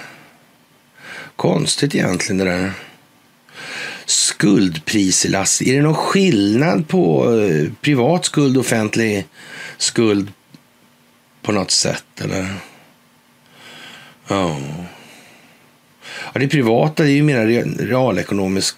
Konstigt 1.37 1.95
egentligen 1.95 2.39
det 2.39 2.45
där. 2.45 2.73
Skuldpriselast. 4.07 5.63
Är 5.63 5.75
det 5.75 5.83
någon 5.83 5.95
skillnad 5.95 6.89
på 6.89 7.35
eh, 7.41 7.73
privat 7.81 8.25
skuld 8.25 8.57
och 8.57 8.61
offentlig 8.61 9.27
skuld 9.77 10.33
på 11.43 11.53
något 11.53 11.71
sätt? 11.71 12.21
Eller? 12.21 12.55
Ja. 14.29 14.57
ja 16.33 16.41
det 16.41 16.49
privata 16.49 17.03
det 17.03 17.11
är 17.11 17.15
ju 17.15 17.23
mer 17.23 17.47
realekonomiskt 17.79 18.77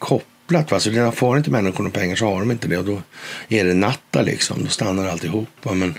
kopplat. 0.48 0.70
Va? 0.70 0.80
Så 0.80 0.90
det 0.90 1.12
får 1.12 1.38
inte 1.38 1.50
människorna 1.50 1.90
pengar 1.90 2.16
så 2.16 2.26
har 2.26 2.40
de 2.40 2.50
inte 2.50 2.68
det. 2.68 2.78
Och 2.78 2.84
då 2.84 3.02
är 3.48 3.64
det 3.64 3.74
natta 3.74 4.22
liksom. 4.22 4.64
Då 4.64 4.70
stannar 4.70 5.08
alltihopa. 5.08 5.74
Men 5.74 5.94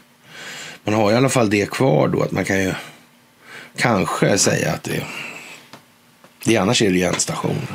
man 0.84 0.96
har 0.96 1.12
i 1.12 1.16
alla 1.16 1.30
fall 1.30 1.50
det 1.50 1.70
kvar 1.70 2.08
då. 2.08 2.22
Att 2.22 2.32
man 2.32 2.46
kan 2.46 2.64
ju 2.64 2.74
kanske 3.78 4.38
säga 4.38 4.74
att 4.74 4.84
det 4.84 5.04
det, 6.46 6.58
annars 6.58 6.82
är 6.82 6.92
det 6.92 6.98
ju 6.98 7.04
en 7.04 7.20
station. 7.20 7.68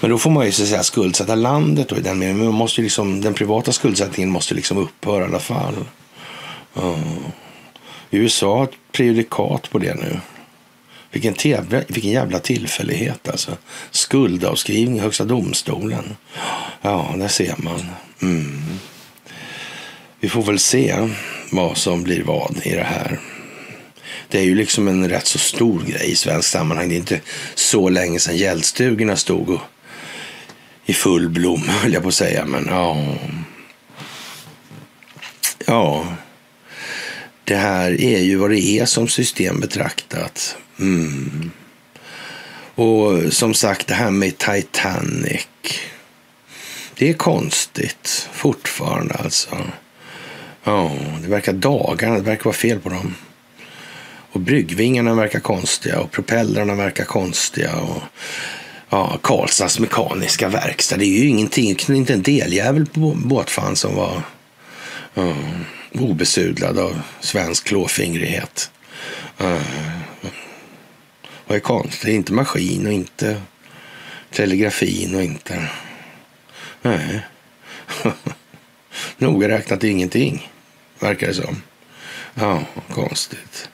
Men 0.00 0.10
då 0.10 0.18
får 0.18 0.30
man 0.30 0.46
ju 0.46 0.52
så 0.52 0.62
att 0.62 0.68
säga 0.68 0.82
skuldsätta 0.82 1.34
landet 1.34 1.88
då 1.88 1.96
i 1.96 2.00
den 2.00 2.18
meningen. 2.18 2.44
Man 2.44 2.54
måste 2.54 2.82
liksom, 2.82 3.20
den 3.20 3.34
privata 3.34 3.72
skuldsättningen 3.72 4.30
måste 4.30 4.54
liksom 4.54 4.78
upphöra 4.78 5.22
i 5.22 5.26
alla 5.26 5.38
fall. 5.38 5.74
Uh. 6.76 7.18
USA 8.10 8.56
har 8.56 8.64
ett 8.64 8.76
prejudikat 8.92 9.70
på 9.70 9.78
det 9.78 9.94
nu. 9.94 10.20
Vilken, 11.12 11.34
tävla, 11.34 11.82
vilken 11.88 12.10
jävla 12.10 12.38
tillfällighet 12.38 13.28
alltså. 13.28 13.56
Skuldavskrivning 13.90 14.96
i 14.96 15.00
Högsta 15.00 15.24
domstolen. 15.24 16.16
Ja, 16.82 17.14
där 17.18 17.28
ser 17.28 17.54
man. 17.58 17.86
Mm. 18.22 18.62
Vi 20.20 20.28
får 20.28 20.42
väl 20.42 20.58
se 20.58 21.08
vad 21.50 21.76
som 21.76 22.02
blir 22.02 22.22
vad 22.22 22.60
i 22.62 22.70
det 22.70 22.82
här. 22.82 23.20
Det 24.28 24.38
är 24.38 24.42
ju 24.42 24.54
liksom 24.54 24.88
en 24.88 25.08
rätt 25.08 25.26
så 25.26 25.38
stor 25.38 25.82
grej 25.82 26.10
i 26.10 26.16
svensk 26.16 26.48
sammanhang. 26.48 26.88
Det 26.88 26.94
är 26.94 26.98
inte 26.98 27.20
så 27.54 27.88
länge 27.88 28.18
sedan 28.18 28.36
gäldstugorna 28.36 29.16
stod 29.16 29.50
och 29.50 29.60
i 30.84 30.92
full 30.92 31.28
blom, 31.28 31.62
höll 31.68 31.92
jag 31.92 32.02
på 32.02 32.08
att 32.08 32.14
säga. 32.14 32.44
Men 32.44 32.66
ja. 32.70 33.14
Ja. 35.66 36.06
Det 37.44 37.56
här 37.56 38.00
är 38.00 38.18
ju 38.18 38.36
vad 38.36 38.50
det 38.50 38.60
är 38.60 38.84
som 38.84 39.08
system 39.08 39.60
betraktat. 39.60 40.56
Mm. 40.80 41.50
Och 42.74 43.32
som 43.32 43.54
sagt, 43.54 43.86
det 43.86 43.94
här 43.94 44.10
med 44.10 44.38
Titanic. 44.38 45.46
Det 46.98 47.08
är 47.08 47.12
konstigt 47.12 48.28
fortfarande 48.32 49.14
alltså. 49.14 49.58
Ja, 50.64 50.92
det 51.22 51.28
verkar 51.28 51.52
dagarna, 51.52 52.14
det 52.14 52.22
verkar 52.22 52.44
vara 52.44 52.54
fel 52.54 52.78
på 52.78 52.88
dem. 52.88 53.14
Och 54.32 54.40
bryggvingarna 54.40 55.14
verkar 55.14 55.40
konstiga 55.40 56.00
och 56.00 56.10
propellrarna 56.10 56.74
verkar 56.74 57.04
konstiga. 57.04 57.76
Och 57.76 58.02
ja, 58.88 59.18
Karlstads 59.22 59.78
mekaniska 59.78 60.48
verkstad. 60.48 60.96
Det 60.96 61.04
är 61.04 61.18
ju 61.18 61.28
ingenting, 61.28 61.76
inte 61.88 62.12
en 62.12 62.22
deljävel 62.22 62.86
på 62.86 63.16
båtfan 63.24 63.76
som 63.76 63.94
var 63.94 64.22
uh, 65.18 65.60
obesudlad 65.94 66.78
av 66.78 67.02
svensk 67.20 67.64
klåfingrighet. 67.64 68.70
Uh, 69.40 69.62
vad 71.46 71.56
är 71.56 71.60
konstigt? 71.60 72.02
Det 72.02 72.10
är 72.10 72.14
inte 72.14 72.32
maskin 72.32 72.86
och 72.86 72.92
inte 72.92 73.42
telegrafin 74.30 75.14
och 75.14 75.22
inte... 75.22 75.68
Nej. 76.82 77.26
Noga 79.16 79.48
räknat 79.48 79.84
ingenting, 79.84 80.52
verkar 80.98 81.26
det 81.26 81.34
som. 81.34 81.62
Ja, 82.34 82.62
konstigt 82.90 83.68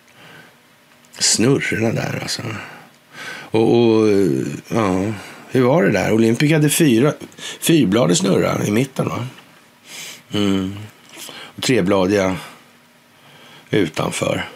snurrorna 1.19 1.93
där 1.93 2.19
alltså. 2.23 2.43
Och, 3.51 3.77
och, 3.77 4.09
ja, 4.69 5.12
hur 5.51 5.62
var 5.62 5.82
det 5.82 5.93
där? 5.93 6.12
Olympic 6.12 6.53
hade 6.53 6.70
fyra, 6.70 7.12
fyrbladig 7.61 8.16
snurra 8.16 8.66
i 8.66 8.70
mitten 8.70 9.09
va? 9.09 9.27
Mm. 10.32 10.77
Trebladiga 11.61 12.37
utanför. 13.71 14.49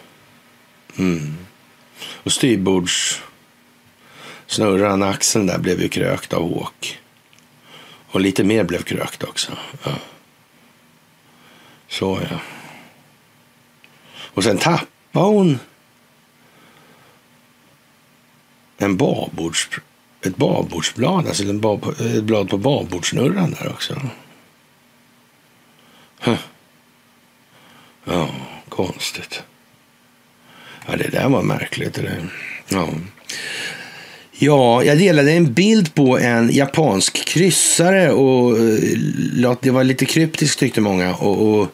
Mm. 0.97 1.37
Och 2.23 2.31
styrbords 2.31 3.21
snurran, 4.47 5.03
axeln 5.03 5.47
där 5.47 5.57
blev 5.57 5.81
ju 5.81 5.89
krökt 5.89 6.33
av 6.33 6.57
åk. 6.57 6.99
Och 8.11 8.21
lite 8.21 8.43
mer 8.43 8.63
blev 8.63 8.83
krökt 8.83 9.23
också. 9.23 9.51
Ja. 9.83 9.95
Så 11.87 12.19
ja. 12.29 12.39
Och 14.15 14.43
sen 14.43 14.57
tappade 14.57 15.25
hon 15.25 15.59
en 18.77 18.97
babords, 18.97 19.69
ett 20.21 20.35
babordsblad, 20.35 21.27
alltså 21.27 21.43
en 21.43 21.61
bab, 21.61 21.95
ett 21.99 22.23
blad 22.23 22.49
på 22.49 22.57
babordsnurran 22.57 23.55
där 23.59 23.69
också. 23.69 24.01
Huh. 26.19 26.39
Ja, 28.05 28.29
konstigt. 28.69 29.43
Ja, 30.87 30.95
det 30.95 31.07
där 31.07 31.29
var 31.29 31.41
märkligt. 31.41 31.93
Det. 31.93 32.27
Ja. 32.69 32.87
Ja, 34.37 34.83
jag 34.83 34.97
delade 34.97 35.31
en 35.31 35.53
bild 35.53 35.95
på 35.95 36.19
en 36.19 36.49
japansk 36.51 37.25
kryssare 37.25 38.11
och 38.11 38.57
eh, 38.57 39.57
det 39.61 39.71
var 39.71 39.83
lite 39.83 40.05
kryptiskt 40.05 40.59
tyckte 40.59 40.81
många. 40.81 41.15
Och, 41.15 41.59
och 41.59 41.67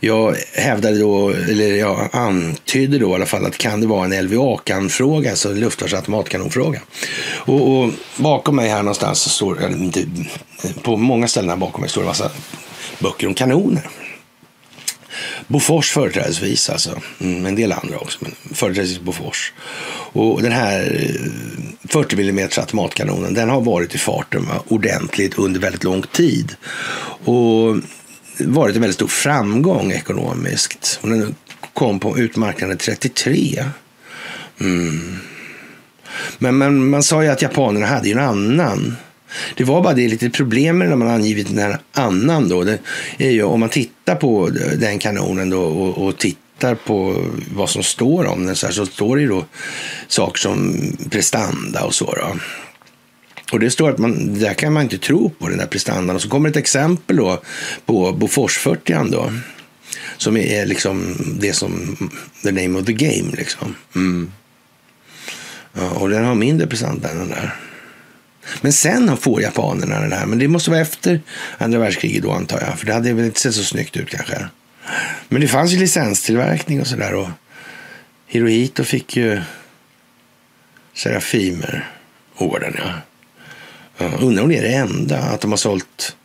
jag 0.00 0.36
hävdade 0.54 0.98
då, 0.98 1.30
eller 1.30 1.74
jag 1.74 2.08
antydde 2.12 2.98
då 2.98 3.10
i 3.10 3.14
alla 3.14 3.26
fall 3.26 3.46
att 3.46 3.58
kan 3.58 3.80
det 3.80 3.86
vara 3.86 4.04
en 4.04 4.26
LVA-kan-fråga, 4.26 5.30
alltså 5.30 5.48
en 5.48 5.60
luftvärnsautomatkanonfråga. 5.60 6.80
Och, 7.36 7.78
och 7.78 7.90
bakom 8.16 8.56
mig 8.56 8.68
här 8.68 8.82
någonstans 8.82 9.18
så 9.20 9.30
står, 9.30 9.66
inte, 9.66 10.04
på 10.82 10.96
många 10.96 11.28
ställen 11.28 11.50
här 11.50 11.56
bakom 11.56 11.80
mig 11.80 11.90
står 11.90 12.00
det 12.00 12.04
en 12.04 12.08
massa 12.08 12.30
böcker 12.98 13.26
om 13.26 13.34
kanoner. 13.34 13.82
Bofors 15.46 15.90
företrädesvis 15.90 16.70
alltså. 16.70 17.00
Mm, 17.20 17.46
en 17.46 17.54
del 17.54 17.72
andra 17.72 17.98
också, 17.98 18.18
men 18.20 18.34
företrädesvis 18.54 19.00
Bofors. 19.00 19.52
Och 20.12 20.42
den 20.42 20.52
här 20.52 21.08
eh, 21.14 21.88
40 21.88 22.20
mm 22.20 22.48
automatkanonen, 22.56 23.34
den 23.34 23.48
har 23.48 23.60
varit 23.60 23.94
i 23.94 23.98
farten 23.98 24.44
va, 24.46 24.62
ordentligt 24.68 25.38
under 25.38 25.60
väldigt 25.60 25.84
lång 25.84 26.02
tid. 26.02 26.54
Och 27.24 27.76
varit 28.38 28.76
en 28.76 28.80
väldigt 28.80 28.94
stor 28.94 29.06
framgång 29.06 29.92
ekonomiskt. 29.92 30.98
Och 31.02 31.08
den 31.08 31.34
kom 31.74 32.00
på 32.00 32.18
utmarknaden 32.18 32.76
33. 32.76 33.64
Mm. 34.60 35.18
Men, 36.38 36.58
men 36.58 36.90
man 36.90 37.02
sa 37.02 37.22
ju 37.22 37.28
att 37.28 37.42
japanerna 37.42 37.86
hade 37.86 38.08
ju 38.08 38.12
en 38.12 38.18
annan. 38.18 38.96
Det 39.56 39.64
var 39.64 39.82
bara 39.82 39.94
det 39.94 40.08
lite 40.08 40.30
problem 40.30 40.78
med 40.78 40.88
när 40.88 40.96
man 40.96 41.08
angivit 41.08 41.48
den 41.48 41.58
här 41.58 41.78
annan 41.92 42.48
då. 42.48 42.64
Det 42.64 42.78
är 43.18 43.30
ju 43.30 43.42
om 43.42 43.60
man 43.60 43.68
tittar 43.68 43.89
på 44.14 44.50
den 44.76 44.98
kanonen 44.98 45.50
då 45.50 45.62
och, 45.62 46.06
och 46.06 46.18
tittar 46.18 46.74
på 46.74 47.24
vad 47.54 47.70
som 47.70 47.82
står 47.82 48.24
om 48.24 48.46
den 48.46 48.56
så, 48.56 48.66
här, 48.66 48.72
så 48.72 48.86
står 48.86 49.16
det 49.16 49.22
ju 49.22 49.28
då 49.28 49.44
saker 50.08 50.38
som 50.38 50.76
prestanda 51.10 51.84
och 51.84 51.94
så 51.94 52.04
då. 52.04 52.36
Och 53.52 53.60
det 53.60 53.70
står 53.70 53.90
att 53.90 53.98
man, 53.98 54.38
där 54.38 54.54
kan 54.54 54.72
man 54.72 54.82
inte 54.82 54.98
tro 54.98 55.30
på 55.30 55.48
den 55.48 55.58
där 55.58 55.66
prestandan. 55.66 56.16
Och 56.16 56.22
så 56.22 56.28
kommer 56.28 56.48
ett 56.48 56.56
exempel 56.56 57.16
då 57.16 57.42
på 57.86 58.12
Bofors 58.12 58.58
40 58.58 59.10
då. 59.10 59.32
Som 60.16 60.36
är 60.36 60.66
liksom 60.66 61.16
det 61.40 61.52
som, 61.52 61.96
the 62.42 62.52
name 62.52 62.78
of 62.78 62.86
the 62.86 62.92
game 62.92 63.36
liksom. 63.36 63.74
Mm. 63.94 64.32
Ja, 65.72 65.90
och 65.90 66.08
den 66.08 66.24
har 66.24 66.34
mindre 66.34 66.66
prestanda 66.66 67.10
än 67.10 67.18
den 67.18 67.28
där. 67.28 67.56
Men 68.60 68.72
sen 68.72 69.16
får 69.16 69.42
japanerna 69.42 70.00
den 70.00 70.12
här. 70.12 70.26
Men 70.26 70.38
det 70.38 70.48
måste 70.48 70.70
vara 70.70 70.80
efter 70.80 71.20
andra 71.58 71.78
världskriget 71.78 72.22
då 72.22 72.32
antar 72.32 72.60
jag. 72.60 72.78
För 72.78 72.86
det 72.86 72.92
hade 72.92 73.12
väl 73.12 73.24
inte 73.24 73.40
sett 73.40 73.54
så 73.54 73.64
snyggt 73.64 73.96
ut 73.96 74.10
kanske. 74.10 74.46
Men 75.28 75.40
det 75.40 75.48
fanns 75.48 75.72
ju 75.72 75.78
licenstillverkning 75.78 76.80
och 76.80 76.86
sådär. 76.86 77.14
Och 77.14 77.28
Hirohito 78.26 78.84
fick 78.84 79.16
ju 79.16 79.40
Serafimer 80.94 81.88
orden 82.36 82.76
ja. 82.78 82.92
ja. 83.98 84.10
Undrar 84.20 84.42
om 84.42 84.48
det 84.48 84.58
är 84.58 84.62
det 84.62 84.74
enda. 84.74 85.18
Att 85.18 85.40
de 85.40 85.50
har 85.50 85.58
sålt 85.58 86.16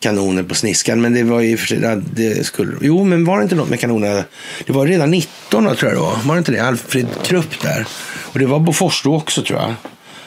kanoner 0.00 0.42
på 0.42 0.54
sniskan. 0.54 1.00
Men 1.00 1.14
det 1.14 1.22
var 1.22 1.40
ju 1.40 1.56
för 1.56 1.66
sig, 1.66 2.02
det 2.14 2.46
skulle, 2.46 2.72
jo 2.80 3.04
men 3.04 3.24
var 3.24 3.38
det 3.38 3.42
inte 3.42 3.54
något 3.54 3.68
med 3.68 3.80
kanonerna? 3.80 4.24
Det 4.66 4.72
var 4.72 4.86
redan 4.86 5.10
19 5.10 5.76
tror 5.76 5.90
jag 5.90 5.92
det 5.92 6.00
var. 6.00 6.18
Var 6.24 6.34
det 6.34 6.38
inte 6.38 6.52
det? 6.52 6.58
Alfred 6.58 7.08
Krupp 7.24 7.60
där. 7.62 7.86
Och 8.18 8.38
det 8.38 8.46
var 8.46 8.58
Bofors 8.58 9.02
då 9.02 9.14
också 9.14 9.42
tror 9.42 9.60
jag 9.60 9.74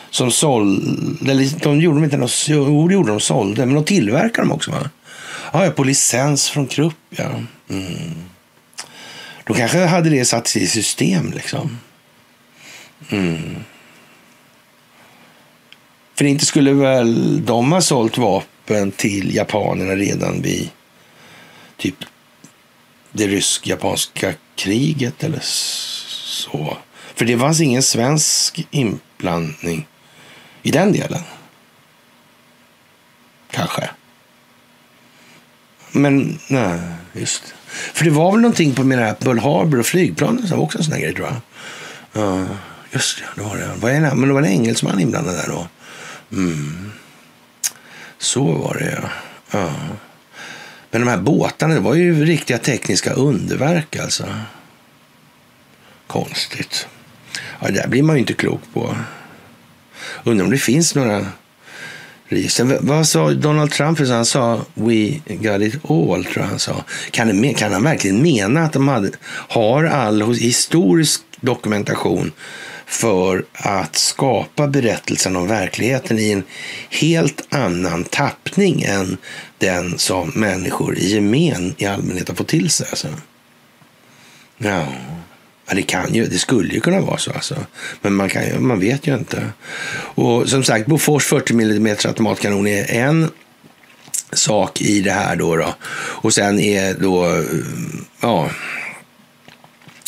som 0.10 0.32
sålde, 0.32 1.32
eller 1.32 1.60
de 1.60 1.80
gjorde 1.80 1.98
de 1.98 2.04
inte 2.04 2.18
något, 2.18 2.46
jo 2.48 2.88
det 2.88 2.94
gjorde 2.94 3.12
de, 3.12 3.20
sålde, 3.20 3.66
men 3.66 3.76
de 3.76 3.84
tillverkade 3.84 4.48
dem 4.48 4.52
också 4.52 4.72
va? 4.72 4.90
Ja, 5.54 5.66
ja 5.66 5.72
på 5.72 5.84
licens 5.84 6.50
från 6.50 6.68
Krupp 6.68 6.96
ja. 7.10 7.32
Mm. 7.70 8.14
Då 9.44 9.54
kanske 9.54 9.86
hade 9.86 10.10
det 10.10 10.26
satt 10.26 10.48
sig 10.48 10.62
i 10.62 10.68
system 10.68 11.32
liksom. 11.32 11.78
Mm. 13.10 13.56
För 16.16 16.26
inte 16.26 16.46
skulle 16.46 16.74
väl 16.74 17.46
de 17.46 17.72
ha 17.72 17.82
sålt 17.82 18.18
vapen 18.18 18.92
till 18.92 19.36
japanerna 19.36 19.96
redan 19.96 20.42
vid 20.42 20.70
typ 21.78 21.96
det 23.12 23.28
rysk-japanska 23.28 24.34
kriget 24.56 25.24
eller 25.24 25.40
så. 25.42 26.78
För 27.16 27.26
det 27.26 27.38
fanns 27.38 27.62
ingen 27.62 27.84
svensk 27.84 28.68
inblandning 28.72 29.88
i 30.64 30.72
den 30.72 30.92
delen. 30.92 31.22
Kanske. 33.52 33.90
Men 35.92 36.40
nej, 36.48 36.80
just 37.14 37.54
För 37.68 38.06
det 38.06 38.12
var 38.12 38.32
väl 38.32 38.42
någonting 38.42 38.76
på 38.76 38.84
mina 38.84 39.14
Pearl 39.14 39.40
Harbor 39.40 39.80
och 39.80 39.86
flygplanen 39.86 40.48
som 40.48 40.58
var 40.58 40.66
också 40.66 40.78
en 40.78 40.84
sån 40.84 40.94
här 40.94 41.02
grej 41.02 41.14
tror 41.14 41.28
jag. 41.28 42.24
Uh, 42.24 42.48
just 42.92 43.18
det, 43.18 43.26
det 43.36 43.42
var 43.42 43.58
det. 43.58 43.72
Vad 43.76 43.92
är 43.92 44.02
det? 44.02 44.16
Men 44.16 44.28
det 44.28 44.34
var 44.34 44.42
en 44.42 44.48
engelsman 44.48 45.00
inblandad 45.00 45.36
där 45.36 45.48
då. 45.48 45.68
Mm. 46.32 46.92
Så 48.18 48.44
var 48.44 48.74
det 48.74 49.04
ja. 49.52 49.60
Uh. 49.60 49.92
Men 50.92 51.02
de 51.02 51.08
här 51.08 51.18
båtarna, 51.18 51.74
det 51.74 51.80
var 51.80 51.94
ju 51.94 52.26
riktiga 52.26 52.58
tekniska 52.58 53.14
underverk 53.14 53.96
alltså. 53.96 54.26
Konstigt. 56.08 56.88
Ja, 57.60 57.68
det 57.68 57.74
där 57.74 57.88
blir 57.88 58.04
man 58.04 58.16
ju 58.16 58.20
inte 58.20 58.34
klok 58.34 58.62
på. 58.74 58.96
Undrar 60.24 60.46
om 60.46 60.52
det 60.52 60.58
finns 60.58 60.96
några 60.96 61.26
register. 62.30 62.78
Vad 62.82 63.08
sa 63.08 63.32
Donald 63.32 63.72
Trump? 63.72 64.00
Han 64.00 64.26
sa 64.26 64.62
we 64.74 65.22
got 65.28 65.62
it 65.62 65.86
all, 65.90 66.26
tror 66.26 66.36
jag 66.36 66.44
han 66.44 66.60
sa. 66.60 66.84
Kan, 67.12 67.42
det, 67.42 67.54
kan 67.54 67.74
han 67.74 67.84
verkligen 67.84 68.22
mena 68.22 68.64
att 68.64 68.74
de 68.74 68.88
hade, 68.88 69.12
har 69.26 69.84
all 69.84 70.34
historisk 70.34 71.22
dokumentation 71.42 72.32
för 72.86 73.46
att 73.54 73.96
skapa 73.96 74.68
berättelsen 74.68 75.36
om 75.36 75.48
verkligheten 75.48 76.20
i 76.20 76.32
en 76.32 76.44
helt 76.90 77.54
annan 77.54 78.04
tappning 78.04 78.82
än 78.82 79.18
den 79.58 79.98
som 79.98 80.32
människor 80.36 80.98
i 80.98 81.14
gemen 81.14 81.76
i 81.78 81.86
allmänhet 81.86 82.28
har 82.28 82.36
fått 82.36 82.48
till 82.48 82.70
sig? 82.70 82.88
Alltså. 82.90 83.08
Ja. 84.58 84.86
Ja, 85.70 85.76
det, 85.76 85.82
kan 85.82 86.14
ju, 86.14 86.26
det 86.26 86.40
skulle 86.40 86.74
ju 86.74 86.80
kunna 86.80 87.02
vara 87.02 87.18
så. 87.18 87.32
Alltså. 87.32 87.56
Men 88.02 88.16
man, 88.16 88.30
kan, 88.30 88.68
man 88.68 88.80
vet 88.80 89.08
ju 89.08 89.16
inte. 89.16 89.44
Och 90.16 90.50
som 90.50 90.64
sagt, 90.64 90.86
Bofors 90.86 91.26
40 91.26 91.54
mm 91.54 91.88
automatkanon 91.88 92.68
är 92.68 92.92
en 92.92 93.32
sak 94.32 94.82
i 94.82 95.02
det 95.02 95.12
här. 95.12 95.36
Då, 95.36 95.56
då. 95.56 95.76
Och 95.92 96.34
sen 96.34 96.60
är 96.60 96.94
då, 96.94 97.44
ja, 98.22 98.50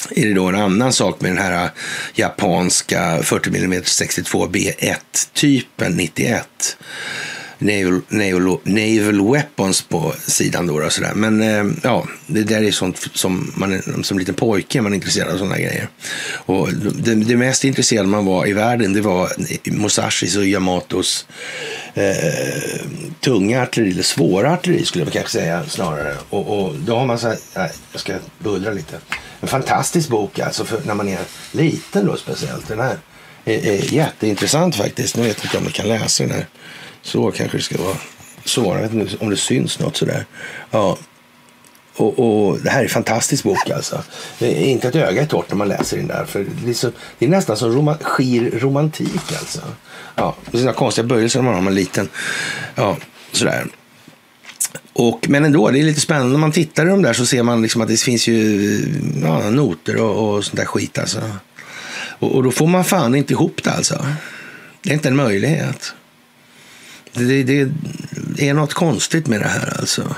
är 0.10 0.28
det 0.28 0.34
då 0.34 0.48
en 0.48 0.56
annan 0.56 0.94
sak 0.94 1.22
med 1.22 1.32
den 1.32 1.38
här 1.38 1.70
japanska 2.14 3.24
40 3.24 3.50
mm 3.50 3.82
62B1-typen 3.82 5.98
91 5.98 6.78
naval, 7.62 8.02
naval, 8.10 8.60
naval 8.64 9.32
weapons 9.32 9.82
på 9.82 10.14
sidan. 10.28 10.68
Då, 10.68 10.84
och 10.84 10.94
sådär. 10.94 11.14
Men 11.16 11.42
eh, 11.42 11.74
ja, 11.84 12.08
det 12.28 12.44
där 12.44 12.64
är 12.64 12.72
sånt 12.72 13.08
som 13.14 13.52
man 13.56 14.04
som 14.04 14.20
liten 14.20 14.36
pojke 14.36 14.82
man 14.82 14.92
är 14.92 14.96
intresserad 14.96 15.34
av 15.34 15.38
sådana 15.38 15.58
grejer. 15.58 15.88
Och 16.34 16.74
det, 16.74 17.16
det 17.16 17.38
mest 17.38 17.64
intresserade 17.64 18.08
man 18.08 18.26
var 18.26 18.48
i 18.48 18.54
världen 18.54 18.94
det 18.94 19.02
var 19.02 19.32
Musashis 19.64 20.38
och 20.38 20.46
Yamatos 20.46 21.28
eh, 21.94 22.82
tunga 23.20 23.62
artilleri, 23.62 23.92
eller 23.92 24.04
svåra 24.04 24.54
artilleri 24.54 24.86
skulle 24.86 25.04
jag 25.04 25.14
kanske 25.14 25.32
säga 25.32 25.64
snarare. 25.68 26.16
Och, 26.30 26.60
och 26.60 26.76
då 26.76 26.96
har 26.96 27.06
man 27.06 27.20
så 27.20 27.28
här, 27.28 27.38
nej, 27.56 27.72
jag 27.92 28.02
ska 28.02 28.14
bullra 28.40 28.72
lite. 28.72 28.98
En 29.42 29.48
fantastisk 29.48 30.10
bok 30.10 30.40
alltså 30.40 30.66
för 30.66 30.82
när 30.86 30.94
man 30.94 31.10
är 31.10 31.20
liten 31.52 32.06
då 32.06 32.16
speciellt. 32.16 32.68
Den 32.68 32.80
här 32.80 32.98
är, 33.46 33.68
är 33.68 33.94
jätteintressant 33.94 34.76
faktiskt. 34.76 35.18
Nu 35.18 35.24
vet 35.24 35.38
jag 35.38 35.46
inte 35.46 35.58
om 35.58 35.64
du 35.64 35.72
kan 35.72 35.88
läsa 35.88 36.24
den 36.24 36.32
här. 36.32 36.46
Så 37.02 37.32
kanske 37.32 37.57
det 37.57 37.64
ska 37.64 37.84
vara. 37.84 37.98
Så, 38.45 38.64
jag 38.64 38.82
vet 38.82 38.94
inte 38.94 39.18
om 39.19 39.30
det 39.30 39.38
syns 39.38 39.80
något 39.80 39.98
sådär. 39.98 40.26
Ja. 40.72 40.98
Och, 41.95 42.19
och, 42.19 42.60
det 42.60 42.69
här 42.69 42.80
är 42.80 42.84
en 42.84 42.90
fantastisk 42.90 43.44
bok 43.44 43.69
alltså. 43.69 44.03
Det 44.40 44.64
är 44.64 44.68
inte 44.68 44.88
ett 44.88 44.95
öga 44.95 45.22
är 45.22 45.26
torrt 45.26 45.49
när 45.49 45.56
man 45.56 45.68
läser 45.68 45.98
den 45.98 46.07
där. 46.07 46.26
För 46.26 46.45
det, 46.64 46.69
är 46.69 46.73
så, 46.73 46.91
det 47.19 47.26
är 47.26 47.30
nästan 47.30 47.57
som 47.57 47.72
roma, 47.72 47.98
skir 48.02 48.60
romantik 48.60 49.32
alltså. 49.40 49.61
Ja, 50.15 50.36
med 50.52 50.60
sina 50.60 50.73
konstiga 50.73 51.07
böjelser 51.07 51.41
man 51.41 51.48
har 51.48 51.53
när 51.53 51.61
man 51.61 51.76
liten. 51.76 52.10
Ja, 52.76 52.98
sådär. 53.32 53.65
Och, 54.94 55.30
men 55.30 55.45
ändå, 55.45 55.69
det 55.69 55.80
är 55.80 55.84
lite 55.84 56.02
spännande. 56.02 56.32
När 56.32 56.40
man 56.40 56.52
tittar 56.52 56.86
i 56.86 56.90
de 56.90 57.02
där 57.02 57.14
så 57.14 57.26
ser 57.26 57.44
man 57.44 57.61
liksom 57.61 57.82
att 57.82 57.88
det 57.88 58.02
finns 58.02 58.28
ju 58.28 59.02
ja, 59.23 59.49
noter 59.49 60.02
och, 60.02 60.36
och 60.36 60.45
sånt 60.45 60.57
där 60.57 60.65
skit 60.65 60.98
alltså. 60.98 61.19
Och, 62.19 62.36
och, 62.36 62.44
då 62.44 62.52
får 62.52 62.68
man 62.68 62.84
fan 62.86 63.15
inte 63.15 63.34
ihop 63.34 63.64
det 63.64 63.72
alltså. 63.72 64.06
Det 64.82 64.90
är 64.90 64.94
inte 64.94 65.07
en 65.07 65.15
möjlighet. 65.15 65.94
Det, 67.14 67.44
det, 67.44 67.70
är 68.38 68.54
något 68.54 68.74
konstigt 68.74 69.28
med 69.28 69.42
det 69.42 69.48
här 69.48 69.78
alltså. 69.80 70.16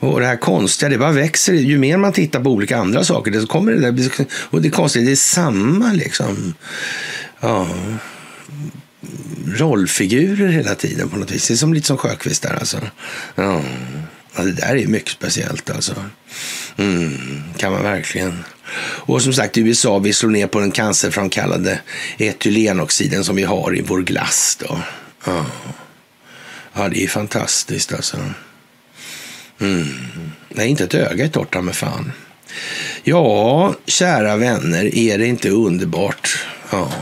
Och 0.00 0.20
det 0.20 0.26
här 0.26 0.36
konstiga, 0.36 0.88
det 0.88 0.98
bara 0.98 1.12
växer. 1.12 1.52
Ju 1.52 1.78
mer 1.78 1.96
man 1.96 2.12
tittar 2.12 2.40
på 2.40 2.50
olika 2.50 2.78
andra 2.78 3.04
saker, 3.04 3.30
det 3.30 3.46
kommer 3.46 3.72
det 3.72 3.90
där. 3.90 4.26
Och 4.30 4.62
det 4.62 4.68
är 4.68 4.70
konstigt, 4.70 5.06
det 5.06 5.12
är 5.12 5.16
samma 5.16 5.92
liksom. 5.92 6.54
Ja. 7.40 7.68
Rollfigurer 9.46 10.48
hela 10.48 10.74
tiden 10.74 11.08
på 11.08 11.16
något 11.16 11.30
vis. 11.30 11.48
Det 11.48 11.54
är 11.54 11.56
som 11.56 11.74
lite 11.74 11.86
som 11.86 11.96
Sjökvist 11.96 12.42
där 12.42 12.54
alltså. 12.54 12.80
Ja. 13.34 13.62
ja 14.36 14.42
det 14.42 14.52
där 14.52 14.76
är 14.76 14.86
mycket 14.86 15.12
speciellt 15.12 15.70
alltså. 15.70 15.94
Mm, 16.76 17.42
kan 17.56 17.72
man 17.72 17.82
verkligen. 17.82 18.44
Och 18.80 19.22
som 19.22 19.32
sagt, 19.32 19.56
i 19.56 19.60
USA, 19.60 19.98
vi 19.98 20.12
slår 20.12 20.30
ner 20.30 20.46
på 20.46 20.60
den 20.60 20.70
cancerframkallade 20.70 21.80
etylenoxiden 22.18 23.24
som 23.24 23.36
vi 23.36 23.42
har 23.42 23.78
i 23.78 23.82
vår 23.82 24.00
glass 24.00 24.58
då. 24.60 24.80
Ja. 25.24 25.46
Ja, 26.74 26.88
det 26.88 27.04
är 27.04 27.08
fantastiskt 27.08 27.92
alltså. 27.92 28.16
Mm. 29.60 29.86
Nej, 30.48 30.68
inte 30.68 30.84
ett 30.84 30.94
öga 30.94 31.24
är 31.24 31.28
torrt 31.28 31.62
med 31.62 31.76
fan. 31.76 32.12
Ja, 33.02 33.74
kära 33.86 34.36
vänner, 34.36 34.94
är 34.94 35.18
det 35.18 35.26
inte 35.26 35.50
underbart? 35.50 36.44
Ja, 36.70 36.92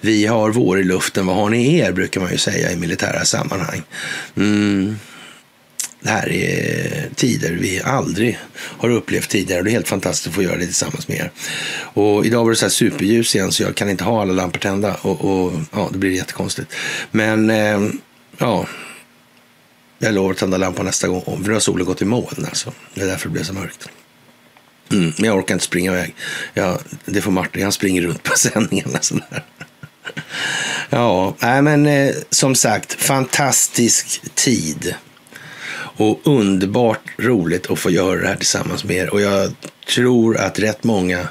vi 0.00 0.26
har 0.26 0.50
vår 0.50 0.80
i 0.80 0.84
luften, 0.84 1.26
vad 1.26 1.36
har 1.36 1.50
ni 1.50 1.78
er, 1.78 1.92
brukar 1.92 2.20
man 2.20 2.30
ju 2.30 2.38
säga 2.38 2.72
i 2.72 2.76
militära 2.76 3.24
sammanhang. 3.24 3.82
Mm. 4.36 4.96
Det 6.02 6.10
här 6.10 6.32
är 6.32 7.08
tider 7.14 7.50
vi 7.50 7.80
aldrig 7.84 8.38
har 8.52 8.90
upplevt 8.90 9.28
tidigare 9.28 9.62
det 9.62 9.70
är 9.70 9.72
helt 9.72 9.88
fantastiskt 9.88 10.26
att 10.26 10.34
få 10.34 10.42
göra 10.42 10.56
det 10.56 10.64
tillsammans 10.64 11.08
med 11.08 11.16
er. 11.16 11.30
Och 11.80 12.26
idag 12.26 12.44
var 12.44 12.50
det 12.50 12.56
så 12.56 12.64
här 12.64 12.70
superljus 12.70 13.34
igen 13.34 13.52
så 13.52 13.62
jag 13.62 13.74
kan 13.74 13.90
inte 13.90 14.04
ha 14.04 14.22
alla 14.22 14.32
lampor 14.32 14.58
tända 14.58 14.94
och, 14.94 15.24
och 15.24 15.52
ja, 15.72 15.88
det 15.92 15.98
blir 15.98 16.10
jättekonstigt. 16.10 16.74
Men 17.10 17.50
eh, 17.50 17.80
ja, 18.38 18.66
jag 20.02 20.14
lovar 20.14 20.30
att 20.30 20.36
tända 20.36 20.56
lampan 20.56 20.86
nästa 20.86 21.08
gång, 21.08 21.22
för 21.22 21.48
nu 21.48 21.52
har 21.52 21.60
solen 21.60 21.86
gått 21.86 22.02
i 22.02 22.04
moln. 22.04 22.44
Alltså. 22.44 22.72
Det 22.94 23.00
är 23.00 23.06
därför 23.06 23.28
det 23.28 23.32
blev 23.32 23.42
så 23.42 23.52
mörkt. 23.52 23.88
Mm, 24.92 25.12
men 25.16 25.24
jag 25.24 25.38
orkar 25.38 25.54
inte 25.54 25.64
springa 25.64 25.92
iväg. 25.92 26.14
Jag, 26.54 26.78
det 27.04 27.20
får 27.20 27.30
Martin, 27.30 27.62
han 27.62 27.72
springer 27.72 28.02
runt 28.02 28.22
på 28.22 28.32
sändningarna. 28.36 28.98
Sådär. 29.00 29.44
Ja, 30.90 31.34
nej, 31.38 31.62
men 31.62 31.86
eh, 31.86 32.14
som 32.30 32.54
sagt, 32.54 32.92
fantastisk 32.92 34.20
tid. 34.34 34.94
Och 35.76 36.20
underbart 36.24 37.00
roligt 37.16 37.70
att 37.70 37.78
få 37.78 37.90
göra 37.90 38.20
det 38.20 38.28
här 38.28 38.36
tillsammans 38.36 38.84
med 38.84 38.96
er. 38.96 39.10
Och 39.10 39.20
jag 39.20 39.54
tror 39.94 40.36
att 40.36 40.58
rätt 40.58 40.84
många 40.84 41.28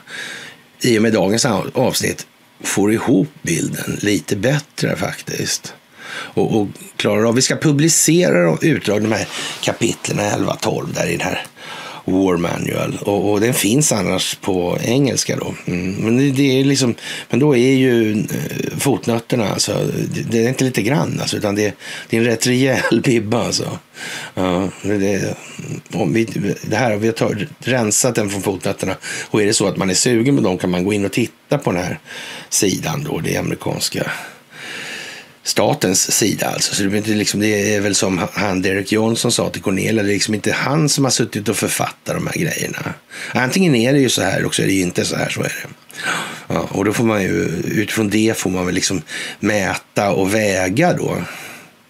i 0.82 0.98
och 0.98 1.02
med 1.02 1.14
dagens 1.14 1.46
avsnitt 1.74 2.28
får 2.64 2.94
ihop 2.94 3.30
bilden 3.42 3.98
lite 4.02 4.36
bättre 4.36 4.96
faktiskt. 4.96 5.74
Och, 6.12 6.62
och 6.62 6.68
klarar 6.96 7.24
av, 7.24 7.36
vi 7.36 7.42
ska 7.42 7.56
publicera 7.56 8.58
utdrag, 8.62 9.02
de 9.02 9.12
här 9.12 9.28
kapitlen 9.62 10.20
11-12 10.20 10.94
där 10.94 11.08
i 11.08 11.18
den 11.18 11.28
här 11.28 11.46
War 12.10 12.38
Manual. 12.38 12.98
Och, 13.02 13.32
och, 13.32 13.40
den 13.42 13.54
finns 13.54 13.92
annars 13.92 14.36
på 14.36 14.78
engelska 14.82 15.36
då. 15.36 15.54
Mm. 15.66 15.94
Men, 15.94 16.18
det, 16.18 16.32
det, 16.32 16.60
är 16.60 16.64
liksom, 16.64 16.96
men 17.30 17.40
då 17.40 17.56
är 17.56 17.74
ju 17.74 18.12
eh, 18.12 18.78
fotnötterna, 18.78 19.50
alltså, 19.50 19.74
det, 20.14 20.22
det, 20.22 20.46
är 20.46 20.50
inte 20.50 20.64
lite 20.64 20.82
grann, 20.82 21.20
alltså, 21.22 21.38
utan 21.38 21.56
det, 21.56 21.74
det 22.10 22.18
är 22.18 22.22
en 22.22 22.28
rätt 22.28 22.48
rejäl 22.48 23.02
bibba. 23.04 23.46
Alltså. 23.46 23.80
Ja, 24.34 24.70
det, 24.84 25.38
om 25.94 26.14
vi, 26.14 26.26
det 26.62 26.76
här, 26.76 26.96
vi 26.96 27.08
har 27.08 27.14
tagit, 27.14 27.50
rensat 27.60 28.16
den 28.16 28.30
från 28.30 28.42
fotnötterna 28.42 28.96
och 29.30 29.42
är 29.42 29.46
det 29.46 29.54
så 29.54 29.68
att 29.68 29.78
man 29.78 29.90
är 29.90 29.94
sugen 29.94 30.38
på 30.38 30.44
dem 30.44 30.58
kan 30.58 30.70
man 30.70 30.84
gå 30.84 30.94
in 30.94 31.06
och 31.06 31.12
titta 31.12 31.58
på 31.58 31.72
den 31.72 31.84
här 31.84 32.00
sidan, 32.50 33.04
då, 33.04 33.20
det 33.20 33.38
amerikanska 33.38 34.12
statens 35.50 36.12
sida. 36.12 36.48
Alltså. 36.48 36.76
Så 36.76 36.84
det, 36.84 36.96
är 36.96 36.98
inte 36.98 37.12
liksom, 37.12 37.40
det 37.40 37.76
är 37.76 37.82
väl 37.82 37.96
som 37.96 38.28
han 38.34 38.62
Derek 38.62 38.92
Johnson 38.92 39.32
sa 39.32 39.50
till 39.50 39.62
Cornelia, 39.62 40.04
det 40.04 40.10
är 40.10 40.14
liksom 40.14 40.34
inte 40.34 40.52
han 40.52 40.90
som 40.90 41.04
har 41.04 41.12
suttit 41.12 41.50
och 41.50 41.56
författat 41.56 42.16
de 42.16 42.28
här 42.28 42.34
grejerna. 42.34 42.94
Antingen 43.32 43.76
är 43.76 43.94
det 43.94 44.00
ju 44.00 44.10
så 44.10 44.22
här, 44.22 44.46
också 44.46 44.62
är 44.62 44.68
det 44.68 44.74
inte 44.74 45.06
så 45.06 45.16
här, 45.16 45.30
så 45.30 45.40
är 45.40 45.44
det. 45.44 45.70
Ja, 46.48 46.68
och 46.72 46.86
då 46.86 46.94
får 46.94 47.04
man 47.04 47.22
ju, 47.22 47.44
utifrån 47.66 48.10
det 48.10 48.38
får 48.38 48.50
man 48.50 48.66
väl 48.66 48.76
liksom 48.76 49.02
mäta 49.40 50.12
och 50.12 50.34
väga 50.34 50.94
då. 50.94 51.18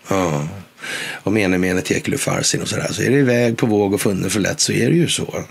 Ja. 0.07 0.47
Och 1.23 1.33
menar 1.33 1.57
med 1.57 1.85
Tekelu 1.85 2.17
Farsin 2.17 2.61
och 2.61 2.67
sådär. 2.67 2.89
Så 2.91 3.01
är 3.01 3.09
det 3.09 3.21
väg 3.21 3.57
på 3.57 3.65
våg 3.65 3.93
och 3.93 4.01
funnen 4.01 4.29
för 4.29 4.39
lätt 4.39 4.59
så 4.59 4.71
är 4.71 4.89
det 4.89 4.95
ju 4.95 5.07
så. 5.07 5.43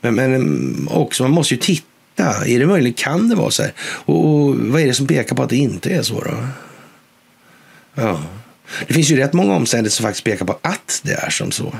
Men, 0.00 0.14
men 0.14 0.88
också, 0.90 1.22
man 1.22 1.32
måste 1.32 1.54
ju 1.54 1.60
titta. 1.60 2.46
Är 2.46 2.58
det 2.58 2.66
möjligt? 2.66 2.98
Kan 2.98 3.28
det 3.28 3.34
vara 3.34 3.50
så 3.50 3.62
här? 3.62 3.72
Och, 3.78 4.26
och 4.26 4.56
vad 4.56 4.82
är 4.82 4.86
det 4.86 4.94
som 4.94 5.06
pekar 5.06 5.36
på 5.36 5.42
att 5.42 5.50
det 5.50 5.56
inte 5.56 5.90
är 5.90 6.02
så 6.02 6.20
då? 6.20 6.34
Ja. 7.94 8.22
Det 8.86 8.94
finns 8.94 9.10
ju 9.10 9.16
rätt 9.16 9.32
många 9.32 9.54
omständigheter 9.54 9.96
som 9.96 10.04
faktiskt 10.04 10.24
pekar 10.24 10.46
på 10.46 10.58
att 10.62 11.00
det 11.04 11.12
är 11.12 11.30
som 11.30 11.52
så. 11.52 11.74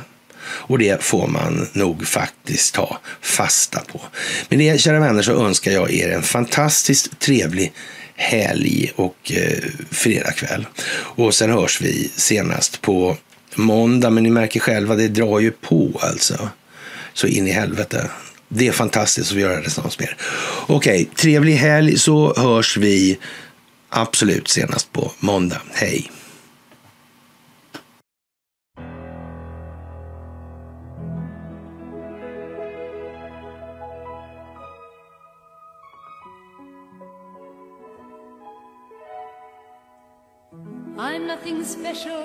Och 0.44 0.78
det 0.78 1.02
får 1.02 1.26
man 1.26 1.68
nog 1.72 2.06
faktiskt 2.06 2.74
ta 2.74 2.98
fasta 3.20 3.80
på. 3.80 4.00
Med 4.48 4.58
det, 4.58 4.80
kära 4.80 5.00
vänner, 5.00 5.22
så 5.22 5.46
önskar 5.46 5.70
jag 5.72 5.92
er 5.92 6.10
en 6.10 6.22
fantastiskt 6.22 7.18
trevlig 7.18 7.72
helg 8.16 8.92
och 8.96 9.32
eh, 9.34 9.64
fredagkväll. 9.90 10.66
Och 10.90 11.34
sen 11.34 11.50
hörs 11.50 11.80
vi 11.80 12.10
senast 12.16 12.80
på 12.80 13.16
måndag, 13.54 14.10
men 14.10 14.22
ni 14.22 14.30
märker 14.30 14.60
själva, 14.60 14.94
det 14.94 15.08
drar 15.08 15.40
ju 15.40 15.50
på 15.50 16.00
alltså. 16.02 16.48
Så 17.12 17.26
in 17.26 17.46
i 17.46 17.50
helvete. 17.50 18.10
Det 18.48 18.68
är 18.68 18.72
fantastiskt 18.72 19.30
att 19.30 19.36
vi 19.36 19.40
gör 19.40 19.56
det 19.56 19.62
tillsammans 19.62 19.98
med 19.98 20.08
er. 20.08 20.16
Okej, 20.66 21.08
trevlig 21.16 21.54
helg 21.54 21.98
så 21.98 22.34
hörs 22.36 22.76
vi 22.76 23.18
Absolut 23.96 24.48
senast 24.48 24.92
på 24.92 25.10
måndag. 25.20 25.60
Hej! 25.72 26.10
I'm 40.98 41.26
nothing 41.26 41.64
special. 41.64 42.24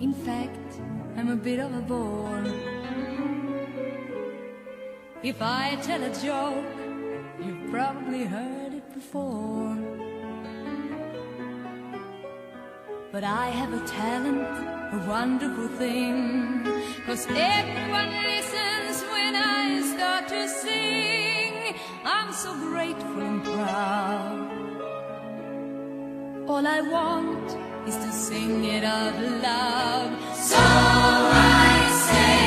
In 0.00 0.14
fact, 0.14 0.80
I'm 1.16 1.32
a 1.32 1.36
bit 1.36 1.60
of 1.60 1.74
a 1.74 1.80
bore. 1.88 2.44
If 5.22 5.36
I 5.42 5.76
tell 5.82 6.02
a 6.02 6.14
joke, 6.26 6.64
you've 7.44 7.70
probably 7.70 8.24
heard 8.24 8.74
it 8.74 8.94
before. 8.94 9.71
But 13.12 13.24
I 13.24 13.50
have 13.50 13.74
a 13.74 13.86
talent, 13.86 14.40
a 14.94 15.06
wonderful 15.06 15.68
thing. 15.76 16.64
Cause 17.04 17.26
everyone 17.28 18.10
listens 18.22 19.02
when 19.12 19.36
I 19.36 19.82
start 19.94 20.28
to 20.28 20.48
sing. 20.48 21.74
I'm 22.06 22.32
so 22.32 22.54
grateful 22.54 23.20
and 23.20 23.44
proud. 23.44 24.48
All 26.48 26.66
I 26.66 26.80
want 26.80 27.48
is 27.86 27.96
to 27.96 28.10
sing 28.10 28.64
it 28.64 28.82
out 28.82 29.20
loud. 29.42 30.16
So 30.34 30.56
I 30.58 32.41